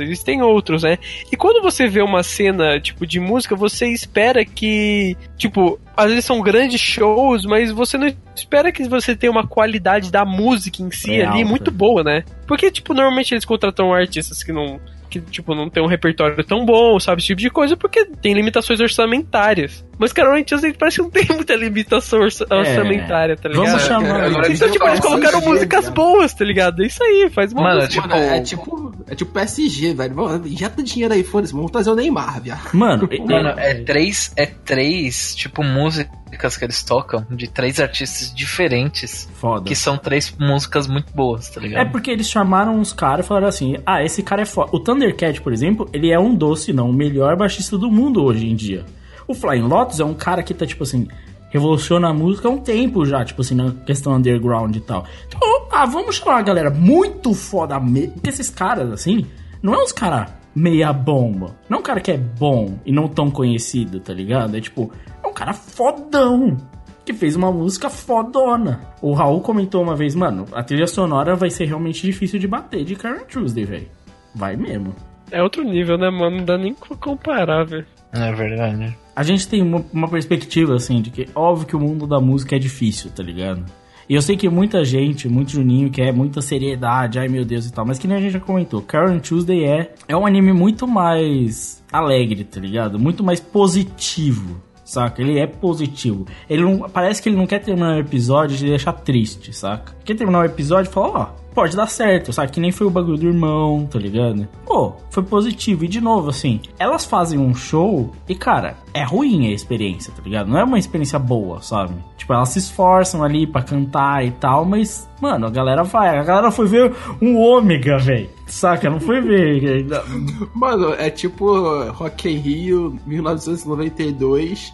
eles 0.00 0.22
têm 0.24 0.42
outros, 0.42 0.82
né? 0.82 0.98
E 1.30 1.36
quando 1.36 1.62
você 1.62 1.86
vê 1.86 2.02
uma 2.02 2.22
cena, 2.22 2.80
tipo, 2.80 3.06
de 3.06 3.20
música, 3.20 3.54
você 3.54 3.86
espera 3.88 4.44
que, 4.44 5.16
tipo, 5.36 5.78
às 6.00 6.08
vezes 6.10 6.24
são 6.24 6.40
grandes 6.40 6.80
shows, 6.80 7.44
mas 7.44 7.70
você 7.70 7.96
não 7.98 8.12
espera 8.34 8.72
que 8.72 8.88
você 8.88 9.14
tenha 9.14 9.30
uma 9.30 9.46
qualidade 9.46 10.10
da 10.10 10.24
música 10.24 10.82
em 10.82 10.90
si 10.90 11.12
É 11.20 11.24
ali 11.26 11.38
alta. 11.38 11.44
muito 11.48 11.70
boa, 11.70 12.02
né? 12.02 12.24
Porque, 12.46 12.70
tipo, 12.70 12.94
normalmente 12.94 13.32
eles 13.34 13.44
contratam 13.44 13.92
artistas 13.92 14.42
que 14.42 14.52
não 14.52 14.80
que, 15.08 15.20
tipo, 15.20 15.56
não 15.56 15.68
tem 15.68 15.82
um 15.82 15.88
repertório 15.88 16.42
tão 16.44 16.64
bom, 16.64 16.98
sabe? 17.00 17.20
Esse 17.20 17.26
tipo 17.28 17.40
de 17.40 17.50
coisa, 17.50 17.76
porque 17.76 18.04
tem 18.04 18.32
limitações 18.32 18.78
orçamentárias. 18.78 19.84
Mas 20.00 20.12
Carol 20.14 20.34
Antes 20.34 20.60
parece 20.78 20.96
que 20.96 21.02
não 21.02 21.10
tem 21.10 21.26
muita 21.36 21.54
limitação 21.54 22.20
É. 22.22 22.24
orçamentária, 22.24 23.36
tá 23.36 23.48
ligado? 23.50 23.66
Vamos 23.66 23.82
chamar. 23.82 24.24
Agora 24.24 24.50
Então, 24.52 24.70
tipo, 24.70 24.84
eles 24.86 25.00
Parece 25.00 25.02
colocaram 25.02 25.40
músicas 25.42 25.84
gênio, 25.84 25.94
boas, 25.94 26.34
tá 26.34 26.44
ligado? 26.44 26.82
É 26.82 26.86
isso 26.86 27.02
aí, 27.04 27.30
faz 27.32 27.52
uma 27.52 27.62
Mano, 27.62 27.74
música. 27.82 27.94
tipo- 28.02 28.08
Mano, 28.08 28.24
é 28.34 28.40
tipo, 28.40 28.94
é 29.08 29.14
tipo 29.14 29.30
PSG, 29.32 29.94
velho. 29.94 30.46
Injeta 30.46 30.82
dinheiro 30.82 31.12
aí, 31.14 31.22
foda-se. 31.22 31.52
Vamos 31.52 31.70
trazer 31.70 31.90
o 31.90 31.94
Neymar, 31.94 32.40
viado. 32.42 32.70
Mano, 32.72 33.08
Mano, 33.26 33.48
é 33.58 33.74
três, 33.74 34.32
é 34.36 34.46
três, 34.46 35.34
tipo, 35.34 35.62
músicas 35.62 36.56
que 36.56 36.64
eles 36.64 36.82
tocam 36.82 37.26
de 37.30 37.46
três 37.48 37.78
artistas 37.78 38.32
diferentes, 38.34 39.28
foda. 39.34 39.64
que 39.64 39.74
são 39.74 39.98
três 39.98 40.34
músicas 40.38 40.86
muito 40.86 41.12
boas, 41.12 41.50
tá 41.50 41.60
É 41.60 41.64
ligado? 41.64 41.90
porque 41.92 42.10
eles 42.10 42.28
chamaram 42.30 42.74
uns 42.78 42.92
caras 42.92 43.26
e 43.26 43.28
falaram 43.28 43.48
assim: 43.48 43.76
ah, 43.84 44.02
esse 44.02 44.22
cara 44.22 44.40
é 44.42 44.46
foda. 44.46 44.70
O 44.72 44.80
Thundercat, 44.80 45.40
por 45.42 45.52
exemplo, 45.52 45.88
ele 45.92 46.10
é 46.10 46.18
um 46.18 46.34
doce, 46.34 46.72
não, 46.72 46.88
o 46.88 46.92
melhor 46.92 47.36
baixista 47.36 47.76
do 47.76 47.90
mundo 47.90 48.22
hoje 48.24 48.46
em 48.48 48.54
dia. 48.56 48.84
O 49.30 49.34
Flying 49.34 49.62
Lotus 49.62 50.00
é 50.00 50.04
um 50.04 50.12
cara 50.12 50.42
que 50.42 50.52
tá, 50.52 50.66
tipo 50.66 50.82
assim, 50.82 51.06
revoluciona 51.50 52.08
a 52.08 52.12
música 52.12 52.48
há 52.48 52.50
um 52.50 52.58
tempo 52.58 53.06
já, 53.06 53.24
tipo 53.24 53.42
assim, 53.42 53.54
na 53.54 53.70
questão 53.86 54.14
underground 54.14 54.74
e 54.74 54.80
tal. 54.80 55.06
Então, 55.28 55.40
ah, 55.70 55.86
vamos 55.86 56.16
chamar 56.16 56.32
uma 56.32 56.42
galera 56.42 56.68
muito 56.68 57.32
foda 57.32 57.78
mesmo. 57.78 58.14
Porque 58.14 58.28
esses 58.28 58.50
caras, 58.50 58.90
assim, 58.90 59.24
não 59.62 59.72
é 59.72 59.84
uns 59.84 59.92
caras 59.92 60.32
meia 60.52 60.92
bomba. 60.92 61.54
Não 61.68 61.78
é 61.78 61.80
um 61.80 61.82
cara 61.84 62.00
que 62.00 62.10
é 62.10 62.16
bom 62.16 62.76
e 62.84 62.90
não 62.90 63.06
tão 63.06 63.30
conhecido, 63.30 64.00
tá 64.00 64.12
ligado? 64.12 64.56
É 64.56 64.60
tipo, 64.60 64.90
é 65.22 65.28
um 65.28 65.32
cara 65.32 65.52
fodão 65.52 66.56
que 67.04 67.12
fez 67.12 67.36
uma 67.36 67.52
música 67.52 67.88
fodona. 67.88 68.80
O 69.00 69.12
Raul 69.12 69.40
comentou 69.42 69.80
uma 69.80 69.94
vez, 69.94 70.16
mano, 70.16 70.44
a 70.52 70.64
trilha 70.64 70.88
sonora 70.88 71.36
vai 71.36 71.50
ser 71.50 71.66
realmente 71.66 72.02
difícil 72.02 72.40
de 72.40 72.48
bater 72.48 72.84
de 72.84 72.96
Karen 72.96 73.24
Tuesday, 73.26 73.64
velho. 73.64 73.88
Vai 74.34 74.56
mesmo. 74.56 74.92
É 75.30 75.40
outro 75.40 75.62
nível, 75.62 75.96
né, 75.96 76.10
mano? 76.10 76.38
Não 76.38 76.44
dá 76.44 76.58
nem 76.58 76.74
pra 76.74 76.96
comparar, 76.96 77.62
velho. 77.64 77.86
É 78.12 78.32
verdade. 78.32 78.96
A 79.20 79.22
gente 79.22 79.46
tem 79.46 79.60
uma, 79.60 79.84
uma 79.92 80.08
perspectiva, 80.08 80.74
assim, 80.74 81.02
de 81.02 81.10
que 81.10 81.28
óbvio 81.34 81.66
que 81.66 81.76
o 81.76 81.78
mundo 81.78 82.06
da 82.06 82.18
música 82.18 82.56
é 82.56 82.58
difícil, 82.58 83.10
tá 83.10 83.22
ligado? 83.22 83.62
E 84.08 84.14
eu 84.14 84.22
sei 84.22 84.34
que 84.34 84.48
muita 84.48 84.82
gente, 84.82 85.28
muito 85.28 85.50
Juninho, 85.50 85.90
quer 85.90 86.10
muita 86.10 86.40
seriedade, 86.40 87.18
ai 87.18 87.28
meu 87.28 87.44
Deus 87.44 87.66
e 87.66 87.70
tal, 87.70 87.84
mas 87.84 87.98
que 87.98 88.08
nem 88.08 88.16
a 88.16 88.20
gente 88.22 88.32
já 88.32 88.40
comentou, 88.40 88.80
Karen 88.80 89.18
Tuesday 89.18 89.66
é, 89.66 89.92
é 90.08 90.16
um 90.16 90.24
anime 90.24 90.54
muito 90.54 90.88
mais 90.88 91.84
alegre, 91.92 92.44
tá 92.44 92.58
ligado? 92.58 92.98
Muito 92.98 93.22
mais 93.22 93.40
positivo, 93.40 94.58
saca? 94.86 95.20
Ele 95.20 95.38
é 95.38 95.46
positivo. 95.46 96.26
Ele 96.48 96.62
não, 96.62 96.88
parece 96.88 97.20
que 97.20 97.28
ele 97.28 97.36
não 97.36 97.46
quer 97.46 97.58
terminar 97.58 97.96
o 97.96 98.00
episódio 98.00 98.56
de 98.56 98.64
deixar 98.64 98.94
triste, 98.94 99.52
saca? 99.52 99.94
Quer 100.02 100.14
terminar 100.14 100.38
o 100.38 100.44
episódio 100.46 100.88
e 100.88 100.94
falar, 100.94 101.08
ó, 101.10 101.39
pode 101.60 101.76
dar 101.76 101.88
certo, 101.88 102.32
sabe? 102.32 102.50
Que 102.50 102.58
nem 102.58 102.72
foi 102.72 102.86
o 102.86 102.90
bagulho 102.90 103.18
do 103.18 103.26
irmão, 103.26 103.86
tá 103.86 103.98
ligado? 103.98 104.48
Pô, 104.64 104.94
foi 105.10 105.22
positivo. 105.22 105.84
E 105.84 105.88
de 105.88 106.00
novo, 106.00 106.30
assim, 106.30 106.58
elas 106.78 107.04
fazem 107.04 107.38
um 107.38 107.54
show 107.54 108.12
e, 108.26 108.34
cara, 108.34 108.78
é 108.94 109.02
ruim 109.02 109.46
a 109.46 109.50
experiência, 109.50 110.10
tá 110.10 110.22
ligado? 110.22 110.48
Não 110.48 110.58
é 110.58 110.64
uma 110.64 110.78
experiência 110.78 111.18
boa, 111.18 111.60
sabe? 111.60 111.94
Tipo, 112.16 112.32
elas 112.32 112.48
se 112.48 112.60
esforçam 112.60 113.22
ali 113.22 113.46
pra 113.46 113.62
cantar 113.62 114.24
e 114.24 114.30
tal, 114.30 114.64
mas, 114.64 115.06
mano, 115.20 115.46
a 115.46 115.50
galera 115.50 115.82
vai. 115.84 116.18
A 116.18 116.24
galera 116.24 116.50
foi 116.50 116.66
ver 116.66 116.94
um 117.20 117.36
ômega, 117.36 117.98
velho. 117.98 118.30
Saca? 118.46 118.88
Não 118.88 118.98
foi 118.98 119.20
ver. 119.20 119.86
Mano, 120.54 120.94
é 120.94 121.08
tipo 121.10 121.90
Rock 121.90 122.28
in 122.28 122.38
Rio 122.38 122.98
1992. 123.06 124.72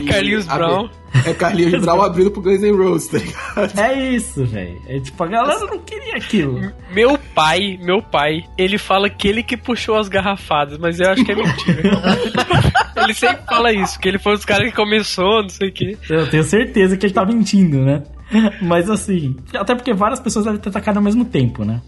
E 0.00 0.06
Carlinhos 0.06 0.48
abre- 0.48 0.66
Brown. 0.66 0.88
É 1.24 1.32
Carlinhos 1.34 1.80
Brown 1.84 2.02
abrindo 2.02 2.30
pro 2.30 2.42
Guns 2.42 2.62
N' 2.62 2.72
Roses, 2.76 3.08
tá 3.08 3.18
ligado? 3.18 3.80
É 3.80 4.10
isso, 4.10 4.44
velho. 4.44 4.80
É 4.86 5.00
tipo, 5.00 5.24
a 5.24 5.26
galera 5.26 5.60
não 5.66 5.78
queria 5.78 6.16
aquilo. 6.16 6.72
Meu 6.92 7.18
pai, 7.34 7.78
meu 7.82 8.02
pai, 8.02 8.44
ele 8.58 8.76
fala 8.78 9.08
que 9.08 9.26
ele 9.28 9.42
que 9.42 9.56
puxou 9.56 9.96
as 9.98 10.08
garrafadas, 10.08 10.78
mas 10.78 11.00
eu 11.00 11.08
acho 11.10 11.24
que 11.24 11.32
é 11.32 11.34
mentira. 11.34 11.82
ele 13.02 13.14
sempre 13.14 13.42
fala 13.46 13.72
isso, 13.72 13.98
que 13.98 14.08
ele 14.08 14.18
foi 14.18 14.32
um 14.32 14.36
dos 14.36 14.44
caras 14.44 14.68
que 14.68 14.76
começou, 14.76 15.42
não 15.42 15.48
sei 15.48 15.68
o 15.68 15.72
quê. 15.72 15.96
Eu 16.10 16.28
tenho 16.28 16.44
certeza 16.44 16.96
que 16.96 17.06
ele 17.06 17.14
tá 17.14 17.24
mentindo, 17.24 17.78
né? 17.78 18.02
Mas 18.62 18.90
assim, 18.90 19.36
até 19.54 19.74
porque 19.74 19.92
várias 19.94 20.20
pessoas 20.20 20.44
devem 20.44 20.60
ter 20.60 20.68
atacado 20.68 20.96
ao 20.96 21.02
mesmo 21.02 21.24
tempo, 21.24 21.64
né? 21.64 21.80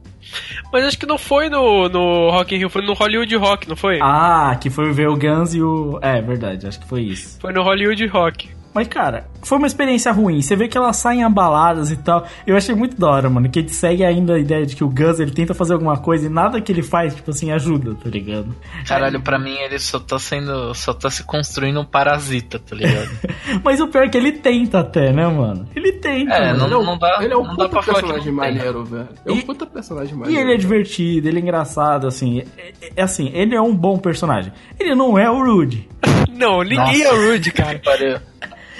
Mas 0.73 0.85
acho 0.85 0.99
que 0.99 1.07
não 1.07 1.17
foi 1.19 1.49
no, 1.49 1.89
no 1.89 2.31
Rock 2.31 2.55
in 2.55 2.59
Rio, 2.59 2.71
foi 2.71 2.83
no 2.83 2.93
Hollywood 2.93 3.35
Rock, 3.37 3.69
não 3.69 3.77
foi? 3.77 3.99
Ah, 4.03 4.57
que 4.61 4.69
foi 4.69 4.93
ver 4.93 5.09
o 5.09 5.17
Guns 5.17 5.55
e 5.55 5.63
o. 5.63 5.99
É, 6.03 6.21
verdade, 6.21 6.67
acho 6.67 6.81
que 6.81 6.87
foi 6.87 7.03
isso. 7.03 7.41
Foi 7.41 7.53
no 7.53 7.63
Hollywood 7.63 8.07
Rock. 8.07 8.51
Mas, 8.75 8.87
cara, 8.87 9.27
foi 9.43 9.59
uma 9.59 9.67
experiência 9.67 10.13
ruim. 10.13 10.41
Você 10.41 10.55
vê 10.55 10.69
que 10.69 10.77
elas 10.79 10.97
saem 10.97 11.25
abaladas 11.25 11.91
e 11.91 11.97
tal. 11.97 12.25
Eu 12.47 12.57
achei 12.57 12.75
muito 12.75 12.97
da 13.01 13.09
hora, 13.09 13.29
mano. 13.31 13.49
Que 13.49 13.59
ele 13.61 13.69
segue 13.71 14.05
ainda 14.05 14.35
a 14.35 14.39
ideia 14.39 14.65
de 14.65 14.77
que 14.77 14.85
o 14.85 14.89
Gus 14.89 15.19
ele 15.19 15.31
tenta 15.33 15.53
fazer 15.55 15.73
alguma 15.73 15.97
coisa 15.97 16.27
e 16.27 16.29
nada 16.29 16.61
que 16.61 16.71
ele 16.71 16.83
faz, 16.83 17.15
tipo 17.15 17.31
assim, 17.31 17.51
ajuda, 17.51 17.95
tá 17.95 18.09
ligado? 18.09 18.55
Caralho, 18.87 19.21
pra 19.21 19.39
mim 19.39 19.55
ele 19.57 19.79
só 19.79 19.99
tá 19.99 20.19
sendo. 20.19 20.75
só 20.75 20.93
tá 20.95 21.11
se 21.11 21.25
construindo 21.25 21.81
um 21.81 21.85
parasita, 21.85 22.59
tá 22.59 22.77
ligado? 22.77 23.09
Mas 23.65 23.81
o 23.81 23.89
pior 23.89 24.05
é 24.05 24.09
que 24.09 24.17
ele 24.19 24.33
tenta 24.33 24.81
até, 24.81 25.13
né, 25.13 25.27
mano? 25.27 25.67
Ele 25.75 25.93
tenta. 25.95 26.35
É, 26.35 26.53
mano. 26.53 26.69
não, 26.69 26.85
não 26.85 26.99
dá, 26.99 27.19
Ele 27.21 27.33
é 27.33 27.37
um 27.37 27.49
puta 27.57 27.69
personagem 27.83 28.33
maneiro, 28.33 28.85
velho. 28.85 29.09
É 29.27 29.33
um 29.33 29.37
E- 29.37 29.43
puta 29.43 29.67
personagem 29.67 30.15
E 30.15 30.19
maneiro. 30.19 30.41
ele 30.43 30.55
é 30.55 30.57
divertido, 30.57 31.27
ele 31.27 31.39
é 31.39 31.43
engraçado, 31.43 32.07
assim. 32.07 32.43
É, 32.57 32.73
é- 32.97 33.03
assim, 33.03 33.31
ele 33.35 33.57
é 33.57 33.61
um 33.61 33.75
bom 33.75 33.99
personagem. 33.99 34.53
Ele 34.79 34.95
não 34.95 35.19
é 35.19 35.29
o 35.31 35.43
Rude. 35.45 35.89
Não, 36.31 36.63
ninguém 36.63 37.03
Nossa. 37.03 37.03
é 37.05 37.13
o 37.13 37.33
Rude, 37.33 37.51
cara. 37.51 37.81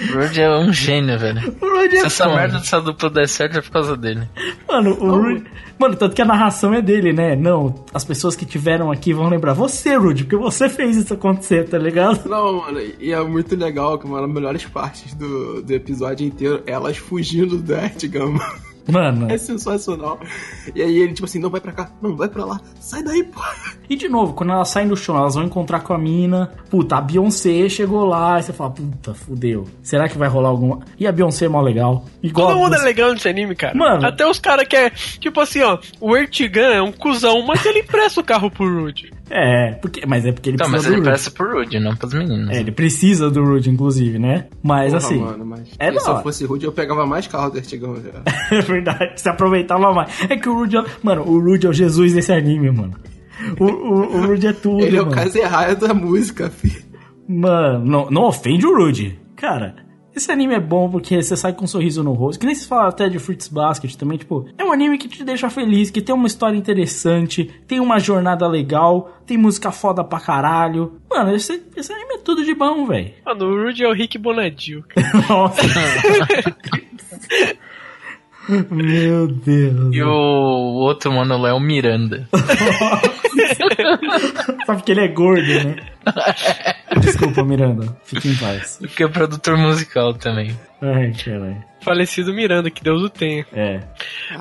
O 0.01 0.13
Rude 0.17 0.41
é 0.41 0.57
um 0.57 0.71
gênio, 0.71 1.19
velho. 1.19 1.55
O 1.61 1.65
Rude 1.81 1.95
é 1.97 1.99
Se 2.01 2.05
essa 2.07 2.23
foda. 2.23 2.35
merda 2.35 2.59
dessa 2.59 2.79
dupla 2.81 3.09
der 3.09 3.27
certo 3.27 3.57
é 3.57 3.61
por 3.61 3.71
causa 3.71 3.97
dele. 3.97 4.27
Mano, 4.67 4.91
o 4.99 5.21
Rude... 5.21 5.45
Mano, 5.77 5.95
tanto 5.95 6.15
que 6.15 6.21
a 6.21 6.25
narração 6.25 6.73
é 6.73 6.81
dele, 6.81 7.13
né? 7.13 7.35
Não, 7.35 7.85
as 7.93 8.03
pessoas 8.03 8.35
que 8.35 8.45
tiveram 8.45 8.91
aqui 8.91 9.13
vão 9.13 9.29
lembrar. 9.29 9.53
Você, 9.53 9.95
Rude, 9.95 10.23
porque 10.23 10.35
você 10.35 10.67
fez 10.69 10.97
isso 10.97 11.13
acontecer, 11.13 11.67
tá 11.69 11.77
ligado? 11.77 12.27
Não, 12.29 12.57
mano, 12.61 12.79
e 12.99 13.11
é 13.11 13.21
muito 13.23 13.55
legal 13.55 13.97
que 13.97 14.05
uma 14.05 14.21
das 14.21 14.29
melhores 14.29 14.65
partes 14.65 15.13
do, 15.13 15.61
do 15.61 15.73
episódio 15.73 16.25
inteiro 16.27 16.63
é 16.65 16.71
elas 16.71 16.97
fugindo 16.97 17.57
do 17.57 17.73
Ertigan, 17.73 18.27
mano. 18.27 18.68
Mano. 18.87 19.31
É 19.31 19.37
sensacional. 19.37 20.19
E 20.75 20.81
aí 20.81 20.97
ele, 20.97 21.13
tipo 21.13 21.25
assim, 21.25 21.39
não 21.39 21.49
vai 21.49 21.61
pra 21.61 21.71
cá, 21.71 21.91
não 22.01 22.15
vai 22.15 22.27
pra 22.27 22.45
lá, 22.45 22.59
sai 22.79 23.03
daí, 23.03 23.23
pô. 23.23 23.41
E 23.89 23.95
de 23.95 24.07
novo, 24.07 24.33
quando 24.33 24.53
elas 24.53 24.69
saem 24.69 24.87
do 24.87 24.95
chão, 24.95 25.17
elas 25.17 25.35
vão 25.35 25.43
encontrar 25.43 25.79
com 25.81 25.93
a 25.93 25.97
mina. 25.97 26.51
Puta, 26.69 26.97
a 26.97 27.01
Beyoncé 27.01 27.67
chegou 27.69 28.05
lá. 28.05 28.39
E 28.39 28.43
você 28.43 28.53
fala, 28.53 28.71
puta, 28.71 29.13
fudeu. 29.13 29.65
Será 29.81 30.07
que 30.07 30.17
vai 30.17 30.29
rolar 30.29 30.49
alguma. 30.49 30.79
E 30.97 31.07
a 31.07 31.11
Beyoncé 31.11 31.45
é 31.45 31.49
mó 31.49 31.61
legal. 31.61 32.05
Igual 32.21 32.49
Todo 32.49 32.57
a 32.57 32.61
mundo 32.61 32.75
é 32.75 32.83
legal 32.83 33.11
nesse 33.13 33.27
anime, 33.27 33.55
cara. 33.55 33.75
Mano. 33.75 34.05
Até 34.05 34.25
os 34.27 34.39
caras 34.39 34.67
que 34.67 34.75
é, 34.75 34.89
tipo 34.89 35.39
assim, 35.39 35.61
ó, 35.61 35.77
o 35.99 36.15
Ertigan 36.15 36.73
é 36.73 36.81
um 36.81 36.91
cuzão, 36.91 37.41
mas 37.41 37.65
ele 37.65 37.79
empresta 37.79 38.21
o 38.21 38.23
carro 38.23 38.51
pro 38.51 38.81
Rude. 38.81 39.11
É, 39.29 39.73
porque, 39.73 40.05
mas 40.05 40.25
é 40.25 40.31
porque 40.31 40.49
ele 40.49 40.55
Então, 40.55 40.67
mas 40.69 40.81
precisa 40.81 40.93
ele 40.95 41.01
do 41.01 41.05
Rude. 41.09 41.09
presta 41.21 41.31
pro 41.31 41.57
Rude, 41.59 41.79
não 41.79 41.95
pros 41.95 42.13
meninos. 42.13 42.49
É, 42.49 42.59
ele 42.59 42.71
precisa 42.71 43.29
do 43.29 43.43
Rude, 43.43 43.69
inclusive, 43.69 44.17
né? 44.19 44.47
Mas 44.63 44.91
Porra, 44.93 44.97
assim. 45.05 45.19
mano, 45.19 45.45
mas 45.45 45.61
é 45.77 45.91
se 45.91 45.97
eu 46.07 46.13
hora. 46.13 46.23
fosse 46.23 46.45
rude, 46.45 46.65
eu 46.65 46.71
pegava 46.71 47.05
mais 47.05 47.27
carro 47.27 47.51
do 47.51 47.57
Ertigão 47.57 47.95
já. 47.97 48.21
É 48.57 48.61
verdade, 48.61 49.21
se 49.21 49.29
aproveitava 49.29 49.93
mais. 49.93 50.11
É 50.29 50.35
que 50.35 50.49
o 50.49 50.53
Rude. 50.53 50.77
é- 50.77 50.83
Mano, 51.03 51.21
o 51.27 51.39
Rude 51.39 51.67
é 51.67 51.69
o 51.69 51.73
Jesus 51.73 52.13
desse 52.13 52.31
anime, 52.31 52.71
mano. 52.71 52.95
O, 53.59 53.65
o, 53.65 54.17
o 54.17 54.25
Rude 54.27 54.47
é 54.47 54.53
tudo. 54.53 54.83
Ele 54.83 54.97
é 54.97 55.01
o 55.01 55.05
mano. 55.05 55.15
Kazerraia 55.15 55.75
da 55.75 55.93
música, 55.93 56.49
filho. 56.49 56.81
Mano, 57.27 57.85
não, 57.85 58.09
não 58.09 58.23
ofende 58.23 58.65
o 58.65 58.75
Rude. 58.75 59.19
Cara, 59.35 59.75
esse 60.19 60.31
anime 60.31 60.53
é 60.53 60.59
bom 60.59 60.89
porque 60.89 61.21
você 61.21 61.35
sai 61.35 61.53
com 61.53 61.63
um 61.63 61.67
sorriso 61.67 62.03
no 62.03 62.13
rosto. 62.13 62.39
Que 62.39 62.45
nem 62.45 62.53
se 62.53 62.67
fala 62.67 62.89
até 62.89 63.09
de 63.09 63.17
Fruits 63.17 63.47
Basket 63.47 63.95
também, 63.95 64.17
tipo, 64.17 64.47
é 64.57 64.63
um 64.63 64.71
anime 64.71 64.97
que 64.97 65.07
te 65.07 65.23
deixa 65.23 65.49
feliz, 65.49 65.89
que 65.89 66.01
tem 66.01 66.13
uma 66.13 66.27
história 66.27 66.57
interessante, 66.57 67.49
tem 67.67 67.79
uma 67.79 67.99
jornada 67.99 68.47
legal, 68.47 69.17
tem 69.25 69.37
música 69.37 69.71
foda 69.71 70.03
pra 70.03 70.19
caralho. 70.19 70.99
Mano, 71.09 71.33
esse, 71.33 71.63
esse 71.75 71.91
anime 71.91 72.15
é 72.15 72.17
tudo 72.19 72.43
de 72.43 72.53
bom, 72.53 72.85
velho. 72.85 73.13
Mano, 73.25 73.45
o 73.45 73.65
Rude 73.65 73.83
é 73.83 73.87
o 73.87 73.93
Rick 73.93 74.17
Bonadio. 74.17 74.83
Nossa. 75.27 75.61
Meu 78.69 79.27
Deus. 79.27 79.95
E 79.95 80.01
o 80.01 80.09
outro 80.09 81.11
mano 81.11 81.37
lá 81.37 81.49
é 81.49 81.53
o 81.53 81.59
Miranda. 81.59 82.27
Só 84.65 84.73
porque 84.75 84.91
ele 84.91 85.01
é 85.01 85.07
gordo, 85.07 85.47
né? 85.47 85.75
Desculpa, 86.99 87.43
Miranda. 87.43 87.95
Fique 88.03 88.29
em 88.29 88.35
paz. 88.35 88.79
Que 88.95 89.03
é 89.03 89.07
produtor 89.07 89.57
musical 89.57 90.13
também. 90.13 90.57
Ai, 90.81 91.13
caralho. 91.13 91.68
Falecido 91.81 92.33
Miranda, 92.33 92.69
que 92.69 92.83
Deus 92.83 93.01
o 93.01 93.09
tenha. 93.09 93.45
É. 93.53 93.79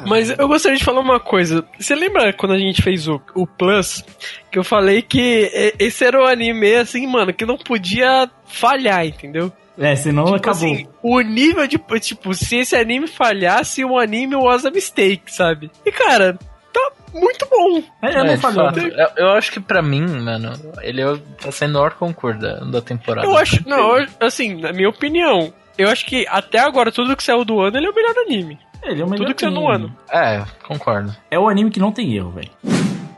Mas 0.07 0.30
eu 0.30 0.49
gostaria 0.49 0.76
de 0.78 0.84
falar 0.84 1.01
uma 1.01 1.20
coisa. 1.20 1.64
Você 1.78 1.95
lembra 1.95 2.32
quando 2.32 2.53
a 2.55 2.59
gente 2.59 2.82
fez 2.82 3.07
o, 3.09 3.20
o 3.34 3.47
Plus? 3.47 4.05
Que 4.51 4.59
eu 4.59 4.64
falei 4.64 5.03
que 5.03 5.72
esse 5.78 6.05
era 6.05 6.20
o 6.20 6.26
anime, 6.26 6.74
assim, 6.76 7.07
mano, 7.07 7.32
que 7.32 7.47
não 7.47 7.57
podia 7.57 8.28
falhar, 8.47 9.07
entendeu? 9.07 9.53
É, 9.78 9.95
senão 9.95 10.24
Tipo 10.24 10.36
acabou. 10.36 10.72
assim, 10.72 10.89
o 11.03 11.20
nível 11.20 11.66
de. 11.68 11.78
Tipo, 12.01 12.34
se 12.34 12.57
esse 12.57 12.74
anime 12.74 13.07
falhasse, 13.07 13.84
o 13.84 13.97
anime 13.99 14.34
was 14.34 14.66
a 14.66 14.70
mistake, 14.72 15.32
sabe? 15.32 15.70
E 15.86 15.93
cara, 15.93 16.36
tá 16.72 16.93
muito 17.14 17.47
bom. 17.49 17.80
É, 18.03 18.16
eu 18.16 18.24
É, 18.24 18.24
não 18.24 18.39
falhou. 18.39 18.64
fato. 18.66 18.80
Eu, 18.80 19.09
eu 19.16 19.28
acho 19.34 19.53
que 19.53 19.61
pra 19.61 19.80
mim, 19.80 20.01
mano, 20.01 20.53
ele 20.82 21.01
é 21.01 21.07
o- 21.07 21.18
tá 21.18 21.53
sendo 21.53 21.70
o 21.70 21.74
maior 21.74 21.93
concurso 21.95 22.41
da, 22.41 22.55
da 22.64 22.82
temporada. 22.82 23.24
Eu 23.24 23.36
acho. 23.36 23.62
Não, 23.68 23.97
eu- 23.99 24.07
assim, 24.18 24.57
na 24.61 24.72
minha 24.72 24.89
opinião, 24.89 25.53
eu 25.78 25.88
acho 25.88 26.04
que 26.04 26.26
até 26.28 26.58
agora, 26.58 26.92
tudo 26.92 27.16
que 27.16 27.22
saiu 27.22 27.44
do 27.44 27.60
ano, 27.60 27.76
ele 27.76 27.86
é 27.86 27.90
o 27.90 27.94
melhor 27.94 28.14
anime. 28.18 28.58
Ele 28.82 29.00
é 29.00 29.04
o 29.04 29.08
melhor 29.08 29.26
Tudo 29.26 29.34
que 29.34 29.40
saiu 29.40 29.52
no 29.52 29.68
ano. 29.68 29.94
É, 30.10 30.44
concordo. 30.66 31.14
É 31.30 31.38
o 31.38 31.48
anime 31.48 31.70
que 31.70 31.80
não 31.80 31.90
tem 31.92 32.14
erro, 32.16 32.30
velho. 32.30 32.50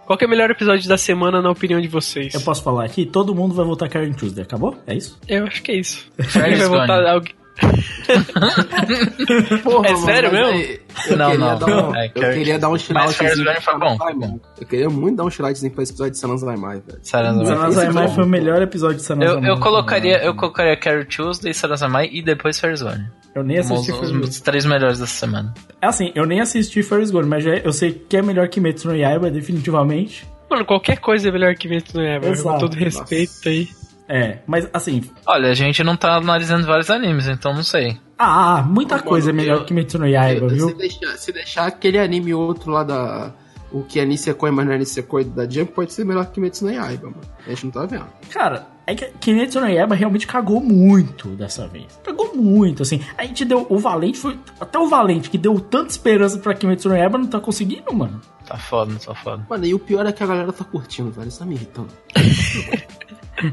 Qual 0.06 0.18
que 0.18 0.24
é 0.24 0.26
o 0.26 0.30
melhor 0.30 0.50
episódio 0.50 0.88
da 0.88 0.98
semana, 0.98 1.40
na 1.40 1.50
opinião 1.50 1.80
de 1.80 1.86
vocês? 1.86 2.34
Eu 2.34 2.40
posso 2.40 2.62
falar 2.62 2.84
aqui, 2.84 3.06
todo 3.06 3.34
mundo 3.34 3.54
vai 3.54 3.64
votar 3.64 3.88
Karen 3.88 4.12
Tuesday, 4.12 4.42
acabou? 4.42 4.76
É 4.86 4.94
isso? 4.94 5.18
Eu 5.28 5.46
acho 5.46 5.62
que 5.62 5.70
é 5.70 5.76
isso. 5.76 6.10
Férias 6.20 6.60
Vai 6.60 6.68
voltar 6.68 6.96
Gone. 6.96 7.08
alguém. 7.08 7.34
Porra, 9.62 9.88
É 9.88 9.96
sério 9.96 10.30
mas 10.32 10.40
mesmo? 10.40 10.54
aí, 10.54 10.80
Eu 11.08 11.16
Não, 11.16 11.38
não, 11.38 11.58
dar 11.58 11.66
um, 11.66 11.96
é, 11.96 12.06
eu 12.06 12.10
queria 12.32 12.58
dar 12.58 12.68
um 12.68 12.72
Mas 12.72 12.88
Gone 13.18 13.60
foi 13.60 13.78
bom, 13.78 13.96
foi 13.96 14.14
bom. 14.14 14.40
Eu 14.60 14.66
queria 14.66 14.90
muito 14.90 15.16
dar 15.16 15.24
um 15.24 15.30
shoutout 15.30 15.70
pra 15.70 15.82
esse 15.82 15.92
episódio 15.92 16.12
de 16.12 16.18
Sananzai 16.18 16.56
velho. 16.56 16.82
Sanazamai 17.02 18.06
esse 18.06 18.14
foi 18.14 18.24
o 18.24 18.26
é 18.26 18.28
melhor 18.28 18.62
episódio 18.62 18.96
de 18.96 19.02
Eu, 19.02 19.06
Sanazamai. 19.06 19.50
eu 19.50 19.60
colocaria, 19.60 20.22
eu 20.24 20.34
colocaria 20.34 20.76
Carrie 20.76 21.04
Tuesday, 21.04 21.54
Sarazamai 21.54 22.08
e 22.12 22.22
depois 22.22 22.58
Gone. 22.82 23.06
Eu 23.34 23.44
nem 23.44 23.58
assisti 23.58 23.92
os, 23.92 23.98
Ferris 23.98 24.10
Gone. 24.10 24.24
os 24.24 24.40
três 24.40 24.66
melhores 24.66 24.98
dessa 24.98 25.14
semana. 25.14 25.54
É 25.80 25.86
assim, 25.86 26.10
eu 26.14 26.26
nem 26.26 26.40
assisti 26.40 26.82
Ferris 26.82 27.10
Gone, 27.10 27.28
mas 27.28 27.44
eu 27.46 27.72
sei 27.72 27.92
que 27.92 28.16
é 28.16 28.22
melhor 28.22 28.48
que 28.48 28.60
Metsu 28.60 28.88
no 28.88 28.96
Yaiba, 28.96 29.30
definitivamente. 29.30 30.26
Mano, 30.50 30.64
qualquer 30.64 30.98
coisa 30.98 31.28
é 31.28 31.30
melhor 31.30 31.54
que 31.54 31.68
Vento 31.68 31.96
no 31.96 32.04
Ever, 32.04 32.42
com 32.42 32.58
todo 32.58 32.74
respeito 32.74 33.48
aí. 33.48 33.68
É, 34.12 34.38
mas 34.46 34.68
assim... 34.72 35.02
Olha, 35.24 35.50
a 35.50 35.54
gente 35.54 35.84
não 35.84 35.96
tá 35.96 36.16
analisando 36.16 36.66
vários 36.66 36.90
animes, 36.90 37.28
então 37.28 37.54
não 37.54 37.62
sei. 37.62 37.96
Ah, 38.18 38.60
muita 38.66 38.98
coisa 38.98 39.30
é 39.30 39.32
melhor 39.32 39.58
eu- 39.58 39.64
que 39.64 39.72
Metsu 39.72 39.98
no 40.00 40.06
Yaiba, 40.08 40.48
Se 40.48 40.54
viu? 40.56 40.74
deixar, 40.76 41.16
se 41.16 41.32
deixar 41.32 41.66
aquele 41.66 41.98
anime 41.98 42.34
outro 42.34 42.72
lá 42.72 42.82
da. 42.82 43.32
O 43.72 43.84
que 43.84 44.00
é 44.00 44.04
Nisekoi, 44.04 44.50
mas 44.50 44.66
não 44.66 44.72
é 44.72 44.78
Nisekoi 44.78 45.22
da 45.22 45.48
Jump, 45.48 45.72
pode 45.72 45.92
ser 45.92 46.04
melhor 46.04 46.26
que 46.26 46.40
Metsu 46.40 46.64
no 46.64 46.72
Yaiba, 46.72 47.06
mano. 47.06 47.20
A 47.46 47.50
gente 47.50 47.64
não 47.66 47.70
tá 47.70 47.86
vendo. 47.86 48.04
Cara, 48.30 48.66
é 48.84 48.96
que 48.96 49.06
Kimetsu 49.20 49.60
no 49.60 49.68
Yaiba 49.68 49.94
realmente 49.94 50.26
cagou 50.26 50.60
muito 50.60 51.28
dessa 51.36 51.68
vez. 51.68 51.86
Cagou 52.04 52.34
muito, 52.34 52.82
assim. 52.82 53.00
A 53.16 53.22
gente 53.24 53.44
deu... 53.44 53.64
O 53.70 53.78
Valente 53.78 54.18
foi... 54.18 54.36
Até 54.60 54.76
o 54.76 54.88
Valente, 54.88 55.30
que 55.30 55.38
deu 55.38 55.60
tanta 55.60 55.90
esperança 55.90 56.36
pra 56.40 56.52
Kimetsu 56.52 56.88
no 56.88 56.96
Yaiba, 56.96 57.16
não 57.16 57.28
tá 57.28 57.38
conseguindo, 57.38 57.94
mano. 57.94 58.20
Tá 58.44 58.56
foda, 58.58 58.92
tá 58.96 59.14
foda. 59.14 59.46
Mano, 59.48 59.64
e 59.64 59.72
o 59.72 59.78
pior 59.78 60.04
é 60.04 60.10
que 60.10 60.24
a 60.24 60.26
galera 60.26 60.52
tá 60.52 60.64
curtindo, 60.64 61.12
velho. 61.12 61.28
Isso 61.28 61.38
tá 61.38 61.46
me 61.46 61.54
irritando. 61.54 61.88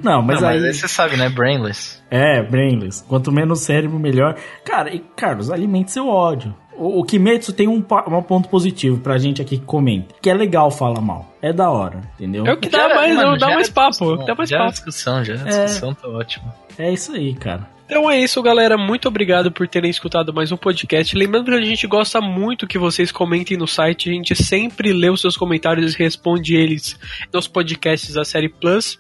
Não, 0.04 0.22
mas 0.22 0.42
Não, 0.42 0.50
aí... 0.50 0.56
mas 0.56 0.66
aí 0.66 0.74
você 0.74 0.88
sabe, 0.88 1.18
né? 1.18 1.30
Brainless. 1.30 2.02
É, 2.10 2.42
brainless. 2.42 3.04
Quanto 3.08 3.32
menos 3.32 3.62
cérebro, 3.62 4.00
melhor. 4.00 4.36
Cara, 4.64 4.94
e 4.94 5.00
Carlos, 5.16 5.52
alimente 5.52 5.92
seu 5.92 6.08
ódio. 6.08 6.54
O, 6.78 7.00
o 7.00 7.04
Kimetsu 7.04 7.54
tem 7.54 7.68
um, 7.68 7.78
um 7.78 8.22
ponto 8.22 8.50
positivo 8.50 9.00
pra 9.00 9.18
gente 9.18 9.42
aqui 9.42 9.58
que 9.58 9.66
comenta. 9.66 10.14
Que 10.22 10.30
é 10.30 10.34
legal 10.34 10.70
falar 10.70 11.02
mal. 11.02 11.34
É 11.42 11.52
da 11.52 11.70
hora, 11.70 12.02
entendeu? 12.16 12.46
É 12.46 12.54
o 12.54 12.58
que 12.58 12.70
dá 12.70 12.88
mais, 12.90 13.16
mano, 13.16 13.38
dá 13.38 13.48
mais 13.48 13.70
papo, 13.70 14.18
dá 14.18 14.36
mais 14.36 14.50
gera 14.50 14.64
papo. 14.64 14.74
discussão, 14.74 15.24
já. 15.24 15.34
A 15.34 15.44
discussão 15.46 15.94
tá 15.94 16.08
ótima. 16.08 16.54
É 16.78 16.92
isso 16.92 17.14
aí, 17.14 17.34
cara. 17.34 17.77
Então 17.90 18.12
é 18.12 18.20
isso, 18.20 18.44
galera. 18.44 18.78
Muito 18.78 19.08
obrigado 19.08 19.50
por 19.50 19.66
terem 19.66 19.90
escutado 19.90 20.34
mais 20.34 20.52
um 20.52 20.58
podcast. 20.58 21.16
Lembrando 21.16 21.46
que 21.46 21.58
a 21.58 21.62
gente 21.62 21.88
gosta 21.88 22.20
muito 22.20 22.68
que 22.68 22.78
vocês 22.78 23.14
comentem 23.14 23.56
no 23.56 23.66
site. 23.66 24.10
A 24.10 24.14
gente 24.14 24.36
sempre 24.36 24.92
lê 24.92 25.10
os 25.10 25.22
seus 25.22 25.38
comentários 25.38 25.94
e 25.94 25.98
responde 25.98 26.54
eles 26.54 27.00
nos 27.32 27.48
podcasts 27.48 28.14
da 28.14 28.26
série 28.26 28.50
Plus. 28.50 29.00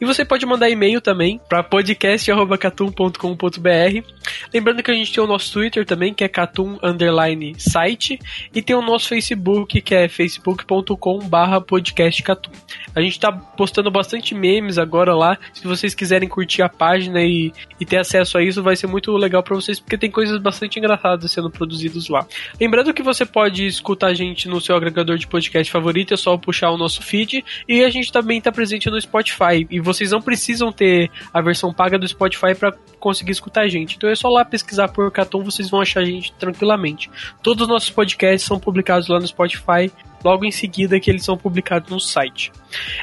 E 0.00 0.04
você 0.04 0.24
pode 0.24 0.46
mandar 0.46 0.70
e-mail 0.70 1.00
também 1.00 1.40
para 1.48 1.64
podcast@catum.com.br. 1.64 4.06
Lembrando 4.54 4.84
que 4.84 4.90
a 4.92 4.94
gente 4.94 5.12
tem 5.12 5.24
o 5.24 5.26
nosso 5.26 5.52
Twitter 5.52 5.84
também, 5.84 6.14
que 6.14 6.22
é 6.22 6.28
catum 6.28 6.78
underline 6.80 7.56
site, 7.58 8.20
e 8.54 8.62
tem 8.62 8.76
o 8.76 8.82
nosso 8.82 9.08
Facebook, 9.08 9.80
que 9.80 9.94
é 9.96 10.08
facebook.com/podcastcatum. 10.08 12.52
A 12.94 13.00
gente 13.00 13.18
tá 13.18 13.32
postando 13.32 13.90
bastante 13.90 14.32
memes 14.32 14.78
agora 14.78 15.12
lá. 15.12 15.36
Se 15.52 15.66
vocês 15.66 15.92
quiserem 15.92 16.28
curtir 16.28 16.62
a 16.62 16.68
página 16.68 17.20
e, 17.20 17.52
e 17.80 17.84
ter 17.84 17.96
acesso 17.96 18.27
a 18.36 18.42
isso, 18.42 18.62
vai 18.62 18.76
ser 18.76 18.86
muito 18.86 19.12
legal 19.16 19.42
para 19.42 19.54
vocês, 19.54 19.78
porque 19.80 19.96
tem 19.96 20.10
coisas 20.10 20.38
bastante 20.38 20.78
engraçadas 20.78 21.30
sendo 21.30 21.50
produzidas 21.50 22.08
lá. 22.08 22.26
Lembrando 22.60 22.92
que 22.92 23.02
você 23.02 23.24
pode 23.24 23.66
escutar 23.66 24.08
a 24.08 24.14
gente 24.14 24.48
no 24.48 24.60
seu 24.60 24.76
agregador 24.76 25.16
de 25.16 25.26
podcast 25.26 25.70
favorito, 25.72 26.12
é 26.12 26.16
só 26.16 26.36
puxar 26.36 26.70
o 26.70 26.76
nosso 26.76 27.02
feed, 27.02 27.44
e 27.68 27.84
a 27.84 27.90
gente 27.90 28.12
também 28.12 28.38
está 28.38 28.52
presente 28.52 28.90
no 28.90 29.00
Spotify. 29.00 29.66
E 29.70 29.80
vocês 29.80 30.10
não 30.10 30.20
precisam 30.20 30.72
ter 30.72 31.10
a 31.32 31.40
versão 31.40 31.72
paga 31.72 31.98
do 31.98 32.06
Spotify 32.06 32.54
para 32.54 32.72
conseguir 32.98 33.32
escutar 33.32 33.62
a 33.62 33.68
gente. 33.68 33.96
Então 33.96 34.10
é 34.10 34.14
só 34.14 34.28
lá 34.28 34.44
pesquisar 34.44 34.88
por 34.88 35.10
Catum, 35.10 35.42
vocês 35.42 35.70
vão 35.70 35.80
achar 35.80 36.00
a 36.00 36.04
gente 36.04 36.32
tranquilamente. 36.32 37.10
Todos 37.42 37.62
os 37.62 37.68
nossos 37.68 37.90
podcasts 37.90 38.46
são 38.46 38.58
publicados 38.58 39.08
lá 39.08 39.18
no 39.18 39.26
Spotify 39.26 39.90
logo 40.24 40.44
em 40.44 40.50
seguida 40.50 40.98
que 41.00 41.10
eles 41.10 41.24
são 41.24 41.36
publicados 41.36 41.90
no 41.90 42.00
site. 42.00 42.52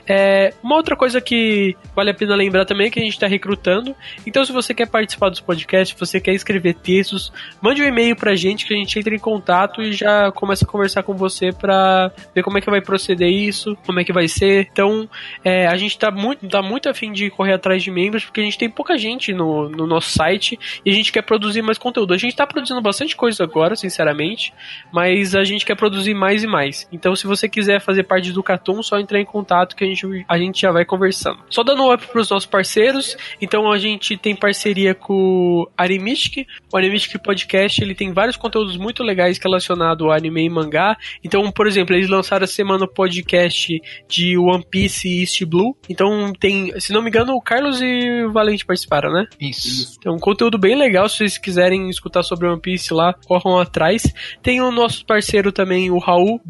É, 0.08 0.54
uma 0.64 0.76
outra 0.76 0.96
coisa 0.96 1.20
que 1.20 1.76
vale 1.96 2.12
a 2.12 2.14
pena 2.14 2.36
lembrar 2.36 2.66
também 2.66 2.88
é 2.88 2.90
que 2.90 3.00
a 3.00 3.04
gente 3.04 3.14
está 3.14 3.28
recrutando. 3.28 3.96
Então, 4.26 4.44
se 4.44 4.52
você 4.52 4.74
quer 4.74 4.88
participar 4.88 5.30
dos 5.30 5.40
podcasts, 5.40 5.96
se 5.96 6.00
você 6.00 6.20
quer 6.20 6.34
escrever 6.34 6.76
textos, 6.76 7.32
mande 7.62 7.82
um 7.82 7.86
e-mail 7.86 8.16
para 8.16 8.32
a 8.32 8.36
gente 8.36 8.66
que 8.66 8.74
a 8.74 8.78
gente 8.78 8.98
entra 8.98 9.16
em 9.16 9.20
contato 9.20 9.82
e 9.82 9.94
já 9.94 10.32
começa 10.32 10.66
a 10.66 10.68
conversar 10.68 11.04
com 11.04 11.14
você 11.14 11.52
para 11.52 12.12
ver 12.34 12.44
como 12.44 12.58
é 12.58 12.62
que 12.62 12.70
vai 12.70 12.82
proceder 12.82 13.30
isso, 13.30 13.76
como 13.86 14.00
é 14.00 14.04
que 14.04 14.14
vai 14.14 14.28
ser. 14.28 14.68
Então, 14.72 15.10
é, 15.44 15.68
a 15.68 15.76
gente 15.76 15.92
está 15.92 16.12
muito, 16.12 16.48
tá 16.48 16.62
muito 16.62 16.90
afim 16.90 17.12
de 17.12 17.30
correr 17.30 17.54
atrás 17.54 17.84
de 17.84 17.92
membros 17.92 18.26
porque 18.26 18.42
a 18.42 18.44
gente 18.44 18.58
tem 18.58 18.70
pouca 18.70 18.98
gente 18.98 19.34
no, 19.34 19.70
no 19.70 19.88
nosso 19.88 20.12
site 20.12 20.60
e 20.86 20.92
a 20.92 20.94
gente 20.94 21.12
quer 21.12 21.22
produzir 21.22 21.62
mais 21.62 21.78
conteúdo. 21.78 22.14
A 22.14 22.18
gente 22.18 22.32
está 22.32 22.46
produzindo 22.46 22.82
bastante 22.82 23.16
coisa 23.16 23.44
agora, 23.44 23.76
sinceramente, 23.76 24.54
mas 24.92 25.36
a 25.36 25.44
gente 25.44 25.66
quer 25.66 25.76
produzir 25.76 26.14
mais 26.14 26.44
e 26.44 26.48
mais. 26.48 26.88
Então, 26.92 27.05
então, 27.06 27.16
se 27.16 27.28
você 27.28 27.48
quiser 27.48 27.80
fazer 27.80 28.02
parte 28.02 28.32
do 28.32 28.42
Catum, 28.42 28.82
só 28.82 28.98
entrar 28.98 29.22
em 29.22 29.26
contato 29.26 29.76
que 29.76 29.84
a 29.84 29.88
gente, 29.88 30.26
a 30.28 30.40
gente 30.40 30.60
já 30.60 30.72
vai 30.72 30.84
conversando. 30.84 31.38
Só 31.52 31.62
dando 31.64 31.84
um 31.84 31.94
up 31.94 32.04
pros 32.08 32.32
nossos 32.32 32.50
parceiros. 32.50 33.16
Então, 33.40 33.72
a 33.72 33.78
gente 33.78 34.18
tem 34.18 34.36
parceria 34.36 34.96
com 34.96 35.14
o 35.14 35.70
Animistic. 35.78 36.48
O 36.74 36.78
Animistic 36.78 37.22
Podcast, 37.22 37.80
ele 37.80 37.94
tem 37.94 38.12
vários 38.12 38.36
conteúdos 38.36 38.76
muito 38.76 39.04
legais 39.04 39.38
relacionados 39.38 40.04
ao 40.04 40.12
anime 40.12 40.46
e 40.46 40.50
mangá. 40.50 40.98
Então, 41.24 41.52
por 41.52 41.68
exemplo, 41.68 41.96
eles 41.96 42.10
lançaram 42.10 42.44
a 42.44 42.48
semana 42.48 42.86
o 42.86 42.88
podcast 42.88 43.80
de 44.10 44.36
One 44.36 44.66
Piece 44.68 45.08
e 45.08 45.22
East 45.22 45.46
Blue. 45.46 45.78
Então, 45.88 46.34
tem, 46.34 46.74
se 46.80 46.92
não 46.92 47.04
me 47.04 47.10
engano, 47.10 47.36
o 47.36 47.42
Carlos 47.42 47.84
e 47.84 48.24
o 48.24 48.32
Valente 48.32 48.66
participaram, 48.66 49.14
né? 49.14 49.28
Isso. 49.40 49.96
Então, 50.00 50.16
um 50.16 50.20
conteúdo 50.20 50.58
bem 50.58 50.76
legal. 50.76 51.08
Se 51.08 51.18
vocês 51.18 51.38
quiserem 51.38 51.88
escutar 51.88 52.24
sobre 52.24 52.48
One 52.48 52.60
Piece 52.60 52.92
lá, 52.92 53.14
corram 53.28 53.60
atrás. 53.60 54.12
Tem 54.42 54.60
o 54.60 54.72
nosso 54.72 55.06
parceiro 55.06 55.52
também, 55.52 55.92
o 55.92 56.00
Raul, 56.00 56.42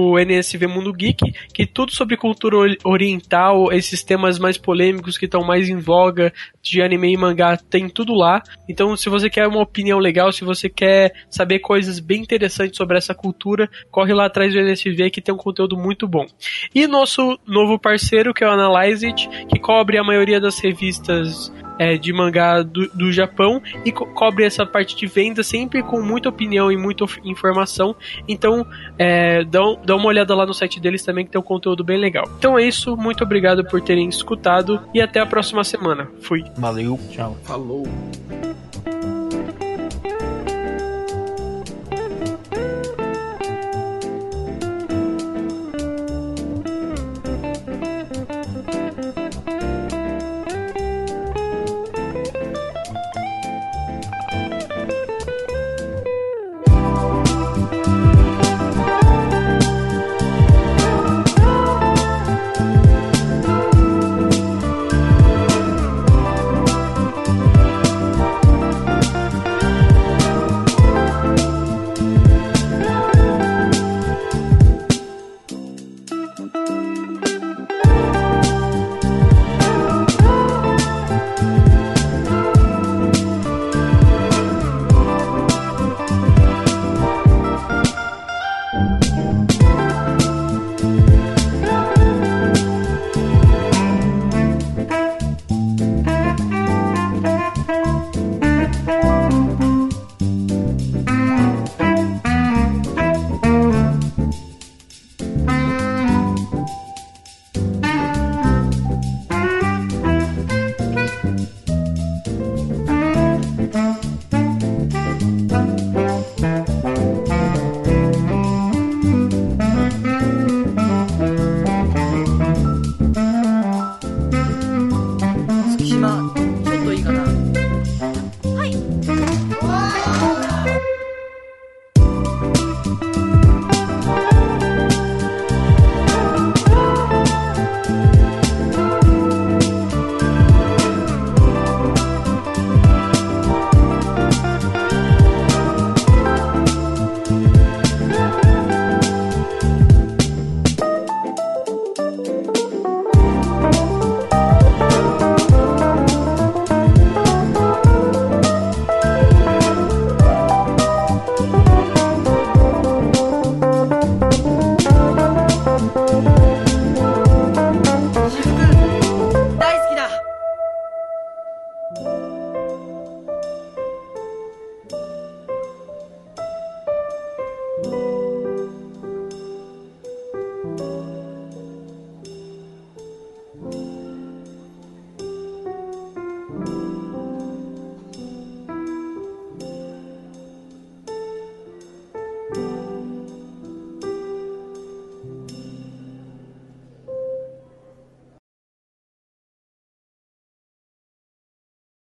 do 0.00 0.18
NSV 0.18 0.66
Mundo 0.66 0.92
Geek, 0.92 1.32
que 1.52 1.66
tudo 1.66 1.94
sobre 1.94 2.16
cultura 2.16 2.56
oriental, 2.84 3.70
esses 3.70 4.02
temas 4.02 4.38
mais 4.38 4.56
polêmicos 4.56 5.18
que 5.18 5.26
estão 5.26 5.44
mais 5.44 5.68
em 5.68 5.76
voga 5.76 6.32
de 6.62 6.80
anime 6.80 7.12
e 7.12 7.16
mangá, 7.16 7.56
tem 7.56 7.88
tudo 7.88 8.14
lá. 8.14 8.42
Então, 8.68 8.96
se 8.96 9.10
você 9.10 9.28
quer 9.28 9.46
uma 9.46 9.60
opinião 9.60 9.98
legal, 9.98 10.32
se 10.32 10.42
você 10.42 10.68
quer 10.70 11.12
saber 11.28 11.58
coisas 11.58 12.00
bem 12.00 12.22
interessantes 12.22 12.78
sobre 12.78 12.96
essa 12.96 13.14
cultura, 13.14 13.68
corre 13.90 14.14
lá 14.14 14.26
atrás 14.26 14.52
do 14.54 14.60
NSV 14.60 15.10
que 15.10 15.20
tem 15.20 15.34
um 15.34 15.38
conteúdo 15.38 15.76
muito 15.76 16.08
bom. 16.08 16.26
E 16.74 16.86
nosso 16.86 17.38
novo 17.46 17.78
parceiro, 17.78 18.32
que 18.32 18.42
é 18.42 18.48
o 18.48 18.52
Analyze 18.52 19.06
It, 19.06 19.28
que 19.46 19.58
cobre 19.58 19.98
a 19.98 20.04
maioria 20.04 20.40
das 20.40 20.58
revistas 20.58 21.52
é, 21.80 21.96
de 21.96 22.12
mangá 22.12 22.62
do, 22.62 22.86
do 22.90 23.10
Japão 23.10 23.62
e 23.86 23.90
co 23.90 24.04
cobre 24.10 24.44
essa 24.44 24.66
parte 24.66 24.94
de 24.94 25.06
venda 25.06 25.42
sempre 25.42 25.82
com 25.82 26.02
muita 26.02 26.28
opinião 26.28 26.70
e 26.70 26.76
muita 26.76 27.06
informação. 27.24 27.96
Então, 28.28 28.66
é, 28.98 29.42
dá, 29.44 29.60
dá 29.82 29.96
uma 29.96 30.08
olhada 30.08 30.34
lá 30.34 30.44
no 30.44 30.52
site 30.52 30.78
deles 30.78 31.02
também 31.02 31.24
que 31.24 31.30
tem 31.30 31.40
um 31.40 31.44
conteúdo 31.44 31.82
bem 31.82 31.96
legal. 31.96 32.24
Então 32.38 32.58
é 32.58 32.64
isso, 32.64 32.98
muito 32.98 33.24
obrigado 33.24 33.64
por 33.64 33.80
terem 33.80 34.10
escutado 34.10 34.82
e 34.92 35.00
até 35.00 35.20
a 35.20 35.26
próxima 35.26 35.64
semana. 35.64 36.06
Fui. 36.20 36.44
Valeu. 36.58 37.00
Tchau. 37.10 37.38
Falou. 37.44 37.88